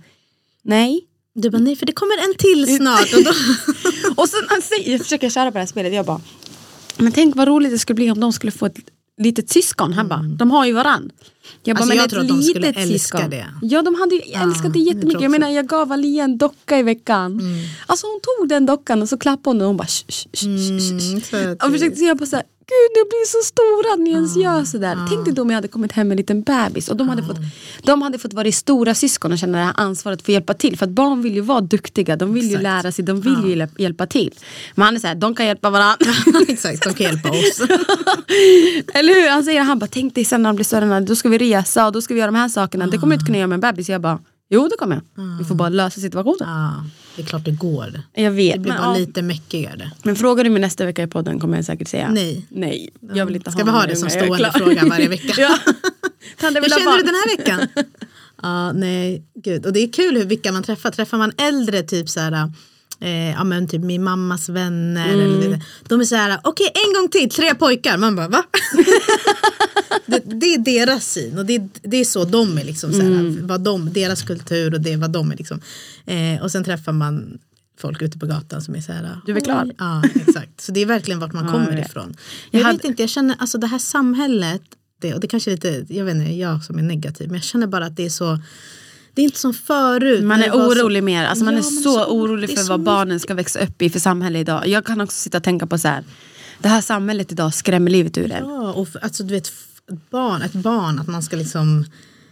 nej. 0.68 1.04
Du 1.36 1.50
bara 1.50 1.58
nej 1.62 1.76
för 1.76 1.86
det 1.86 1.92
kommer 1.92 2.18
en 2.18 2.36
till 2.38 2.76
snart. 2.78 3.14
Och 3.14 3.24
då, 3.24 3.32
Och 4.22 4.30
sen 4.30 4.62
säger, 4.62 4.92
jag 4.92 5.02
försöker 5.02 5.30
köra 5.30 5.46
på 5.52 5.54
det 5.54 5.60
här 5.60 5.66
spelet, 5.68 5.94
jag 5.94 6.06
bara 6.06 6.22
Men 6.98 7.12
tänk 7.12 7.36
vad 7.36 7.48
roligt 7.48 7.72
det 7.72 7.80
skulle 7.80 7.96
bli 7.96 8.12
om 8.12 8.20
de 8.20 8.34
skulle 8.34 8.52
få 8.52 8.66
ett 8.66 8.78
litet 9.22 9.50
syskon. 9.50 9.94
Han 9.94 10.08
bara, 10.08 10.22
de 10.24 10.52
har 10.52 10.66
ju 10.66 10.74
varann. 10.74 11.12
Jag, 11.64 11.76
bara, 11.78 11.82
Alltså, 11.82 11.88
men 11.88 11.98
jag 11.98 12.10
tror 12.10 12.22
att 12.22 12.28
de 12.28 12.42
skulle 12.44 12.68
älska 12.68 12.86
syskon. 12.88 13.30
det. 13.30 13.46
Ja 13.62 13.82
de 13.82 13.96
hade 13.96 14.16
ju 14.16 14.22
älskat 14.22 14.74
det 14.74 14.80
jag 14.80 14.88
jättemycket. 14.88 15.22
Jag 15.22 15.30
också. 15.30 15.40
menar 15.40 15.50
jag 15.50 15.68
gav 15.68 15.92
Alia 15.92 16.24
en 16.24 16.38
docka 16.38 16.80
i 16.80 16.84
veckan. 16.84 17.32
Mm. 17.40 17.66
Alltså 17.86 18.08
hon 18.08 18.20
tog 18.22 18.50
den 18.50 18.66
dockan 18.66 19.02
och 19.02 19.10
så 19.10 19.18
klappade 19.18 19.50
hon 19.56 19.62
och 19.62 19.68
hon 19.68 19.78
bara 19.78 19.88
sh, 19.88 20.06
sh, 20.10 20.28
sh, 20.34 20.46
sh, 20.80 20.92
Mm, 20.92 21.22
sh. 21.22 21.30
söt. 21.32 21.64
Och 21.64 21.72
försökte 21.72 22.00
säga 22.00 22.16
på 22.16 22.26
så 22.26 22.36
här, 22.36 22.46
gud 22.70 22.92
jag 23.00 23.08
blir 23.10 23.26
så 23.26 23.38
stora 23.44 23.96
ni 24.04 24.10
ens 24.12 24.36
gör 24.38 24.64
sådär. 24.64 24.98
Tänk 25.10 25.26
dig 25.26 25.34
då 25.34 25.42
om 25.42 25.50
jag 25.50 25.56
hade 25.58 25.68
kommit 25.68 25.92
hem 25.92 26.08
med 26.08 26.14
en 26.16 26.18
liten 26.18 26.42
bebis 26.42 26.90
och 26.90 26.98
de 26.98 27.10
hade, 27.10 27.24
fått, 27.24 27.38
de 27.84 28.02
hade 28.02 28.18
fått 28.20 28.34
vara 28.34 28.48
i 28.48 28.52
stora 28.52 28.96
syskon 28.96 29.32
och 29.32 29.38
känna 29.38 29.58
det 29.58 29.64
här 29.64 29.74
ansvaret 29.78 30.22
för 30.22 30.32
att 30.32 30.34
hjälpa 30.34 30.54
till. 30.54 30.78
För 30.78 30.86
att 30.86 30.92
barn 30.92 31.22
vill 31.22 31.34
ju 31.36 31.42
vara 31.42 31.62
duktiga, 31.62 32.16
de 32.16 32.34
vill 32.34 32.44
ju 32.44 32.50
Exakt. 32.50 32.64
lära 32.64 32.92
sig, 32.92 33.06
de 33.06 33.22
vill 33.22 33.38
ju 33.44 33.50
hjälp- 33.56 33.80
hjälpa 33.80 34.08
till. 34.08 34.34
Men 34.76 34.86
han 34.86 34.96
är 34.96 35.00
såhär, 35.00 35.16
de 35.16 35.36
kan 35.36 35.46
hjälpa 35.46 35.70
varandra. 35.70 36.06
Exakt, 36.48 36.84
de 36.84 36.94
kan 36.94 37.06
hjälpa 37.06 37.30
oss. 37.30 37.60
Eller 38.94 39.14
hur? 39.22 39.30
Han 39.30 39.44
säger, 39.44 39.62
han 39.62 39.80
bara, 39.80 39.88
tänk 39.88 40.16
dig 40.16 40.26
sen 40.26 40.44
när 40.44 40.50
de 40.50 40.56
blir 40.56 40.66
större, 40.66 41.00
då 41.00 41.16
ska 41.16 41.30
vi 41.30 41.38
resa 41.38 41.86
och 41.86 41.92
då 41.92 42.02
ska 42.02 42.14
vi 42.14 42.20
göra 42.20 42.32
de 42.32 42.38
här 42.38 42.50
sakerna. 42.50 42.88
Det 42.88 42.98
kommer 42.98 43.12
du 43.12 43.14
inte 43.16 43.26
kunna 43.26 43.38
göra 43.38 43.48
med 43.48 43.56
en 43.56 43.62
bebis. 43.62 43.90
Jag 43.90 44.02
bara, 44.02 44.20
jo 44.50 44.68
det 44.68 44.76
kommer 44.80 44.96
jag. 44.96 45.38
Vi 45.38 45.46
får 45.46 45.56
bara 45.56 45.70
lösa 45.70 46.02
situationen. 46.02 46.38
Ja, 46.40 46.84
det 47.16 47.22
är 47.22 47.26
klart 47.26 47.46
det 47.46 47.52
går. 47.52 48.02
Jag 48.14 48.32
vet. 48.32 48.54
Det 48.54 48.60
blir 48.60 48.72
men, 48.72 48.82
bara 48.82 48.94
ja. 48.94 49.00
lite 49.00 49.22
mäckigare. 49.22 49.92
men 50.04 50.16
frågar 50.16 50.44
du 50.44 50.50
mig 50.50 50.62
nästa 50.62 50.86
vecka 50.86 51.04
i 51.04 51.08
podden 51.08 51.40
kommer 51.40 51.56
jag 51.56 51.66
säkert 51.66 51.88
säga 51.88 52.10
Nej. 52.10 52.46
Nej, 52.50 52.90
jag 53.14 53.26
vill 53.26 53.36
inte 53.36 53.52
Ska 53.52 53.60
ha 53.60 53.66
vi 53.66 53.72
ha 53.72 53.86
det 53.86 53.96
som 53.96 54.10
stående 54.10 54.52
fråga 54.56 54.86
varje 54.86 55.08
vecka? 55.08 55.34
ja. 55.38 55.58
Hur 56.40 56.70
känner 56.70 56.98
du 56.98 57.04
den 57.04 57.16
här 57.16 57.38
veckan? 57.38 57.68
Ja, 58.42 58.72
nej, 58.72 59.24
gud. 59.36 59.66
Och 59.66 59.74
det 59.74 59.80
är 59.80 59.92
kul 59.92 60.18
hur, 60.18 60.26
vilka 60.26 60.52
man 60.52 60.64
träffar. 60.64 60.92
Träffar 60.92 61.18
man 61.18 61.32
äldre, 61.38 61.84
typ 61.84 62.10
så 62.10 62.20
här, 62.20 62.52
eh, 63.00 63.30
ja, 63.32 63.44
men 63.44 63.68
typ 63.68 63.82
min 63.82 64.04
mammas 64.04 64.50
vänner. 64.50 65.14
Mm. 65.14 65.42
Eller, 65.42 65.62
de 65.88 66.00
är 66.02 66.06
så 66.06 66.16
här, 66.16 66.40
okej 66.44 66.72
en 66.88 66.94
gång 67.02 67.10
till, 67.10 67.30
tre 67.30 67.56
pojkar. 67.56 67.98
Man 67.98 68.16
bara, 68.16 68.28
va? 68.28 68.44
det, 70.06 70.22
det 70.26 70.46
är 70.54 70.58
deras 70.60 71.12
syn 71.12 71.38
och 71.38 71.46
det, 71.46 71.62
det 71.82 71.98
är 71.98 72.06
så 72.06 72.26
de 72.26 72.58
är. 72.58 72.64
Liksom, 72.64 72.94
så 72.94 73.02
här, 73.02 73.08
Mm. 73.08 73.48
vad 73.48 73.62
de, 73.62 73.94
deras 73.94 74.24
kultur 74.24 74.74
och 74.74 74.82
det 74.82 74.94
är 74.94 74.98
vad 74.98 75.12
de 75.12 75.32
är. 75.32 75.36
Liksom. 75.38 75.62
Eh, 76.06 76.42
och 76.44 76.52
sen 76.52 76.64
träffar 76.64 76.92
man 76.92 77.38
folk 77.80 78.02
ute 78.02 78.18
på 78.20 78.26
gatan 78.26 78.62
som 78.62 78.76
är 78.76 78.82
så 78.82 78.92
här. 78.92 79.18
Du 79.26 79.36
är 79.38 79.40
klar. 79.42 79.72
Ja, 79.78 80.04
exakt. 80.16 80.62
Så 80.62 80.72
det 80.72 80.80
är 80.82 80.86
verkligen 80.86 81.20
vart 81.20 81.34
man 81.34 81.46
Ja, 81.46 81.52
kommer 81.52 81.72
jag 81.72 81.86
ifrån. 81.86 82.16
Jag 82.52 82.60
Jag, 82.60 82.66
hade- 82.66 82.78
vet 82.78 82.86
inte, 82.86 83.04
jag 83.04 83.10
känner 83.10 83.36
alltså 83.40 83.58
det 83.58 83.68
här 83.68 83.80
samhället, 83.80 84.62
det, 85.02 85.14
och 85.14 85.20
det 85.20 85.28
kanske 85.28 85.52
är 85.52 85.56
lite, 85.56 85.86
jag 85.94 86.06
vet 86.06 86.16
inte, 86.16 86.32
jag 86.32 86.64
som 86.64 86.78
är 86.80 86.84
negativ, 86.84 87.28
men 87.28 87.36
jag 87.36 87.44
känner 87.44 87.68
bara 87.68 87.86
att 87.86 87.96
det 87.96 88.06
är 88.06 88.10
så, 88.10 88.40
det 89.18 89.22
är 89.22 89.24
inte 89.24 89.40
som 89.40 89.54
förut. 89.54 90.24
Man 90.24 90.42
är 90.44 90.50
var 90.50 90.76
så- 90.76 90.82
orolig 90.82 91.04
mer, 91.04 91.26
alltså 91.26 91.46
man 91.46 91.54
Ja, 91.54 91.60
är 91.60 91.64
men 91.64 91.84
så, 91.84 92.06
orolig 92.06 92.50
är 92.52 92.56
för 92.56 92.64
vad 92.70 92.80
mycket. 92.80 92.86
barnen 92.86 93.20
ska 93.20 93.34
växa 93.34 93.60
upp 93.60 93.82
i 93.82 93.90
för 93.90 94.00
samhälle 94.00 94.40
idag. 94.40 94.68
Jag 94.68 94.86
kan 94.86 95.02
också 95.02 95.16
sitta 95.20 95.38
och 95.38 95.44
tänka 95.44 95.68
på 95.68 95.78
så 95.78 95.88
här. 95.88 96.04
Det 96.60 96.68
här 96.68 96.82
samhället 96.82 97.32
idag 97.32 97.54
skrämmer 97.54 97.92
livet 97.92 98.18
ur 98.18 98.32
en. 98.32 98.44
Ja, 98.50 98.74
och 98.74 98.88
för, 98.88 99.00
alltså 99.00 99.24
du 99.24 99.34
vet, 99.34 99.52
barn, 100.12 100.42
ett 100.42 100.54
barn, 100.54 101.00
att 101.00 101.08
man 101.08 101.24
ska 101.24 101.36
liksom, 101.36 101.86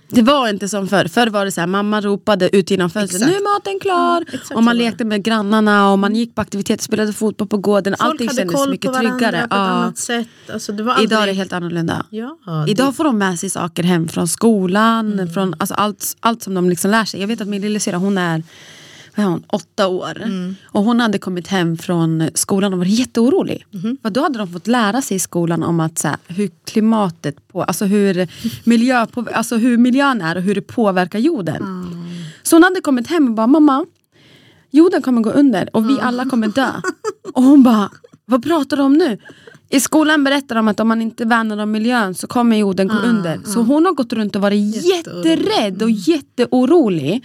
Det 0.09 0.21
var 0.21 0.49
inte 0.49 0.69
som 0.69 0.87
förr. 0.87 1.05
Förr 1.07 1.27
var 1.27 1.45
det 1.45 1.51
så 1.51 1.61
här, 1.61 1.67
mamma 1.67 2.01
ropade 2.01 2.55
ut 2.55 2.71
genom 2.71 2.89
fönstret, 2.89 3.21
nu 3.21 3.35
är 3.35 3.53
maten 3.55 3.79
klar. 3.79 4.25
exakt 4.33 4.51
och 4.51 4.63
man 4.63 4.77
lekte 4.77 5.05
med 5.05 5.23
grannarna 5.23 5.91
och 5.91 5.99
man 5.99 6.15
gick 6.15 6.35
på 6.35 6.41
aktiviteter, 6.41 6.83
spelade 6.83 7.13
fotboll 7.13 7.47
på 7.47 7.57
gården. 7.57 7.95
folk 7.99 8.11
Allting 8.11 8.29
kändes 8.29 8.55
koll 8.55 8.69
mycket 8.69 8.91
på 8.91 8.97
tryggare. 8.97 9.41
på 9.49 9.55
Ja. 9.55 9.61
annat 9.61 9.97
sätt. 9.97 10.27
Alltså, 10.53 10.71
det 10.71 10.83
aldrig, 10.91 11.03
Idag 11.11 11.23
är 11.23 11.27
det 11.27 11.33
helt 11.33 11.53
annorlunda. 11.53 12.05
Ja, 12.09 12.37
det- 12.65 12.71
Idag 12.71 12.95
får 12.95 13.03
de 13.03 13.17
med 13.17 13.39
sig 13.39 13.49
saker 13.49 13.83
hem 13.83 14.07
från 14.07 14.27
skolan, 14.27 15.29
från 15.33 15.55
alltså 15.57 15.73
allt, 15.75 16.17
allt 16.19 16.43
som 16.43 16.53
de 16.53 16.69
liksom 16.69 16.91
lär 16.91 17.05
sig. 17.05 17.19
Jag 17.21 17.27
vet 17.27 17.41
att 17.41 17.47
min 17.47 17.61
lillasyra 17.61 17.97
hon 17.97 18.17
är 18.17 18.43
vad 19.15 19.25
är 19.25 19.29
hon, 19.29 19.43
åtta 19.47 19.87
år. 19.87 20.21
Och 20.63 20.83
hon 20.83 20.99
hade 20.99 21.17
kommit 21.19 21.47
hem 21.47 21.77
från 21.77 22.29
skolan 22.33 22.73
och 22.73 22.79
var 22.79 22.85
jätteorolig. 22.85 23.65
För 24.01 24.09
då 24.09 24.21
hade 24.21 24.37
de 24.37 24.47
fått 24.47 24.67
lära 24.67 25.01
sig 25.01 25.17
i 25.17 25.19
skolan 25.19 25.63
om 25.63 25.79
att 25.79 25.99
så 25.99 26.07
här, 26.07 26.17
hur 26.27 26.49
klimatet, 26.65 27.47
på, 27.47 27.63
alltså 27.63 27.85
hur, 27.85 28.27
miljö, 28.63 29.05
på, 29.07 29.25
alltså 29.33 29.57
hur 29.57 29.77
miljön 29.77 30.21
är 30.21 30.35
och 30.35 30.41
hur 30.41 30.55
det 30.55 30.61
påverkar 30.61 31.19
jorden. 31.19 31.63
Så 32.43 32.55
hon 32.55 32.63
hade 32.63 32.81
kommit 32.81 33.07
hem 33.07 33.27
och 33.27 33.33
bara, 33.33 33.47
mamma, 33.47 33.85
jorden 34.71 35.01
kommer 35.01 35.21
gå 35.21 35.29
under 35.31 35.75
och 35.75 35.89
vi 35.89 35.99
alla 36.01 36.25
kommer 36.25 36.47
dö. 36.47 36.71
Och 37.33 37.43
hon 37.43 37.63
bara, 37.63 37.89
vad 38.25 38.43
pratar 38.43 38.77
du 38.77 38.83
om 38.83 38.93
nu? 38.93 39.17
I 39.69 39.79
skolan 39.79 40.23
berättar 40.23 40.55
de 40.55 40.67
att 40.67 40.79
om 40.79 40.87
man 40.87 41.01
inte 41.01 41.25
värnar 41.25 41.57
om 41.57 41.71
miljön 41.71 42.15
så 42.15 42.27
kommer 42.27 42.57
jorden 42.57 42.87
gå 42.87 42.95
under. 42.95 43.39
Så 43.45 43.61
hon 43.61 43.85
har 43.85 43.91
gått 43.93 44.13
runt 44.13 44.35
och 44.35 44.41
varit 44.41 44.85
jätterädd 44.85 45.81
och 45.83 45.91
jätteorolig. 45.91 47.23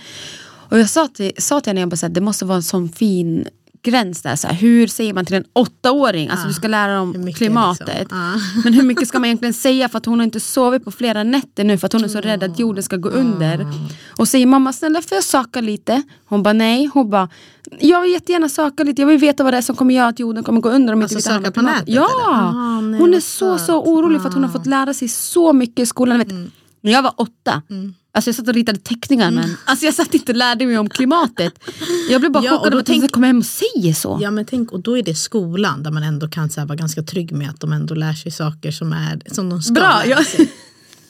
Och 0.70 0.78
jag 0.78 0.90
sa 0.90 1.08
till, 1.08 1.32
sa 1.38 1.60
till 1.60 1.70
henne, 1.70 1.80
jag 1.80 1.88
bara, 1.88 1.96
så 1.96 2.06
här, 2.06 2.12
det 2.14 2.20
måste 2.20 2.44
vara 2.44 2.56
en 2.56 2.62
sån 2.62 2.88
fin 2.88 3.46
gräns 3.82 4.22
där. 4.22 4.36
Så 4.36 4.46
här, 4.48 4.54
hur 4.54 4.86
säger 4.86 5.12
man 5.14 5.26
till 5.26 5.34
en 5.36 5.44
åttaåring? 5.52 6.28
Alltså 6.28 6.46
du 6.48 6.52
ska 6.54 6.68
lära 6.68 6.90
Hur 6.92 6.96
dem 7.14 7.32
klimatet. 7.32 7.88
liksom? 8.00 8.18
Ja. 8.18 8.34
Men 8.64 8.72
hur 8.72 8.82
mycket 8.82 9.08
ska 9.08 9.18
man 9.18 9.24
egentligen 9.26 9.54
säga 9.54 9.88
för 9.88 9.98
att 9.98 10.06
hon 10.06 10.18
har 10.18 10.24
inte 10.24 10.40
sovit 10.40 10.84
på 10.84 10.90
flera 10.90 11.22
nätter 11.24 11.64
nu 11.64 11.78
för 11.78 11.86
att 11.86 11.92
hon 11.92 12.04
är 12.04 12.08
så 12.08 12.20
rädd 12.20 12.42
att 12.42 12.58
jorden 12.58 12.82
ska 12.82 12.96
gå 12.96 13.08
under. 13.08 13.66
Och 14.18 14.28
säger 14.28 14.46
mamma 14.46 14.72
snälla 14.72 15.02
får 15.02 15.14
jag 15.16 15.24
söka 15.24 15.60
lite? 15.60 16.02
Hon 16.26 16.42
bara 16.42 16.52
nej. 16.52 16.90
Hon 16.94 17.10
bara 17.10 17.28
jag 17.80 18.00
vill 18.02 18.12
jättegärna 18.12 18.48
söka 18.48 18.84
lite. 18.84 19.02
Jag 19.02 19.06
vill 19.06 19.18
veta 19.18 19.44
vad 19.44 19.52
det 19.54 19.56
är 19.58 19.62
som 19.62 19.76
kommer 19.76 19.94
göra 19.94 20.08
att 20.08 20.18
jorden 20.18 20.44
kommer 20.44 20.60
gå 20.60 20.68
under. 20.70 20.92
Om 20.92 21.02
Alltså 21.02 21.18
inte 21.18 21.28
vi 21.28 21.32
tar 21.32 21.32
hand 21.32 21.46
om 21.46 21.52
söka 21.52 21.54
på 21.54 21.60
klimatet." 21.60 21.88
nätet, 21.88 21.94
Ja! 21.94 22.52
Ah, 22.54 22.80
nej, 22.80 23.00
hon 23.00 23.14
är 23.14 23.20
så 23.20 23.58
så 23.58 23.82
orolig 23.82 24.20
för 24.20 24.28
att 24.28 24.34
hon 24.34 24.44
har 24.44 24.50
fått 24.50 24.66
lära 24.66 24.94
sig 24.94 25.08
så 25.08 25.52
mycket 25.52 25.78
i 25.82 25.86
skolan. 25.86 26.18
Vet, 26.18 26.28
När 26.80 26.92
jag 26.92 27.02
var 27.02 27.12
åtta, 27.16 27.62
Alltså 28.12 28.28
jag 28.28 28.34
satt 28.36 28.48
och 28.48 28.54
ritade 28.54 28.78
teckningar 28.78 29.30
men 29.30 29.56
alltså 29.64 29.84
jag 29.84 29.94
satt 29.94 30.14
inte 30.14 30.32
och 30.32 30.36
lärde 30.36 30.66
mig 30.66 30.78
om 30.78 30.88
klimatet. 30.88 31.52
Jag 32.10 32.20
blev 32.20 32.32
bara 32.32 32.44
Ja, 32.44 32.50
chockad 32.50 32.66
över 32.66 32.80
att 32.80 32.86
de 32.86 32.92
tänk- 33.00 33.12
kommer 33.12 33.26
hem 33.26 33.38
och 33.38 33.44
säger 33.46 33.92
så. 33.94 34.18
Ja 34.22 34.30
men 34.30 34.44
tänk, 34.44 34.72
och 34.72 34.80
då 34.80 34.98
är 34.98 35.02
det 35.02 35.14
skolan 35.14 35.82
där 35.82 35.90
man 35.90 36.02
ändå 36.02 36.28
kan 36.28 36.50
så 36.50 36.60
här, 36.60 36.66
vara 36.66 36.76
ganska 36.76 37.02
trygg 37.02 37.32
med 37.32 37.50
att 37.50 37.60
de 37.60 37.72
ändå 37.72 37.94
lär 37.94 38.12
sig 38.12 38.32
saker 38.32 38.70
som, 38.70 38.92
är, 38.92 39.20
som 39.32 39.50
de 39.50 39.62
ska 39.62 39.72
Bra, 39.74 39.82
lära 40.04 40.06
ja. 40.06 40.24
sig. 40.24 40.52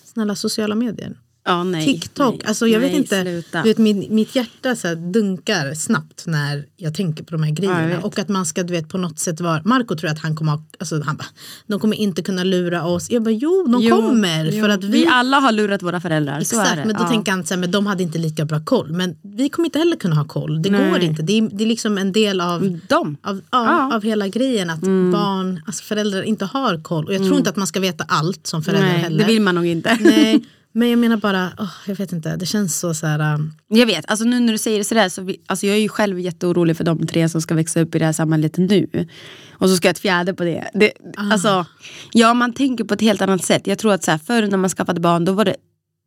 Snälla 0.05 0.35
sociala 0.35 0.75
medier. 0.75 1.17
Ja, 1.51 1.65
nej, 1.65 1.85
TikTok, 1.85 2.35
nej, 2.35 2.45
alltså 2.49 2.67
jag 2.69 2.81
nej, 2.81 2.91
vet 2.91 2.99
inte, 2.99 3.23
sluta. 3.23 3.63
du 3.63 3.69
vet, 3.69 3.79
mitt, 3.79 4.11
mitt 4.11 4.37
hjärta 4.37 4.77
så 4.77 4.95
dunkar 4.95 5.75
snabbt 5.75 6.27
när 6.27 6.65
jag 6.77 6.95
tänker 6.95 7.25
på 7.25 7.31
de 7.33 7.43
här 7.43 7.51
Ja, 7.51 7.55
grejerna. 7.55 7.87
vet. 7.87 8.05
och 8.05 8.19
att 8.19 8.29
man 8.29 8.47
ska 8.47 8.63
du 8.63 8.73
vet, 8.73 8.89
på 8.89 8.99
något 8.99 9.19
sätt 9.19 9.41
vara, 9.41 9.63
Marco 9.65 9.97
tror 9.97 10.11
att 10.11 10.19
han 10.19 10.37
kommer 10.37 10.59
alltså, 10.79 11.03
han 11.03 11.17
bara, 11.17 11.27
de 11.67 11.81
kommer 11.81 11.97
inte 11.97 12.23
kunna 12.23 12.45
lura 12.45 12.85
oss. 12.87 13.11
Jag 13.11 13.23
bara, 13.23 13.31
jo 13.31 13.67
de 13.73 13.83
Jo, 13.83 13.97
kommer. 13.97 14.45
jo. 14.53 14.63
För 14.63 14.69
att 14.69 14.85
vi, 14.85 14.89
vi 14.91 15.07
alla 15.07 15.37
har 15.41 15.53
lurat 15.53 15.83
våra 15.83 16.01
föräldrar. 16.01 16.41
Exakt, 16.41 16.77
men 16.77 16.89
då 16.97 17.03
ja. 17.03 17.09
tänker 17.09 17.33
han 17.33 17.47
så 17.47 17.55
här, 17.55 17.61
men 17.61 17.71
de 17.71 17.87
hade 17.87 18.03
inte 18.03 18.19
lika 18.19 18.45
bra 18.45 18.61
koll. 18.65 18.93
Men 18.93 19.17
vi 19.23 19.49
kommer 19.49 19.67
inte 19.67 19.79
heller 19.79 19.97
kunna 19.97 20.15
ha 20.17 20.25
koll. 20.25 20.63
Det 20.63 20.71
Nej. 20.71 20.91
går 20.91 21.01
inte. 21.01 21.23
Det 21.23 21.39
är, 21.39 21.49
det 21.53 21.65
är 21.65 21.69
liksom 21.69 21.99
en 21.99 22.13
del 22.13 22.41
av 22.41 22.79
De. 22.89 23.17
av, 23.23 23.31
av, 23.33 23.41
Ja. 23.51 23.81
Mm. 23.81 23.93
av 23.93 24.03
hela 24.03 24.29
grejen 24.29 24.71
att 24.71 24.81
barn, 25.13 25.61
alltså 25.67 25.85
föräldrar 25.85 26.23
inte 26.23 26.45
har 26.45 26.83
koll. 26.83 27.07
Och 27.07 27.15
jag 27.15 27.23
tror 27.27 27.37
inte 27.39 27.51
att 27.51 27.57
man 27.57 27.67
ska 27.67 27.81
veta 27.81 28.05
allt 28.09 28.47
som 28.47 28.63
förälder 28.63 28.87
Nej, 28.89 28.99
heller. 28.99 29.19
det 29.19 29.25
vill 29.33 29.43
man 29.43 29.55
nog 29.55 29.67
inte. 29.67 29.99
Nej, 30.01 30.45
men 30.73 30.89
jag 30.91 30.99
menar 30.99 31.17
bara, 31.17 31.53
åh, 31.59 31.71
jag 31.87 31.95
vet 31.97 32.13
inte, 32.13 32.37
det 32.37 32.47
känns 32.47 32.79
så 32.79 32.95
så 32.95 33.07
här. 33.07 33.35
um, 33.35 33.53
Jag 33.69 33.87
vet, 33.87 34.11
alltså 34.11 34.25
nu 34.25 34.41
när 34.41 34.53
du 34.53 34.59
säger 34.59 34.79
det 34.79 34.85
sådär 34.85 35.09
så 35.09 35.23
vi, 35.23 35.37
alltså 35.47 35.67
jag 35.67 35.77
är 35.77 35.81
ju 35.81 35.89
själv 35.89 36.21
jätteorolig 36.21 36.77
för 36.77 36.85
de 36.85 37.07
tre 37.07 37.29
som 37.29 37.41
ska 37.43 37.55
växa 37.55 37.81
upp 37.81 37.95
i 37.95 37.99
det 37.99 38.05
här 38.05 38.13
samhället 38.13 38.57
nu. 38.59 39.09
Och 39.53 39.69
så 39.69 39.77
ska 39.77 39.89
jag 39.89 39.93
ett 39.93 39.99
fjärde 39.99 40.35
på 40.35 40.45
det. 40.45 40.71
det 40.75 40.93
Ah. 41.17 41.33
Alltså, 41.33 41.67
ja 42.13 42.35
man 42.35 42.53
tänker 42.53 42.85
på 42.85 42.95
ett 42.95 43.01
helt 43.01 43.23
annat 43.23 43.45
sätt. 43.45 43.67
Jag 43.67 43.79
tror 43.79 43.93
att 43.93 44.05
så 44.05 44.11
här, 44.11 44.19
förr 44.19 44.47
när 44.47 44.57
man 44.59 44.71
skaffade 44.71 45.01
barn 45.01 45.25
då 45.25 45.33
var 45.33 45.45
det 45.45 45.57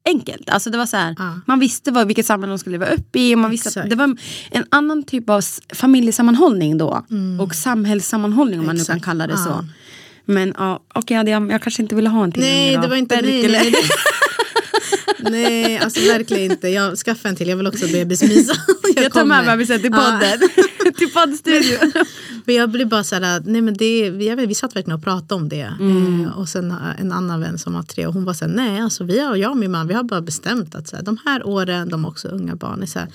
enkelt. 0.05 0.49
Alltså 0.49 0.69
det 0.69 0.77
var 0.77 0.85
så 0.85 0.97
här, 0.97 1.15
Ja. 1.19 1.39
Man 1.47 1.59
visste 1.59 1.91
vad, 1.91 2.07
vilket 2.07 2.25
samhälle 2.25 2.51
de 2.51 2.59
skulle 2.59 2.77
leva 2.77 2.91
upp 2.91 3.15
i. 3.15 3.35
Och 3.35 3.39
man 3.39 3.51
visste 3.51 3.69
att 3.69 3.75
Exakt. 3.75 3.89
det 3.89 3.95
var 3.95 4.15
en 4.51 4.65
annan 4.69 5.03
typ 5.03 5.29
av 5.29 5.41
familjesammanhållning 5.73 6.77
då. 6.77 7.05
Och 7.41 7.55
samhällssammanhållning 7.55 8.59
om 8.59 8.65
man 8.65 8.75
nu 8.75 8.83
kan 8.85 8.91
Mm. 8.93 8.97
Exakt. 8.97 9.05
kalla 9.05 9.27
det 9.27 9.33
Ja. 9.33 9.37
så. 9.45 9.65
Men 10.25 10.53
ja, 10.57 10.79
okej, 10.93 11.17
jag, 11.29 11.51
jag 11.51 11.61
kanske 11.61 11.81
inte 11.81 11.95
ville 11.95 12.09
ha 12.09 12.23
en 12.23 12.31
till 12.31 12.41
Nej, 12.41 12.77
det 12.77 12.87
var 12.87 12.95
inte... 12.95 13.15
Nej, 13.21 13.23
Berkele. 13.41 13.57
nej, 13.57 13.71
det, 13.71 13.77
nej, 15.31 15.77
alltså 15.77 15.99
verkligen 15.99 16.51
inte. 16.51 16.67
Jag 16.69 16.97
skaffar 16.97 17.29
en 17.29 17.35
till, 17.35 17.47
jag 17.47 17.57
vill 17.57 17.67
också 17.67 17.87
bebismysa. 17.87 18.53
Jag 18.95 19.11
tar 19.11 19.25
med 19.25 19.45
bebisen 19.45 19.81
till 19.81 19.91
Ja. 19.93 20.19
podden. 20.19 20.49
till 20.97 21.11
poddstudion. 21.13 21.91
Men 22.45 22.55
jag 22.55 22.69
blir 22.69 22.85
bara 22.85 23.03
så 23.03 23.15
här, 23.15 23.41
nej 23.45 23.61
men 23.61 23.73
det, 23.73 23.99
jag 24.07 24.35
vet, 24.35 24.49
vi 24.49 24.55
satt 24.55 24.75
verkligen 24.75 24.97
och 24.97 25.03
pratade 25.03 25.35
om 25.41 25.49
det. 25.49 25.73
Mm. 25.79 26.25
Eh, 26.25 26.39
och 26.39 26.49
sen 26.49 26.75
en 26.99 27.11
annan 27.11 27.39
vän 27.41 27.57
som 27.57 27.75
har 27.75 27.83
tre 27.83 28.07
och 28.07 28.13
hon 28.13 28.25
var 28.25 28.33
så 28.33 28.45
här, 28.45 28.51
nej 28.51 28.81
alltså 28.81 29.03
vi 29.03 29.19
har, 29.19 29.35
jag 29.35 29.51
och 29.51 29.57
min 29.57 29.71
man 29.71 29.87
vi 29.87 29.93
har 29.93 30.03
bara 30.03 30.21
bestämt 30.21 30.75
att 30.75 30.87
så 30.87 30.95
här, 30.95 31.03
de 31.03 31.17
här 31.25 31.47
åren, 31.47 31.89
de 31.89 32.03
har 32.03 32.11
också 32.11 32.27
unga 32.27 32.55
barn, 32.55 32.81
är 32.81 32.85
så 32.85 32.99
här, 32.99 33.07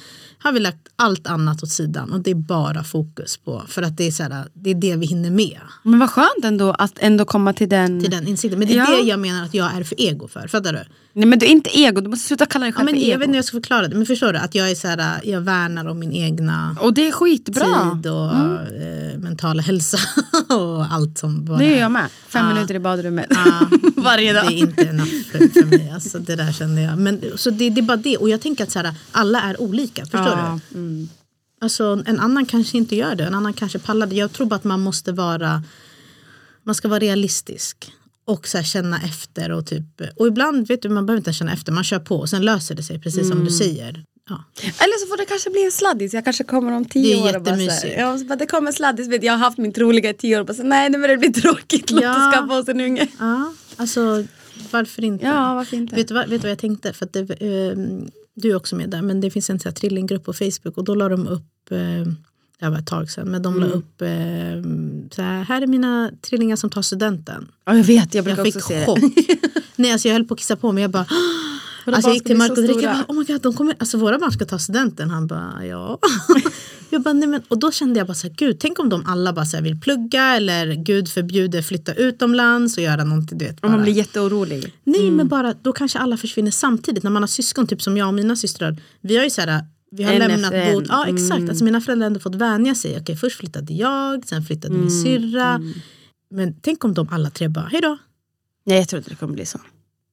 har 0.43 0.53
vi 0.53 0.61
lagt 0.61 0.89
allt 0.97 1.27
annat 1.27 1.63
åt 1.63 1.71
sidan 1.71 2.13
och 2.13 2.21
det 2.21 2.31
är 2.31 2.35
bara 2.35 2.85
fokus 2.85 3.37
på, 3.37 3.63
för 3.69 3.83
att 3.83 3.97
det 3.97 4.07
är, 4.07 4.11
så 4.11 4.23
här, 4.23 4.45
det, 4.55 4.71
är 4.71 4.75
det 4.75 4.97
vi 4.97 5.07
hinner 5.07 5.31
med. 5.31 5.59
Men 5.83 5.99
vad 5.99 6.11
skönt 6.11 6.45
ändå 6.45 6.71
att 6.71 6.93
ändå 6.99 7.25
komma 7.25 7.53
till 7.53 7.69
den... 7.69 8.01
Till 8.01 8.11
den 8.11 8.29
insikten. 8.29 8.59
Men 8.59 8.69
det 8.69 8.75
är 8.75 8.79
Ja. 8.79 8.87
det 9.03 9.09
jag 9.09 9.21
menar 9.21 9.45
att 9.45 9.55
jag 9.55 9.75
är 9.77 9.85
för 9.85 10.01
ego 10.01 10.29
för, 10.29 10.49
fattar 10.49 10.73
du? 10.73 10.79
Nej 11.13 11.27
men 11.27 11.39
du 11.39 11.47
är 11.47 11.51
inte 11.51 11.79
ego, 11.79 12.01
du 12.01 12.09
måste 12.09 12.27
sluta 12.29 12.47
kalla 12.47 12.65
dig 12.65 12.71
Ja, 12.73 12.77
själv 12.77 12.85
men 12.87 12.95
för 12.95 13.01
ego. 13.01 13.11
jag 13.11 13.19
vet 13.19 13.25
inte 13.25 13.33
hur 13.33 13.39
jag 13.39 13.45
ska 13.45 13.57
förklara 13.57 13.89
det, 13.89 13.97
men 13.97 14.07
förstår 14.07 14.33
du? 14.33 14.39
Att 14.39 14.55
jag 14.55 14.71
är 14.71 14.75
så 14.75 14.89
här, 14.89 15.21
jag 15.25 15.41
värnar 15.41 15.89
om 15.89 15.99
min 15.99 16.13
egna 16.13 16.77
Och 16.81 16.95
det 16.95 17.09
är 17.09 17.13
skitbra. 17.13 17.91
tid 17.95 18.07
och 18.13 18.33
eh, 18.33 19.19
mentala 19.19 19.63
hälsa 19.63 19.99
och 20.49 20.93
allt 20.93 21.19
som 21.19 21.45
bara 21.45 21.59
Det 21.59 21.65
gör 21.71 21.79
jag 21.79 21.91
med. 21.93 22.07
Fem 22.29 22.47
Ja. 22.49 22.55
minuter 22.55 22.75
i 22.75 22.79
badrummet. 22.79 23.27
Ja, 23.31 23.67
Varje 23.97 24.33
dag. 24.33 24.45
Det 24.49 24.55
är 24.55 24.59
inte 24.59 24.83
enough 24.83 25.11
för, 25.33 25.39
för 25.39 25.67
mig. 25.67 25.91
Alltså, 25.95 26.19
det 26.19 26.37
där 26.37 26.53
kände 26.53 26.83
jag. 26.83 26.99
Men, 26.99 27.21
så 27.37 27.51
det, 27.51 27.71
det 27.71 27.81
är 27.81 27.83
bara 27.83 27.97
det. 27.97 28.17
Och 28.17 28.29
jag 28.31 28.41
tänker 28.41 28.65
att 28.65 28.71
så 28.71 28.79
här, 28.79 28.95
alla 29.13 29.43
är 29.43 29.61
olika. 29.63 30.03
Förstår 30.03 30.28
Ja, 30.31 30.61
du? 30.71 31.07
Alltså, 31.61 32.03
en 32.07 32.21
annan 32.21 32.47
kanske 32.47 32.79
inte 32.79 32.97
gör 32.97 33.15
det. 33.15 33.25
En 33.25 33.35
annan 33.35 33.53
kanske 33.53 33.79
pallar 33.79 34.07
det. 34.07 34.15
Jag 34.17 34.33
tror 34.33 34.47
bara 34.47 34.57
att 34.57 34.65
man 34.65 34.81
måste 34.81 35.13
vara 35.13 35.63
man 36.63 36.75
ska 36.75 36.89
vara 36.89 37.01
realistisk. 37.01 37.93
Och 38.25 38.49
så 38.49 38.63
känna 38.63 39.01
efter. 39.03 39.51
Och, 39.51 39.67
typ, 39.67 39.85
och 40.17 40.27
ibland 40.27 40.67
vet 40.69 40.83
du, 40.83 40.89
man 40.89 41.07
behöver 41.07 41.19
inte 41.21 41.33
känna 41.33 41.53
efter. 41.53 41.73
Man 41.73 41.85
kör 41.85 41.99
på 41.99 42.17
och 42.17 42.29
sen 42.29 42.43
löser 42.45 42.75
det 42.75 42.83
sig. 42.83 42.99
Precis 43.01 43.23
Mm. 43.23 43.31
som 43.39 43.45
du 43.45 43.51
säger. 43.51 44.05
Ja. 44.31 44.45
Eller 44.61 44.99
så 45.01 45.07
får 45.07 45.17
det 45.17 45.25
kanske 45.25 45.51
bli 45.51 45.65
en 45.65 45.73
sladdis. 45.73 46.15
Jag 46.15 46.25
kanske 46.25 46.45
kommer 46.45 46.73
om 46.73 46.85
tio 46.85 47.15
Det 47.17 47.21
är 47.29 47.33
år 47.33 47.37
och 47.37 47.43
bara 47.43 47.57
jättemysigt. 47.57 48.39
det 48.39 48.47
kommer 48.47 48.67
en 48.69 48.73
sladdis. 48.73 49.09
Vet, 49.09 49.23
jag 49.23 49.33
har 49.33 49.39
haft 49.39 49.59
min 49.59 49.73
troliga 49.73 50.11
i 50.11 50.15
tio 50.15 50.37
år 50.37 50.41
och 50.41 50.47
bara 50.47 50.55
så, 50.55 50.63
nej 50.63 50.91
nu 50.91 50.99
börjar 50.99 51.17
det 51.17 51.31
bli 51.31 51.41
tråkigt. 51.43 51.91
Låt 51.91 52.03
Ja. 52.03 52.29
oss 52.29 52.35
skaffa 52.35 52.59
oss 52.59 52.69
en 52.69 52.81
unge. 52.81 53.09
ja, 53.19 53.53
alltså 53.77 54.25
varför 54.71 55.05
inte? 55.05 55.25
Ja, 55.27 55.55
varför 55.55 55.77
inte? 55.77 55.97
Vet 55.97 56.09
du 56.09 56.15
vad, 56.15 56.29
vet 56.29 56.43
du 56.43 56.47
vad 56.47 56.51
jag 56.51 56.59
tänkte? 56.59 56.93
För 56.93 57.05
att 57.07 57.13
det, 57.13 57.21
eh, 57.21 57.79
du 58.43 58.51
är 58.51 58.57
också 58.57 58.77
med 58.77 58.91
där, 58.91 59.03
men 59.03 59.21
det 59.21 59.31
finns 59.31 59.51
en 59.51 59.59
så 59.61 59.69
här 59.69 59.75
trillinggrupp 59.75 60.25
på 60.25 60.33
Facebook 60.33 60.77
och 60.79 60.85
då 60.85 60.95
la 60.95 61.09
de 61.09 61.27
upp, 61.29 61.71
eh, 61.71 62.13
det 62.61 62.69
var 62.71 62.79
ett 62.79 62.87
tag 62.87 63.11
sedan, 63.11 63.29
men 63.29 63.43
de 63.43 63.61
la 63.61 63.67
Mm. 63.67 63.79
upp 63.79 64.03
eh, 64.03 65.09
så 65.15 65.23
här, 65.23 65.45
här 65.45 65.63
är 65.63 65.67
mina 65.67 66.11
trillingar 66.23 66.57
som 66.57 66.71
tar 66.71 66.83
studenten. 66.83 67.49
Ja, 67.65 67.77
jag 67.77 67.85
vet, 67.85 68.15
jag 68.15 68.25
brukar 68.25 68.45
Jag 68.45 68.57
också 68.57 68.61
se 68.69 68.87
chock. 68.87 68.99
det. 69.01 69.39
Nej, 69.77 69.93
alltså 69.93 70.09
jag 70.09 70.13
höll 70.15 70.25
på 70.25 70.35
att 70.35 70.41
kissa 70.41 70.57
på 70.57 70.73
mig. 70.73 70.83
Jag 70.83 70.91
bara, 70.91 71.07
alltså 71.95 72.09
jag 72.09 72.15
gick 72.15 72.25
till 72.25 72.37
Marco 72.37 72.55
direkt. 72.55 72.69
Jag 72.69 72.79
stora. 72.79 73.05
bara, 73.09 73.15
oh 73.15 73.19
my 73.19 73.25
god, 73.25 73.43
de 73.43 73.55
kommer, 73.55 73.75
alltså 73.79 73.99
våra 73.99 74.19
barn 74.19 74.33
ska 74.33 74.45
ta 74.45 74.59
studenten. 74.59 75.11
Han 75.11 75.27
bara, 75.27 75.67
ja. 75.67 75.99
jag 76.91 77.03
bara, 77.03 77.13
nej, 77.13 77.29
men, 77.29 77.43
och 77.49 77.59
då 77.59 77.73
kände 77.73 78.01
jag 78.01 78.07
bara 78.07 78.15
så 78.15 78.27
här, 78.27 78.35
gud, 78.35 78.61
tänk 78.61 78.79
om 78.79 78.89
de 78.89 79.07
alla 79.07 79.33
bara 79.33 79.45
så 79.45 79.57
här, 79.57 79.65
vill 79.65 79.81
plugga 79.81 80.25
eller 80.25 80.75
gud 80.75 81.09
förbjuder 81.09 81.63
flytta 81.63 81.95
utomlands 81.95 82.77
och 82.77 82.83
göra 82.83 83.05
någonting. 83.05 83.39
Du 83.39 83.45
vet, 83.45 83.61
Och 83.65 83.71
man 83.71 83.83
blir 83.83 83.93
jätteorolig. 83.93 84.75
Nej 84.85 85.11
men 85.11 85.29
bara 85.29 85.55
då 85.63 85.73
kanske 85.73 85.99
alla 85.99 86.17
försvinner 86.17 86.51
samtidigt 86.51 87.03
när 87.03 87.11
man 87.11 87.23
har 87.23 87.29
syskon 87.29 87.67
typ 87.67 87.83
som 87.83 87.97
jag 87.97 88.09
och 88.09 88.15
mina 88.15 88.37
systrar. 88.37 88.77
Vi 89.01 89.17
har 89.17 89.25
ju 89.25 89.31
så 89.31 89.41
här, 89.41 89.65
vi 89.91 90.03
har 90.03 90.13
En 90.13 90.19
lämnat 90.19 90.73
båt. 90.73 90.85
Ja 90.89 91.07
exakt, 91.07 91.49
alltså 91.49 91.65
mina 91.65 91.81
föräldrar 91.81 92.05
har 92.05 92.07
ändå 92.07 92.21
fått 92.21 92.35
vänja 92.35 92.75
sig. 92.75 92.99
Okej 93.01 93.17
först 93.17 93.37
flyttade 93.37 93.73
jag, 93.75 94.27
sen 94.27 94.43
flyttade 94.43 94.75
min 94.75 94.91
syrra. 94.91 95.61
Men 96.31 96.55
tänk 96.61 96.85
om 96.85 96.95
de 96.95 97.09
alla 97.11 97.31
tre 97.31 97.49
bara, 97.49 97.65
hejdå. 97.65 97.99
Nej 98.67 98.79
jag 98.79 98.89
tror 98.89 98.99
inte 98.99 99.11
det 99.11 99.17
kommer 99.17 99.35
bli 99.35 99.47
så. 99.47 99.59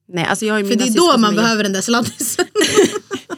Nej, 0.08 0.24
alltså 0.24 0.44
jag 0.44 0.54
har 0.54 0.62
För 0.62 0.76
det 0.76 0.84
är 0.84 0.94
då 0.94 1.18
man 1.18 1.36
behöver 1.36 1.62
den 1.62 1.72
där 1.72 1.80
sladdisen. 1.80 2.46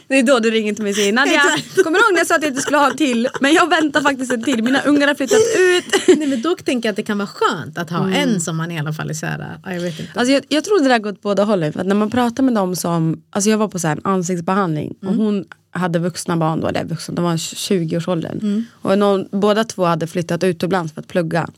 Det 0.07 0.19
är 0.19 0.23
då 0.23 0.39
du 0.39 0.51
ringer 0.51 0.73
till 0.73 0.83
mig 0.83 0.89
och 0.89 0.95
säger 0.95 1.13
Nadja, 1.13 1.41
kommer 1.83 1.99
du 1.99 2.05
ihåg 2.05 2.13
när 2.13 2.19
jag 2.19 2.27
sa 2.27 2.35
att 2.35 2.41
jag 2.41 2.49
inte 2.51 2.61
skulle 2.61 2.77
ha 2.77 2.89
en 2.89 2.97
till? 2.97 3.27
Men 3.41 3.53
jag 3.53 3.69
väntar 3.69 4.01
faktiskt 4.01 4.31
en 4.31 4.43
till, 4.43 4.63
mina 4.63 4.81
ungar 4.81 5.07
har 5.07 5.15
flyttat 5.15 5.39
ut. 5.57 6.17
Nej 6.19 6.27
men 6.27 6.41
då 6.41 6.55
tänker 6.55 6.89
jag 6.89 6.93
att 6.93 6.95
det 6.95 7.03
kan 7.03 7.17
vara 7.17 7.27
skönt 7.27 7.77
att 7.77 7.89
ha 7.89 8.11
en 8.11 8.41
som 8.41 8.57
man 8.57 8.71
i 8.71 8.79
alla 8.79 8.93
fall 8.93 9.09
är 9.09 9.13
så 9.13 9.25
här, 9.25 9.59
ja, 9.65 9.73
jag 9.73 9.81
vet 9.81 9.99
inte. 9.99 10.19
Alltså 10.19 10.33
jag, 10.33 10.43
jag 10.49 10.63
tror 10.63 10.79
det 10.83 10.89
där 10.89 10.99
går 10.99 11.11
åt 11.11 11.21
båda 11.21 11.43
hållen. 11.43 11.73
För 11.73 11.79
att 11.79 11.87
när 11.87 11.95
man 11.95 12.09
pratar 12.09 12.43
med 12.43 12.53
dem 12.53 12.75
som, 12.75 13.21
alltså 13.29 13.49
jag 13.49 13.57
var 13.57 13.67
på 13.67 13.79
så 13.79 13.87
en 13.87 14.01
ansiktsbehandling 14.03 14.95
och 15.05 15.13
hon 15.13 15.45
hade 15.71 15.99
vuxna 15.99 16.37
barn 16.37 16.61
då, 16.61 16.67
eller 16.67 16.85
vuxna, 16.85 17.15
de 17.15 17.23
var 17.23 17.33
i 17.33 17.37
20-årsåldern. 17.37 18.65
Och 18.81 18.97
någon, 18.97 19.27
båda 19.31 19.63
två 19.63 19.85
hade 19.85 20.07
flyttat 20.07 20.43
utomlands 20.43 20.93
för 20.93 21.01
att 21.01 21.07
plugga. 21.07 21.49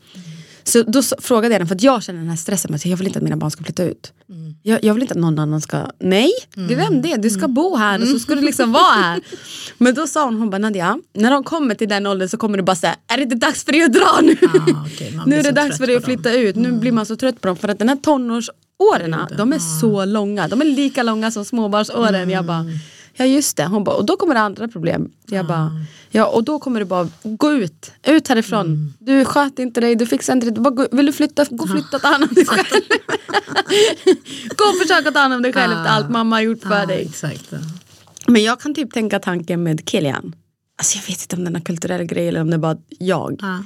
Så 0.64 0.82
då 0.82 1.02
frågade 1.02 1.54
jag 1.54 1.60
den 1.60 1.68
för 1.68 1.74
att 1.74 1.82
jag 1.82 2.02
känner 2.02 2.20
den 2.20 2.28
här 2.28 2.36
stressen 2.36 2.74
att 2.74 2.86
jag 2.86 2.96
vill 2.96 3.06
inte 3.06 3.18
att 3.18 3.22
mina 3.22 3.36
barn 3.36 3.50
ska 3.50 3.64
flytta 3.64 3.84
ut. 3.84 4.12
Jag, 4.62 4.84
jag 4.84 4.94
vill 4.94 5.02
inte 5.02 5.14
att 5.14 5.20
någon 5.20 5.38
annan 5.38 5.60
ska, 5.60 5.86
nej, 5.98 6.30
glöm 6.54 7.02
det, 7.02 7.16
du 7.16 7.30
ska 7.30 7.48
bo 7.48 7.76
här 7.76 8.02
och 8.02 8.08
så 8.08 8.18
ska 8.18 8.34
du 8.34 8.40
liksom 8.40 8.72
vara 8.72 8.92
här. 8.92 9.20
Men 9.78 9.94
då 9.94 10.06
sa 10.06 10.24
hon, 10.24 10.36
hon 10.36 10.50
bara 10.50 10.58
Nadja, 10.58 10.98
när 11.14 11.30
de 11.30 11.44
kommer 11.44 11.74
till 11.74 11.88
den 11.88 12.06
åldern 12.06 12.28
så 12.28 12.36
kommer 12.36 12.56
du 12.58 12.62
bara 12.62 12.76
säga, 12.76 12.96
är 13.06 13.16
det 13.16 13.22
inte 13.22 13.36
dags 13.36 13.64
för 13.64 13.72
dig 13.72 13.82
att 13.82 13.92
dra 13.92 14.20
nu? 14.22 14.36
Ah, 14.42 15.16
man 15.16 15.24
nu 15.28 15.36
är 15.36 15.42
det 15.42 15.50
dags 15.50 15.78
för 15.78 15.86
dig 15.86 15.96
att 15.96 16.04
flytta 16.04 16.32
ut, 16.32 16.56
nu 16.56 16.72
blir 16.72 16.92
man 16.92 17.06
så 17.06 17.16
trött 17.16 17.40
på 17.40 17.48
dem 17.48 17.56
för 17.56 17.68
att 17.68 17.78
den 17.78 17.88
här 17.88 17.96
tonårsåren, 17.96 19.16
de 19.38 19.52
är 19.52 19.80
så 19.80 20.04
långa, 20.04 20.48
de 20.48 20.60
är 20.60 20.64
lika 20.64 21.02
långa 21.02 21.30
som 21.30 21.44
småbarnsåren. 21.44 22.30
Jag 22.30 22.44
bara, 22.44 22.64
ja 23.14 23.24
just 23.24 23.56
det, 23.56 23.66
hon 23.66 23.84
bara, 23.84 23.96
och 23.96 24.04
då 24.06 24.16
kommer 24.16 24.34
det 24.34 24.40
andra 24.40 24.68
problem. 24.68 25.10
Jag 25.26 25.46
bara, 25.46 25.70
ja 26.10 26.26
och 26.26 26.44
då 26.44 26.58
kommer 26.58 26.80
du 26.80 26.86
bara 26.86 27.08
gå 27.22 27.52
ut, 27.52 27.92
ut 28.06 28.28
härifrån. 28.28 28.94
Du 28.98 29.24
sköter 29.24 29.62
inte 29.62 29.80
dig, 29.80 29.94
du 29.96 30.06
fixar 30.06 30.32
inte 30.32 30.46
det, 30.46 30.50
du 30.54 30.60
bara, 30.60 30.74
gå- 30.74 30.88
vill 30.92 31.06
du 31.06 31.12
flytta, 31.12 31.44
gå 31.50 31.64
och 31.64 31.70
flytta 31.70 31.96
och 31.96 32.02
ta 32.02 32.08
hand 32.08 32.24
om 32.24 32.34
dig 32.34 32.46
själv. 32.46 32.82
gå 34.56 34.64
och 34.64 34.78
försöka 34.82 35.10
ta 35.10 35.18
hand 35.18 35.34
om 35.34 35.42
dig 35.42 35.52
själv 35.52 35.72
efter 35.72 35.90
allt 35.90 36.10
mamma 36.10 36.36
har 36.36 36.40
gjort 36.40 36.62
för 36.62 36.78
Ja, 36.80 36.86
dig. 36.86 37.06
exakt. 37.08 37.52
Men 38.26 38.42
jag 38.42 38.60
kan 38.60 38.74
typ 38.74 38.92
tänka 38.92 39.18
tanken 39.18 39.62
med 39.62 39.88
Kilian. 39.90 40.34
Alltså 40.78 40.98
jag 40.98 41.02
vet 41.06 41.22
inte 41.22 41.36
om 41.36 41.44
det 41.52 41.58
är 41.58 41.64
kulturell 41.64 42.04
grej 42.04 42.28
eller 42.28 42.40
om 42.40 42.50
det 42.50 42.56
är 42.56 42.58
bara 42.58 42.76
jag. 42.88 43.36
Ja. 43.42 43.62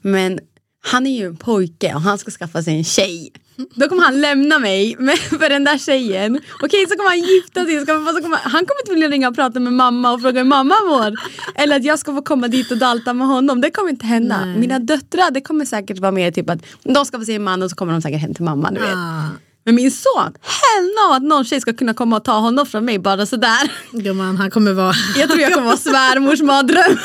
Men 0.00 0.40
han 0.82 1.06
är 1.06 1.18
ju 1.18 1.26
en 1.26 1.36
pojke 1.36 1.94
och 1.94 2.00
han 2.00 2.18
ska 2.18 2.30
skaffa 2.30 2.62
sig 2.62 2.76
en 2.78 2.84
tjej. 2.84 3.32
Då 3.74 3.88
kommer 3.88 4.02
han 4.02 4.20
lämna 4.20 4.58
mig 4.58 4.96
för 5.30 5.48
den 5.48 5.64
där 5.64 5.78
tjejen. 5.78 6.40
Okej 6.62 6.86
så 6.88 6.96
kommer 6.96 7.08
han 7.10 7.20
gifta 7.20 7.64
sig. 7.64 7.80
Så 7.80 7.86
kommer, 7.86 8.12
så 8.12 8.22
kommer, 8.22 8.36
han 8.36 8.50
kommer 8.66 8.80
inte 8.82 8.92
vilja 8.94 9.08
ringa 9.08 9.28
och 9.28 9.34
prata 9.34 9.60
med 9.60 9.72
mamma 9.72 10.12
och 10.12 10.20
fråga 10.20 10.40
hur 10.40 10.48
mamma 10.48 10.74
mår. 10.88 11.14
Eller 11.54 11.76
att 11.76 11.84
jag 11.84 11.98
ska 11.98 12.14
få 12.14 12.22
komma 12.22 12.48
dit 12.48 12.70
och 12.70 12.78
dalta 12.78 13.12
med 13.12 13.26
honom. 13.26 13.60
Det 13.60 13.70
kommer 13.70 13.90
inte 13.90 14.06
hända. 14.06 14.46
Mina 14.46 14.78
döttrar 14.78 15.30
det 15.30 15.40
kommer 15.40 15.64
säkert 15.64 15.98
vara 15.98 16.12
mer 16.12 16.30
typ 16.30 16.50
att 16.50 16.58
de 16.82 17.04
ska 17.06 17.18
få 17.18 17.24
se 17.24 17.34
en 17.34 17.42
man 17.44 17.62
och 17.62 17.70
så 17.70 17.76
kommer 17.76 17.92
de 17.92 18.02
säkert 18.02 18.20
hem 18.20 18.34
till 18.34 18.44
mamma. 18.44 18.70
Du 18.70 18.80
vet. 18.80 18.94
Ah, 18.94 19.24
Men 19.64 19.74
min 19.74 19.90
son, 19.90 20.32
hell 20.42 20.84
no 20.84 21.14
att 21.14 21.22
någon 21.22 21.44
tjej 21.44 21.60
ska 21.60 21.72
kunna 21.72 21.94
komma 21.94 22.16
och 22.16 22.24
ta 22.24 22.32
honom 22.38 22.66
från 22.66 22.84
mig 22.84 22.98
bara 22.98 23.26
sådär. 23.26 23.72
gumman, 23.92 24.36
han 24.36 24.50
kommer 24.50 24.72
vara... 24.72 24.92
Jag 25.16 25.28
tror 25.28 25.40
jag 25.40 25.52
kommer 25.54 25.66
vara 25.66 25.76
svärmors 25.90 26.40
mardröm. 26.42 26.98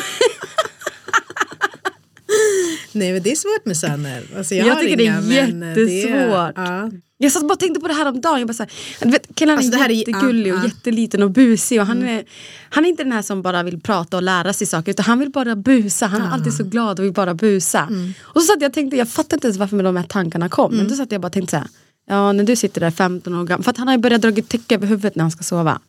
Nej 2.95 3.13
men 3.13 3.23
det 3.23 3.31
är 3.31 3.35
svårt 3.35 3.65
med 3.65 3.77
söner. 3.77 4.23
Alltså, 4.37 4.55
jag 4.55 4.67
Jag 4.67 4.79
tycker 4.79 4.97
det 4.97 5.07
är 5.07 5.07
inga, 5.07 5.21
men 5.21 5.77
jättesvårt. 5.77 6.53
ja. 6.55 6.91
Jag 7.17 7.31
satt 7.31 7.41
bara 7.47 7.53
och 7.53 7.59
tänkte 7.59 7.79
på 7.79 7.87
det 7.87 7.93
här 7.93 8.07
om 8.07 8.21
dagen. 8.21 8.39
Jag 8.39 8.47
bara 8.47 8.53
så 8.53 8.63
här, 8.99 9.11
vet, 9.11 9.27
killen 9.35 9.55
Alltså, 9.57 9.71
det 9.71 9.77
är 9.77 9.79
här 9.81 9.89
är- 9.89 9.93
jättegullig 9.93 10.51
ja, 10.51 10.57
och 10.59 10.65
jätteliten 10.65 11.23
och 11.23 11.31
busig. 11.31 11.79
Och 11.81 11.87
han, 11.87 12.03
är, 12.03 12.23
han 12.69 12.85
är 12.85 12.89
inte 12.89 13.03
den 13.03 13.11
här 13.11 13.21
som 13.21 13.41
bara 13.41 13.63
vill 13.63 13.79
prata 13.81 14.17
och 14.17 14.23
lära 14.23 14.53
sig 14.53 14.67
saker 14.67 14.91
utan 14.91 15.05
han 15.05 15.19
vill 15.19 15.29
bara 15.31 15.55
busa. 15.55 16.05
Han 16.07 16.21
är 16.21 16.27
alltid 16.29 16.53
så 16.53 16.63
glad 16.63 16.99
och 16.99 17.05
vill 17.05 17.13
bara 17.13 17.33
busa. 17.33 17.89
Och 18.21 18.41
så 18.41 18.47
satt 18.47 18.61
jag 18.61 18.69
och 18.69 18.73
tänkte, 18.73 18.97
jag 18.97 19.09
fattar 19.09 19.37
inte 19.37 19.47
ens 19.47 19.57
varför 19.57 19.83
de 19.83 19.95
här 19.95 20.03
tankarna 20.03 20.49
kom. 20.49 20.75
Men 20.75 20.87
då 20.87 20.95
satt 20.95 21.11
jag 21.11 21.21
bara 21.21 21.27
och 21.27 21.33
tänkte 21.33 21.51
så 21.51 21.57
här. 21.57 21.67
Ja 22.07 22.31
när 22.31 22.43
du 22.43 22.55
sitter 22.55 22.81
där 22.81 22.91
15 22.91 23.35
år 23.35 23.43
gammal. 23.43 23.63
För 23.63 23.71
att 23.71 23.77
han 23.77 23.87
har 23.87 23.97
börjat 23.97 24.21
dra 24.21 24.31
täcke 24.31 24.75
över 24.75 24.87
huvudet 24.87 25.15
när 25.15 25.23
han 25.23 25.31
ska 25.31 25.43
sova. 25.43 25.79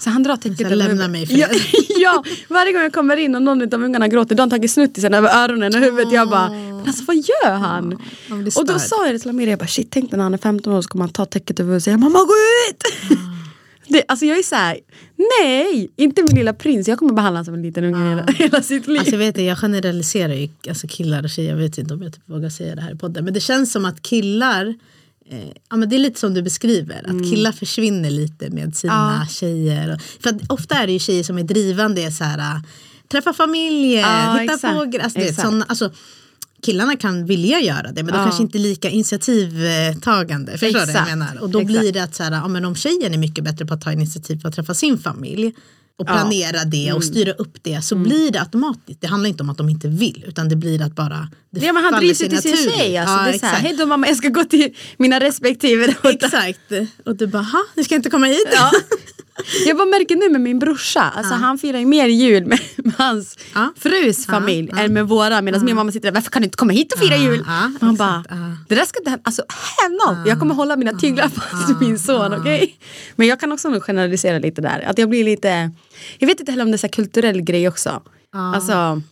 Så 0.00 0.10
han 0.10 0.22
drar 0.22 0.36
täcket 0.36 0.66
över 0.66 0.76
lämna 0.76 1.08
mig 1.08 1.26
fred. 1.26 1.38
ja, 1.38 1.48
ja, 1.88 2.24
varje 2.48 2.72
gång 2.72 2.82
jag 2.82 2.92
kommer 2.92 3.16
in 3.16 3.34
och 3.34 3.42
någon 3.42 3.74
av 3.74 3.82
ungarna 3.82 4.08
gråter 4.08 4.34
då 4.34 4.40
har 4.40 4.44
han 4.44 4.50
tagit 4.50 4.70
snuttisen 4.70 5.14
över 5.14 5.44
öronen 5.44 5.74
och 5.74 5.80
huvudet. 5.80 6.12
Jag 6.12 6.30
bara, 6.30 6.48
men 6.50 6.86
alltså 6.86 7.04
vad 7.04 7.16
gör 7.16 7.54
han? 7.54 7.88
blir 8.28 8.58
och 8.58 8.66
då 8.66 8.78
sa 8.78 9.06
jag 9.06 9.14
det 9.14 9.18
till 9.18 9.30
Amira, 9.30 9.50
jag 9.50 9.58
bara 9.58 9.66
shit 9.66 9.90
tänk 9.90 10.12
när 10.12 10.18
han 10.18 10.34
är 10.34 10.38
15 10.38 10.72
år 10.72 10.82
så 10.82 10.88
kommer 10.88 11.04
han 11.04 11.12
ta 11.12 11.24
täcket 11.24 11.60
över 11.60 11.68
huvudet 11.68 11.80
och 11.80 11.84
säga 11.84 11.98
mamma 11.98 12.18
gå 12.18 12.34
ut! 12.70 13.18
Det, 13.88 14.02
alltså 14.08 14.26
jag 14.26 14.38
är 14.38 14.42
såhär, 14.42 14.78
nej, 15.40 15.90
inte 15.96 16.22
min 16.22 16.36
lilla 16.36 16.52
prins. 16.52 16.88
Jag 16.88 16.98
kommer 16.98 17.12
behandla 17.12 17.38
honom 17.38 17.44
som 17.44 17.54
en 17.54 17.62
liten 17.62 17.84
unge 17.84 18.08
hela, 18.08 18.26
hela 18.26 18.62
sitt 18.62 18.86
liv. 18.86 18.98
Alltså 18.98 19.12
jag, 19.12 19.18
vet, 19.18 19.38
jag 19.38 19.58
generaliserar 19.58 20.34
ju 20.34 20.48
alltså 20.68 20.86
killar 20.88 21.22
och 21.22 21.30
tjejer, 21.30 21.50
jag 21.50 21.56
vet 21.56 21.78
inte 21.78 21.94
om 21.94 22.02
jag 22.02 22.12
typ 22.12 22.22
vågar 22.28 22.48
säga 22.48 22.74
det 22.74 22.82
här 22.82 22.94
i 22.94 22.98
podden. 22.98 23.24
Men 23.24 23.34
det 23.34 23.40
känns 23.40 23.72
som 23.72 23.84
att 23.84 24.02
killar, 24.02 24.74
ja, 25.70 25.76
men 25.76 25.88
det 25.88 25.96
är 25.96 25.98
lite 25.98 26.20
som 26.20 26.34
du 26.34 26.42
beskriver, 26.42 27.04
Mm. 27.04 27.16
att 27.16 27.30
killar 27.30 27.52
försvinner 27.52 28.10
lite 28.10 28.50
med 28.50 28.76
sina 28.76 29.26
tjejer. 29.30 29.94
Och, 29.94 30.00
för 30.22 30.30
att 30.30 30.36
ofta 30.48 30.74
är 30.74 30.86
det 30.86 30.92
ju 30.92 30.98
tjejer 30.98 31.22
som 31.24 31.38
är 31.38 31.42
drivande, 31.42 32.12
så 32.12 32.24
här, 32.24 32.38
äh, 32.38 32.62
träffa 33.08 33.32
familjer, 33.32 34.00
Ja, 34.00 34.32
hitta 34.40 34.54
exakt. 34.54 34.74
på. 34.74 35.02
Alltså, 35.04 35.18
Exakt. 35.18 35.40
såna, 35.48 35.64
alltså, 35.68 35.90
killarna 36.64 36.96
kan 36.96 37.26
vilja 37.26 37.60
göra 37.60 37.82
det 37.92 38.02
men 38.02 38.06
de 38.06 38.18
Ja. 38.18 38.24
kanske 38.24 38.42
inte 38.42 38.58
är 38.58 38.60
lika 38.60 38.90
initiativtagande. 38.90 40.52
Förstår 40.58 40.86
du 40.86 40.92
jag 40.92 41.04
menar? 41.04 41.38
Och 41.42 41.50
då 41.50 41.60
Exakt. 41.60 41.80
blir 41.80 41.92
det 41.92 42.00
att 42.02 42.14
så 42.14 42.22
här, 42.22 42.32
ja, 42.32 42.48
men 42.48 42.64
om 42.64 42.74
tjejen 42.74 43.14
är 43.14 43.18
mycket 43.18 43.44
bättre 43.44 43.66
på 43.66 43.74
att 43.74 43.80
ta 43.80 43.92
initiativ 43.92 44.40
för 44.40 44.48
att 44.48 44.54
träffa 44.54 44.74
sin 44.74 44.98
familj 44.98 45.46
och 45.98 46.06
Ja. 46.08 46.12
Mm. 46.12 46.22
planera 46.22 46.64
det 46.64 46.92
och 46.92 47.04
styra 47.04 47.32
upp 47.32 47.56
det 47.62 47.82
så 47.82 47.96
blir 47.96 48.30
det 48.30 48.40
automatiskt. 48.40 49.00
Det 49.00 49.06
handlar 49.06 49.28
inte 49.30 49.42
om 49.42 49.50
att 49.50 49.58
de 49.58 49.68
inte 49.68 49.88
vill 49.88 50.24
utan 50.28 50.48
det 50.48 50.56
blir 50.56 50.82
att 50.82 50.94
bara 50.94 51.28
det 51.50 51.66
Ja, 51.66 51.72
men 51.72 51.84
han 51.84 51.92
drivs 51.94 52.18
sig 52.18 52.28
till 52.28 52.42
sin 52.42 52.56
tjej. 52.56 52.96
Alltså, 52.96 53.14
ja, 53.16 53.22
det 53.24 53.34
är 53.34 53.38
så 53.38 53.46
här, 53.46 53.60
hej 53.60 53.76
då 53.78 53.86
mamma 53.86 54.06
jag 54.08 54.16
ska 54.16 54.28
gå 54.28 54.44
till 54.44 54.74
mina 54.96 55.20
respektive. 55.20 55.84
exakt. 56.04 56.72
Och 57.04 57.16
du 57.16 57.26
bara, 57.26 57.46
nu 57.74 57.84
ska 57.84 57.94
jag 57.94 57.98
inte 57.98 58.10
komma 58.10 58.26
hit. 58.26 58.48
Ja. 58.54 58.70
Jag 59.66 59.76
bara 59.76 59.86
märker 59.86 60.16
nu 60.16 60.28
med 60.28 60.40
min 60.40 60.58
brorsa, 60.58 61.00
alltså 61.16 61.34
han 61.34 61.58
firar 61.58 61.78
ju 61.78 61.86
mer 61.86 62.06
jul 62.08 62.46
med, 62.46 62.58
med 62.76 62.94
hans 62.98 63.38
Ja. 63.54 63.72
frus 63.78 64.26
familj 64.26 64.70
än 64.76 64.92
med 64.92 65.08
våra. 65.08 65.42
Medan 65.42 65.64
min 65.64 65.76
mamma 65.76 65.92
sitter 65.92 66.08
där, 66.08 66.14
varför 66.14 66.30
kan 66.30 66.42
du 66.42 66.46
inte 66.46 66.56
komma 66.56 66.72
hit 66.72 66.92
och 66.92 66.98
fira 66.98 67.16
Ja, 67.16 67.22
jul? 67.22 67.44
ja, 67.46 67.70
Och 67.80 67.86
han 67.86 67.96
bara, 67.96 68.24
ja. 68.28 68.36
det 68.68 68.74
där 68.74 68.84
ska 68.84 68.98
inte 68.98 69.10
hända. 69.10 69.22
Alltså 69.24 69.42
no. 69.90 70.28
Jag 70.28 70.38
kommer 70.38 70.54
hålla 70.54 70.76
mina 70.76 70.92
tyglar 70.92 71.28
fast 71.28 71.80
min 71.80 71.98
son, 71.98 72.34
okej? 72.40 72.78
Men 73.16 73.26
jag 73.26 73.40
kan 73.40 73.52
också 73.52 73.68
nog 73.68 73.82
generalisera 73.82 74.38
lite 74.38 74.60
där. 74.60 74.80
Att 74.86 74.98
jag 74.98 75.08
blir 75.08 75.24
lite, 75.24 75.70
jag 76.18 76.26
vet 76.28 76.40
inte 76.40 76.52
heller 76.52 76.64
om 76.64 76.70
det 76.70 76.76
är 76.76 76.78
så 76.78 76.88
kulturell 76.88 77.40
grej 77.40 77.68
också. 77.68 78.02
Alltså, 78.34 79.02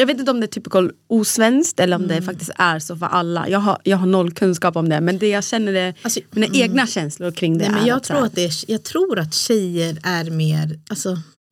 jag 0.00 0.06
vet 0.06 0.18
inte 0.18 0.30
om 0.30 0.40
det 0.40 0.46
är 0.46 0.48
typical 0.48 0.90
osvenskt 1.08 1.80
eller 1.80 1.96
om 1.96 2.04
Mm. 2.04 2.16
det 2.16 2.22
faktiskt 2.22 2.50
är 2.58 2.78
så 2.78 2.96
för 2.96 3.06
alla. 3.06 3.48
Jag 3.48 3.58
har, 3.58 3.78
jag 3.84 3.96
har 3.96 4.06
noll 4.06 4.32
kunskap 4.32 4.76
om 4.76 4.88
det 4.88 5.00
men 5.00 5.18
det 5.18 5.28
jag 5.28 5.44
känner 5.44 5.74
är 5.74 5.94
Alltså, 6.02 6.20
mina 6.30 6.46
egna 6.54 6.86
känslor 6.86 7.30
kring 7.30 7.58
det 7.58 7.64
Nej, 7.64 7.74
men 7.74 7.86
jag, 7.86 8.06
så 8.06 8.12
tror 8.14 8.24
att 8.26 8.34
det 8.34 8.44
är, 8.44 8.52
jag 8.70 8.82
tror 8.82 9.18
att 9.18 9.34
tjejer 9.34 9.98
är 10.02 10.30
mer, 10.30 10.80
alltså, 10.90 11.10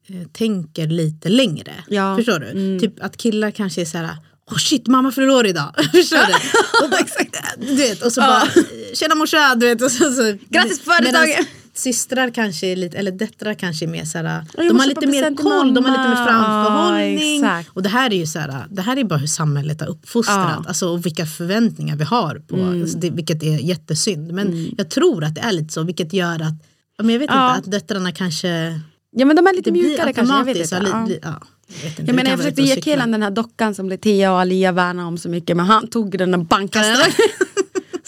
eh, 0.08 0.26
tänker 0.32 0.86
lite 0.86 1.28
längre. 1.28 1.72
Ja. 1.88 2.16
Förstår 2.16 2.38
du? 2.38 2.46
Mm. 2.50 2.80
Typ 2.80 3.04
att 3.04 3.16
killar 3.16 3.50
kanske 3.50 3.80
är 3.80 3.84
så 3.84 3.98
här, 3.98 4.16
oh 4.50 4.56
shit 4.58 4.86
mamma 4.86 5.12
fyller 5.12 5.30
år 5.30 5.46
idag. 5.46 5.74
Förstår 5.92 6.26
du? 6.26 6.34
Och, 6.84 6.90
bara, 6.90 7.66
du 7.66 7.74
vet, 7.74 8.02
och 8.02 8.12
så 8.12 8.20
bara, 8.20 8.48
tjena 8.94 9.14
morsa, 9.14 9.54
du 9.54 9.66
vet. 9.66 9.82
Och 9.82 9.90
så, 9.90 10.12
så, 10.12 10.36
Grattis 10.48 10.78
på 10.78 10.90
födelsedagen! 10.90 11.44
Systrar 11.78 12.30
kanske 12.30 12.66
är 12.66 12.76
lite, 12.76 12.98
eller 12.98 13.10
döttrar 13.12 13.54
kanske 13.54 13.84
är 13.84 13.86
mer 13.86 14.04
så 14.04 14.18
här, 14.18 14.44
jag 14.56 14.66
de 14.68 14.78
har 14.80 14.86
lite 14.86 15.06
mer 15.06 15.36
koll, 15.36 15.74
de 15.74 15.84
har 15.84 15.90
lite 15.92 16.08
mer 16.08 16.26
framförhållning. 16.26 17.40
Ja, 17.42 17.58
exakt. 17.60 17.76
och 17.76 17.82
det 17.82 17.88
här 17.88 18.12
är 18.12 18.16
ju 18.16 18.26
så 18.26 18.38
här, 18.38 18.64
det 18.70 18.82
här 18.82 18.96
är 18.96 19.04
bara 19.04 19.18
hur 19.18 19.26
samhället 19.26 19.80
har 19.80 19.88
uppfostrat, 19.88 20.36
Ja. 20.38 20.50
Mm. 20.52 20.64
alltså, 20.68 20.88
och 20.88 21.06
vilka 21.06 21.26
förväntningar 21.26 21.96
vi 21.96 22.04
har 22.04 22.34
på, 22.48 22.64
alltså, 22.64 22.98
det, 22.98 23.10
vilket 23.10 23.42
är 23.42 23.58
jättesynd. 23.58 24.32
Men 24.32 24.70
jag 24.78 24.90
tror 24.90 25.24
att 25.24 25.34
det 25.34 25.40
är 25.40 25.52
lite 25.52 25.72
så, 25.74 25.82
vilket 25.82 26.12
gör 26.12 26.34
att, 26.34 26.54
ja, 26.98 27.04
men 27.04 27.10
jag 27.10 27.18
vet 27.18 27.30
Ja. 27.30 27.56
inte, 27.56 27.58
att 27.68 27.72
döttrarna 27.72 28.12
kanske 28.12 28.80
Ja 29.10 29.24
men 29.26 29.36
de 29.36 29.46
är 29.46 29.56
lite 29.56 29.72
mjukare 29.72 30.12
kanske. 30.12 30.34
Jag 30.36 30.44
vet 30.44 30.56
inte. 30.56 30.68
så 30.68 30.74
Ja. 30.74 31.04
li- 31.08 31.18
ja, 31.22 31.42
jag 31.68 31.74
vet 31.90 31.98
inte, 31.98 32.02
Jag 32.10 32.16
menar 32.16 32.30
jag 32.30 32.38
försökte 32.38 32.62
ge 32.62 32.76
killen 32.80 33.10
den 33.10 33.22
här 33.22 33.30
dockan 33.30 33.74
som 33.74 33.98
Tia 33.98 34.32
och 34.32 34.40
Alia 34.40 34.72
värnar 34.72 35.04
om 35.04 35.18
så 35.18 35.28
mycket 35.28 35.56
men 35.56 35.66
han 35.66 35.86
tog 35.88 36.18
den 36.18 36.34
och 36.34 36.44
bankade 36.44 36.88
den. 36.88 37.12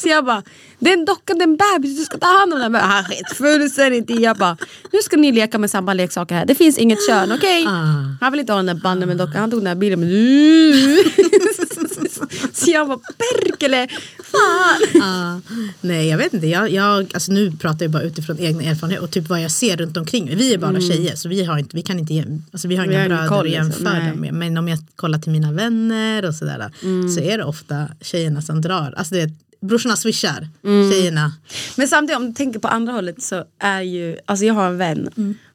Så 0.02 0.08
jag 0.08 0.24
bara, 0.24 0.42
det 0.78 0.90
är 0.90 0.94
en 0.94 1.04
docka, 1.04 1.34
det 1.34 1.40
är 1.40 1.48
en 1.48 1.56
bebis, 1.56 1.98
du 1.98 2.04
ska 2.04 2.18
ta 2.18 2.26
hand 2.26 2.52
om 2.54 2.60
den. 2.60 2.72
Men 2.72 2.80
Han 2.80 3.04
sket 3.04 3.36
fullständigt 3.36 4.10
i. 4.10 4.14
Jag 4.22 4.36
bara, 4.36 4.56
nu 4.92 4.98
ska 5.02 5.16
ni 5.16 5.32
leka 5.32 5.58
med 5.58 5.70
samma 5.70 5.94
leksaker 5.94 6.34
här. 6.34 6.46
Det 6.46 6.54
finns 6.54 6.78
inget 6.78 6.98
kön, 7.08 7.32
okej? 7.32 7.66
Ah. 7.66 8.16
Han 8.20 8.32
vill 8.32 8.40
inte 8.40 8.52
ha 8.52 8.56
den 8.56 8.66
där 8.66 8.74
banden 8.74 9.08
med 9.08 9.18
dockan, 9.18 9.36
han 9.40 9.50
tog 9.50 9.60
den 9.60 9.64
där 9.64 9.74
bilen. 9.74 10.00
Men... 10.00 10.10
så 12.52 12.70
jag 12.70 12.88
bara, 12.88 12.98
perkele, 12.98 13.88
fan. 14.24 14.80
Ja. 14.94 15.40
nej 15.80 16.08
jag 16.08 16.18
vet 16.18 16.34
inte, 16.34 16.46
jag, 16.46 16.70
jag, 16.70 17.10
alltså 17.14 17.32
nu 17.32 17.52
pratar 17.52 17.84
jag 17.84 17.90
bara 17.90 18.02
utifrån 18.02 18.38
egna 18.38 18.62
erfarenheter 18.62 19.04
och 19.04 19.10
typ 19.10 19.28
vad 19.28 19.42
jag 19.42 19.50
ser 19.50 19.76
runt 19.76 19.96
omkring 19.96 20.24
mig. 20.24 20.34
Vi 20.34 20.54
är 20.54 20.58
bara 20.58 20.80
tjejer 20.80 21.16
så 21.16 21.28
vi 21.28 21.44
har, 21.44 21.58
inte, 21.58 21.76
vi 21.76 21.82
kan 21.82 21.98
inte, 21.98 22.38
alltså 22.52 22.68
vi 22.68 22.76
har 22.76 22.84
Mm. 22.84 22.98
Vi 22.98 23.04
inga 23.06 23.16
bröder 23.16 23.28
koll, 23.28 23.38
att 23.38 23.44
liksom. 23.44 23.64
jämföra 23.64 23.98
Nej. 24.04 24.16
med. 24.16 24.34
Men 24.34 24.58
om 24.58 24.68
jag 24.68 24.78
kollar 24.96 25.18
till 25.18 25.32
mina 25.32 25.52
vänner 25.52 26.24
och 26.24 26.34
sådär 26.34 26.70
Mm. 26.82 27.08
så 27.08 27.20
är 27.20 27.38
det 27.38 27.44
ofta 27.44 27.86
tjejerna 28.00 28.42
som 28.42 28.60
drar. 28.60 28.94
Alltså 28.96 29.14
det 29.14 29.30
brorsorna 29.60 29.96
swishar, 29.96 30.48
Mm. 30.64 30.90
tjejerna. 30.92 31.32
Men 31.76 31.88
samtidigt 31.88 32.16
om 32.20 32.26
du 32.26 32.32
tänker 32.32 32.58
på 32.60 32.68
andra 32.68 32.92
hållet 32.92 33.22
så 33.22 33.44
är 33.58 33.80
ju, 33.82 34.16
alltså 34.26 34.44
jag 34.44 34.54
har 34.54 34.66
en 34.66 34.76
vän, 34.78 35.08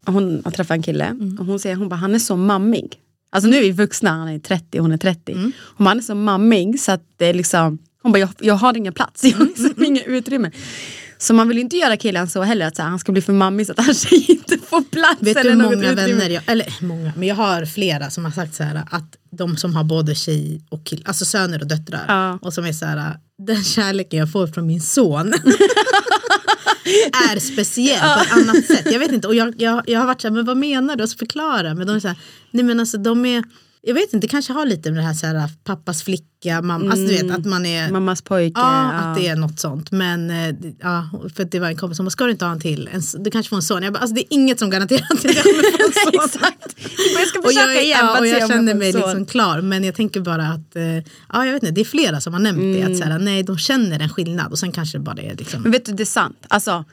och 0.06 0.14
hon 0.14 0.42
har 0.46 0.52
träffat 0.52 0.76
en 0.76 0.84
kille 0.84 1.16
och 1.40 1.46
hon 1.46 1.60
säger 1.60 1.76
hon 1.76 1.90
bara, 1.90 1.96
han 1.96 2.16
är 2.16 2.20
så 2.20 2.36
mammig. 2.36 3.00
Alltså 3.30 3.50
nu 3.50 3.58
är 3.58 3.62
vi 3.62 3.72
vuxna, 3.72 4.10
han 4.10 4.28
är 4.28 4.40
30 4.40 4.80
hon 4.80 4.92
är 4.92 4.98
30. 4.98 5.34
Hon 5.36 5.52
bara, 5.78 5.90
han 5.90 5.98
är 5.98 6.02
så 6.04 6.16
mammig 6.16 6.80
så 6.80 6.92
att 6.92 7.02
det 7.18 7.26
är 7.26 7.34
liksom, 7.34 7.78
hon 8.02 8.12
bara, 8.12 8.20
jag, 8.20 8.30
jag 8.40 8.54
har 8.56 8.78
ingen 8.78 8.94
plats, 8.94 9.24
jag 9.24 9.38
har 9.38 9.46
liksom 9.46 9.84
inget 9.86 10.08
utrymme. 10.08 10.52
Så 11.18 11.34
man 11.34 11.48
vill 11.48 11.58
ju 11.58 11.62
inte 11.64 11.78
göra 11.78 11.98
killen 11.98 12.30
så 12.30 12.42
heller 12.42 12.66
att 12.68 12.76
så 12.76 12.82
här, 12.82 12.90
han 12.90 13.00
ska 13.00 13.12
bli 13.12 13.22
för 13.22 13.34
mammig 13.34 13.66
så 13.66 13.72
att 13.72 13.80
han 13.80 13.96
inte 14.28 14.58
får 14.58 14.82
plats. 14.82 15.18
Vet 15.20 15.34
du 15.34 15.40
eller 15.40 15.52
hur 15.52 15.58
något 15.58 15.72
många 15.76 15.94
vänner 15.96 16.30
jag, 16.30 16.44
eller 16.48 16.84
många, 16.84 17.14
men 17.18 17.28
jag 17.28 17.36
har 17.36 17.66
flera 17.66 18.10
som 18.10 18.26
har 18.26 18.32
sagt 18.32 18.56
så 18.56 18.64
här 18.64 18.84
att 18.92 19.18
de 19.32 19.58
som 19.58 19.76
har 19.76 19.84
både 19.84 20.16
tjej 20.16 20.62
och 20.70 20.84
kill, 20.86 21.02
alltså 21.06 21.26
söner 21.26 21.62
och 21.62 21.68
döttrar 21.68 22.06
Ja. 22.08 22.40
och 22.42 22.54
som 22.54 22.66
är 22.66 22.74
så 22.74 22.86
här 22.86 23.18
den 23.38 23.64
kärleken 23.64 24.20
jag 24.20 24.32
får 24.32 24.48
från 24.48 24.68
min 24.68 24.82
son 24.82 25.34
är 27.32 27.40
speciell 27.40 28.00
på 28.00 28.22
ett 28.22 28.32
annat 28.32 28.66
sätt. 28.66 28.92
Jag 28.92 29.00
vet 29.00 29.12
inte 29.12 29.28
och 29.28 29.36
jag, 29.36 29.62
jag, 29.62 29.84
jag 29.90 30.00
har 30.00 30.06
varit 30.08 30.22
så 30.22 30.28
här, 30.28 30.36
men 30.36 30.46
vad 30.46 30.58
menar 30.58 30.96
du? 30.96 31.04
Och 31.04 31.10
så 31.10 31.18
förklara. 31.18 31.74
Men 31.74 31.88
de 31.88 31.96
är 31.96 32.00
så 32.00 32.08
här, 32.08 32.18
nej 32.52 32.64
men 32.64 32.80
alltså 32.80 32.98
de 32.98 33.26
är 33.26 33.44
jag 33.88 33.94
vet 33.94 34.04
inte, 34.14 34.18
det 34.18 34.28
kanske 34.28 34.54
har 34.54 34.66
lite 34.66 34.92
med 34.92 35.00
det 35.00 35.08
här, 35.08 35.14
så 35.14 35.26
här 35.28 35.50
pappas 35.64 36.04
flicka, 36.04 36.62
mamma, 36.62 36.92
alltså 36.92 37.06
du 37.08 37.14
vet 37.14 37.32
att 37.32 37.46
man 37.46 37.66
är 37.66 37.92
Mammas 37.92 38.22
pojke. 38.22 38.60
Ja, 38.60 38.92
att 38.92 39.16
det 39.18 39.28
är 39.28 39.36
något 39.36 39.60
sånt. 39.60 39.92
Men 39.92 40.30
eh, 40.30 40.56
ja, 40.82 41.10
för 41.36 41.44
det 41.44 41.60
var 41.60 41.68
en 41.68 41.78
kompis 41.78 41.98
som 41.98 42.06
bara, 42.06 42.10
ska 42.10 42.26
du 42.26 42.32
inte 42.32 42.46
ha 42.46 42.52
en 42.52 42.60
till? 42.60 42.90
En, 42.94 43.02
du 43.24 43.32
kanske 43.32 43.50
får 43.50 43.56
en 43.56 43.62
son. 43.62 43.84
Jag 43.84 43.94
bara, 43.94 44.00
alltså 44.00 44.16
det 44.16 44.22
är 44.22 44.26
inget 44.30 44.60
som 44.60 44.70
garanterar 44.70 45.06
att 45.14 45.24
jag 45.24 45.36
kommer 45.44 45.78
få 45.78 45.86
en 45.86 45.94
son. 46.14 46.26
Exakt. 46.26 46.76
Jag 47.18 47.28
ska 47.28 47.40
Och 47.40 47.46
försöka 47.46 47.74
jag, 47.74 47.84
igen 47.84 47.98
ja, 48.02 48.20
och 48.20 48.28
jag 48.28 48.44
om 48.44 48.50
känner 48.50 48.74
mig 48.74 48.92
liksom 48.94 49.26
klar. 49.26 49.62
Men 49.62 49.84
jag 49.84 49.96
tänker 49.96 50.22
bara 50.22 50.48
att, 50.48 50.76
eh, 50.76 50.84
ja 51.34 51.46
jag 51.46 51.54
vet 51.54 51.64
inte, 51.64 51.76
det 51.76 51.82
är 51.82 51.86
flera 51.86 52.22
som 52.22 52.34
har 52.34 52.40
nämnt 52.40 52.62
det. 52.62 52.84
Att 52.84 52.98
så 52.98 53.04
här, 53.04 53.20
nej, 53.20 53.44
de 53.44 53.58
känner 53.58 54.00
en 54.00 54.10
skillnad 54.10 54.52
och 54.52 54.60
sen 54.60 54.72
kanske 54.72 54.98
det 54.98 55.02
bara 55.04 55.22
är 55.22 55.36
liksom. 55.36 55.62
Men 55.62 55.72
vet 55.72 55.86
du, 55.86 55.92
det 55.92 56.04
är 56.04 56.06
sant. 56.06 56.46
Alltså, 56.48 56.86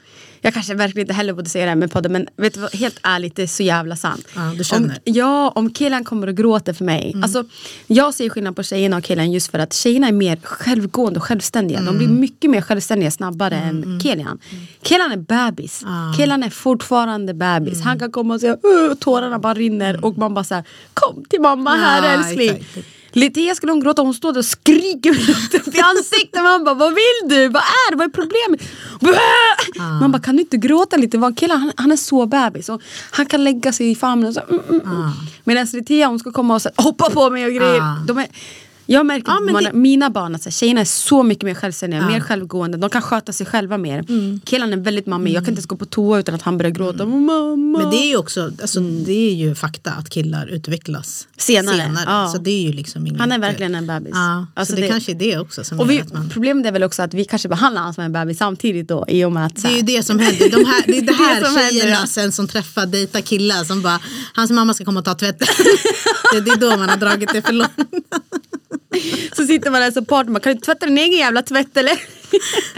jag 0.43 0.53
kanske 0.53 0.73
verkligen 0.73 1.03
inte 1.03 1.13
heller 1.13 1.33
borde 1.33 1.49
säga 1.49 1.65
det 1.65 1.69
här 1.71 1.75
med 1.75 1.91
podden 1.91 2.11
men 2.11 2.27
vet 2.37 2.53
du 2.53 2.59
vad, 2.59 2.75
helt 2.75 2.99
ärligt 3.03 3.35
det 3.35 3.43
är 3.43 3.47
så 3.47 3.63
jävla 3.63 3.95
sant. 3.95 4.27
Ja, 4.35 4.41
du 4.57 4.63
känner. 4.63 4.87
Om, 4.89 4.93
ja, 5.03 5.49
om 5.55 5.69
killen 5.73 6.03
kommer 6.03 6.27
och 6.27 6.35
gråter 6.37 6.73
för 6.73 6.85
mig. 6.85 7.11
Mm. 7.11 7.23
Alltså, 7.23 7.43
jag 7.87 8.13
ser 8.13 8.29
skillnad 8.29 8.55
på 8.55 8.63
tjejerna 8.63 8.97
och 8.97 9.03
killen 9.03 9.31
just 9.31 9.51
för 9.51 9.59
att 9.59 9.73
tjejerna 9.73 10.07
är 10.07 10.11
mer 10.11 10.39
självgående 10.43 11.19
och 11.19 11.23
självständiga. 11.25 11.77
De 11.79 11.87
Mm. 11.87 11.97
blir 11.97 12.07
mycket 12.07 12.49
mer 12.51 12.61
självständiga 12.61 13.11
snabbare 13.11 13.55
än 13.55 13.99
killen. 14.03 14.39
Killen 14.81 15.11
är 15.11 15.17
bebis. 15.17 15.83
Killen 16.17 16.43
är 16.43 16.49
fortfarande 16.49 17.33
bebis. 17.33 17.73
Mm. 17.73 17.87
Han 17.87 17.99
kan 17.99 18.11
komma 18.11 18.33
och 18.33 18.39
säga 18.39 18.57
tårarna 18.99 19.39
bara 19.39 19.53
rinner 19.53 20.05
och 20.05 20.17
man 20.17 20.33
bara 20.33 20.43
så 20.43 20.55
här, 20.55 20.63
kom 20.93 21.25
till 21.29 21.41
mamma 21.41 21.69
här 21.75 22.03
Ja, 22.03 22.09
älskling. 22.09 22.49
exakt. 22.49 22.87
Litea 23.13 23.55
skulle 23.55 23.71
hon 23.71 23.79
gråta 23.79 24.01
hon 24.01 24.13
står 24.13 24.31
där 24.31 24.39
och 24.39 24.45
skriker 24.45 25.09
upp 25.09 25.75
i 25.75 25.79
ansiktet. 25.79 26.43
Man 26.43 26.63
bara, 26.63 26.75
vad 26.75 26.93
vill 26.93 27.29
du? 27.29 27.47
Vad 27.47 27.61
är 27.63 27.91
det? 27.91 27.97
Vad 27.97 28.07
är 28.07 28.11
problemet? 28.11 28.61
Bäh! 28.99 29.83
Man 30.01 30.11
bara, 30.11 30.21
kan 30.21 30.35
du 30.35 30.41
inte 30.41 30.57
gråta 30.57 30.97
lite? 30.97 31.33
Killen, 31.37 31.59
han, 31.59 31.71
han 31.75 31.91
är 31.91 31.95
så 31.95 32.25
bebis. 32.25 32.69
Och 32.69 32.81
han 33.11 33.25
kan 33.25 33.43
lägga 33.43 33.71
sig 33.73 33.91
i 33.91 33.95
famnen 33.95 34.27
och 34.27 34.33
så. 34.33 34.41
Mm, 34.49 34.61
mm, 34.69 34.81
mm. 34.81 35.11
Medan 35.43 35.67
Litea 35.73 36.07
hon 36.07 36.19
ska 36.19 36.31
komma 36.31 36.55
och 36.55 36.61
så, 36.61 36.69
hoppa 36.75 37.09
på 37.09 37.29
mig 37.29 37.45
och 37.45 37.51
grejer. 37.51 37.81
Ah. 37.81 37.97
De 38.07 38.17
är, 38.17 38.27
Jag 38.85 39.05
märker 39.05 39.31
Ja, 39.31 39.53
på 39.53 39.59
det- 39.59 39.73
mina 39.73 40.09
barn 40.09 40.35
att 40.35 40.43
så 40.43 40.49
här, 40.49 40.51
tjejerna 40.51 40.81
är 40.81 40.85
så 40.85 41.23
mycket 41.23 41.43
mer 41.43 41.53
självständiga, 41.53 42.01
Ja. 42.01 42.07
mer 42.07 42.19
självgående. 42.19 42.77
De 42.77 42.89
kan 42.89 43.01
sköta 43.01 43.33
sig 43.33 43.45
själva 43.45 43.77
mer. 43.77 43.99
Mm. 44.09 44.41
Killen 44.45 44.73
är 44.73 44.77
väldigt 44.77 45.05
mammig. 45.05 45.31
Jag 45.31 45.43
kan 45.43 45.51
inte 45.51 45.59
ens 45.59 45.65
gå 45.65 45.75
på 45.75 45.85
toa 45.85 46.19
utan 46.19 46.35
att 46.35 46.41
han 46.41 46.57
börjar 46.57 46.71
gråta. 46.71 47.05
Mamma. 47.05 47.79
Men 47.79 47.89
det 47.91 47.97
är 47.97 48.07
ju 48.07 48.17
också, 48.17 48.51
alltså, 48.61 48.79
det 48.79 49.29
är 49.29 49.33
ju 49.33 49.55
fakta 49.55 49.91
att 49.91 50.09
killar 50.09 50.47
utvecklas 50.47 51.27
Senare, 51.37 51.91
ja. 52.05 52.27
Så 52.33 52.37
det 52.37 52.51
är 52.51 52.61
ju 52.61 52.73
liksom 52.73 53.07
inget, 53.07 53.19
Han 53.19 53.31
är 53.31 53.39
verkligen 53.39 53.75
en 53.75 53.87
bebis. 53.87 54.11
Ja, 54.13 54.45
Alltså 54.53 54.71
så 54.71 54.75
det, 54.75 54.81
det- 54.81 54.87
kanske 54.91 55.11
är 55.11 55.15
det 55.15 55.37
också 55.39 55.63
som 55.63 55.79
Och 55.79 55.89
vi, 55.89 56.03
man... 56.13 56.29
problemet 56.29 56.65
är 56.65 56.71
väl 56.71 56.83
också 56.83 57.01
att 57.01 57.13
vi 57.13 57.25
kanske 57.25 57.49
behandlar 57.49 57.81
honom 57.81 57.93
som 57.93 58.03
en 58.03 58.11
bebis 58.13 58.37
samtidigt 58.37 58.87
då 58.87 59.05
i 59.07 59.23
och 59.25 59.31
med 59.31 59.45
att 59.45 59.55
Det 59.63 59.67
är 59.67 59.75
ju 59.75 59.81
det 59.81 60.03
som 60.03 60.19
händer. 60.19 60.49
De 60.49 60.65
här, 60.65 60.83
det 60.85 60.97
är 60.97 61.01
det 61.01 61.07
Det 61.07 61.13
här 61.13 61.43
som 61.43 61.55
händer, 61.55 61.81
tjejerna 61.81 62.07
sen 62.07 62.31
som 62.31 62.47
träffar 62.47 62.85
dejta 62.85 63.21
killar 63.21 63.63
som 63.63 63.81
bara, 63.81 63.99
hans 64.33 64.51
mamma 64.51 64.73
ska 64.73 64.85
komma 64.85 64.99
och 64.99 65.05
ta 65.05 65.13
tvätten. 65.15 65.47
det, 66.33 66.39
det 66.41 66.51
är 66.51 66.55
då 66.57 66.69
man 66.77 66.89
har 66.89 66.97
dragit 66.97 67.29
det 67.33 67.41
för 67.41 67.53
långt. 67.53 67.71
Så 69.35 69.45
sitter 69.45 69.71
man 69.71 69.81
där 69.81 69.91
som 69.91 70.05
partner 70.05 70.31
man 70.31 70.41
kan 70.41 70.55
du 70.55 70.61
tvätta 70.61 70.85
din 70.85 70.97
egen 70.97 71.19
jävla 71.19 71.41
tvätt 71.41 71.77
eller? 71.77 71.99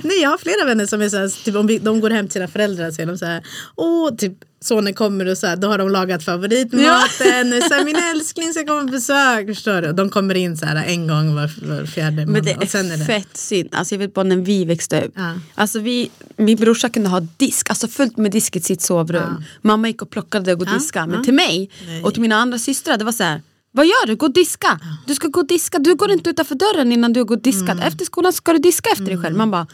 Nej 0.03 0.21
jag 0.21 0.29
har 0.29 0.37
flera 0.37 0.65
vänner 0.65 0.85
som 0.85 1.01
är 1.01 1.09
så 1.09 1.17
här, 1.17 1.43
typ 1.45 1.55
om 1.55 1.67
vi, 1.67 1.77
de 1.77 1.99
går 2.01 2.09
hem 2.09 2.25
till 2.25 2.33
sina 2.33 2.47
föräldrar 2.47 2.91
så 2.91 3.01
är 3.01 3.05
de 3.05 3.17
så 3.17 3.25
här, 3.25 3.43
åh 3.75 4.15
typ 4.15 4.33
sonen 4.61 4.93
kommer 4.93 5.25
och 5.25 5.37
så 5.37 5.47
här, 5.47 5.55
då 5.55 5.67
har 5.67 5.77
de 5.77 5.89
lagat 5.89 6.23
favoritmaten, 6.23 7.51
ja. 7.51 7.61
så 7.67 7.73
här, 7.73 7.85
min 7.85 7.95
älskling 7.95 8.53
ska 8.53 8.65
komma 8.65 8.81
på 8.81 8.87
besök, 8.87 9.47
förstår 9.47 9.81
du? 9.81 9.89
Och 9.89 9.95
de 9.95 10.09
kommer 10.09 10.35
in 10.35 10.57
så 10.57 10.65
här 10.65 10.85
en 10.85 11.07
gång 11.07 11.35
var, 11.35 11.51
var 11.67 11.85
fjärde 11.85 12.15
Men 12.15 12.27
månad. 12.27 12.45
det 12.45 12.55
och 12.55 12.69
sen 12.69 12.91
är 12.91 12.93
är 12.93 12.97
det, 12.97 13.05
fett 13.05 13.37
synd. 13.37 13.69
Alltså 13.71 13.95
jag 13.95 13.99
vet 13.99 14.13
bara 14.13 14.23
när 14.23 14.37
vi 14.37 14.65
växte 14.65 15.01
upp. 15.01 15.13
Ja. 15.15 15.33
Alltså 15.55 15.79
vi, 15.79 16.11
min 16.37 16.57
brorsa 16.57 16.89
kunde 16.89 17.09
ha 17.09 17.19
disk, 17.37 17.69
alltså 17.69 17.87
fullt 17.87 18.17
med 18.17 18.31
disk 18.31 18.55
i 18.55 18.61
sitt 18.61 18.81
sovrum. 18.81 19.43
Mamma 19.61 19.87
gick 19.87 20.01
och 20.01 20.09
plockade 20.09 20.53
och 20.53 20.63
Ja, 20.67 20.73
diskade. 20.73 21.07
Men 21.07 21.17
ja. 21.17 21.23
till 21.23 21.33
mig 21.33 21.69
och 22.03 22.13
till 22.13 22.21
mina 22.21 22.35
andra 22.35 22.59
systrar 22.59 22.97
det 22.97 23.05
var 23.05 23.11
så 23.11 23.23
här. 23.23 23.41
Vad 23.75 23.85
gör 23.85 24.07
du? 24.07 24.15
Gå 24.15 24.25
och 24.25 24.33
diska. 24.33 24.79
Du 25.07 25.15
ska 25.15 25.27
gå 25.27 25.39
och 25.39 25.47
diska. 25.47 25.79
Du 25.79 25.95
går 25.95 26.11
inte 26.11 26.29
utanför 26.29 26.55
dörren 26.55 26.91
innan 26.91 27.13
du 27.13 27.19
har 27.19 27.25
gått 27.25 27.37
och 27.37 27.43
diskat. 27.43 27.69
Mm. 27.69 27.79
Efter 27.87 28.05
skolan 28.05 28.33
ska 28.33 28.53
du 28.53 28.59
diska 28.59 28.89
efter 28.89 29.05
dig 29.05 29.17
själv. 29.21 29.37
Man 29.37 29.51
bara 29.51 29.67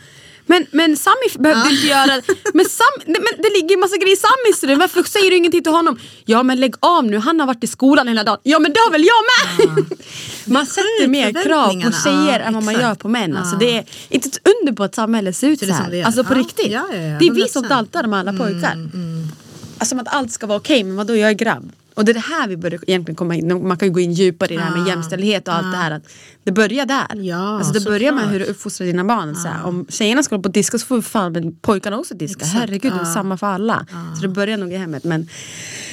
men, 0.45 0.66
men 0.72 0.97
Sami 0.97 1.16
behövde 1.39 1.70
inte 1.72 1.88
göra. 1.88 2.22
Men, 2.54 2.66
Sam, 2.66 2.86
men 3.06 3.16
det 3.38 3.49
ligger 3.49 3.70
ju 3.70 3.78
massa 3.78 3.97
grejer 3.97 4.14
i 4.14 4.20
Samis 4.20 4.64
rum. 4.64 4.80
Varför 4.80 5.04
säger 5.04 5.30
du 5.32 5.38
ingenting 5.38 5.64
till 5.64 5.72
honom? 5.72 5.99
Ja 6.26 6.43
men 6.43 6.60
lägg 6.60 6.76
av 6.80 7.04
nu, 7.06 7.18
han 7.18 7.39
har 7.39 7.47
varit 7.47 7.64
i 7.64 7.68
skolan 7.68 8.08
hela 8.08 8.24
dagen. 8.24 8.38
Ja 8.43 8.60
men 8.60 8.74
det 8.74 8.80
har 8.80 8.91
väl 8.91 9.06
jag 9.06 9.22
med! 9.28 9.86
Man 10.45 10.66
sätter 10.66 11.08
mer 11.08 11.43
krav 11.43 11.68
på 11.68 11.91
tjejer 12.04 12.39
Ja, 12.39 12.45
än 12.45 12.54
vad 12.54 12.64
man 12.64 12.74
gör 12.74 12.95
på 12.95 13.08
män. 13.10 13.38
Alltså, 13.38 13.56
Ja. 13.56 13.60
det 13.60 13.78
är 13.78 13.86
inte 14.10 14.28
ett 14.28 14.39
under 14.60 14.74
på 14.74 14.84
att 14.84 14.95
samhället 14.95 15.36
ser 15.36 15.47
ut 15.47 15.60
så 15.60 15.66
här. 15.66 15.91
det. 15.91 16.04
Alltså 16.04 16.24
på 16.24 16.34
Ja, 16.34 16.39
riktigt. 16.39 16.72
ja, 16.72 16.86
ja, 16.91 16.95
ja, 16.97 17.20
det 17.20 17.26
är 17.28 17.32
vi 17.34 17.47
som 17.49 17.64
100%. 17.64 17.70
daltar 17.70 18.04
med 18.08 18.20
alla 18.20 18.34
pojkar. 18.34 18.78
Alltså 19.78 19.89
som 19.89 19.99
att 19.99 20.08
allt 20.08 20.32
ska 20.32 20.47
vara 20.47 20.58
okej, 20.58 20.84
men 20.84 20.95
vadå 20.95 21.16
jag 21.16 21.30
är 21.30 21.34
grabb. 21.34 21.72
Och 22.02 22.06
det 22.06 22.12
är 22.12 22.14
det 22.14 22.20
här 22.20 22.47
vi 22.47 22.58
börjar 22.58 22.80
egentligen 22.88 23.16
komma 23.16 23.36
in, 23.36 23.68
man 23.68 23.78
kan 23.78 23.88
ju 23.88 23.93
gå 23.93 23.99
in 23.99 24.12
djupare 24.14 24.54
i 24.54 24.58
det 24.58 24.64
här 24.64 24.72
med 24.72 24.82
Ja. 24.82 24.88
jämställdhet 24.88 25.47
och 25.47 25.54
allt 25.54 25.72
det 25.72 25.78
här. 25.78 25.91
Att 25.91 26.04
det 26.43 26.52
börjar 26.52 26.86
där. 26.86 27.16
Ja, 27.24 27.58
alltså 27.58 27.74
det 27.74 27.82
börjar 27.86 28.12
med 28.12 28.22
såklart. 28.22 28.34
hur 28.34 28.39
du 28.39 28.45
uppfostrar 28.45 28.88
dina 28.88 29.04
barn. 29.04 29.36
Så 29.36 29.47
här, 29.47 29.66
om 29.66 29.86
tjejerna 29.89 30.24
ska 30.24 30.36
hålla 30.36 30.43
på 30.43 30.47
och 30.47 30.54
diska 30.54 30.78
så 30.80 30.86
får 30.86 31.02
fan 31.02 31.56
pojkarna 31.62 31.97
också 31.99 32.14
diska. 32.14 32.45
Exakt, 32.45 32.60
Herregud, 32.60 32.93
det 32.93 32.99
är 32.99 33.06
samma 33.06 33.38
för 33.38 33.47
alla. 33.47 33.86
Så 34.16 34.22
det 34.22 34.28
börjar 34.28 34.58
nog 34.58 34.74
i 34.74 34.78
hemmet. 34.78 35.04
Men 35.04 35.28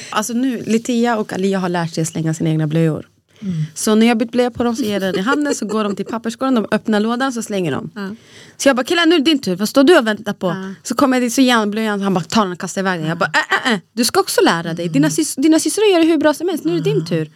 alltså 0.09 0.33
nu, 0.33 0.63
Litia 0.65 1.17
och 1.17 1.33
Alia 1.33 1.59
har 1.59 1.69
lärt 1.69 1.93
sig 1.93 2.01
att 2.01 2.07
slänga 2.07 2.33
sina 2.33 2.49
egna 2.49 2.67
blöjor. 2.67 3.05
Mm. 3.41 3.53
Så 3.73 3.95
när 3.95 4.07
jag 4.07 4.17
bytt 4.17 4.31
blöja 4.31 4.51
på 4.51 4.63
dem 4.63 4.75
så 4.75 4.83
ger 4.83 4.91
jag 4.91 5.01
den 5.01 5.15
i 5.15 5.21
handen 5.21 5.55
så 5.55 5.65
går 5.65 5.83
de 5.83 5.95
till 5.95 6.05
papperskorgen, 6.05 6.55
de 6.55 6.67
öppnar 6.71 6.99
lådan 6.99 7.33
så 7.33 7.41
slänger 7.41 7.71
de. 7.71 8.17
Så 8.57 8.69
jag 8.69 8.75
bara 8.75 8.83
killar 8.83 9.05
nu 9.05 9.15
är 9.15 9.19
det 9.19 9.25
din 9.25 9.39
tur, 9.39 9.55
vad 9.55 9.69
står 9.69 9.83
du 9.83 9.97
och 9.97 10.07
väntar 10.07 10.33
på? 10.33 10.73
Så 10.83 10.95
kommer 10.95 11.17
jag 11.17 11.23
dit 11.23 11.33
så 11.33 11.41
ger 11.41 11.53
han 11.53 11.71
blöjan, 11.71 12.01
han 12.01 12.13
bara 12.13 12.23
tar 12.23 12.41
den 12.41 12.51
och 12.51 12.59
kastar 12.59 12.81
iväg 12.81 12.99
den. 12.99 13.09
Jag 13.09 13.17
bara 13.17 13.31
äh, 13.33 13.67
äh, 13.67 13.73
äh, 13.73 13.79
du 13.93 14.05
ska 14.05 14.19
också 14.19 14.41
lära 14.41 14.73
dig, 14.73 14.89
dina, 14.89 15.09
sys 15.09 15.35
dina 15.35 15.59
systrar 15.59 15.91
gör 15.91 15.99
det 15.99 16.05
hur 16.05 16.17
bra 16.17 16.33
som 16.33 16.49
helst, 16.49 16.65
nu 16.65 16.71
är 16.71 16.75
det 16.75 16.81
din 16.81 17.05
tur. 17.05 17.29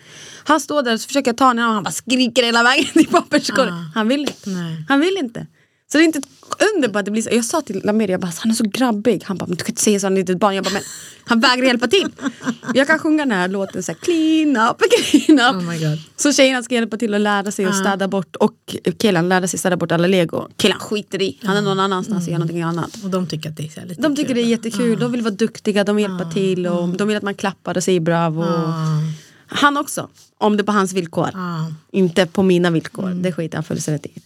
Han 0.46 0.60
står 0.60 0.84
där 0.84 0.94
och 0.94 1.02
så 1.02 1.08
försöker 1.08 1.30
jag 1.30 1.38
ta 1.38 1.48
den 1.48 1.60
och 1.60 1.74
han 1.74 1.84
bara 1.84 1.92
skriker 1.92 2.44
hela 2.44 2.64
vägen 2.64 2.86
till 2.94 3.08
papperskorgen. 3.08 3.74
Han 3.96 4.08
vill 4.08 4.22
inte. 4.22 4.50
Nej. 4.50 4.86
Han 4.90 5.00
vill 5.00 5.18
inte. 5.18 5.48
Så 5.94 5.98
det 5.98 6.04
är 6.04 6.06
inte 6.06 6.22
under 6.76 6.90
på 6.90 7.00
att 7.00 7.06
det 7.06 7.12
blir 7.12 7.22
så. 7.22 7.30
Jag 7.32 7.46
sa 7.46 7.62
till 7.62 7.82
Lamir, 7.84 8.10
jag 8.10 8.20
bara, 8.20 8.32
han 8.40 8.52
är 8.52 8.56
så 8.56 8.64
grabbig. 8.64 9.24
Han 9.26 9.38
bara, 9.38 9.46
men 9.46 9.58
du 9.58 9.64
kan 9.64 9.72
inte 9.72 9.82
säga 9.82 10.00
så, 10.00 10.06
han 10.06 10.18
är 10.18 10.22
ett 10.22 10.28
litet 10.28 10.40
barn. 10.40 10.56
Jag 10.56 10.64
bara, 10.64 10.74
men 10.74 10.82
han 11.26 11.40
vägrar 11.40 11.66
hjälpa 11.66 11.88
till. 11.88 12.12
Jag 12.74 12.88
kan 12.88 13.00
sjunga 13.00 13.26
den 13.26 13.32
här 13.32 13.48
låten 13.48 13.84
så 13.84 13.92
här, 13.92 14.00
clean 14.00 14.70
up, 14.70 14.78
clean 14.92 15.40
up. 15.40 15.62
Oh 15.62 15.70
my 15.70 15.80
God. 15.80 16.00
Så 16.16 16.34
tjejerna 16.34 16.64
ska 16.64 16.76
hjälpa 16.76 16.98
till 16.98 17.14
att 17.14 17.22
lära 17.22 17.52
sig 17.52 17.66
att 17.66 17.78
städa 17.78 18.08
bort 18.08 18.36
och 18.36 18.76
killen 18.98 19.30
lärde 19.30 19.48
sig 19.48 19.60
städa 19.60 19.78
bort 19.78 19.92
alla 19.92 20.08
lego. 20.08 20.48
Killen 20.58 20.80
skiter 20.80 21.22
i, 21.22 21.40
han 21.44 21.58
är 21.58 21.62
någon 21.62 21.80
annanstans 21.80 22.28
och 22.28 22.32
gör 22.32 22.40
någonting 22.40 22.62
annat. 22.62 22.98
och 23.04 23.10
de 23.10 23.28
tycker 23.28 23.50
att 23.50 23.58
det 23.58 23.78
är 23.78 23.86
lite 23.86 24.02
De 24.02 24.16
tycker 24.16 24.28
kul. 24.28 24.36
det 24.36 24.42
är 24.42 24.46
jättekul, 24.46 25.00
de 25.00 25.12
vill 25.12 25.22
vara 25.22 25.34
duktiga, 25.34 25.84
de 25.84 25.96
vill 25.96 26.04
hjälpa 26.04 26.32
till 26.32 26.68
och 26.68 26.90
de 26.90 27.08
vill 27.08 27.18
att 27.18 27.24
man 27.24 27.36
klappar 27.36 27.78
och 27.78 27.84
säger 27.84 28.00
bravo. 28.00 28.46
Han 29.48 29.78
också, 29.78 30.10
om 30.38 30.58
det 30.58 30.62
är 30.62 30.66
på 30.66 30.72
hans 30.72 30.94
villkor. 30.94 31.30
Inte 31.92 32.26
på 32.26 32.44
mina 32.44 32.70
villkor, 32.70 33.10
det 33.10 33.32
skiter 33.32 33.58
han 33.58 33.64
fullständigt 33.64 34.06
i. 34.06 34.22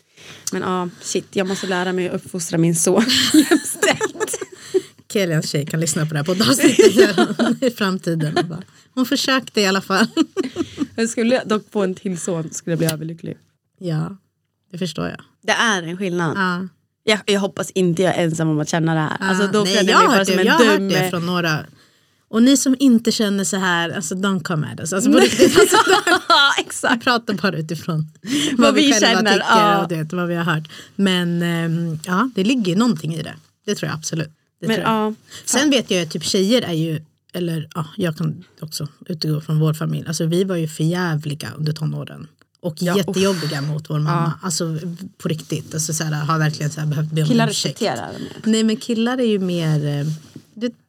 Men 0.52 0.62
ja, 0.62 0.90
shit, 1.02 1.28
jag 1.36 1.48
måste 1.48 1.68
lära 1.68 1.94
mig 1.94 2.10
att 2.10 2.16
uppfostra 2.16 2.58
min 2.58 2.76
son 2.76 3.04
jämställt. 3.34 4.40
Kelians 5.14 5.50
tjej 5.50 5.66
kan 5.66 5.80
lyssna 5.80 6.06
på 6.06 6.14
det 6.14 6.18
här 6.20 6.24
poddavsnittet 6.26 7.62
i 7.62 7.72
framtiden. 7.72 8.38
Och 8.38 8.46
bara, 8.46 8.64
hon 8.94 9.06
försökte 9.06 9.62
i 9.62 9.66
alla 9.66 9.82
fall. 9.82 10.08
Jag 10.96 11.10
skulle 11.10 11.44
dock 11.44 11.72
få 11.72 11.84
en 11.84 11.96
till 11.96 12.18
son 12.20 12.50
skulle 12.52 12.72
jag 12.72 12.78
bli 12.80 12.88
överlycklig. 12.88 13.38
ja, 13.80 14.18
det 14.72 14.78
förstår 14.78 15.08
jag. 15.08 15.22
Det 15.44 15.52
är 15.52 15.84
en 15.84 15.98
skillnad. 15.98 16.38
Ja. 16.38 16.68
Jag, 17.04 17.20
jag 17.26 17.40
hoppas 17.40 17.72
inte 17.72 18.02
jag 18.04 18.16
är 18.16 18.24
ensam 18.24 18.50
om 18.50 18.60
att 18.60 18.70
känna 18.70 18.94
det 18.94 19.00
här. 19.00 19.18
Alltså, 19.20 19.48
då 19.48 19.64
Nej, 19.64 19.76
jag 19.76 19.86
jag 19.86 20.08
bara 20.08 20.26
som 20.26 20.40
jag 20.40 20.54
har 20.54 20.66
hört 20.66 20.80
det 20.80 21.10
från 21.10 21.26
några. 21.26 21.66
Och 22.30 22.44
ni 22.44 22.58
som 22.58 22.76
inte 22.80 23.12
känner 23.12 23.44
så 23.44 23.58
här, 23.58 23.90
alltså 23.90 24.16
don't 24.16 24.44
come 24.44 24.68
at 24.74 24.80
us. 24.80 24.94
Alltså, 24.94 25.12
på 25.12 25.18
riktigt, 25.20 25.60
alltså, 25.60 25.78
Ja, 26.28 26.54
vi 26.58 26.64
exakt. 26.64 27.04
pratar 27.04 27.34
bara 27.34 27.58
utifrån 27.58 28.08
vad, 28.22 28.58
Vad 28.58 28.74
vi, 28.76 28.86
vi 28.86 28.94
själva 28.94 29.08
känner, 29.08 29.34
tycker 29.34 29.46
ja. 29.50 29.82
och 29.82 29.88
det, 29.88 30.14
vad 30.14 30.28
vi 30.28 30.36
har 30.36 30.44
hört. 30.44 30.70
Men 30.96 31.42
ehm, 31.42 32.00
ja, 32.06 32.30
det 32.36 32.44
ligger 32.44 32.72
ju 32.72 32.76
någonting 32.76 33.14
i 33.16 33.22
det. 33.24 33.36
Det 33.66 33.76
tror 33.76 33.90
jag 33.90 33.98
absolut. 33.98 34.30
Det 34.62 34.68
Men, 34.68 34.80
jag. 34.80 34.86
ja, 34.90 35.14
Sen 35.46 35.70
vet 35.70 35.92
jag 35.92 36.04
att 36.04 36.12
typ 36.12 36.24
tjejer 36.24 36.62
är 36.62 36.74
ju, 36.74 37.02
eller 37.34 37.70
ja, 37.76 37.86
jag 37.98 38.18
kan 38.18 38.44
också 38.62 38.88
utgå 39.06 39.42
från 39.42 39.60
vår 39.60 39.74
familj. 39.74 40.08
Alltså 40.08 40.26
vi 40.26 40.44
var 40.44 40.56
ju 40.56 40.68
förjävliga 40.68 41.48
under 41.58 41.74
tonåren. 41.74 42.28
Och 42.62 42.82
jättejobbiga 42.82 43.62
mot 43.62 43.90
vår 43.90 44.00
mamma. 44.00 44.34
Alltså 44.42 44.78
på 45.18 45.28
riktigt. 45.30 45.74
Alltså, 45.74 45.94
så 45.94 46.04
här, 46.04 46.12
har 46.14 46.40
verkligen 46.40 46.72
så 46.72 46.80
här, 46.80 46.88
behövt 46.88 47.12
be 47.12 47.22
om 47.22 47.28
killar 47.28 47.48
ursäkt. 47.50 47.82
respekterar 47.82 48.12
det. 48.44 48.50
Nej 48.52 48.64
men 48.64 48.78
killar 48.78 49.18
är 49.18 49.26
ju 49.28 49.40
mer, 49.40 50.06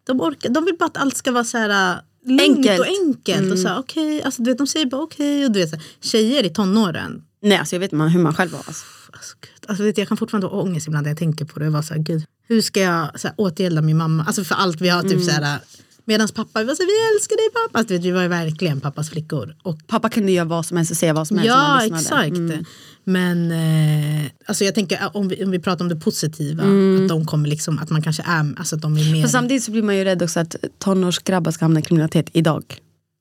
de, 0.06 0.20
orkar, 0.20 0.48
de 0.48 0.64
vill 0.64 0.76
bara 0.78 0.86
att 0.86 0.96
allt 0.96 1.16
ska 1.16 1.32
vara 1.32 1.44
så 1.44 1.58
här 1.58 1.94
eh, 1.94 2.00
lugnt 2.28 2.42
Enkelt. 2.42 2.80
och 2.80 2.86
enkelt. 2.86 3.52
Och 3.52 3.58
så 3.58 3.68
här, 3.68 3.78
okej, 3.78 4.22
alltså, 4.22 4.42
du 4.42 4.50
vet, 4.50 4.58
de 4.58 4.66
säger 4.66 4.86
bara 4.86 5.02
okej. 5.02 5.44
och 5.44 5.52
du 5.52 5.60
vet, 5.60 5.70
så 5.70 5.76
här, 5.76 5.84
tjejer 6.00 6.44
i 6.44 6.50
tonåren, 6.50 7.22
Nej, 7.42 7.58
alltså 7.58 7.74
jag 7.74 7.80
vet 7.80 7.92
man, 7.92 8.08
hur 8.08 8.20
man 8.20 8.34
själv 8.34 8.50
var. 8.50 8.58
Alltså. 8.58 8.84
alltså, 9.12 9.36
alltså, 9.66 9.84
vet, 9.84 9.98
jag 9.98 10.08
kan 10.08 10.16
fortfarande 10.16 10.46
ha 10.46 10.62
ångest 10.62 10.86
ibland 10.86 11.04
när 11.04 11.10
jag 11.10 11.18
tänker 11.18 11.44
på 11.44 11.58
det. 11.58 11.64
Jag 11.64 11.72
var 11.72 11.82
så 11.82 11.94
här, 11.94 12.00
gud, 12.00 12.24
hur 12.46 12.60
ska 12.60 12.80
jag 12.80 13.20
så 13.20 13.28
här, 13.28 13.34
återgälda 13.38 13.82
min 13.82 13.96
mamma? 13.96 14.24
Alltså 14.24 14.44
för 14.44 14.54
allt 14.54 14.80
vi 14.80 14.88
har 14.88 15.02
typ 15.02 15.24
så 15.24 15.30
här 15.30 15.60
Medan 16.04 16.28
pappa, 16.28 16.64
var 16.64 16.74
så 16.74 16.82
vi 16.82 17.14
älskar 17.14 17.36
dig 17.36 17.50
pappa. 17.52 17.78
Alltså, 17.78 17.94
vet, 17.94 18.04
vi 18.04 18.10
var 18.10 18.22
ju 18.22 18.28
verkligen 18.28 18.80
pappas 18.80 19.10
flickor. 19.10 19.56
Och 19.62 19.78
Pappa 19.86 20.08
kunde 20.08 20.32
göra 20.32 20.44
vad 20.44 20.66
som 20.66 20.76
helst 20.76 20.90
och 20.90 20.96
säga 20.96 21.12
vad 21.12 21.28
som 21.28 21.38
helst. 21.38 21.48
Ja, 21.48 21.84
exakt. 21.84 22.36
Mm. 22.36 22.64
Men 23.08 23.50
eh, 23.52 24.30
alltså 24.46 24.64
jag 24.64 24.74
tänker 24.74 24.96
eh, 24.96 25.16
om 25.16 25.28
vi, 25.28 25.44
om 25.44 25.50
vi 25.50 25.58
pratar 25.58 25.84
om 25.84 25.88
det 25.88 25.96
positiva, 25.96 26.62
att 26.62 27.08
de 27.08 27.26
kommer 27.26 27.48
liksom, 27.48 27.78
att 27.78 27.90
man 27.90 28.02
kanske 28.02 28.22
är, 28.26 28.54
alltså 28.58 28.76
att 28.76 28.82
de 28.82 28.96
är 28.96 29.04
mer... 29.04 29.14
Mm. 29.18 29.28
Samtidigt 29.28 29.62
så 29.64 29.70
blir 29.70 29.82
man 29.82 29.96
ju 29.96 30.04
rädd 30.04 30.22
också 30.22 30.40
att 30.40 30.56
tonårsgrabbar 30.78 31.50
ska 31.52 31.64
hamna 31.64 31.80
i 31.80 31.82
kriminalitet 31.82 32.26
idag. 32.32 32.64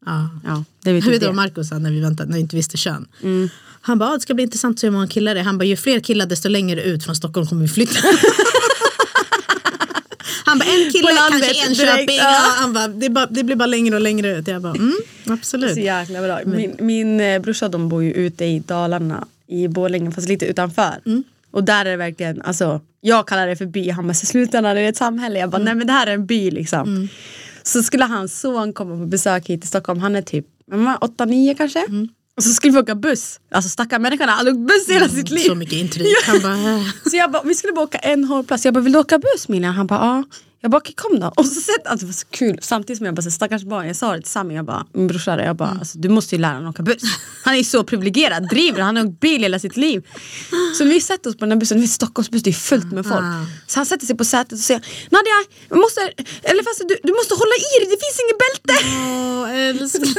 ja. 0.06 0.30
Ja, 0.44 0.64
det 0.84 0.94
vet 0.94 1.04
Jag 1.04 1.12
vet 1.12 1.22
det. 1.22 1.34
Markus 1.34 1.70
sa 1.70 1.78
när 1.78 1.92
vi 1.92 2.00
väntade, 2.00 2.30
när 2.30 2.36
vi 2.36 2.42
inte 2.42 2.56
visste 2.56 2.78
kön. 2.78 3.06
Mm. 3.24 3.50
Han 3.82 4.00
bara, 4.00 4.10
"Ah, 4.10 4.14
det 4.14 4.20
ska 4.22 4.34
bli 4.34 4.44
intressant 4.44 4.76
att 4.76 4.80
se 4.80 4.88
hur 4.88 4.92
många 4.92 5.08
killar 5.08 5.36
det 5.36 5.40
är. 5.42 5.44
Han 5.44 5.58
bara, 5.58 5.66
ju 5.66 5.76
fler 5.78 6.00
killar 6.00 6.26
desto 6.26 6.50
längre 6.50 6.84
ut 6.84 7.04
från 7.04 7.16
Stockholm 7.16 7.48
kommer 7.48 7.62
vi 7.62 7.68
flytta. 7.68 8.00
Han 10.46 10.60
bara, 10.60 10.66
en 10.66 10.92
kille 10.92 11.14
landet 11.14 11.52
kanske 11.66 11.84
Enköping. 11.84 12.16
ja. 12.18 12.24
Ja. 12.32 12.54
Han 12.58 12.74
bara, 12.74 12.88
det, 12.88 13.10
bara, 13.10 13.26
det 13.26 13.44
blir 13.44 13.56
bara 13.56 13.66
längre 13.66 13.96
och 13.96 14.02
längre 14.02 14.38
ut. 14.38 14.48
Jag 14.48 14.62
bara, 14.62 14.74
mm, 14.76 14.94
absolut. 15.26 15.74
Så 15.74 15.80
jäkla 15.80 16.22
bra. 16.22 16.40
Min, 16.46 16.76
min 16.80 17.20
eh, 17.20 17.40
brorsa 17.42 17.70
de 17.70 17.90
bor 17.90 18.04
ju 18.04 18.12
ute 18.14 18.46
i 18.46 18.60
Dalarna 18.60 19.28
i 19.48 19.68
Borlänge 19.68 20.12
fast 20.12 20.30
lite 20.30 20.45
utanför. 20.45 21.02
Mm. 21.06 21.24
Och 21.52 21.64
där 21.64 21.86
är 21.86 21.89
det 21.91 21.98
verkligen, 21.98 22.41
alltså, 22.41 22.82
jag 23.02 23.28
kallar 23.28 23.48
det 23.48 23.56
för 23.56 23.66
by, 23.66 23.89
han 23.89 24.08
bara 24.08 24.14
"Så 24.14 24.26
sluta 24.26 24.62
när 24.62 24.76
det 24.76 24.82
är 24.82 24.89
ett 24.89 24.98
samhälle. 24.98 25.39
Jag 25.39 25.50
bara 25.50 25.64
nej 25.64 25.76
men 25.76 25.88
det 25.88 25.93
här 25.93 26.08
är 26.08 26.14
en 26.14 26.26
by 26.26 26.52
liksom. 26.52 26.82
Mm. 26.95 27.08
Så 27.64 27.84
skulle 27.84 28.06
hans 28.06 28.39
son 28.39 28.74
komma 28.74 28.98
på 28.98 29.06
besök 29.06 29.50
hit 29.50 29.62
till 29.62 29.68
Stockholm, 29.70 30.00
han 30.00 30.16
är 30.16 30.22
typ 30.22 30.45
8-9 31.02 31.56
kanske. 31.58 31.80
Mm. 31.80 32.08
Och 32.38 32.44
så 32.44 32.50
skulle 32.50 32.74
vi 32.74 32.80
åka 32.80 32.96
buss. 32.96 33.40
Alltså 33.52 33.70
stackars 33.70 34.00
människan 34.00 34.30
har 34.30 34.36
aldrig 34.38 34.56
åkt 34.56 34.68
buss 34.68 34.90
hela 34.90 35.10
sitt 35.10 35.30
liv. 35.30 35.48
Så 35.48 35.56
mycket 35.56 35.74
intryck. 35.76 36.08
Han 36.26 36.40
bara, 36.42 36.54
"Äh." 36.54 36.82
Så 37.10 37.18
jag 37.18 37.32
bara, 37.32 37.44
vi 37.44 37.56
skulle 37.56 37.74
bara 37.74 37.86
åka 37.86 37.98
en 37.98 38.24
hållplats. 38.24 38.66
Jag 38.66 38.74
bara, 38.74 38.80
vill 38.84 38.94
du 38.94 39.00
åka 39.00 39.20
buss 39.20 39.48
Mila? 39.48 39.68
Han 39.68 39.88
bara, 39.88 40.00
ja. 40.00 40.24
Jag 40.62 40.72
bara, 40.72 40.78
okej 40.78 40.94
kom 40.98 41.20
då. 41.20 41.34
Och 41.36 41.46
så 41.46 41.62
sett, 41.62 41.88
alltså, 41.88 42.06
det 42.06 42.10
var 42.10 42.14
så 42.14 42.28
kul. 42.32 42.60
Samtidigt 42.62 42.98
som 42.98 43.06
jag 43.06 43.16
bara, 43.16 43.22
så, 43.22 43.32
stackars 43.32 43.64
barn. 43.64 43.88
Jag 43.88 43.96
sa 43.96 44.14
det 44.14 44.22
till 44.22 44.32
Sami, 44.32 44.56
jag 44.56 44.66
bara, 44.66 44.86
min 44.94 45.08
brorsa, 45.08 45.44
jag 45.44 45.56
bara, 45.56 45.70
alltså, 45.70 45.98
du 45.98 46.10
måste 46.10 46.36
ju 46.36 46.42
lära 46.42 46.54
honom 46.54 46.70
åka 46.70 46.84
buss. 46.84 47.02
Han 47.44 47.54
är 47.54 47.58
ju 47.58 47.64
så 47.64 47.84
privilegierad, 47.84 48.50
driver, 48.50 48.82
han 48.82 48.98
har 48.98 49.06
åkt 49.06 49.20
bil 49.20 49.42
hela 49.42 49.60
sitt 49.60 49.78
liv. 49.78 50.08
Så 50.78 50.84
vi 50.84 51.02
sätter 51.02 51.30
oss 51.30 51.36
på 51.38 51.46
den 51.46 51.52
här 51.52 51.60
bussen, 51.60 51.82
vi 51.82 51.88
Stockholmsbuss, 51.88 52.44
det 52.44 52.50
är 52.50 52.54
fullt 52.54 52.92
med 52.92 53.06
folk. 53.06 53.26
Så 53.68 53.80
han 53.80 53.86
sätter 53.86 54.06
sig 54.06 54.18
på 54.18 54.26
sätet 54.26 54.52
och 54.52 54.60
säger, 54.60 54.82
Nadia, 55.10 55.34
jag 55.70 55.78
måste, 55.78 56.02
eller 56.44 56.64
fast 56.64 56.80
du, 56.90 56.98
du 57.04 57.14
måste 57.14 57.34
hålla 57.34 57.56
i 57.56 57.80
dig, 57.80 57.90
det 57.96 58.00
finns 58.06 58.20
inget 58.24 58.40
bälte. 58.46 58.74
åh 59.28 59.56
älskling. 59.56 60.14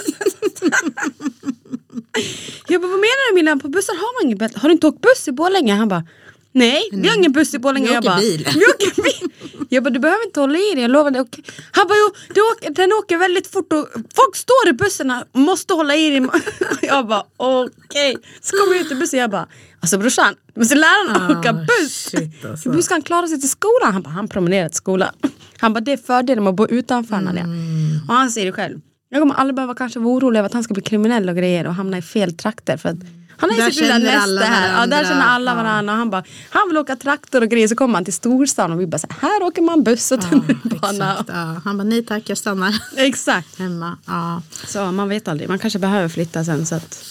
Jag 2.69 2.81
bara, 2.81 2.89
vad 2.89 2.99
menar 3.01 3.31
du 3.31 3.35
Mila? 3.35 3.55
när 3.55 3.61
på 3.61 3.69
bussen 3.69 3.97
har 3.97 4.23
man 4.23 4.27
inget 4.29 4.39
bälte. 4.39 4.59
Har 4.61 4.69
du 4.69 4.73
inte 4.73 4.87
åkt 4.87 5.01
buss 5.01 5.29
i 5.29 5.33
Borlänge? 5.33 5.75
Han 5.75 5.89
bara 5.89 6.05
Nej, 6.53 6.83
vi 6.93 7.09
har 7.09 7.17
ingen 7.17 7.33
buss 7.33 7.55
i 7.55 7.59
Borlänge. 7.59 7.87
Vi 7.87 7.93
Jag 7.95 7.99
åker 8.05 8.11
bara, 8.11 8.21
bil. 8.21 8.49
Vi 8.55 8.65
åker 8.65 9.03
bil. 9.03 9.31
Jag 9.69 9.85
bara, 9.85 9.91
du 9.91 9.99
behöver 9.99 10.25
inte 10.27 10.41
hålla 10.41 10.59
i 10.59 10.71
dig, 10.75 10.83
jag 10.83 10.91
lovar 10.91 11.11
dig. 11.11 11.25
Han 11.73 11.89
bara, 11.89 11.95
jo, 11.99 12.15
det 12.35 12.41
åker, 12.41 12.71
den 12.71 12.93
åker 12.93 13.17
väldigt 13.19 13.47
fort 13.47 13.73
och 13.73 13.89
folk 14.15 14.37
står 14.37 14.69
i 14.69 14.73
bussarna 14.73 15.25
och 15.33 15.41
måste 15.41 15.75
hålla 15.75 15.97
i 15.97 16.11
dig. 16.11 16.29
Jag 16.83 17.07
bara, 17.07 17.23
okej. 17.37 18.17
Så 18.41 18.57
kommer 18.57 18.77
jag 18.77 18.87
ut 18.87 18.93
i 18.93 18.95
bussen 18.95 19.21
jag 19.21 19.31
bara, 19.31 19.47
alltså 19.81 19.99
brorsan, 19.99 20.35
du 20.55 20.61
måste 20.61 20.75
lära 20.75 21.13
honom 21.13 21.37
Ah, 21.37 21.41
åka 21.41 21.53
buss. 21.53 21.93
shit, 22.11 22.45
alltså. 22.45 22.71
Hur 22.71 22.83
ska 22.83 22.95
han 22.95 23.03
klara 23.03 23.29
sig 23.29 23.41
till 23.41 23.51
skolan? 23.51 23.93
Han 23.93 24.03
bara, 24.03 24.11
han 24.11 24.29
promenerar 24.29 24.69
till 24.69 24.77
skolan. 24.77 25.15
Han 25.59 25.73
bara, 25.73 25.81
det 25.81 25.93
är 25.93 25.97
fördelen 25.97 26.45
med 26.45 26.51
att 26.51 26.57
bo 26.57 26.67
utanför. 26.67 27.15
Mm. 27.17 28.01
Och 28.09 28.15
han 28.15 28.31
säger 28.31 28.47
det 28.47 28.53
själv. 28.53 28.81
Jag 29.09 29.21
kommer 29.21 29.35
aldrig 29.35 29.55
behöva 29.55 29.75
kanske 29.75 29.99
vara 29.99 30.15
orolig 30.15 30.39
över 30.39 30.47
att 30.47 30.53
han 30.53 30.65
ska 30.65 30.75
bli 30.75 30.83
kriminell 30.83 31.29
och 31.29 31.37
grejer 31.37 31.67
och 31.67 31.75
hamna 31.75 31.99
i 31.99 32.03
fel 32.03 32.37
trakter. 32.37 32.77
För 32.77 32.89
att 32.89 32.97
han 33.41 33.51
har 33.51 33.57
Där 33.57 33.71
sitt 33.71 33.83
lilla 33.83 33.99
näste 33.99 34.45
här. 34.45 34.81
Ja, 34.81 34.87
där 34.87 35.05
känner 35.05 35.27
alla 35.27 35.55
varandra. 35.55 35.93
Och 35.93 35.99
han 35.99 36.11
bara, 36.11 36.25
han 36.51 36.69
vill 36.69 36.79
åka 36.79 36.97
traktor 36.97 37.43
och 37.43 37.49
grejer. 37.49 37.69
Så 37.69 37.77
kommer 37.77 37.95
han 37.95 38.05
till 38.05 38.15
storstan 38.15 38.73
och 38.73 38.81
vi 38.81 38.87
bara, 38.87 38.99
så 38.99 39.07
här, 39.21 39.43
åker 39.43 39.63
man 39.63 39.83
buss 39.83 40.13
och 40.13 40.21
tunnelbana. 40.21 41.25
Ja. 41.29 41.61
Han 41.65 41.79
bara 41.79 41.85
nej 41.85 42.05
tack 42.05 42.23
jag 42.31 42.39
stannar 42.39 42.75
Exakt. 42.97 43.59
hemma. 43.59 43.99
Ja. 44.07 44.43
Så 44.67 44.93
man 44.93 45.09
vet 45.09 45.29
aldrig, 45.29 45.49
man 45.49 45.59
kanske 45.59 45.79
behöver 45.79 46.09
flytta 46.09 46.45
sen 46.45 46.67
så 46.67 46.75
att 46.75 47.05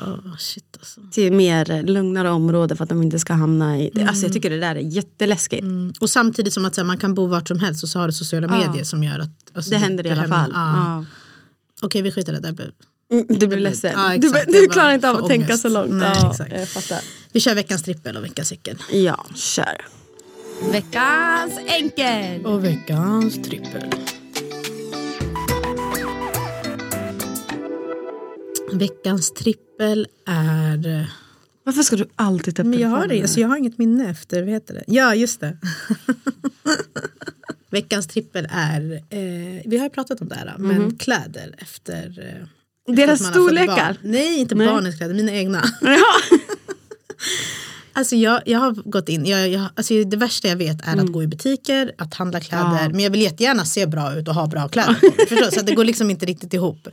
Oh, 0.00 0.36
shit 0.38 0.76
alltså. 0.78 1.00
till 1.10 1.32
mer 1.32 1.82
lugnare 1.82 2.30
område 2.30 2.76
för 2.76 2.84
att 2.84 2.88
de 2.88 3.02
inte 3.02 3.18
ska 3.18 3.32
hamna 3.32 3.78
i... 3.78 4.04
Alltså 4.08 4.24
jag 4.26 4.32
tycker 4.32 4.50
det 4.50 4.60
där 4.60 4.76
är 4.76 4.80
jätteläskigt. 4.80 5.62
Mm. 5.62 5.92
Och 6.00 6.10
samtidigt 6.10 6.52
som 6.52 6.64
att 6.64 6.76
här, 6.76 6.84
man 6.84 6.98
kan 6.98 7.14
bo 7.14 7.26
vart 7.26 7.48
som 7.48 7.58
helst 7.58 7.82
och 7.82 7.88
så 7.88 7.98
har 7.98 8.06
det 8.06 8.12
sociala 8.12 8.48
medier 8.48 8.84
som 8.84 9.04
gör 9.04 9.18
att 9.18 9.30
alltså, 9.54 9.70
Det 9.70 9.76
händer 9.76 10.06
i 10.06 10.10
alla 10.10 10.28
fall. 10.28 10.50
Ja. 10.54 11.04
Okej 11.82 12.02
vi 12.02 12.12
skiter 12.12 12.32
i 12.32 12.40
det 12.40 12.50
där. 12.52 12.72
Mm, 13.12 13.26
Du 13.28 13.46
blir 13.46 13.58
ledsen. 13.58 13.92
Ja, 13.96 14.18
du, 14.18 14.32
du 14.52 14.68
klarar 14.68 14.92
inte 14.92 15.10
av 15.10 15.16
att 15.16 15.28
tänka 15.28 15.46
ångest. 15.46 15.62
så 15.62 15.68
långt. 15.68 15.90
Nej, 15.90 16.12
ja, 16.22 16.30
exakt. 16.30 16.52
Jag 16.52 16.68
fattar. 16.68 17.00
Vi 17.32 17.40
kör 17.40 17.54
veckans 17.54 17.82
trippel 17.82 18.16
och 18.16 18.24
veckans 18.24 18.48
cykel. 18.48 18.78
Ja, 18.92 19.26
kör. 19.34 19.84
Veckans 20.72 21.58
enkel. 21.66 22.46
Och 22.46 22.64
veckans 22.64 23.42
trippel. 23.42 23.84
Veckans 28.72 29.30
trippel 29.30 30.06
är... 30.26 31.06
Varför 31.64 31.82
ska 31.82 31.96
du 31.96 32.06
alltid 32.16 32.56
ta 32.56 32.64
Men 32.64 32.78
jag 32.78 32.88
har, 32.88 33.06
det, 33.06 33.22
alltså 33.22 33.40
jag 33.40 33.48
har 33.48 33.56
inget 33.56 33.78
minne 33.78 34.10
efter, 34.10 34.42
vad 34.42 34.50
heter 34.52 34.74
det? 34.74 34.84
Ja, 34.86 35.14
just 35.14 35.40
det. 35.40 35.56
Veckans 37.74 38.06
trippel 38.06 38.48
är, 38.50 38.92
eh, 39.10 39.62
vi 39.66 39.76
har 39.78 39.84
ju 39.84 39.90
pratat 39.90 40.20
om 40.20 40.28
det 40.28 40.34
här, 40.34 40.54
men 40.58 40.96
kläder 40.96 41.54
efter... 41.58 42.04
Eh. 42.86 42.94
Deras 42.94 43.20
efter 43.20 43.32
storlekar? 43.32 43.96
Nej, 44.02 44.38
inte 44.40 44.54
Nej. 44.54 44.66
barnens 44.66 44.96
kläder, 44.96 45.14
mina 45.14 45.32
egna. 45.32 45.64
Ja. 45.80 46.38
Alltså 47.96 48.16
jag, 48.16 48.40
jag 48.46 48.58
har 48.58 48.72
gått 48.90 49.08
in, 49.08 49.26
jag, 49.26 49.48
jag, 49.48 49.66
alltså 49.74 50.04
det 50.04 50.16
värsta 50.16 50.48
jag 50.48 50.56
vet 50.56 50.80
är 50.88 50.92
Mm. 50.92 51.04
att 51.04 51.12
gå 51.12 51.22
i 51.22 51.26
butiker, 51.26 51.92
att 51.98 52.14
handla 52.14 52.40
kläder. 52.40 52.90
Men 52.90 53.00
jag 53.00 53.10
vill 53.10 53.22
jättegärna 53.22 53.64
se 53.64 53.86
bra 53.86 54.14
ut 54.14 54.28
och 54.28 54.34
ha 54.34 54.46
bra 54.46 54.68
kläder 54.68 54.96
du? 55.28 55.50
Så 55.58 55.64
det 55.64 55.74
går 55.74 55.84
liksom 55.84 56.10
inte 56.10 56.26
riktigt 56.26 56.54
ihop. 56.54 56.86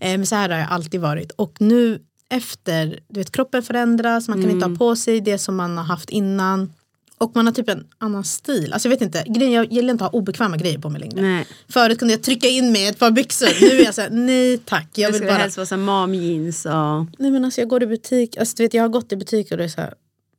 Eh, 0.00 0.08
men 0.18 0.26
så 0.26 0.34
här 0.34 0.48
har 0.48 0.58
jag 0.58 0.68
alltid 0.70 1.00
varit. 1.00 1.32
Och 1.32 1.56
nu 1.60 1.98
efter, 2.30 2.98
du 3.08 3.20
vet 3.20 3.32
kroppen 3.32 3.62
förändras, 3.62 4.28
man 4.28 4.42
kan 4.42 4.50
inte 4.50 4.64
Mm. 4.66 4.72
ha 4.72 4.78
på 4.78 4.96
sig 4.96 5.20
det 5.20 5.38
som 5.38 5.56
man 5.56 5.76
har 5.76 5.84
haft 5.84 6.10
innan. 6.10 6.72
Och 7.18 7.32
man 7.34 7.46
har 7.46 7.52
typ 7.52 7.68
en 7.68 7.84
annan 7.98 8.24
stil. 8.24 8.72
Alltså 8.72 8.88
jag 8.88 8.90
vet 8.90 9.02
inte, 9.02 9.24
grejen, 9.26 9.52
jag 9.52 9.72
gillar 9.72 9.90
inte 9.90 10.04
att 10.04 10.12
ha 10.12 10.18
obekväma 10.18 10.56
grejer 10.56 10.78
på 10.78 10.90
mig 10.90 11.00
längre. 11.00 11.22
Nej. 11.22 11.46
Förut 11.68 11.98
kunde 11.98 12.14
jag 12.14 12.22
trycka 12.22 12.48
in 12.48 12.72
mig 12.72 12.86
ett 12.88 12.98
par 12.98 13.10
byxor. 13.10 13.48
Nu 13.60 13.80
är 13.80 13.84
jag 13.84 13.94
såhär, 13.94 14.10
nej 14.10 14.58
tack. 14.58 14.88
Jag 14.94 15.08
Det 15.08 15.12
vill 15.12 15.18
ska 15.20 15.26
bara 15.34 15.42
helst 15.42 15.56
vara 15.56 15.66
så 15.66 15.74
här 15.74 15.82
mom-jeans 15.82 16.66
och... 16.66 17.06
Nej 17.18 17.30
men 17.30 17.44
alltså 17.44 17.60
jag 17.60 17.68
går 17.68 17.82
i 17.82 17.86
butik, 17.86 18.36
alltså, 18.36 18.54
du 18.56 18.62
vet, 18.62 18.74
jag 18.74 18.82
har 18.82 18.88
gått 18.88 19.12
i 19.12 19.16
butik 19.16 19.50
och 19.50 19.56
det 19.56 19.64
är 19.64 19.68
så 19.68 19.80
här, 19.80 19.94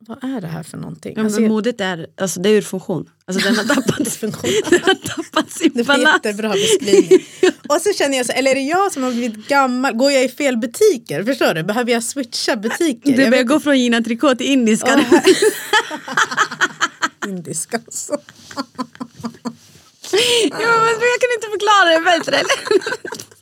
vad 0.08 0.24
är 0.24 0.40
det 0.40 0.46
här 0.46 0.62
för 0.62 0.78
någonting? 0.78 1.12
Ja, 1.16 1.22
alltså, 1.22 1.40
men 1.40 1.44
jag, 1.50 1.52
modet 1.54 1.80
är, 1.80 2.06
alltså 2.20 2.40
det 2.40 2.48
är 2.48 2.52
ur 2.52 2.62
funktion. 2.62 3.10
Alltså 3.24 3.48
den 3.48 3.56
har 3.56 3.64
tappat, 3.74 4.08
funktion. 4.08 4.50
den 4.70 4.80
har 4.82 4.94
tappat 4.94 5.50
sin 5.50 5.70
det 5.74 5.82
var 5.82 5.96
balans. 5.96 6.20
jättebra 6.24 6.50
beskrivning. 6.52 7.20
och 7.68 7.80
så 7.80 7.92
känner 7.92 8.16
jag 8.16 8.26
så 8.26 8.32
eller 8.32 8.50
är 8.50 8.54
det 8.54 8.60
jag 8.60 8.92
som 8.92 9.02
har 9.02 9.10
blivit 9.12 9.48
gammal? 9.48 9.92
Går 9.92 10.12
jag 10.12 10.24
i 10.24 10.28
fel 10.28 10.56
butiker? 10.56 11.24
Förstår 11.24 11.54
du? 11.54 11.62
Behöver 11.62 11.92
jag 11.92 12.02
switcha 12.02 12.56
butiker? 12.56 13.16
Du 13.16 13.30
börjar 13.30 13.44
gå 13.44 13.60
från 13.60 13.78
Gina 13.78 14.00
Tricot 14.02 14.38
till 14.38 14.46
indiska. 14.46 15.04
Åh, 15.12 15.20
indisk 17.28 17.74
alltså. 17.74 18.12
ja, 20.50 20.78
men 20.84 21.08
jag 21.12 21.20
kan 21.20 21.30
inte 21.36 21.48
förklara 21.50 21.90
det 21.90 22.00
bättre. 22.04 22.42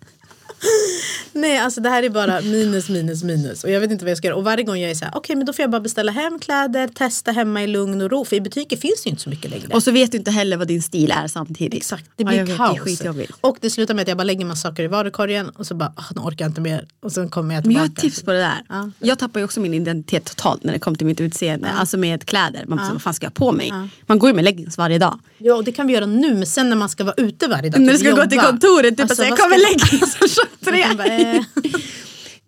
Nej 1.32 1.58
alltså 1.58 1.80
det 1.80 1.88
här 1.88 2.02
är 2.02 2.10
bara 2.10 2.40
minus 2.40 2.88
minus 2.88 3.22
minus 3.22 3.64
och 3.64 3.70
jag 3.70 3.80
vet 3.80 3.90
inte 3.90 4.04
vad 4.04 4.10
jag 4.10 4.18
ska 4.18 4.26
göra 4.26 4.36
och 4.36 4.44
varje 4.44 4.64
gång 4.64 4.76
jag 4.78 4.90
är 4.90 4.94
så 4.94 5.04
här 5.04 5.12
okej 5.16 5.36
men 5.36 5.46
då 5.46 5.52
får 5.52 5.62
jag 5.62 5.70
bara 5.70 5.80
beställa 5.80 6.12
hem 6.12 6.38
kläder, 6.38 6.88
testa 6.88 7.32
hemma 7.32 7.62
i 7.62 7.66
lugn 7.66 8.00
och 8.00 8.10
ro 8.10 8.24
för 8.24 8.36
i 8.36 8.40
butiker 8.40 8.76
finns 8.76 9.02
det 9.02 9.08
ju 9.08 9.10
inte 9.10 9.22
så 9.22 9.30
mycket 9.30 9.50
längre. 9.50 9.66
Och 9.74 9.82
så 9.82 9.90
vet 9.90 10.12
du 10.12 10.18
inte 10.18 10.30
heller 10.30 10.56
vad 10.56 10.68
din 10.68 10.82
stil 10.82 11.10
är 11.22 11.28
samtidigt. 11.28 11.74
Exakt, 11.74 12.04
det 12.16 12.22
Ja, 12.22 12.28
blir 12.28 12.38
jag 12.38 12.46
vet, 12.46 12.56
kaos. 12.56 12.74
Det 12.74 12.80
är 12.80 12.84
skitjobbigt. 12.84 13.32
och 13.40 13.56
det 13.60 13.70
slutar 13.70 13.94
med 13.94 14.02
att 14.02 14.08
jag 14.08 14.16
bara 14.16 14.24
lägger 14.24 14.44
massa 14.44 14.68
saker 14.68 14.82
i 14.82 14.86
varukorgen 14.86 15.48
och 15.48 15.66
så 15.66 15.74
bara, 15.74 15.92
ah, 15.96 16.02
nu 16.14 16.20
orkar 16.20 16.44
jag 16.44 16.50
inte 16.50 16.60
mer. 16.60 16.86
Och 17.02 17.12
sen 17.12 17.28
kommer 17.28 17.54
jag 17.54 17.66
Men 17.66 17.74
jag 17.76 17.82
tillbaka. 17.84 18.00
har 18.06 18.10
tips 18.10 18.22
på 18.22 18.30
det 18.32 18.38
där. 18.38 18.62
Ja. 18.68 18.90
Jag 18.98 19.18
tappar 19.18 19.40
ju 19.40 19.44
också 19.44 19.60
min 19.60 19.74
identitet 19.74 20.24
totalt 20.24 20.64
när 20.64 20.72
det 20.72 20.78
kommer 20.78 20.96
till 20.98 21.06
mitt 21.06 21.20
utseende. 21.20 21.68
Alltså 21.70 21.96
med 21.96 22.24
kläder. 22.26 22.64
Man 22.68 22.78
bara, 22.78 22.92
vad 22.92 23.02
fan 23.02 23.14
ska 23.14 23.24
jag 23.26 23.30
ha 23.30 23.34
på 23.34 23.52
mig? 23.52 23.72
Man 24.06 24.18
går 24.18 24.30
ju 24.30 24.34
med 24.36 24.44
leggings 24.44 24.78
varje 24.78 24.98
dag. 24.98 25.18
Ja, 25.38 25.54
och 25.54 25.64
det 25.64 25.72
kan 25.72 25.86
vi 25.86 25.92
göra 25.92 26.06
nu, 26.06 26.34
men 26.34 26.46
sen 26.46 26.68
när 26.68 26.76
man 26.76 26.88
ska 26.88 27.04
vara 27.04 27.14
ute 27.18 27.48
varje 27.48 27.70
dag. 27.70 27.80
När 27.80 27.92
du 27.92 27.98
typ 27.98 28.06
ska 28.06 28.16
gå 28.22 28.28
till 28.28 28.36
jobba. 28.36 28.48
kontoret, 28.50 28.96
du 28.96 29.02
Alltså, 29.02 29.16
bara 29.16 29.16
säger 29.16 29.30
vad 29.30 29.38
kom 29.40 29.50
med 29.50 29.60
ska- 29.60 29.96
leggings 29.96 30.16
bara, 30.60 30.76
skjortor. 30.76 31.06
eh, 31.10 31.42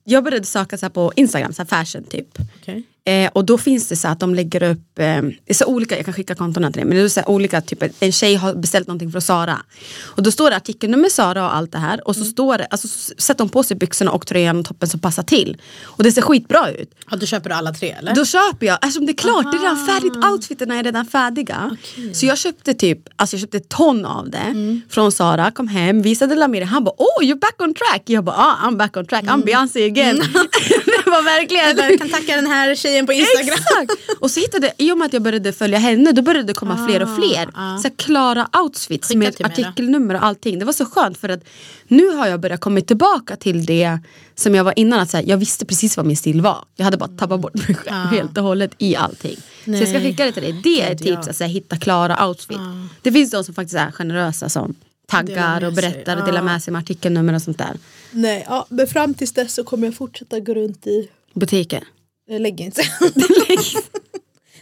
Jag 0.04 0.24
började 0.24 0.46
söka 0.46 0.78
så 0.78 0.90
på 0.90 1.12
Instagram, 1.16 1.52
så 1.52 1.64
fashion 1.64 2.04
typ. 2.04 2.28
okej. 2.60 2.82
Eh, 3.06 3.30
och 3.32 3.44
då 3.44 3.58
finns 3.58 3.88
det 3.88 3.96
så 3.96 4.08
att 4.08 4.20
de 4.20 4.34
lägger 4.34 4.62
upp, 4.62 4.98
eh, 4.98 5.22
så 5.52 5.66
olika, 5.66 5.96
jag 5.96 6.04
kan 6.04 6.14
skicka 6.14 6.34
kontona 6.34 6.70
till 6.70 6.80
dig, 6.80 6.84
men 6.84 6.96
det 6.96 7.02
är 7.02 7.08
så 7.08 7.22
olika, 7.26 7.60
typ 7.60 7.82
en 8.02 8.12
tjej 8.12 8.34
har 8.34 8.54
beställt 8.54 8.86
någonting 8.86 9.12
från 9.12 9.22
Sara. 9.22 9.58
Och 10.02 10.22
då 10.22 10.30
står 10.30 10.50
det 10.50 10.56
artikelnummer 10.56 11.08
Sara 11.08 11.44
och 11.44 11.56
allt 11.56 11.72
det 11.72 11.78
här 11.78 12.08
och 12.08 12.16
så 12.16 12.24
står 12.24 12.58
det, 12.58 12.66
alltså 12.70 12.88
så 12.88 13.14
sätter 13.18 13.44
hon 13.44 13.48
på 13.48 13.62
sig 13.62 13.76
byxorna 13.76 14.10
och 14.10 14.26
tröjan 14.26 14.58
och 14.58 14.64
toppen 14.64 14.88
som 14.88 15.00
passar 15.00 15.22
till. 15.22 15.62
Och 15.84 16.04
det 16.04 16.12
ser 16.12 16.22
skitbra 16.22 16.70
ut. 16.70 16.94
Ja, 17.10 17.16
då 17.16 17.26
köper 17.26 17.50
du 17.50 17.54
alla 17.54 17.72
tre 17.72 17.90
eller? 17.90 18.14
Då 18.14 18.24
köper 18.24 18.66
jag, 18.66 18.78
eftersom 18.82 19.06
det 19.06 19.12
är 19.12 19.16
klart, 19.16 19.52
det 19.52 19.58
är 19.58 19.60
redan 19.60 19.86
färdigt, 19.86 20.16
outfiterna 20.16 20.74
är 20.74 20.82
redan 20.82 21.06
färdiga. 21.06 21.76
Så 22.12 22.26
jag 22.26 22.38
köpte 22.38 22.74
typ, 22.74 22.98
alltså 23.16 23.36
jag 23.36 23.40
köpte 23.40 23.60
ton 23.60 24.04
av 24.04 24.30
det 24.30 24.80
från 24.90 25.12
Sara, 25.12 25.50
kom 25.50 25.68
hem, 25.68 26.02
visade 26.02 26.34
Lamir, 26.34 26.62
han 26.62 26.84
bara 26.84 26.94
oh 26.98 27.24
you're 27.24 27.40
back 27.40 27.54
on 27.58 27.74
track. 27.74 28.02
Jag 28.04 28.24
bara 28.24 28.36
ah 28.36 28.68
I'm 28.68 28.76
back 28.76 28.96
on 28.96 29.06
track, 29.06 29.24
I'm 29.24 29.44
Beyoncé 29.44 29.86
again. 29.86 30.16
det 30.86 30.95
var 31.10 31.22
verkligen 31.22 31.90
Jag 31.90 31.98
kan 31.98 32.08
tacka 32.08 32.36
den 32.36 32.46
här 32.46 32.74
tjejen 32.74 33.06
på 33.06 33.12
Instagram. 33.12 33.58
Exakt! 33.58 34.20
Och 34.20 34.30
så 34.30 34.40
hittade, 34.40 34.72
i 34.78 34.92
och 34.92 34.98
med 34.98 35.06
att 35.06 35.12
jag 35.12 35.22
började 35.22 35.52
följa 35.52 35.78
henne, 35.78 36.12
då 36.12 36.22
började 36.22 36.46
det 36.46 36.54
komma 36.54 36.86
fler 36.88 37.02
och 37.02 37.16
fler. 37.16 37.46
Så 37.82 37.82
här, 37.82 37.96
klara 37.96 38.48
outfits 38.62 39.08
Skicka 39.08 39.18
med 39.18 39.34
artikelnummer 39.40 40.14
och 40.14 40.24
allting. 40.24 40.58
Det 40.58 40.64
var 40.64 40.72
så 40.72 40.84
skönt 40.84 41.18
för 41.18 41.28
att 41.28 41.40
nu 41.88 42.08
har 42.08 42.26
jag 42.26 42.40
börjat 42.40 42.60
komma 42.60 42.80
tillbaka 42.80 43.36
till 43.36 43.66
det 43.66 43.98
som 44.34 44.54
jag 44.54 44.64
var 44.64 44.78
innan. 44.78 45.00
Att 45.00 45.10
så 45.10 45.16
här, 45.16 45.24
jag 45.24 45.36
visste 45.36 45.66
precis 45.66 45.96
vad 45.96 46.06
min 46.06 46.16
stil 46.16 46.40
var. 46.40 46.64
Jag 46.76 46.84
hade 46.84 46.96
bara 46.96 47.10
tappat 47.10 47.40
bort 47.40 47.54
mig 47.54 47.76
själv 47.76 47.96
helt 47.96 48.38
och 48.38 48.44
hållet 48.44 48.74
i 48.78 48.96
allting. 48.96 49.36
Så 49.64 49.70
jag 49.70 49.88
ska 49.88 49.98
Nej. 49.98 50.02
skicka 50.02 50.24
det 50.24 50.32
till 50.32 50.42
dig. 50.42 50.60
Det 50.64 50.82
är 50.82 50.92
ett 50.92 51.02
tips, 51.02 51.28
att 51.28 51.36
så 51.36 51.44
här, 51.44 51.50
hitta 51.50 51.76
klara 51.76 52.26
outfit. 52.28 52.58
Det 53.02 53.12
finns 53.12 53.30
de 53.30 53.44
som 53.44 53.54
faktiskt 53.54 53.76
är 53.76 53.90
generösa 53.90 54.48
som 54.48 54.74
taggar 55.06 55.64
och 55.64 55.72
berättar 55.72 56.16
och 56.16 56.26
delar 56.26 56.42
med 56.42 56.62
sig 56.62 56.72
med 56.72 56.78
artikelnummer 56.78 57.34
och 57.34 57.42
sånt 57.42 57.58
där. 57.58 57.76
Nej, 58.12 58.44
ja, 58.48 58.66
men 58.68 58.86
fram 58.86 59.14
tills 59.14 59.32
dess 59.32 59.54
så 59.54 59.64
kommer 59.64 59.86
jag 59.86 59.94
fortsätta 59.94 60.40
gå 60.40 60.54
runt 60.54 60.86
i 60.86 61.08
Butiker. 61.34 61.84
eh, 62.30 62.40
leggings. 62.40 62.76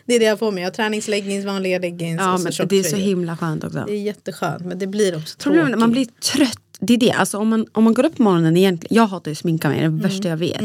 det 0.07 0.15
är 0.15 0.19
det 0.21 0.25
jag 0.27 0.39
får 0.39 0.51
med. 0.53 0.63
Jag 0.63 0.67
har 0.67 0.75
träningsleggings, 0.75 1.45
vanliga 1.45 1.79
leggings 1.79 2.21
Ja 2.21 2.33
och 2.35 2.41
så 2.41 2.63
men 2.63 2.69
det 2.69 2.79
är 2.79 2.83
så 2.83 2.97
himla 2.97 3.37
skönt 3.37 3.65
också. 3.65 3.85
Det 3.87 3.93
är 3.93 4.03
jätteskönt 4.03 4.65
men 4.65 4.79
det 4.79 4.87
blir 4.87 5.17
också 5.17 5.37
Problemet 5.39 5.67
tråkigt. 5.67 5.81
man 5.81 5.91
blir 5.91 6.05
trött. 6.07 6.59
Det 6.81 6.95
är 6.95 6.99
det. 6.99 7.13
Alltså 7.13 7.39
om, 7.39 7.49
man, 7.49 7.67
om 7.73 7.85
man 7.85 7.95
går 7.95 8.05
upp 8.07 8.17
på 8.17 8.23
morgonen 8.23 8.57
egentligen. 8.57 8.97
Jag 8.97 9.07
hatar 9.07 9.31
ju 9.31 9.33
att 9.33 9.39
sminka 9.39 9.69
mig, 9.69 9.79
det 9.79 9.85
är 9.85 9.89
det 9.91 10.03
värsta 10.03 10.29
jag 10.29 10.37
vet. 10.37 10.61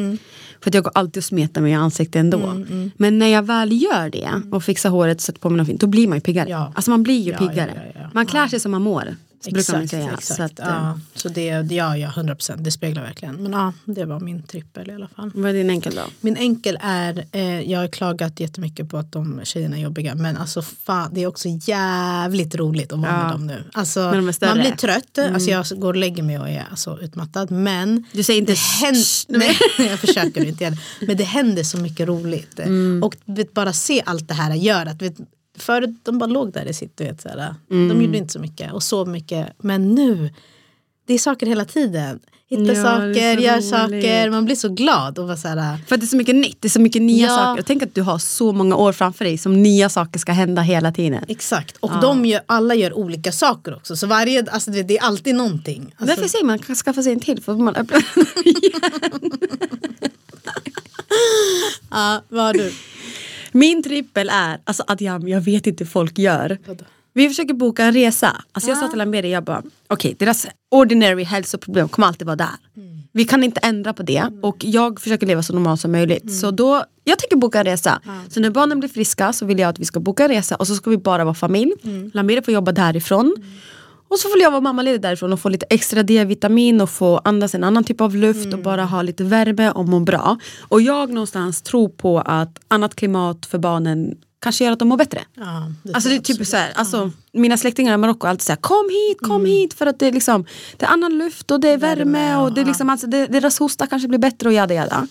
För 0.62 0.70
att 0.70 0.74
jag 0.74 0.84
går 0.84 0.92
alltid 0.96 1.18
och 1.18 1.24
smetar 1.24 1.62
mig 1.62 1.72
i 1.72 1.76
ansiktet 1.76 2.16
ändå. 2.20 2.66
Men 2.98 3.20
när 3.20 3.28
jag 3.28 3.44
väl 3.44 3.82
gör 3.82 4.10
det 4.10 4.30
och 4.52 4.64
fixar 4.64 4.90
håret, 4.90 5.22
sätter 5.22 5.40
på 5.40 5.50
mig 5.50 5.58
något 5.58 5.68
fint, 5.68 5.82
då 5.82 5.88
blir 5.88 6.08
man 6.08 6.18
ju 6.18 6.22
piggare. 6.22 6.50
Ja. 6.50 6.74
Alltså 6.76 6.92
man 6.92 7.04
blir 7.04 7.20
ju 7.22 7.32
Ja, 7.32 7.38
piggare. 7.38 7.92
ja. 7.96 8.10
Man 8.14 8.26
klär 8.26 8.48
sig 8.48 8.60
som 8.60 8.72
man 8.72 8.82
mår. 8.82 9.16
Brukar 9.44 9.74
man 9.78 9.88
säga. 9.88 10.04
exakt. 10.14 10.26
Så 10.38 10.44
att, 10.44 10.60
eh, 10.60 10.66
ja, 10.68 11.00
så 11.16 11.30
det, 11.30 11.46
ja, 11.72 11.98
ja, 11.98 12.08
100 12.10 12.36
procent. 12.36 12.64
Det 12.64 12.72
speglar 12.72 13.04
verkligen. 13.04 13.36
Men 13.36 13.52
ja, 13.52 13.74
det 13.86 14.06
var 14.06 14.20
min 14.20 14.44
trippel 14.44 14.90
i 14.90 14.94
alla 14.94 15.08
fall. 15.08 15.32
Vad 15.36 15.50
är 15.50 15.54
din 15.54 15.70
enkel 15.70 15.96
då? 15.96 16.02
Min 16.22 16.38
enkel 16.38 16.78
är, 16.82 17.26
eh, 17.32 17.62
jag 17.62 17.80
har 17.80 17.88
klagat 17.88 18.40
jättemycket 18.40 18.90
på 18.90 18.98
att 18.98 19.12
de 19.12 19.42
tjejerna 19.44 19.78
är 19.78 19.82
jobbiga 19.82 20.16
men 20.16 20.38
alltså 20.38 20.62
fan, 20.62 21.10
det 21.14 21.24
är 21.24 21.28
också 21.28 21.48
jävligt 21.62 22.56
roligt 22.56 22.94
att 22.94 23.00
vara 23.00 23.12
Ja. 23.12 23.24
med 23.24 23.32
dem 23.34 23.48
nu. 23.48 23.64
Alltså, 23.74 24.00
de. 24.00 24.18
Mm. 24.18 24.26
man 24.42 24.54
blir 24.60 24.76
trött, 24.76 25.18
alltså, 25.18 25.50
jag 25.50 25.66
går 25.76 25.88
och 25.94 25.96
lägger 25.96 26.24
mig 26.24 26.40
och 26.40 26.50
är 26.50 26.68
alltså, 26.70 27.00
utmattad 27.02 27.52
men 27.52 28.04
Du 28.12 28.24
säger 28.24 28.40
inte 28.40 28.54
händer, 28.54 29.38
nej, 29.40 29.58
jag 29.90 30.00
försöker 30.00 30.46
inte. 30.46 30.78
Men 31.08 31.18
det 31.18 31.24
händer 31.24 31.64
så 31.64 31.78
mycket 31.78 32.08
roligt. 32.08 32.60
Mm. 32.60 33.04
Och 33.04 33.16
vet, 33.26 33.54
bara 33.54 33.74
se 33.74 34.02
allt 34.06 34.28
det 34.28 34.34
här 34.34 34.56
gör 34.56 34.86
att 34.86 35.02
vet, 35.02 35.16
Förut 35.62 35.96
de 36.04 36.18
bara 36.20 36.26
låg 36.30 36.52
där 36.54 36.66
i 36.66 36.74
sitt, 36.74 36.98
du 36.98 37.04
vet, 37.04 37.22
såhär, 37.22 37.56
Mm. 37.72 37.90
de 37.90 38.02
gjorde 38.06 38.18
inte 38.18 38.34
så 38.34 38.40
mycket 38.40 38.74
och 38.74 38.84
sov 38.84 39.08
mycket. 39.08 39.48
Men 39.58 39.96
nu, 39.96 40.30
det 41.08 41.14
är 41.14 41.18
saker 41.18 41.46
hela 41.46 41.66
tiden. 41.66 42.20
hitta 42.48 42.74
Ja, 42.74 42.84
saker, 42.84 43.38
gör 43.38 43.54
roligt. 43.56 43.70
saker. 43.70 44.30
Man 44.30 44.46
blir 44.46 44.56
så 44.56 44.70
glad 44.70 45.20
och 45.20 45.28
var 45.28 45.36
så 45.36 45.48
här, 45.48 45.78
För 45.88 45.98
det 45.98 46.04
är 46.06 46.08
så 46.08 46.18
mycket 46.18 46.36
nytt, 46.36 46.58
det 46.60 46.68
är 46.68 46.70
så 46.70 46.80
mycket 46.82 47.02
nya 47.02 47.28
Ja. 47.28 47.36
saker. 47.38 47.64
Tänk 47.64 47.84
att 47.84 47.96
du 47.96 48.02
har 48.02 48.18
så 48.18 48.52
många 48.54 48.76
år 48.76 48.94
framför 48.94 49.26
dig 49.26 49.38
som 49.38 49.64
nya 49.64 49.90
saker 49.90 50.20
ska 50.20 50.32
hända 50.32 50.62
hela 50.62 50.92
tiden. 50.92 51.24
Exakt, 51.28 51.78
och 51.78 51.92
de 52.02 52.26
gör, 52.26 52.42
alla 52.46 52.76
gör 52.76 52.94
olika 52.94 53.32
saker 53.32 53.76
också. 53.76 53.96
Så 53.96 54.08
varje, 54.08 54.46
alltså 54.52 54.72
det, 54.72 54.98
är 54.98 55.04
alltid 55.04 55.36
någonting. 55.36 55.82
Alltså, 55.98 56.06
Därför 56.16 56.28
säger 56.30 56.46
man 56.46 56.56
att 56.56 56.62
man 56.62 56.66
kan 56.66 56.76
skaffa 56.76 57.04
sig 57.04 57.14
en 57.14 57.20
till 57.20 57.42
för 57.44 57.54
man 57.56 57.76
öppnar 57.76 58.04
ja, 61.92 62.22
vad 62.30 62.44
har 62.46 62.54
du? 62.54 62.72
Min 63.52 63.84
trippel 63.84 64.30
är, 64.34 64.60
alltså 64.64 64.84
Adjam, 64.88 65.28
jag 65.28 65.42
vet 65.42 65.68
inte 65.68 65.84
hur 65.84 65.90
folk 65.90 66.20
gör. 66.20 66.58
Vi 67.14 67.28
försöker 67.28 67.54
boka 67.54 67.84
en 67.84 67.94
resa. 67.94 68.44
Alltså 68.52 68.70
jag 68.70 68.78
sa 68.78 68.88
till 68.88 69.02
Amberi, 69.02 69.32
jag 69.32 69.44
bara, 69.44 69.64
okej 69.88 70.16
deras 70.20 70.48
ordinary 70.72 71.24
hälsoproblem 71.24 71.90
kommer 71.90 72.08
alltid 72.08 72.28
vara 72.28 72.36
där. 72.36 72.50
Vi 73.12 73.26
kan 73.26 73.44
inte 73.44 73.60
ändra 73.64 73.94
på 73.94 74.04
det 74.04 74.24
och 74.42 74.58
jag 74.60 75.02
försöker 75.02 75.28
leva 75.28 75.44
så 75.44 75.54
normalt 75.54 75.82
som 75.82 75.92
möjligt. 75.92 76.34
Så 76.34 76.52
då, 76.52 76.84
jag 77.04 77.20
tänker 77.20 77.36
boka 77.36 77.60
en 77.60 77.66
resa. 77.66 78.02
Så 78.30 78.40
när 78.40 78.50
barnen 78.50 78.80
blir 78.80 78.90
friska 78.90 79.34
så 79.34 79.46
vill 79.46 79.60
jag 79.60 79.70
att 79.70 79.80
vi 79.80 79.86
ska 79.86 80.00
boka 80.00 80.24
en 80.24 80.30
resa 80.30 80.56
och 80.56 80.68
så 80.68 80.76
ska 80.76 80.90
vi 80.90 80.98
bara 80.98 81.24
vara 81.24 81.36
familj. 81.36 81.74
Mm. 81.84 82.12
Lamberi 82.14 82.42
får 82.42 82.54
jobba 82.54 82.72
därifrån. 82.72 83.36
Och 84.10 84.20
så 84.20 84.30
får 84.30 84.40
jag 84.40 84.52
vara 84.52 84.62
mammaledig 84.62 85.02
därifrån 85.02 85.34
och 85.34 85.40
få 85.40 85.50
lite 85.50 85.66
extra 85.70 86.04
D-vitamin 86.04 86.82
och 86.82 86.90
få 86.90 87.22
andas 87.24 87.56
en 87.56 87.64
annan 87.64 87.84
typ 87.84 88.02
av 88.02 88.16
luft 88.16 88.54
och 88.54 88.60
bara 88.60 88.86
ha 88.86 89.02
lite 89.02 89.24
värme 89.24 89.72
och 89.72 89.86
må 89.88 90.00
bra. 90.00 90.38
Och 90.62 90.82
jag 90.82 91.10
någonstans 91.10 91.62
tror 91.62 91.90
på 91.90 92.20
att 92.20 92.60
annat 92.68 92.96
klimat 92.96 93.46
för 93.46 93.58
barnen 93.58 94.16
kanske 94.42 94.64
gör 94.64 94.72
att 94.72 94.80
de 94.80 94.88
mår 94.88 94.98
bättre. 94.98 95.22
Ja, 95.34 95.72
det 95.84 95.94
Alltså 95.94 96.10
det 96.10 96.16
är 96.16 96.20
typ 96.20 96.48
så 96.48 96.58
här, 96.58 96.72
alltså, 96.76 97.12
mina 97.34 97.58
släktingar 97.58 97.94
i 97.94 97.98
Marocko 97.98 98.28
är 98.28 98.30
alltid 98.30 98.42
såhär 98.46 98.58
kom 98.58 98.90
hit, 98.90 99.18
kom 99.22 99.46
hit 99.46 99.74
för 99.74 99.86
att 99.86 100.00
det 100.00 100.08
är 100.08 100.12
liksom 100.12 100.46
Det 100.78 100.86
är 100.86 100.90
annan 100.90 101.18
luft 101.18 101.52
och 101.52 101.60
det 101.60 101.70
är 101.70 101.78
värme, 101.78 102.36
och 102.36 102.54
det 102.54 102.62
är 102.62 102.66
liksom, 102.66 102.90
alltså, 102.90 103.08
det, 103.08 103.28
deras 103.28 103.60
hosta 103.60 103.88
kanske 103.88 104.08
blir 104.08 104.20
bättre 104.20 104.50
och 104.50 104.54
jada 104.54 104.74
jada. 104.74 105.08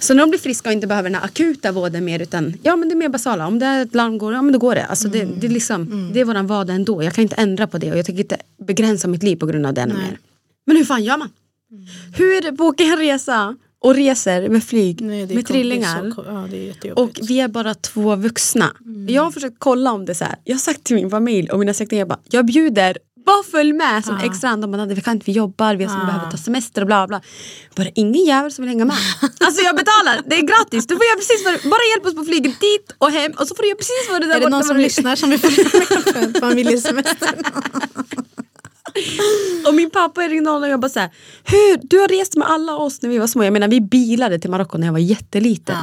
Så 0.00 0.14
när 0.14 0.20
de 0.20 0.30
blir 0.30 0.40
friska 0.40 0.68
och 0.68 0.72
inte 0.72 0.86
behöver 0.86 1.10
den 1.10 1.18
här 1.20 1.24
akuta 1.26 1.72
vården 1.72 2.04
mer 2.04 2.22
utan 2.22 2.54
ja 2.62 2.76
men 2.76 2.88
det 2.88 2.94
är 2.94 2.96
mer 2.96 3.08
basala, 3.08 3.46
om 3.46 3.58
det 3.58 3.66
är 3.66 3.82
ett 3.82 3.94
larm 3.94 4.18
går, 4.18 4.32
ja 4.34 4.42
men 4.42 4.52
då 4.52 4.58
går 4.58 4.74
det. 4.74 4.84
Alltså, 4.86 5.08
det, 5.08 5.24
det, 5.40 5.46
är 5.46 5.50
liksom, 5.50 6.10
det 6.14 6.20
är 6.20 6.24
våran 6.24 6.46
vardag 6.46 6.76
ändå, 6.76 7.02
jag 7.02 7.12
kan 7.12 7.22
inte 7.22 7.34
ändra 7.36 7.66
på 7.66 7.78
det 7.78 7.92
och 7.92 7.98
jag 7.98 8.06
tänker 8.06 8.22
inte 8.22 8.36
begränsa 8.58 9.08
mitt 9.08 9.22
liv 9.22 9.36
på 9.36 9.46
grund 9.46 9.66
av 9.66 9.74
det 9.74 9.80
ännu 9.80 9.94
mer. 9.94 10.18
Men 10.66 10.76
hur 10.76 10.84
fan 10.84 11.04
gör 11.04 11.16
man? 11.16 11.30
Hur 12.16 12.52
bokar 12.52 12.84
jag 12.84 12.92
en 12.92 12.98
resa 12.98 13.56
och 13.78 13.94
reser 13.94 14.48
med 14.48 14.64
flyg 14.64 15.00
Nej, 15.00 15.26
med 15.34 15.46
trillingar? 15.46 16.12
Ja, 16.16 16.92
Och 16.94 17.10
vi 17.28 17.40
är 17.40 17.48
bara 17.48 17.74
två 17.74 18.16
vuxna. 18.16 18.72
Jag 19.08 19.22
har 19.22 19.30
försökt 19.30 19.56
kolla 19.58 19.92
om 19.92 20.04
det 20.04 20.14
så 20.14 20.24
här. 20.24 20.36
Jag 20.44 20.54
har 20.54 20.60
sagt 20.60 20.84
till 20.84 20.96
min 20.96 21.10
familj 21.10 21.50
och 21.50 21.58
mina 21.58 21.74
släktingar, 21.74 22.00
jag 22.00 22.08
bara, 22.08 22.18
jag 22.30 22.46
bjuder, 22.46 22.98
bara 23.26 23.42
följ 23.42 23.72
med 23.72 24.04
som 24.04 24.16
extra. 24.16 24.56
De 24.56 24.70
bara, 24.70 24.76
"Nadja, 24.76 24.94
vi 24.94 25.00
kan 25.00 25.12
inte, 25.14 25.26
vi 25.26 25.32
jobbar, 25.32 25.74
vi 25.74 25.84
har 25.84 25.92
som 25.96 26.06
behöver 26.06 26.30
ta 26.30 26.36
semester 26.36 26.80
och 26.80 26.86
bla 26.86 27.06
bla. 27.06 27.20
Bara 27.76 27.88
ingen 27.94 28.24
jävel 28.24 28.52
som 28.52 28.62
vill 28.62 28.68
hänga 28.68 28.84
med. 28.84 28.96
alltså 29.46 29.62
jag 29.62 29.76
betalar, 29.76 30.22
det 30.26 30.36
är 30.36 30.42
gratis. 30.42 30.86
Du 30.86 30.96
får 30.96 31.04
göra 31.04 31.16
precis 31.16 31.44
vad 31.44 31.70
bara 31.70 31.84
hjälp 31.94 32.06
oss 32.06 32.14
på 32.14 32.24
flyget 32.24 32.60
dit 32.60 32.86
och 32.98 33.10
hem 33.10 33.32
och 33.38 33.48
så 33.48 33.54
får 33.54 33.62
du 33.62 33.68
göra 33.68 33.78
precis 33.78 34.06
vad 34.10 34.20
du 34.22 34.26
där 34.28 34.36
är 34.36 34.40
det 34.40 34.48
någon 34.48 34.64
som 34.64 34.76
lyssnar 34.76 35.16
som 35.16 35.30
vill 35.30 35.40
följa 35.40 35.64
med 35.64 36.14
på 36.14 36.18
en 36.18 36.34
familjesemester? 36.40 37.34
Och 39.66 39.74
min 39.74 39.90
pappa 39.90 40.24
är 40.24 40.28
ringde 40.28 40.50
och 40.50 40.68
jag 40.68 40.80
bara 40.80 40.88
såhär, 40.88 41.10
hur, 41.44 41.78
du 41.82 41.98
har 41.98 42.08
rest 42.08 42.36
med 42.36 42.48
alla 42.48 42.76
oss 42.76 43.02
när 43.02 43.10
vi 43.10 43.18
var 43.18 43.26
små. 43.26 43.44
Jag 43.44 43.52
menar 43.52 43.68
vi 43.68 43.80
bilade 43.80 44.38
till 44.38 44.50
Marocko 44.50 44.78
när 44.78 44.86
jag 44.86 44.92
var 44.92 44.98
jätteliten. 45.00 45.76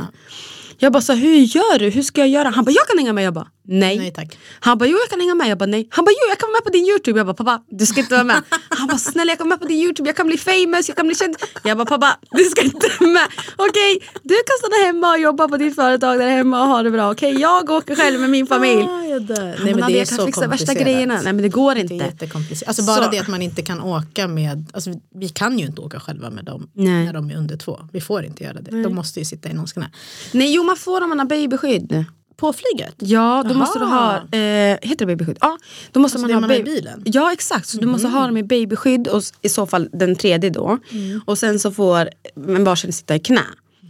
Jag 0.77 0.91
bara 0.93 1.01
så 1.01 1.13
hur 1.13 1.35
gör 1.35 1.79
du? 1.79 1.89
Hur 1.89 2.01
ska 2.01 2.21
jag 2.21 2.27
göra? 2.29 2.49
Han 2.49 2.65
bara, 2.65 2.71
jag 2.71 2.87
kan 2.87 2.97
hänga 2.97 3.13
med. 3.13 3.23
Jag 3.23 3.33
bara, 3.33 3.47
nej. 3.63 3.97
Nej, 3.97 4.11
tack. 4.11 4.37
Han 4.59 4.77
bara, 4.77 4.85
jo 4.89 4.97
jag 4.97 5.09
kan 5.09 5.19
hänga 5.19 5.35
med. 5.35 5.47
Jag 5.49 5.57
bara, 5.57 5.65
nej. 5.65 5.87
Han 5.89 6.05
bara, 6.05 6.11
jo 6.11 6.29
jag 6.29 6.37
kan 6.39 6.47
vara 6.47 6.57
med 6.57 6.63
på 6.63 6.69
din 6.69 6.85
YouTube. 6.85 7.19
Jag 7.19 7.25
bara, 7.27 7.33
pappa 7.33 7.63
du 7.69 7.85
ska 7.85 7.99
inte 7.99 8.13
vara 8.13 8.23
med. 8.23 8.41
Han 8.69 8.87
bara, 8.87 8.97
snälla 8.97 9.31
jag 9.31 9.37
kan 9.37 9.47
vara 9.49 9.55
med 9.57 9.61
på 9.61 9.67
din 9.67 9.77
YouTube. 9.77 10.09
Jag 10.09 10.15
kan 10.15 10.27
bli 10.27 10.37
famous, 10.37 10.87
jag 10.89 10.97
kan 10.97 11.05
bli 11.07 11.15
känd. 11.15 11.35
Jag 11.63 11.77
bara, 11.77 11.85
pappa 11.85 12.17
du 12.31 12.43
ska 12.43 12.61
inte 12.61 12.87
med. 12.99 13.27
Okej, 13.55 13.99
du 14.23 14.35
kan 14.35 14.55
stanna 14.59 14.85
hemma 14.85 15.11
och 15.11 15.19
jobba 15.19 15.47
på 15.47 15.57
ditt 15.57 15.75
företag 15.75 16.19
där 16.19 16.29
hemma 16.29 16.61
och 16.61 16.67
ha 16.67 16.83
det 16.83 16.91
bra. 16.91 17.11
Okej, 17.11 17.33
jag 17.41 17.69
åker 17.69 17.95
själv 17.95 18.19
med 18.19 18.29
min 18.29 18.47
familj. 18.47 18.81
Ah, 18.81 19.03
jag 19.03 19.21
dör. 19.21 19.55
Nej, 19.63 19.75
men 19.75 19.91
det 19.91 19.99
är 19.99 20.05
kan 20.05 20.17
så 20.17 20.25
fixa 20.25 20.47
värsta 20.47 20.65
komplicerat. 20.65 20.77
grejerna. 20.83 21.13
Nej 21.23 21.33
men 21.33 21.41
det 21.41 21.49
går 21.49 21.75
Det 21.75 21.79
är 21.79 21.81
inte. 21.81 21.95
jättekomplicerat. 21.95 22.67
Alltså 22.67 22.83
bara 22.83 23.03
Så- 23.05 23.11
det 23.11 23.19
att 23.19 23.27
man 23.27 23.41
inte 23.41 23.61
kan 23.61 23.81
åka 23.81 24.27
med, 24.27 24.65
alltså 24.73 24.89
vi 25.15 25.29
kan 25.29 25.59
ju 25.59 25.65
inte 25.65 25.81
åka 25.81 25.99
själva 25.99 26.29
med 26.29 26.45
dem 26.45 26.69
Nej. 26.73 27.05
när 27.05 27.13
de 27.13 27.29
är 27.31 27.35
under 27.37 27.57
två. 27.57 27.79
Vi 27.91 28.01
får 28.01 28.25
inte 28.25 28.43
göra 28.43 28.61
det. 28.61 28.83
De 28.83 28.95
måste 28.95 29.19
ju 29.19 29.25
sitta 29.25 29.49
i 29.49 29.53
någons 29.53 29.73
knä. 29.73 29.91
Nej 30.31 30.53
jo 30.55 30.63
man 30.63 30.77
får 30.77 31.01
om 31.01 31.09
man 31.09 31.19
har 31.19 31.25
babyskydd. 31.25 32.05
På 32.37 32.53
flyget? 32.53 32.95
Ja, 32.97 33.43
då 33.49 33.53
måste 33.53 33.79
du 33.79 33.85
ha, 33.85 34.15
eh, 34.15 34.77
heter 34.81 35.05
det 35.05 35.05
babyskydd? 35.05 35.37
Ja, 35.41 35.57
då 35.91 35.99
måste 35.99 36.15
Alltså 36.15 36.27
man 36.33 36.43
ha 36.43 36.47
man 36.47 36.57
i 36.57 36.63
bilen? 36.63 37.03
Ja 37.05 37.33
exakt, 37.33 37.67
så 37.67 37.77
du 37.77 37.87
måste 37.87 38.07
ha 38.07 38.27
dem 38.27 38.37
i 38.37 38.43
babyskydd 38.43 39.07
och 39.07 39.23
i 39.41 39.49
så 39.49 39.65
fall 39.65 39.89
den 39.93 40.15
tredje 40.15 40.49
då. 40.49 40.77
Mm. 40.91 41.21
Och 41.25 41.37
sen 41.37 41.59
så 41.59 41.71
får 41.71 42.09
en 42.47 42.63
varsin 42.63 42.93
sitta 42.93 43.15
i 43.15 43.19
knä. 43.19 43.45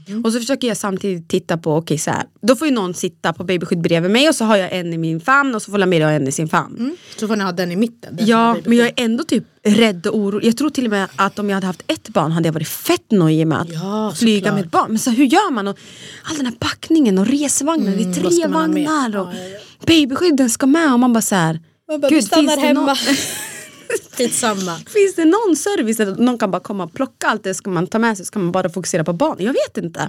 Mhm. 0.08 0.26
Och 0.26 0.32
så 0.34 0.40
försöker 0.40 0.68
jag 0.68 0.78
samtidigt 0.78 1.30
titta 1.30 1.58
på, 1.58 1.76
okej 1.76 1.98
så 1.98 2.12
här, 2.12 2.24
då 2.42 2.56
får 2.56 2.68
ju 2.68 2.74
någon 2.74 2.94
sitta 2.94 3.34
på 3.34 3.44
babyskydd 3.44 3.82
bredvid 3.82 4.12
mig 4.12 4.30
och 4.30 4.36
så 4.36 4.46
har 4.46 4.58
jag 4.58 4.74
en 4.74 4.94
i 4.94 4.98
min 4.98 5.20
famn 5.22 5.56
och 5.56 5.62
så 5.62 5.72
får 5.72 5.78
Lamira 5.78 6.06
ha 6.06 6.12
en 6.12 6.28
i 6.28 6.32
sin 6.32 6.50
famn. 6.50 6.98
Så 7.20 7.28
får 7.28 7.36
ni 7.36 7.44
ha 7.44 7.52
den 7.52 7.72
i 7.72 7.76
mitten. 7.76 8.16
den 8.16 8.26
Ja, 8.28 8.58
men 8.66 8.78
jag 8.78 8.88
är 8.88 8.94
ändå 8.98 9.24
typ 9.24 9.44
rädd 9.64 10.08
och 10.08 10.18
orolig. 10.18 10.48
Jag 10.48 10.58
tror 10.58 10.70
till 10.70 10.84
och 10.86 10.90
med 10.92 11.08
att 11.16 11.40
om 11.40 11.50
jag 11.50 11.56
hade 11.56 11.68
haft 11.68 11.84
ett 11.88 12.10
barn 12.10 12.32
hade 12.32 12.48
jag 12.48 12.54
varit 12.54 12.68
fett 12.68 13.12
nojig 13.12 13.48
med 13.48 13.62
att 13.62 13.70
Ja, 13.74 14.14
flyga 14.16 14.40
såklart. 14.40 14.56
med 14.56 14.66
ett 14.66 14.72
barn. 14.72 14.86
Men 14.90 15.00
så 15.00 15.10
hur 15.10 15.26
gör 15.26 15.52
man? 15.52 15.68
Och 15.68 15.78
all 16.24 16.38
den 16.38 16.46
här 16.46 16.54
packningen 16.60 17.18
och 17.18 17.28
resvagnen, 17.28 17.98
det 17.98 18.04
är 18.04 18.24
vad 18.24 18.32
tre 18.32 18.48
vagnar 18.48 19.18
och 19.18 19.28
Ja, 19.28 19.34
ja, 19.54 19.60
babyskydden 19.88 20.50
ska 20.50 20.66
med 20.66 20.94
och 20.94 21.00
man 21.00 21.14
bara 21.14 21.22
så 21.22 21.36
här. 21.36 21.60
Man 21.88 22.02
bara, 22.02 22.10
Gud, 22.10 22.18
vi 22.22 22.28
stannar 22.28 22.42
finns 22.44 22.56
det 22.62 22.68
hemma. 22.68 22.86
någon- 22.86 22.96
Skitsamma. 24.18 24.76
Finns 24.88 25.16
det 25.16 25.26
någon 25.26 25.56
service 25.56 25.98
där 25.98 26.16
någon 26.16 26.38
kan 26.38 26.52
bara 26.52 26.60
komma 26.62 26.84
och 26.84 26.94
plocka 26.94 27.28
allt 27.28 27.44
det 27.44 27.54
ska 27.54 27.70
man 27.70 27.88
ta 27.88 28.00
med 28.00 28.18
sig 28.18 28.26
ska 28.26 28.40
man 28.40 28.52
bara 28.52 28.70
fokusera 28.70 29.04
på 29.04 29.14
barnen? 29.14 29.46
Jag 29.46 29.54
vet 29.54 29.78
inte. 29.84 30.00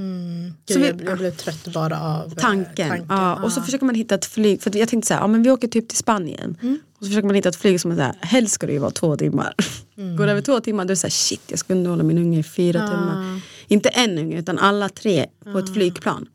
Gud, 0.66 0.74
Så 0.74 0.78
vi- 0.80 0.86
jag, 0.88 1.10
jag 1.10 1.18
blev 1.18 1.30
trött 1.30 1.66
bara 1.74 2.00
av 2.00 2.26
eh, 2.26 2.34
Tanken. 2.34 3.06
Ja, 3.08 3.42
och 3.44 3.52
så 3.52 3.62
försöker 3.62 3.86
man 3.86 3.94
hitta 3.94 4.14
ett 4.14 4.24
flyg, 4.24 4.62
för 4.62 4.76
jag 4.76 4.88
tänkte 4.88 5.08
så 5.08 5.14
här, 5.14 5.20
ja, 5.20 5.26
men 5.26 5.42
vi 5.42 5.50
åker 5.50 5.68
typ 5.68 5.88
till 5.88 5.98
Spanien. 5.98 6.56
Mm. 6.62 6.78
Och 6.98 7.04
så 7.04 7.06
försöker 7.06 7.26
man 7.26 7.34
hitta 7.34 7.48
ett 7.48 7.56
flyg 7.56 7.80
som 7.80 7.90
är 7.90 7.96
så 7.96 8.02
här, 8.02 8.14
helst 8.20 8.54
ska 8.54 8.66
det 8.66 8.72
ju 8.72 8.78
vara 8.78 8.90
två 8.90 9.16
timmar. 9.16 9.54
Mm. 9.96 10.16
Går 10.16 10.26
det 10.26 10.32
över 10.32 10.42
två 10.42 10.60
timmar 10.60 10.84
då 10.84 10.88
är 10.88 10.92
det 10.92 10.96
så 10.96 11.06
här, 11.06 11.10
shit 11.10 11.42
jag 11.46 11.58
ska 11.58 11.74
underhålla 11.74 12.02
min 12.02 12.18
unge 12.18 12.38
i 12.38 12.42
fyra 12.42 12.88
timmar. 12.88 13.40
Inte 13.68 13.88
en 13.88 14.18
unge 14.18 14.38
utan 14.38 14.58
alla 14.58 14.88
tre 14.88 15.26
på 15.52 15.58
ett 15.58 15.72
flygplan. 15.74 16.26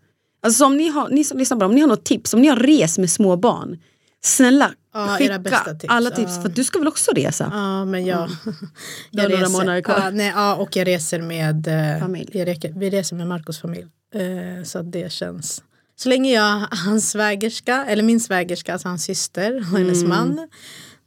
Alltså 0.42 0.58
så 0.58 0.66
om 0.66 0.78
ni, 0.78 0.88
har, 0.88 1.10
ni 1.10 1.24
som 1.24 1.38
lyssnar 1.38 1.58
på 1.58 1.66
om 1.66 1.76
ni 1.76 1.82
har 1.82 1.88
något 1.88 2.04
tips, 2.06 2.34
om 2.34 2.42
ni 2.42 2.48
har 2.48 2.56
res 2.58 2.98
med 2.98 3.10
små 3.10 3.36
barn. 3.36 3.78
Snälla 4.22 4.74
Ja, 4.94 5.16
skicka 5.18 5.40
tips. 5.40 5.86
alla 5.88 6.10
tips 6.10 6.32
Ja. 6.36 6.42
för 6.42 6.50
du 6.50 6.64
ska 6.64 6.80
väl 6.80 6.88
också 6.88 7.12
resa? 7.12 7.50
Ja, 7.54 7.86
men 7.86 8.06
jag, 8.06 8.30
Du 9.12 9.22
har 9.22 9.30
några 9.30 9.50
månader 9.50 9.82
kvar. 9.82 10.00
Ja, 10.04 10.10
nej, 10.10 10.32
ja, 10.36 10.56
och 10.56 10.76
jag 10.76 10.88
reser 10.88 11.22
med 11.22 11.68
eh, 11.68 12.00
Familj. 12.00 12.30
Jag 12.34 12.74
vi 12.76 12.90
reser 12.90 13.16
med 13.16 13.28
Marcos 13.28 13.60
familj. 13.62 13.88
Eh, 14.16 14.64
så 14.64 14.80
att 14.80 14.92
det 14.92 15.12
känns. 15.12 15.64
Så 15.96 16.10
länge 16.10 16.34
jag, 16.34 16.68
hans 16.72 17.10
svägerska, 17.10 17.86
eller 17.86 18.04
min 18.04 18.20
svägerska, 18.20 18.74
alltså 18.74 18.88
hans 18.88 19.04
syster 19.04 19.58
och 19.58 19.78
hennes 19.80 20.04
Mm. 20.04 20.10
man. 20.10 20.48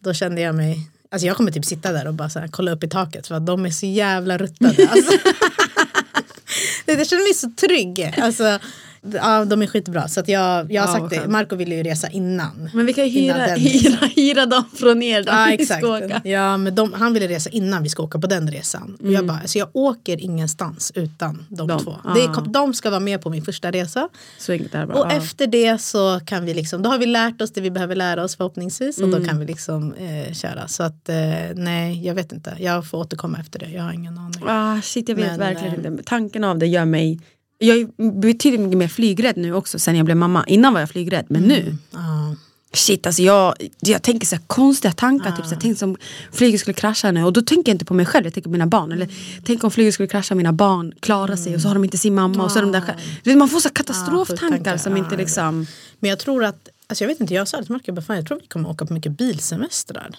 Då 0.04 0.14
kände 0.14 0.40
jag 0.40 0.54
mig, 0.54 0.90
alltså 1.10 1.26
jag 1.26 1.36
kommer 1.36 1.50
typ 1.52 1.64
sitta 1.64 1.92
där 1.92 2.06
och 2.06 2.14
bara 2.14 2.30
så 2.30 2.38
här, 2.38 2.48
kolla 2.48 2.70
upp 2.72 2.84
i 2.84 2.88
taket 2.88 3.26
för 3.26 3.34
att 3.34 3.46
de 3.46 3.66
är 3.66 3.70
så 3.70 3.86
jävla 3.86 4.38
ruttade. 4.38 4.88
Alltså. 4.90 5.12
Det- 6.86 6.92
jag 6.92 7.06
känner 7.06 7.22
mig 7.22 7.34
så 7.34 7.50
trygg. 7.50 8.14
Alltså, 8.22 8.58
ja, 9.14 9.44
de 9.44 9.62
är 9.62 9.66
skitbra. 9.66 10.08
Så 10.08 10.20
att 10.20 10.28
jag, 10.28 10.72
jag 10.72 10.82
har 10.82 10.88
Ja, 10.88 11.08
sagt 11.08 11.10
det. 11.22 11.28
Marco 11.28 11.56
ville 11.56 11.74
ju 11.74 11.82
resa 11.82 12.08
innan. 12.08 12.70
Men 12.74 12.86
vi 12.86 12.92
kan 12.92 13.08
ju 13.08 13.20
hyra, 13.20 13.46
hyra, 13.56 14.06
hyra 14.16 14.46
dem 14.46 14.64
från 14.74 15.02
er 15.02 15.22
då. 15.22 15.32
Ja 15.32 15.50
exakt. 15.52 15.84
Ja, 16.24 16.56
men 16.56 16.74
de, 16.74 16.92
han 16.92 17.14
ville 17.14 17.28
resa 17.28 17.50
innan 17.50 17.82
vi 17.82 17.88
ska 17.88 18.02
åka 18.02 18.18
på 18.18 18.26
den 18.26 18.50
resan. 18.50 18.96
Och 19.02 19.12
jag 19.12 19.26
bara, 19.26 19.38
alltså 19.38 19.58
jag 19.58 19.68
åker 19.72 20.20
ingenstans 20.20 20.92
utan 20.94 21.46
de, 21.48 21.68
De, 21.68 21.78
två. 21.84 21.96
ah. 22.04 22.14
Det 22.14 22.20
är, 22.20 22.52
de 22.52 22.74
ska 22.74 22.90
vara 22.90 23.00
med 23.00 23.20
på 23.22 23.30
min 23.30 23.44
första 23.44 23.70
resa. 23.70 24.08
Så 24.38 24.52
enkelt 24.52 24.74
är 24.74 24.80
det 24.80 24.86
bara. 24.86 24.98
Och 25.04 25.12
Ja. 25.12 25.16
efter 25.16 25.46
det 25.46 25.78
så 25.80 26.20
kan 26.26 26.44
vi 26.44 26.54
liksom, 26.54 26.82
då 26.82 26.90
har 26.90 26.98
vi 26.98 27.06
lärt 27.06 27.40
oss 27.42 27.52
det 27.52 27.60
vi 27.60 27.70
behöver 27.70 27.96
lära 27.96 28.24
oss 28.24 28.36
förhoppningsvis. 28.36 28.98
Och 28.98 29.04
Mm. 29.08 29.20
då 29.22 29.28
kan 29.28 29.38
vi 29.38 29.46
liksom 29.46 29.92
eh, 29.94 30.32
köra. 30.32 30.68
Så 30.68 30.82
att 30.82 31.08
eh, 31.08 31.16
nej, 31.54 32.06
jag 32.06 32.14
vet 32.14 32.32
inte. 32.32 32.56
Jag 32.58 32.86
får 32.86 32.98
återkomma 32.98 33.38
efter 33.38 33.58
det. 33.58 33.66
Jag 33.70 33.82
har 33.82 33.92
ingen 33.92 34.18
aning. 34.18 34.42
Ah, 34.46 34.80
shit 34.82 35.08
jag 35.08 35.16
vet 35.16 35.26
Men, 35.26 35.38
verkligen 35.38 35.84
eh, 35.84 35.86
inte. 35.92 36.02
Tanken 36.04 36.44
av 36.44 36.58
det 36.58 36.66
gör 36.66 36.84
mig 36.84 37.20
jag 37.62 37.76
är 37.76 38.20
betydligt 38.20 38.60
mycket 38.60 38.78
mer 38.78 38.88
flygrädd 38.88 39.36
nu 39.36 39.54
också 39.54 39.78
sen 39.78 39.96
jag 39.96 40.04
blev 40.04 40.16
mamma. 40.16 40.44
Innan 40.46 40.72
var 40.72 40.80
jag 40.80 40.90
flygrädd 40.90 41.26
men 41.28 41.42
nu 41.42 41.76
Ja. 41.90 42.36
Shit 42.74 43.06
alltså 43.06 43.22
jag, 43.22 43.54
jag 43.80 44.02
tänker 44.02 44.26
så 44.26 44.36
konstiga 44.46 44.92
tankar. 44.92 45.32
Typ, 45.32 45.46
så 45.46 45.56
tänk 45.60 45.78
som 45.78 45.96
flyget 46.32 46.60
skulle 46.60 46.74
krascha 46.74 47.10
nu 47.10 47.24
och 47.24 47.32
då 47.32 47.42
tänker 47.42 47.70
jag 47.70 47.74
inte 47.74 47.84
på 47.84 47.94
mig 47.94 48.06
själv, 48.06 48.26
jag 48.26 48.34
tänker 48.34 48.48
på 48.48 48.52
mina 48.52 48.66
barn. 48.66 48.92
Eller 48.92 49.08
tänk 49.44 49.64
om 49.64 49.70
flyget 49.70 49.94
skulle 49.94 50.08
krascha 50.08 50.34
mina 50.34 50.52
barn 50.52 50.92
klarar 51.00 51.36
sig 51.36 51.54
och 51.54 51.60
så 51.60 51.68
har 51.68 51.74
de 51.74 51.84
inte 51.84 51.98
sin 51.98 52.14
mamma. 52.14 52.44
Och 52.44 52.50
så 52.50 52.58
är 52.58 52.62
de 52.62 52.72
där 52.72 52.80
själv. 52.80 53.38
Man 53.38 53.48
får 53.48 53.60
så 53.60 53.70
katastroftankar 53.70 54.48
tankar. 54.48 54.76
som 54.76 54.96
inte 54.96 55.16
liksom 55.16 55.66
Men 56.00 56.10
jag 56.10 56.18
tror 56.18 56.44
att, 56.44 56.68
alltså 56.86 57.04
jag 57.04 57.08
vet 57.08 57.20
inte, 57.20 57.34
jag 57.34 57.48
sa 57.48 57.56
det 57.56 57.64
till 57.64 57.72
Marco, 57.72 57.84
jag 57.86 57.94
bara, 57.94 58.02
fan, 58.02 58.16
jag 58.16 58.26
tror 58.26 58.40
vi 58.40 58.46
kommer 58.46 58.70
åka 58.70 58.86
på 58.86 58.92
mycket 58.92 59.12
bilsemestrar. 59.12 60.10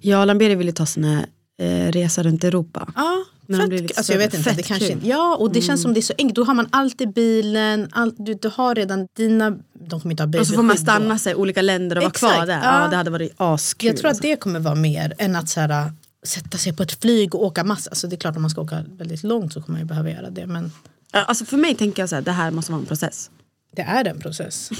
Ja, 0.00 0.24
Lamberi 0.24 0.54
ville 0.54 0.72
ta 0.72 0.86
såna 0.86 1.26
eh, 1.58 1.92
resa 1.92 2.22
runt 2.22 2.44
Europa. 2.44 2.92
Ja, 2.96 3.24
När 3.46 3.58
för 3.58 3.64
att, 3.64 3.70
lite 3.70 3.94
alltså 3.96 4.12
jag 4.12 4.18
vet 4.18 4.34
inte, 4.34 4.52
det 4.52 4.62
kanske. 4.62 4.86
Mm. 4.86 4.98
inte, 4.98 5.08
ja 5.08 5.36
och 5.36 5.52
det 5.52 5.60
känns 5.60 5.82
som 5.82 5.94
det 5.94 6.00
är 6.00 6.02
så 6.02 6.14
enkelt, 6.18 6.36
då 6.36 6.44
har 6.44 6.54
man 6.54 6.68
alltid 6.70 7.12
bilen, 7.12 7.88
all, 7.92 8.14
du, 8.16 8.34
du 8.34 8.50
har 8.54 8.74
redan 8.74 9.06
dina, 9.16 9.58
de 9.74 10.00
kommer 10.00 10.10
inte 10.10 10.22
ha 10.22 10.40
Och 10.40 10.46
så 10.46 10.54
får 10.54 10.62
man 10.62 10.78
stanna 10.78 11.18
sig 11.18 11.32
i 11.32 11.34
olika 11.34 11.62
länder 11.62 11.96
och 11.96 12.02
vara 12.02 12.12
kvar 12.12 12.46
där. 12.46 12.60
ja. 12.62 12.82
Ja, 12.82 12.88
det 12.88 12.96
hade 12.96 13.10
varit 13.10 13.32
askul. 13.36 13.86
Jag 13.86 13.96
tror 13.96 14.06
att 14.08 14.10
alltså. 14.10 14.22
det 14.22 14.36
kommer 14.36 14.60
vara 14.60 14.74
mer 14.74 15.14
än 15.18 15.36
att 15.36 15.48
så 15.48 15.60
här, 15.60 15.92
sätta 16.26 16.58
sig 16.58 16.72
på 16.72 16.82
ett 16.82 17.00
flyg 17.00 17.34
och 17.34 17.44
åka 17.44 17.64
massa. 17.64 17.90
Alltså 17.90 18.06
det 18.06 18.16
är 18.16 18.18
klart 18.18 18.36
om 18.36 18.42
man 18.42 18.50
ska 18.50 18.60
åka 18.60 18.84
väldigt 18.98 19.22
långt 19.22 19.52
så 19.52 19.62
kommer 19.62 19.72
man 19.72 19.80
ju 19.80 19.86
behöva 19.86 20.10
göra 20.10 20.30
det. 20.30 20.46
Men 20.46 20.72
Alltså 21.12 21.44
för 21.44 21.56
mig 21.56 21.74
tänker 21.74 22.02
jag 22.02 22.08
så 22.08 22.14
här, 22.14 22.22
det 22.22 22.32
här 22.32 22.50
måste 22.50 22.72
vara 22.72 22.80
en 22.80 22.86
process. 22.86 23.30
det 23.76 23.82
är 23.82 24.04
en 24.04 24.20
process. 24.20 24.70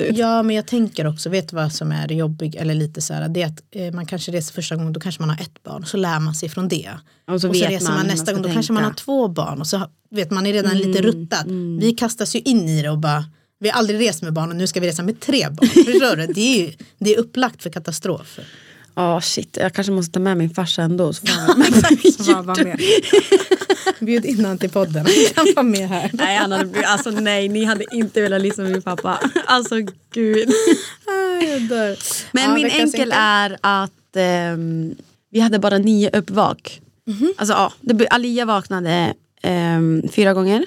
Du. 0.00 0.20
Ja 0.20 0.42
men 0.42 0.56
jag 0.56 0.66
tänker 0.66 1.06
också, 1.06 1.28
vet 1.28 1.48
du 1.48 1.56
vad 1.56 1.72
som 1.72 1.92
är 1.92 2.12
jobbigt 2.12 2.54
eller 2.54 2.74
lite 2.74 3.00
så 3.00 3.14
här, 3.14 3.28
det 3.28 3.42
är 3.42 3.46
att 3.46 3.62
eh, 3.70 3.92
man 3.94 4.06
kanske 4.06 4.32
reser 4.32 4.52
första 4.54 4.76
gången, 4.76 4.92
då 4.92 5.00
kanske 5.00 5.22
man 5.22 5.30
har 5.30 5.36
ett 5.36 5.62
barn, 5.62 5.84
så 5.86 5.96
lär 5.96 6.20
man 6.20 6.34
sig 6.34 6.48
från 6.48 6.68
det. 6.68 6.90
Och 7.28 7.40
så 7.40 7.48
och 7.48 7.56
så 7.56 7.64
reser 7.64 7.86
man 7.88 7.96
man, 7.96 8.06
nästa 8.06 8.32
gång, 8.32 8.42
då 8.42 8.52
kanske 8.52 8.72
man 8.72 8.82
har 8.82 8.90
tänka. 8.90 9.02
två 9.04 9.28
barn 9.28 9.60
och 9.60 9.66
så 9.66 9.88
vet 10.10 10.30
man 10.30 10.46
är 10.46 10.52
redan 10.52 10.78
lite 10.78 11.02
ruttad. 11.02 11.46
Vi 11.80 11.92
kastas 11.92 12.36
ju 12.36 12.40
in 12.40 12.68
i 12.68 12.82
det 12.82 12.90
och 12.90 12.98
bara, 12.98 13.24
vi 13.60 13.68
har 13.68 13.78
aldrig 13.78 14.00
rest 14.00 14.22
med 14.22 14.32
barn 14.32 14.50
och 14.50 14.56
nu 14.56 14.66
ska 14.66 14.80
vi 14.80 14.88
resa 14.88 15.02
med 15.02 15.20
tre 15.20 15.48
barn. 15.50 15.68
Förstår 15.84 16.16
du? 16.16 16.26
Det 16.26 16.40
är, 16.40 16.58
ju, 16.58 16.72
det 16.98 17.14
är 17.14 17.18
upplagt 17.18 17.62
för 17.62 17.70
katastrof. 17.70 18.38
Ja 19.00 19.20
shit, 19.20 19.56
jag 19.60 19.72
kanske 19.72 19.92
måste 19.92 20.12
ta 20.12 20.20
med 20.20 20.36
min 20.36 20.50
farsa 20.50 20.82
ändå. 20.82 21.12
Så 21.12 21.26
får 21.26 22.10
Så 22.24 22.32
bara, 22.32 22.42
var 22.42 22.64
med. 22.64 22.80
Bjud 24.00 24.24
in 24.24 24.36
honom 24.44 24.58
till 24.58 24.70
podden, 24.70 25.06
han 25.36 25.46
kan 25.46 25.54
vara 25.56 25.62
med 25.66 25.88
här. 25.88 26.10
nej, 26.12 26.36
han 26.36 26.52
hade, 26.52 26.86
alltså, 26.86 27.10
nej, 27.10 27.48
ni 27.48 27.64
hade 27.64 27.84
inte 27.92 28.20
velat 28.20 28.42
lyssna 28.42 28.64
på 28.64 28.70
min 28.70 28.82
pappa. 28.82 29.20
Alltså 29.46 29.74
gud. 30.14 30.48
Ah, 31.06 31.44
jag 31.44 31.62
dör. 31.62 31.96
Men 32.32 32.44
Ja, 32.44 32.54
min 32.54 32.66
enkel 32.66 33.12
är 33.16 33.56
att 33.60 34.16
ehm, 34.16 34.94
vi 35.30 35.40
hade 35.40 35.58
bara 35.58 35.78
nio 35.78 36.10
uppvak. 36.10 36.80
Alltså 37.36 37.54
ja, 37.54 37.72
det, 37.80 38.08
Alia 38.08 38.44
vaknade 38.44 39.14
ehm, 39.42 40.02
fyra 40.12 40.34
gånger. 40.34 40.66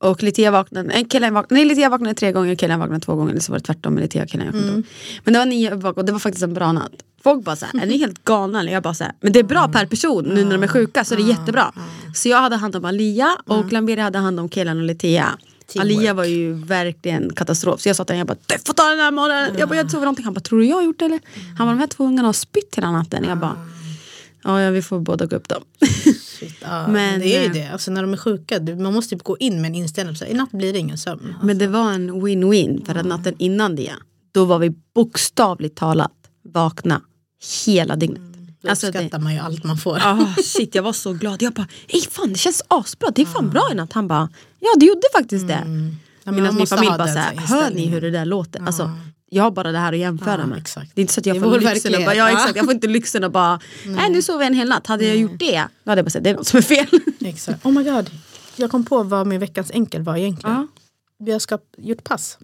Och 0.00 0.22
Litia 0.22 0.50
vaknade, 0.50 1.04
killen 1.04 1.34
vaknade, 1.34 1.54
nej, 1.54 1.64
Litia 1.68 1.88
vaknade 1.88 2.14
tre 2.14 2.32
gånger, 2.32 2.54
killen 2.54 2.80
vaknade 2.80 3.00
två 3.00 3.14
gånger. 3.14 3.30
Eller 3.30 3.40
så 3.40 3.52
var 3.52 3.58
det 3.58 3.64
tvärtom 3.64 3.94
med 3.94 4.02
Litia 4.02 4.22
och 4.22 4.28
killen. 4.28 4.46
inte 4.46 4.58
ihåg. 4.58 4.82
Men 5.24 5.32
det 5.32 5.38
var 5.38 5.46
nio 5.46 5.74
uppvak 5.74 5.96
och 5.96 6.04
det 6.04 6.12
var 6.12 6.18
faktiskt 6.18 6.42
en 6.44 6.54
bra 6.54 6.72
natt. 6.72 6.92
Folk 7.22 7.44
bara 7.44 7.56
såhär, 7.56 7.82
är 7.82 7.86
ni 7.86 7.98
helt 7.98 8.24
galna? 8.24 8.70
Jag 8.70 8.82
bara 8.82 8.94
såhär, 8.94 9.12
men 9.20 9.32
det 9.32 9.38
är 9.38 9.44
bra 9.44 9.68
per 9.68 9.86
person 9.86 10.24
nu 10.24 10.44
när 10.44 10.52
de 10.52 10.62
är 10.62 10.68
sjuka 10.68 11.04
så 11.04 11.14
det 11.14 11.22
är 11.22 11.28
jättebra. 11.28 11.72
Så 12.14 12.28
jag 12.28 12.40
hade 12.40 12.56
hand 12.56 12.76
om 12.76 12.84
Alia 12.84 13.36
och 13.46 13.72
Lamberi 13.72 14.00
hade 14.00 14.18
hand 14.18 14.40
om 14.40 14.48
killen 14.48 14.86
och. 14.86 15.38
Teamwork. 15.68 15.98
Alia 15.98 16.14
var 16.14 16.24
ju 16.24 16.52
verkligen 16.52 17.34
katastrof. 17.34 17.80
Så 17.80 17.88
jag 17.88 17.96
sa 17.96 18.04
till 18.04 18.16
honom, 18.16 18.18
jag 18.18 18.26
bara, 18.26 18.56
du 18.56 18.62
får 18.66 18.74
ta 18.74 18.88
den 18.88 18.98
här 18.98 19.10
morgonen. 19.10 19.54
Jag 19.58 19.68
bara, 19.68 19.76
jag 19.76 19.90
sover 19.90 20.04
någonting. 20.04 20.24
Han 20.24 20.34
bara, 20.34 20.40
tror 20.40 20.58
du 20.58 20.66
jag 20.66 20.76
har 20.76 20.82
gjort 20.82 20.98
det 20.98 21.04
eller? 21.04 21.20
Han 21.58 21.66
bara, 21.66 21.72
de 21.72 21.78
här 21.78 21.86
två 21.86 22.04
ungarna 22.04 22.28
har 22.28 22.32
spytt 22.32 22.74
hela 22.76 22.90
natten. 22.90 23.24
Jag 23.24 23.38
bara, 23.38 23.56
ja, 24.44 24.70
vi 24.70 24.82
får 24.82 25.00
båda 25.00 25.26
gå 25.26 25.36
upp 25.36 25.48
dem. 25.48 25.62
Shit, 26.20 26.54
ja, 26.62 26.88
Men, 26.88 27.20
det 27.20 27.36
är 27.36 27.40
ju 27.40 27.46
eh, 27.46 27.52
det, 27.52 27.68
alltså, 27.72 27.90
när 27.90 28.02
de 28.02 28.12
är 28.12 28.16
sjuka, 28.16 28.60
man 28.60 28.94
måste 28.94 29.14
ju 29.14 29.20
gå 29.24 29.36
in 29.38 29.60
med 29.60 29.68
en 29.68 29.74
inställning, 29.74 30.16
så 30.16 30.24
i 30.24 30.34
natt 30.34 30.50
blir 30.50 30.72
det 30.72 30.78
ingen 30.78 30.98
sömn. 30.98 31.34
Men 31.42 31.58
det 31.58 31.66
var 31.66 31.92
en 31.92 32.10
win-win. 32.10 32.86
För 32.86 32.94
att 32.94 33.06
natten 33.06 33.34
innan 33.38 33.76
det, 33.76 33.92
då 34.32 34.44
var 34.44 34.58
vi 34.58 34.70
bokstavligt 34.94 35.78
talat 35.78 36.12
vakna 36.42 37.00
hela 37.66 37.96
dygnet. 37.96 38.22
Då 38.62 38.68
Alltså, 38.70 38.86
det- 38.90 38.98
uppskattar 38.98 39.18
man 39.18 39.34
ju 39.34 39.38
allt 39.40 39.64
man 39.64 39.78
får. 39.78 39.98
Ah, 40.02 40.34
shit, 40.44 40.74
jag 40.74 40.82
var 40.82 40.92
så 40.92 41.12
glad. 41.12 41.42
Jag 41.42 41.52
bara, 41.52 41.66
ey 41.88 42.00
fan 42.00 42.32
det 42.32 42.38
känns 42.38 42.62
asbra, 42.68 43.10
det 43.14 43.22
är 43.22 43.26
fan 43.26 43.50
bra 43.50 43.68
i 43.72 43.74
natt. 43.74 43.92
Han 43.92 44.08
bara, 44.08 44.28
ja 44.60 44.68
det 44.80 44.86
gjorde 44.86 45.00
faktiskt 45.16 45.48
det. 45.48 45.52
Ja, 46.24 46.32
men 46.32 46.42
Medan 46.42 46.56
min 46.56 46.66
familj 46.66 46.88
bara 46.98 47.08
såhär, 47.08 47.34
så 47.34 47.40
här 47.40 47.62
hör 47.62 47.70
ni 47.70 47.86
hur 47.86 48.00
det 48.00 48.10
där 48.10 48.24
låter? 48.24 48.66
Alltså, 48.66 48.90
jag 49.30 49.42
har 49.42 49.50
bara 49.50 49.72
det 49.72 49.78
här 49.78 49.92
att 49.92 49.98
jämföra 49.98 50.40
Ja, 50.40 50.46
med. 50.46 50.58
exakt. 50.58 50.90
Det 50.94 51.00
är 51.00 51.02
inte 51.02 51.12
så 51.14 51.20
att 51.20 51.26
jag 51.26 51.36
Det 51.36 51.40
får 51.40 51.60
lyxen 51.60 51.94
och 51.94 52.00
bara, 52.04 52.14
ja, 52.14 52.30
exakt, 52.30 52.56
jag 52.56 52.64
får 52.64 52.74
inte 52.74 52.86
lyxen 52.86 53.24
och 53.24 53.30
bara, 53.32 53.60
nej 53.86 54.10
nu 54.10 54.22
sover 54.22 54.40
jag 54.40 54.46
en 54.46 54.54
hel 54.54 54.68
natt. 54.68 54.86
Hade 54.86 55.04
jag 55.06 55.16
gjort 55.16 55.38
det, 55.38 55.64
då 55.84 55.90
hade 55.90 55.98
jag 55.98 56.04
bara 56.06 56.10
sagt, 56.10 56.24
det 56.24 56.30
är 56.30 56.34
något 56.34 56.46
som 56.46 56.58
är 56.58 56.62
fel. 56.62 56.86
Exakt. 57.20 57.66
Oh 57.66 57.72
my 57.72 57.82
god, 57.84 58.10
jag 58.56 58.70
kom 58.70 58.84
på 58.84 59.02
vad 59.02 59.26
min 59.26 59.40
veckans 59.40 59.70
enkel 59.70 60.02
var 60.02 60.16
egentligen. 60.16 60.68
Vi 61.18 61.32
har 61.32 61.40
gjort 61.78 62.04
pass. 62.04 62.38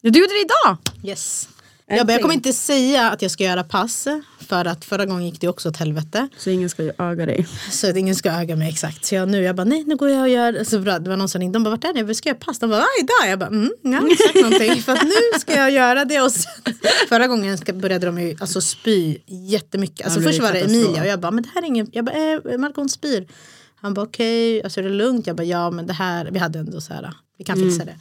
Du 0.00 0.08
gjorde 0.08 0.20
det 0.32 0.40
idag! 0.40 0.76
Yes. 1.04 1.48
Jag, 1.96 2.06
bara, 2.06 2.12
jag 2.12 2.22
kommer 2.22 2.34
inte 2.34 2.52
säga 2.52 3.10
att 3.10 3.22
jag 3.22 3.30
ska 3.30 3.44
göra 3.44 3.64
pass 3.64 4.06
för 4.38 4.64
att 4.64 4.84
förra 4.84 5.06
gången 5.06 5.24
gick 5.24 5.40
det 5.40 5.48
också 5.48 5.68
åt 5.68 5.76
helvete. 5.76 6.28
Så 6.38 6.50
ingen 6.50 6.68
ska 6.70 6.82
öga 6.98 7.26
dig. 7.26 7.46
Så 7.70 7.90
att 7.90 7.96
ingen 7.96 8.14
ska 8.14 8.30
öga 8.30 8.56
mig 8.56 8.68
exakt. 8.68 9.04
Så 9.04 9.14
jag 9.14 9.28
nu 9.28 9.42
jag 9.42 9.56
bara 9.56 9.64
nej 9.64 9.84
nu 9.84 9.96
går 9.96 10.10
jag 10.10 10.22
och 10.22 10.28
gör. 10.28 10.64
Så 10.64 10.78
bra, 10.78 10.98
det 10.98 11.10
var 11.10 11.16
någon 11.16 11.28
som 11.28 11.40
ringde. 11.40 11.56
De 11.56 11.64
bara 11.64 11.70
vart 11.70 11.84
är 11.84 11.94
ni? 11.94 12.02
Vi 12.02 12.14
ska 12.14 12.28
göra 12.28 12.38
pass. 12.38 12.58
De 12.58 12.70
bara 12.70 12.82
ah, 12.82 13.00
idag. 13.00 13.30
Jag 13.30 13.38
bara 13.38 13.46
mm, 13.46 13.72
jag 13.82 13.92
har 13.92 14.10
inte 14.10 14.22
sagt 14.22 14.34
någonting. 14.34 14.82
För 14.82 14.92
att 14.92 15.02
nu 15.02 15.40
ska 15.40 15.56
jag 15.56 15.70
göra 15.70 16.04
det. 16.04 16.20
Och 16.20 16.32
sen, 16.32 16.74
förra 17.08 17.26
gången 17.26 17.58
började 17.74 18.06
de 18.06 18.20
ju 18.20 18.36
alltså, 18.40 18.60
spy 18.60 19.18
jättemycket. 19.26 20.06
Alltså 20.06 20.20
Ja, 20.20 20.26
först 20.26 20.42
var 20.42 20.52
det. 20.52 20.60
Emilia 20.60 21.02
och 21.02 21.08
jag 21.08 21.20
bara 21.20 21.30
men 21.30 21.42
det 21.42 21.50
här 21.54 21.62
är 21.62 21.66
ingen. 21.66 21.88
Jag 21.92 22.04
bara 22.04 22.16
eh, 22.16 22.58
Marco 22.58 22.80
hon 22.80 22.88
spyr. 22.88 23.28
Han 23.74 23.94
bara 23.94 24.06
okej, 24.06 24.62
alltså 24.62 24.80
är 24.80 24.84
det 24.84 24.90
lugnt? 24.90 25.26
Jag 25.26 25.36
bara 25.36 25.44
ja 25.44 25.70
men 25.70 25.86
det 25.86 25.92
här. 25.92 26.28
Vi 26.32 26.38
hade 26.38 26.58
ändå 26.58 26.80
så 26.80 26.94
här. 26.94 27.14
Vi 27.38 27.44
kan 27.44 27.56
fixa 27.56 27.84
det. 27.84 27.96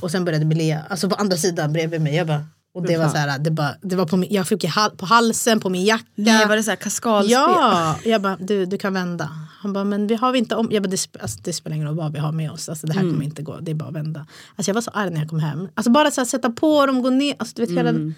Och 0.00 0.10
sen 0.10 0.24
började 0.24 0.44
det 0.44 0.54
Lea, 0.54 0.82
alltså 0.88 1.08
på 1.08 1.14
andra 1.14 1.36
sidan 1.36 1.72
bredvid 1.72 2.00
mig. 2.00 2.16
Jag 2.16 2.26
bara, 2.26 2.44
och 2.74 2.82
det 2.86 2.96
var 2.98 3.08
så 3.08 3.16
här, 3.16 3.38
det, 3.38 3.50
bara, 3.50 3.74
det 3.82 3.96
var 3.96 4.06
på 4.06 4.16
min, 4.16 4.32
jag 4.34 4.48
fick 4.48 4.64
hal, 4.64 4.90
på 4.90 5.06
halsen, 5.06 5.60
på 5.60 5.68
min 5.68 5.84
jacka. 5.84 6.04
Nej, 6.14 6.46
var 6.46 6.56
det 6.56 6.62
såhär 6.62 6.76
kaskadspel? 6.76 7.30
Ja, 7.32 7.98
jag 8.04 8.22
bara 8.22 8.36
du, 8.40 8.66
du 8.66 8.78
kan 8.78 8.94
vända. 8.94 9.30
Han 9.62 9.72
bara 9.72 9.84
men 9.84 10.06
vi 10.06 10.14
har 10.14 10.32
vi 10.32 10.38
inte 10.38 10.54
om, 10.56 10.68
jag 10.70 10.82
bara 10.82 10.88
det, 10.90 11.06
alltså, 11.20 11.38
det 11.42 11.52
spelar 11.52 11.74
ingen 11.76 11.88
roll 11.88 11.96
vad 11.96 12.12
vi 12.12 12.18
har 12.18 12.32
med 12.32 12.50
oss. 12.50 12.68
Alltså, 12.68 12.86
det 12.86 12.92
här 12.92 13.00
Mm. 13.00 13.12
kommer 13.12 13.24
inte 13.24 13.42
gå, 13.42 13.58
det 13.60 13.70
är 13.70 13.74
bara 13.74 13.88
att 13.88 13.94
vända. 13.94 14.26
Alltså, 14.56 14.70
jag 14.70 14.74
var 14.74 14.82
så 14.82 14.90
arg 14.90 15.10
när 15.10 15.20
jag 15.20 15.28
kom 15.28 15.38
hem. 15.40 15.68
Alltså, 15.74 15.90
bara 15.90 16.10
så 16.10 16.20
här, 16.20 16.26
sätta 16.26 16.50
på 16.50 16.86
dem, 16.86 17.02
gå 17.02 17.10
ner. 17.10 17.34
Alltså, 17.38 17.54
du 17.56 17.62
vet, 17.66 17.78
hela, 17.78 17.88
Mm. 17.90 18.14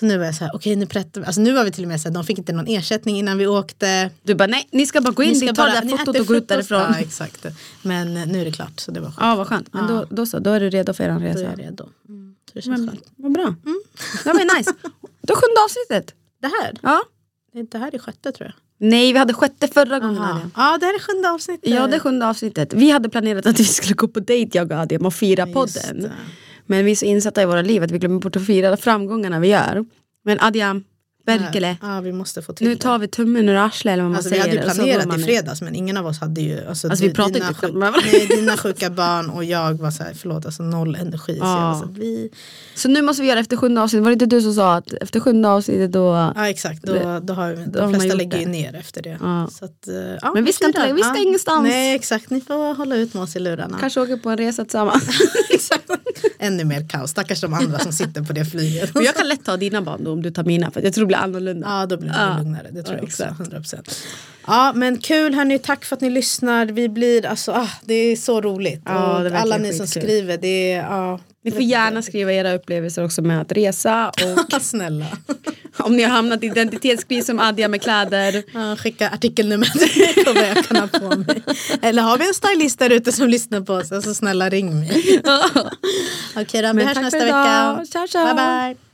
så 0.00 0.06
nu 0.06 0.18
var 0.18 0.24
jag 0.24 0.34
så 0.34 0.44
här, 0.44 0.50
okej 0.56 0.76
nu 0.76 0.86
prättar 0.86 1.20
vi. 1.20 1.26
Alltså, 1.26 1.40
nu 1.40 1.52
var 1.52 1.64
vi 1.64 1.70
till 1.72 1.84
och 1.84 1.88
med 1.88 2.00
så 2.00 2.08
här, 2.08 2.14
de 2.14 2.24
fick 2.24 2.38
inte 2.38 2.52
någon 2.52 2.66
ersättning 2.66 3.18
innan 3.18 3.38
vi 3.38 3.46
åkte. 3.46 4.10
Du 4.22 4.34
bara, 4.34 4.46
nej 4.46 4.68
ni 4.72 4.86
ska 4.86 5.00
bara 5.00 5.10
gå 5.14 5.22
in, 5.22 5.32
Ni 5.40 5.46
ni 5.46 5.54
tar 5.54 5.66
det 5.66 5.80
där 5.90 5.96
fotot 5.96 6.20
och 6.20 6.26
gå 6.26 6.34
ut 6.36 6.48
därifrån. 6.48 6.80
Ja 6.80 6.98
exakt. 6.98 7.46
Men 7.82 8.16
eh, 8.16 8.26
nu 8.26 8.40
är 8.40 8.44
det 8.44 8.52
klart 8.52 8.80
så 8.80 8.90
det 8.90 9.00
var 9.00 9.06
skönt. 9.10 9.18
Ja 9.20 9.34
vad 9.36 9.46
skönt, 9.48 9.68
men 9.74 9.86
då, 9.86 10.06
då 10.10 10.26
så, 10.26 10.38
då 10.38 10.50
är 10.50 10.60
du 10.60 10.70
redo 10.70 10.92
för 10.92 11.04
er 11.04 11.08
Då 11.08 11.14
är 11.14 11.20
resa. 11.20 11.40
jag 11.40 11.58
redo. 11.60 11.88
Mm. 12.08 12.33
Det 12.54 12.62
känns 12.62 12.78
Men, 12.80 12.88
skönt. 12.88 13.12
vad 13.16 13.32
bra. 13.32 13.54
Det 14.24 14.32
var 14.32 14.56
nice. 14.58 14.72
Då 15.22 15.34
sjunde 15.34 15.60
avsnittet. 15.64 16.14
Det 16.40 16.46
här, 16.46 16.74
Ja. 16.82 17.02
det 17.70 17.78
här 17.78 17.94
är 17.94 17.98
sjätte 17.98 18.32
tror 18.32 18.46
jag. 18.46 18.54
Nej 18.90 19.12
vi 19.12 19.18
hade 19.18 19.34
sjätte 19.34 19.68
förra 19.68 19.98
gången. 19.98 20.18
Aha. 20.22 20.40
Ja 20.56 20.78
det 20.80 20.86
här 20.86 20.94
är 20.94 20.98
sjunde 20.98 21.30
avsnittet. 21.30 21.70
Ja 21.70 21.86
det 21.86 21.96
är 21.96 22.00
sjunde 22.00 22.26
avsnittet. 22.28 22.72
Vi 22.74 22.90
hade 22.90 23.08
planerat 23.08 23.46
att 23.46 23.60
vi 23.60 23.64
skulle 23.64 23.94
gå 23.94 24.08
på 24.08 24.20
dejt 24.20 24.58
jag 24.58 24.72
och 24.72 24.78
Adrian 24.78 25.06
och 25.06 25.14
fira 25.14 25.42
Just 25.46 25.54
podden. 25.54 26.10
Men 26.66 26.84
vi 26.84 26.90
är 26.90 26.96
så 26.96 27.04
insatta 27.04 27.42
i 27.42 27.46
våra 27.46 27.62
liv 27.62 27.82
att 27.82 27.90
vi 27.90 27.98
glömmer 27.98 28.20
bort 28.20 28.36
att 28.36 28.46
fira 28.46 28.76
framgångarna 28.76 29.40
vi 29.40 29.48
gör. 29.48 29.84
Men 30.24 30.40
Adrian, 30.40 30.84
Berkele. 31.26 31.76
Ja 31.82 32.00
vi 32.00 32.12
måste 32.12 32.42
få 32.42 32.52
till 32.52 32.68
Nu 32.68 32.76
tar 32.76 32.98
vi 32.98 33.08
tummen 33.08 33.48
ur 33.48 33.54
arslet 33.56 33.92
eller 33.92 34.02
vad 34.02 34.10
man 34.10 34.16
Alltså, 34.16 34.30
vi 34.30 34.40
säger. 34.40 34.58
hade 34.58 34.68
ju 34.68 34.74
planerat 34.96 35.18
i 35.20 35.22
fredags 35.22 35.62
men 35.62 35.74
ingen 35.74 35.96
av 35.96 36.06
oss 36.06 36.20
hade 36.20 36.40
ju 36.40 36.66
alltså, 36.68 36.88
Alltså, 36.88 37.04
vi 37.04 37.12
pratade 37.14 37.38
inte 37.38 37.54
sjuk- 37.54 37.72
med 37.72 37.92
varandra. 37.92 38.00
nej, 38.12 38.26
Dina 38.26 38.56
sjuka 38.56 38.90
barn 38.90 39.30
och 39.30 39.44
jag 39.44 39.74
var 39.74 39.90
så 39.90 40.02
här, 40.02 40.14
förlåt 40.14 40.46
alltså 40.46 40.62
noll 40.62 40.94
energi. 40.94 41.32
Så 41.38 41.44
jag 41.44 41.48
Ja. 41.48 41.66
var 41.72 41.74
så 41.80 41.86
här, 41.86 41.92
vi, 41.94 42.30
Så 42.74 42.88
nu 42.88 43.02
måste 43.02 43.22
vi 43.22 43.28
göra 43.28 43.40
efter 43.40 43.56
sjunde 43.56 43.80
avsnittet. 43.82 44.04
Var 44.04 44.10
det 44.10 44.12
inte 44.12 44.26
du 44.26 44.42
som 44.42 44.54
sa 44.54 44.74
att 44.74 44.92
efter 44.92 45.20
sjunde 45.20 45.48
avsnittet 45.48 45.92
då... 45.92 46.32
ja 46.36 46.48
exakt, 46.48 46.82
då, 46.82 47.20
då 47.22 47.34
har 47.34 47.50
vi, 47.52 47.62
har 47.64 47.70
de 47.70 47.94
flesta 47.94 48.14
lägger 48.14 48.38
ju 48.38 48.46
ner 48.46 48.74
efter 48.74 49.02
det. 49.02 49.18
Ja. 49.20 49.48
Så 49.52 49.64
att, 49.64 49.88
eh, 49.88 49.94
ja, 50.22 50.32
Men 50.34 50.44
vi 50.44 50.52
ska 50.52 50.66
inte- 50.66 50.92
vi 50.92 51.02
ska 51.02 51.14
ja. 51.16 51.22
ingenstans. 51.22 51.62
Nej 51.68 51.94
exakt, 51.94 52.30
ni 52.30 52.40
får 52.40 52.74
hålla 52.74 52.96
ut 52.96 53.14
med 53.14 53.22
oss 53.22 53.36
i 53.36 53.38
lurarna. 53.38 53.78
Kanske 53.80 54.00
åker 54.00 54.16
på 54.16 54.30
en 54.30 54.38
resa 54.38 54.64
tillsammans. 54.64 55.04
exakt. 55.50 55.83
Ännu 56.44 56.64
mer 56.64 56.88
kaos, 56.88 57.10
stackars 57.10 57.40
de 57.40 57.54
andra 57.54 57.78
som 57.78 57.92
sitter 57.92 58.22
på 58.22 58.32
det 58.32 58.44
flyget. 58.44 58.94
Men 58.94 59.04
jag 59.04 59.14
kan 59.14 59.28
lätt 59.28 59.44
ta 59.44 59.56
dina 59.56 59.82
barn 59.82 60.04
då 60.04 60.12
om 60.12 60.22
du 60.22 60.30
tar 60.30 60.44
mina 60.44 60.70
för 60.70 60.80
jag 60.82 60.92
tror 60.94 61.04
det 61.04 61.06
blir 61.06 61.16
annorlunda. 61.16 61.68
Ja, 61.68 61.86
då 61.86 61.96
blir 61.96 62.08
det 62.10 62.16
Ja. 62.18 62.36
lugnare. 62.38 62.66
Det 62.70 62.82
tror 62.82 62.94
Ja, 62.96 63.00
jag 63.00 63.04
också. 63.04 63.22
exakt. 63.24 63.40
100%. 63.40 63.90
Ja, 64.46 64.72
men 64.74 64.98
kul 64.98 65.34
hörni. 65.34 65.58
Tack 65.58 65.84
för 65.84 65.96
att 65.96 66.00
ni 66.02 66.10
lyssnar. 66.10 66.66
Vi 66.66 66.88
blir, 66.88 67.26
alltså, 67.26 67.52
ah, 67.52 67.68
det 67.84 67.94
är 67.94 68.16
så 68.16 68.40
roligt. 68.40 68.82
Ja, 68.84 69.18
det 69.18 69.38
alla 69.38 69.56
ni 69.58 69.72
som 69.72 69.86
skriver, 69.86 70.38
det 70.38 70.72
är... 70.72 70.82
Ja, 70.82 71.20
Ni 71.44 71.50
får 71.50 71.60
gärna 71.62 72.02
skriva 72.02 72.32
era 72.32 72.52
upplevelser 72.54 73.04
också 73.04 73.22
med 73.22 73.40
att 73.40 73.52
resa 73.52 74.08
och 74.08 74.62
Snälla. 74.62 75.06
Om 75.78 75.96
ni 75.96 76.02
har 76.02 76.10
hamnat 76.10 76.42
i 76.42 76.46
identitetskris 76.46 77.26
som 77.26 77.40
Adja 77.40 77.68
med 77.68 77.82
kläder. 77.82 78.42
Ja, 78.54 78.76
skicka 78.76 79.10
artikelnummer 79.10 79.66
på 80.24 80.32
vad 80.32 80.48
jag 80.48 80.64
kan 80.64 80.76
ha 80.76 80.86
på 80.86 81.16
mig. 81.16 81.42
Eller 81.82 82.02
har 82.02 82.18
vi 82.18 82.28
en 82.28 82.34
stylist 82.34 82.78
där 82.78 82.90
ute 82.90 83.12
som 83.12 83.28
lyssnar 83.28 83.60
på 83.60 83.72
oss? 83.72 83.92
Alltså 83.92 84.14
snälla 84.14 84.48
ring 84.50 84.80
mig. 84.80 85.22
Okej 86.36 86.62
då, 86.62 86.72
vi 86.72 86.84
hörs 86.84 86.96
nästa 86.98 87.26
idag. 87.26 87.76
vecka. 87.76 87.86
Ciao, 87.92 88.06
ciao. 88.06 88.24
Bye 88.24 88.34
bye. 88.34 88.93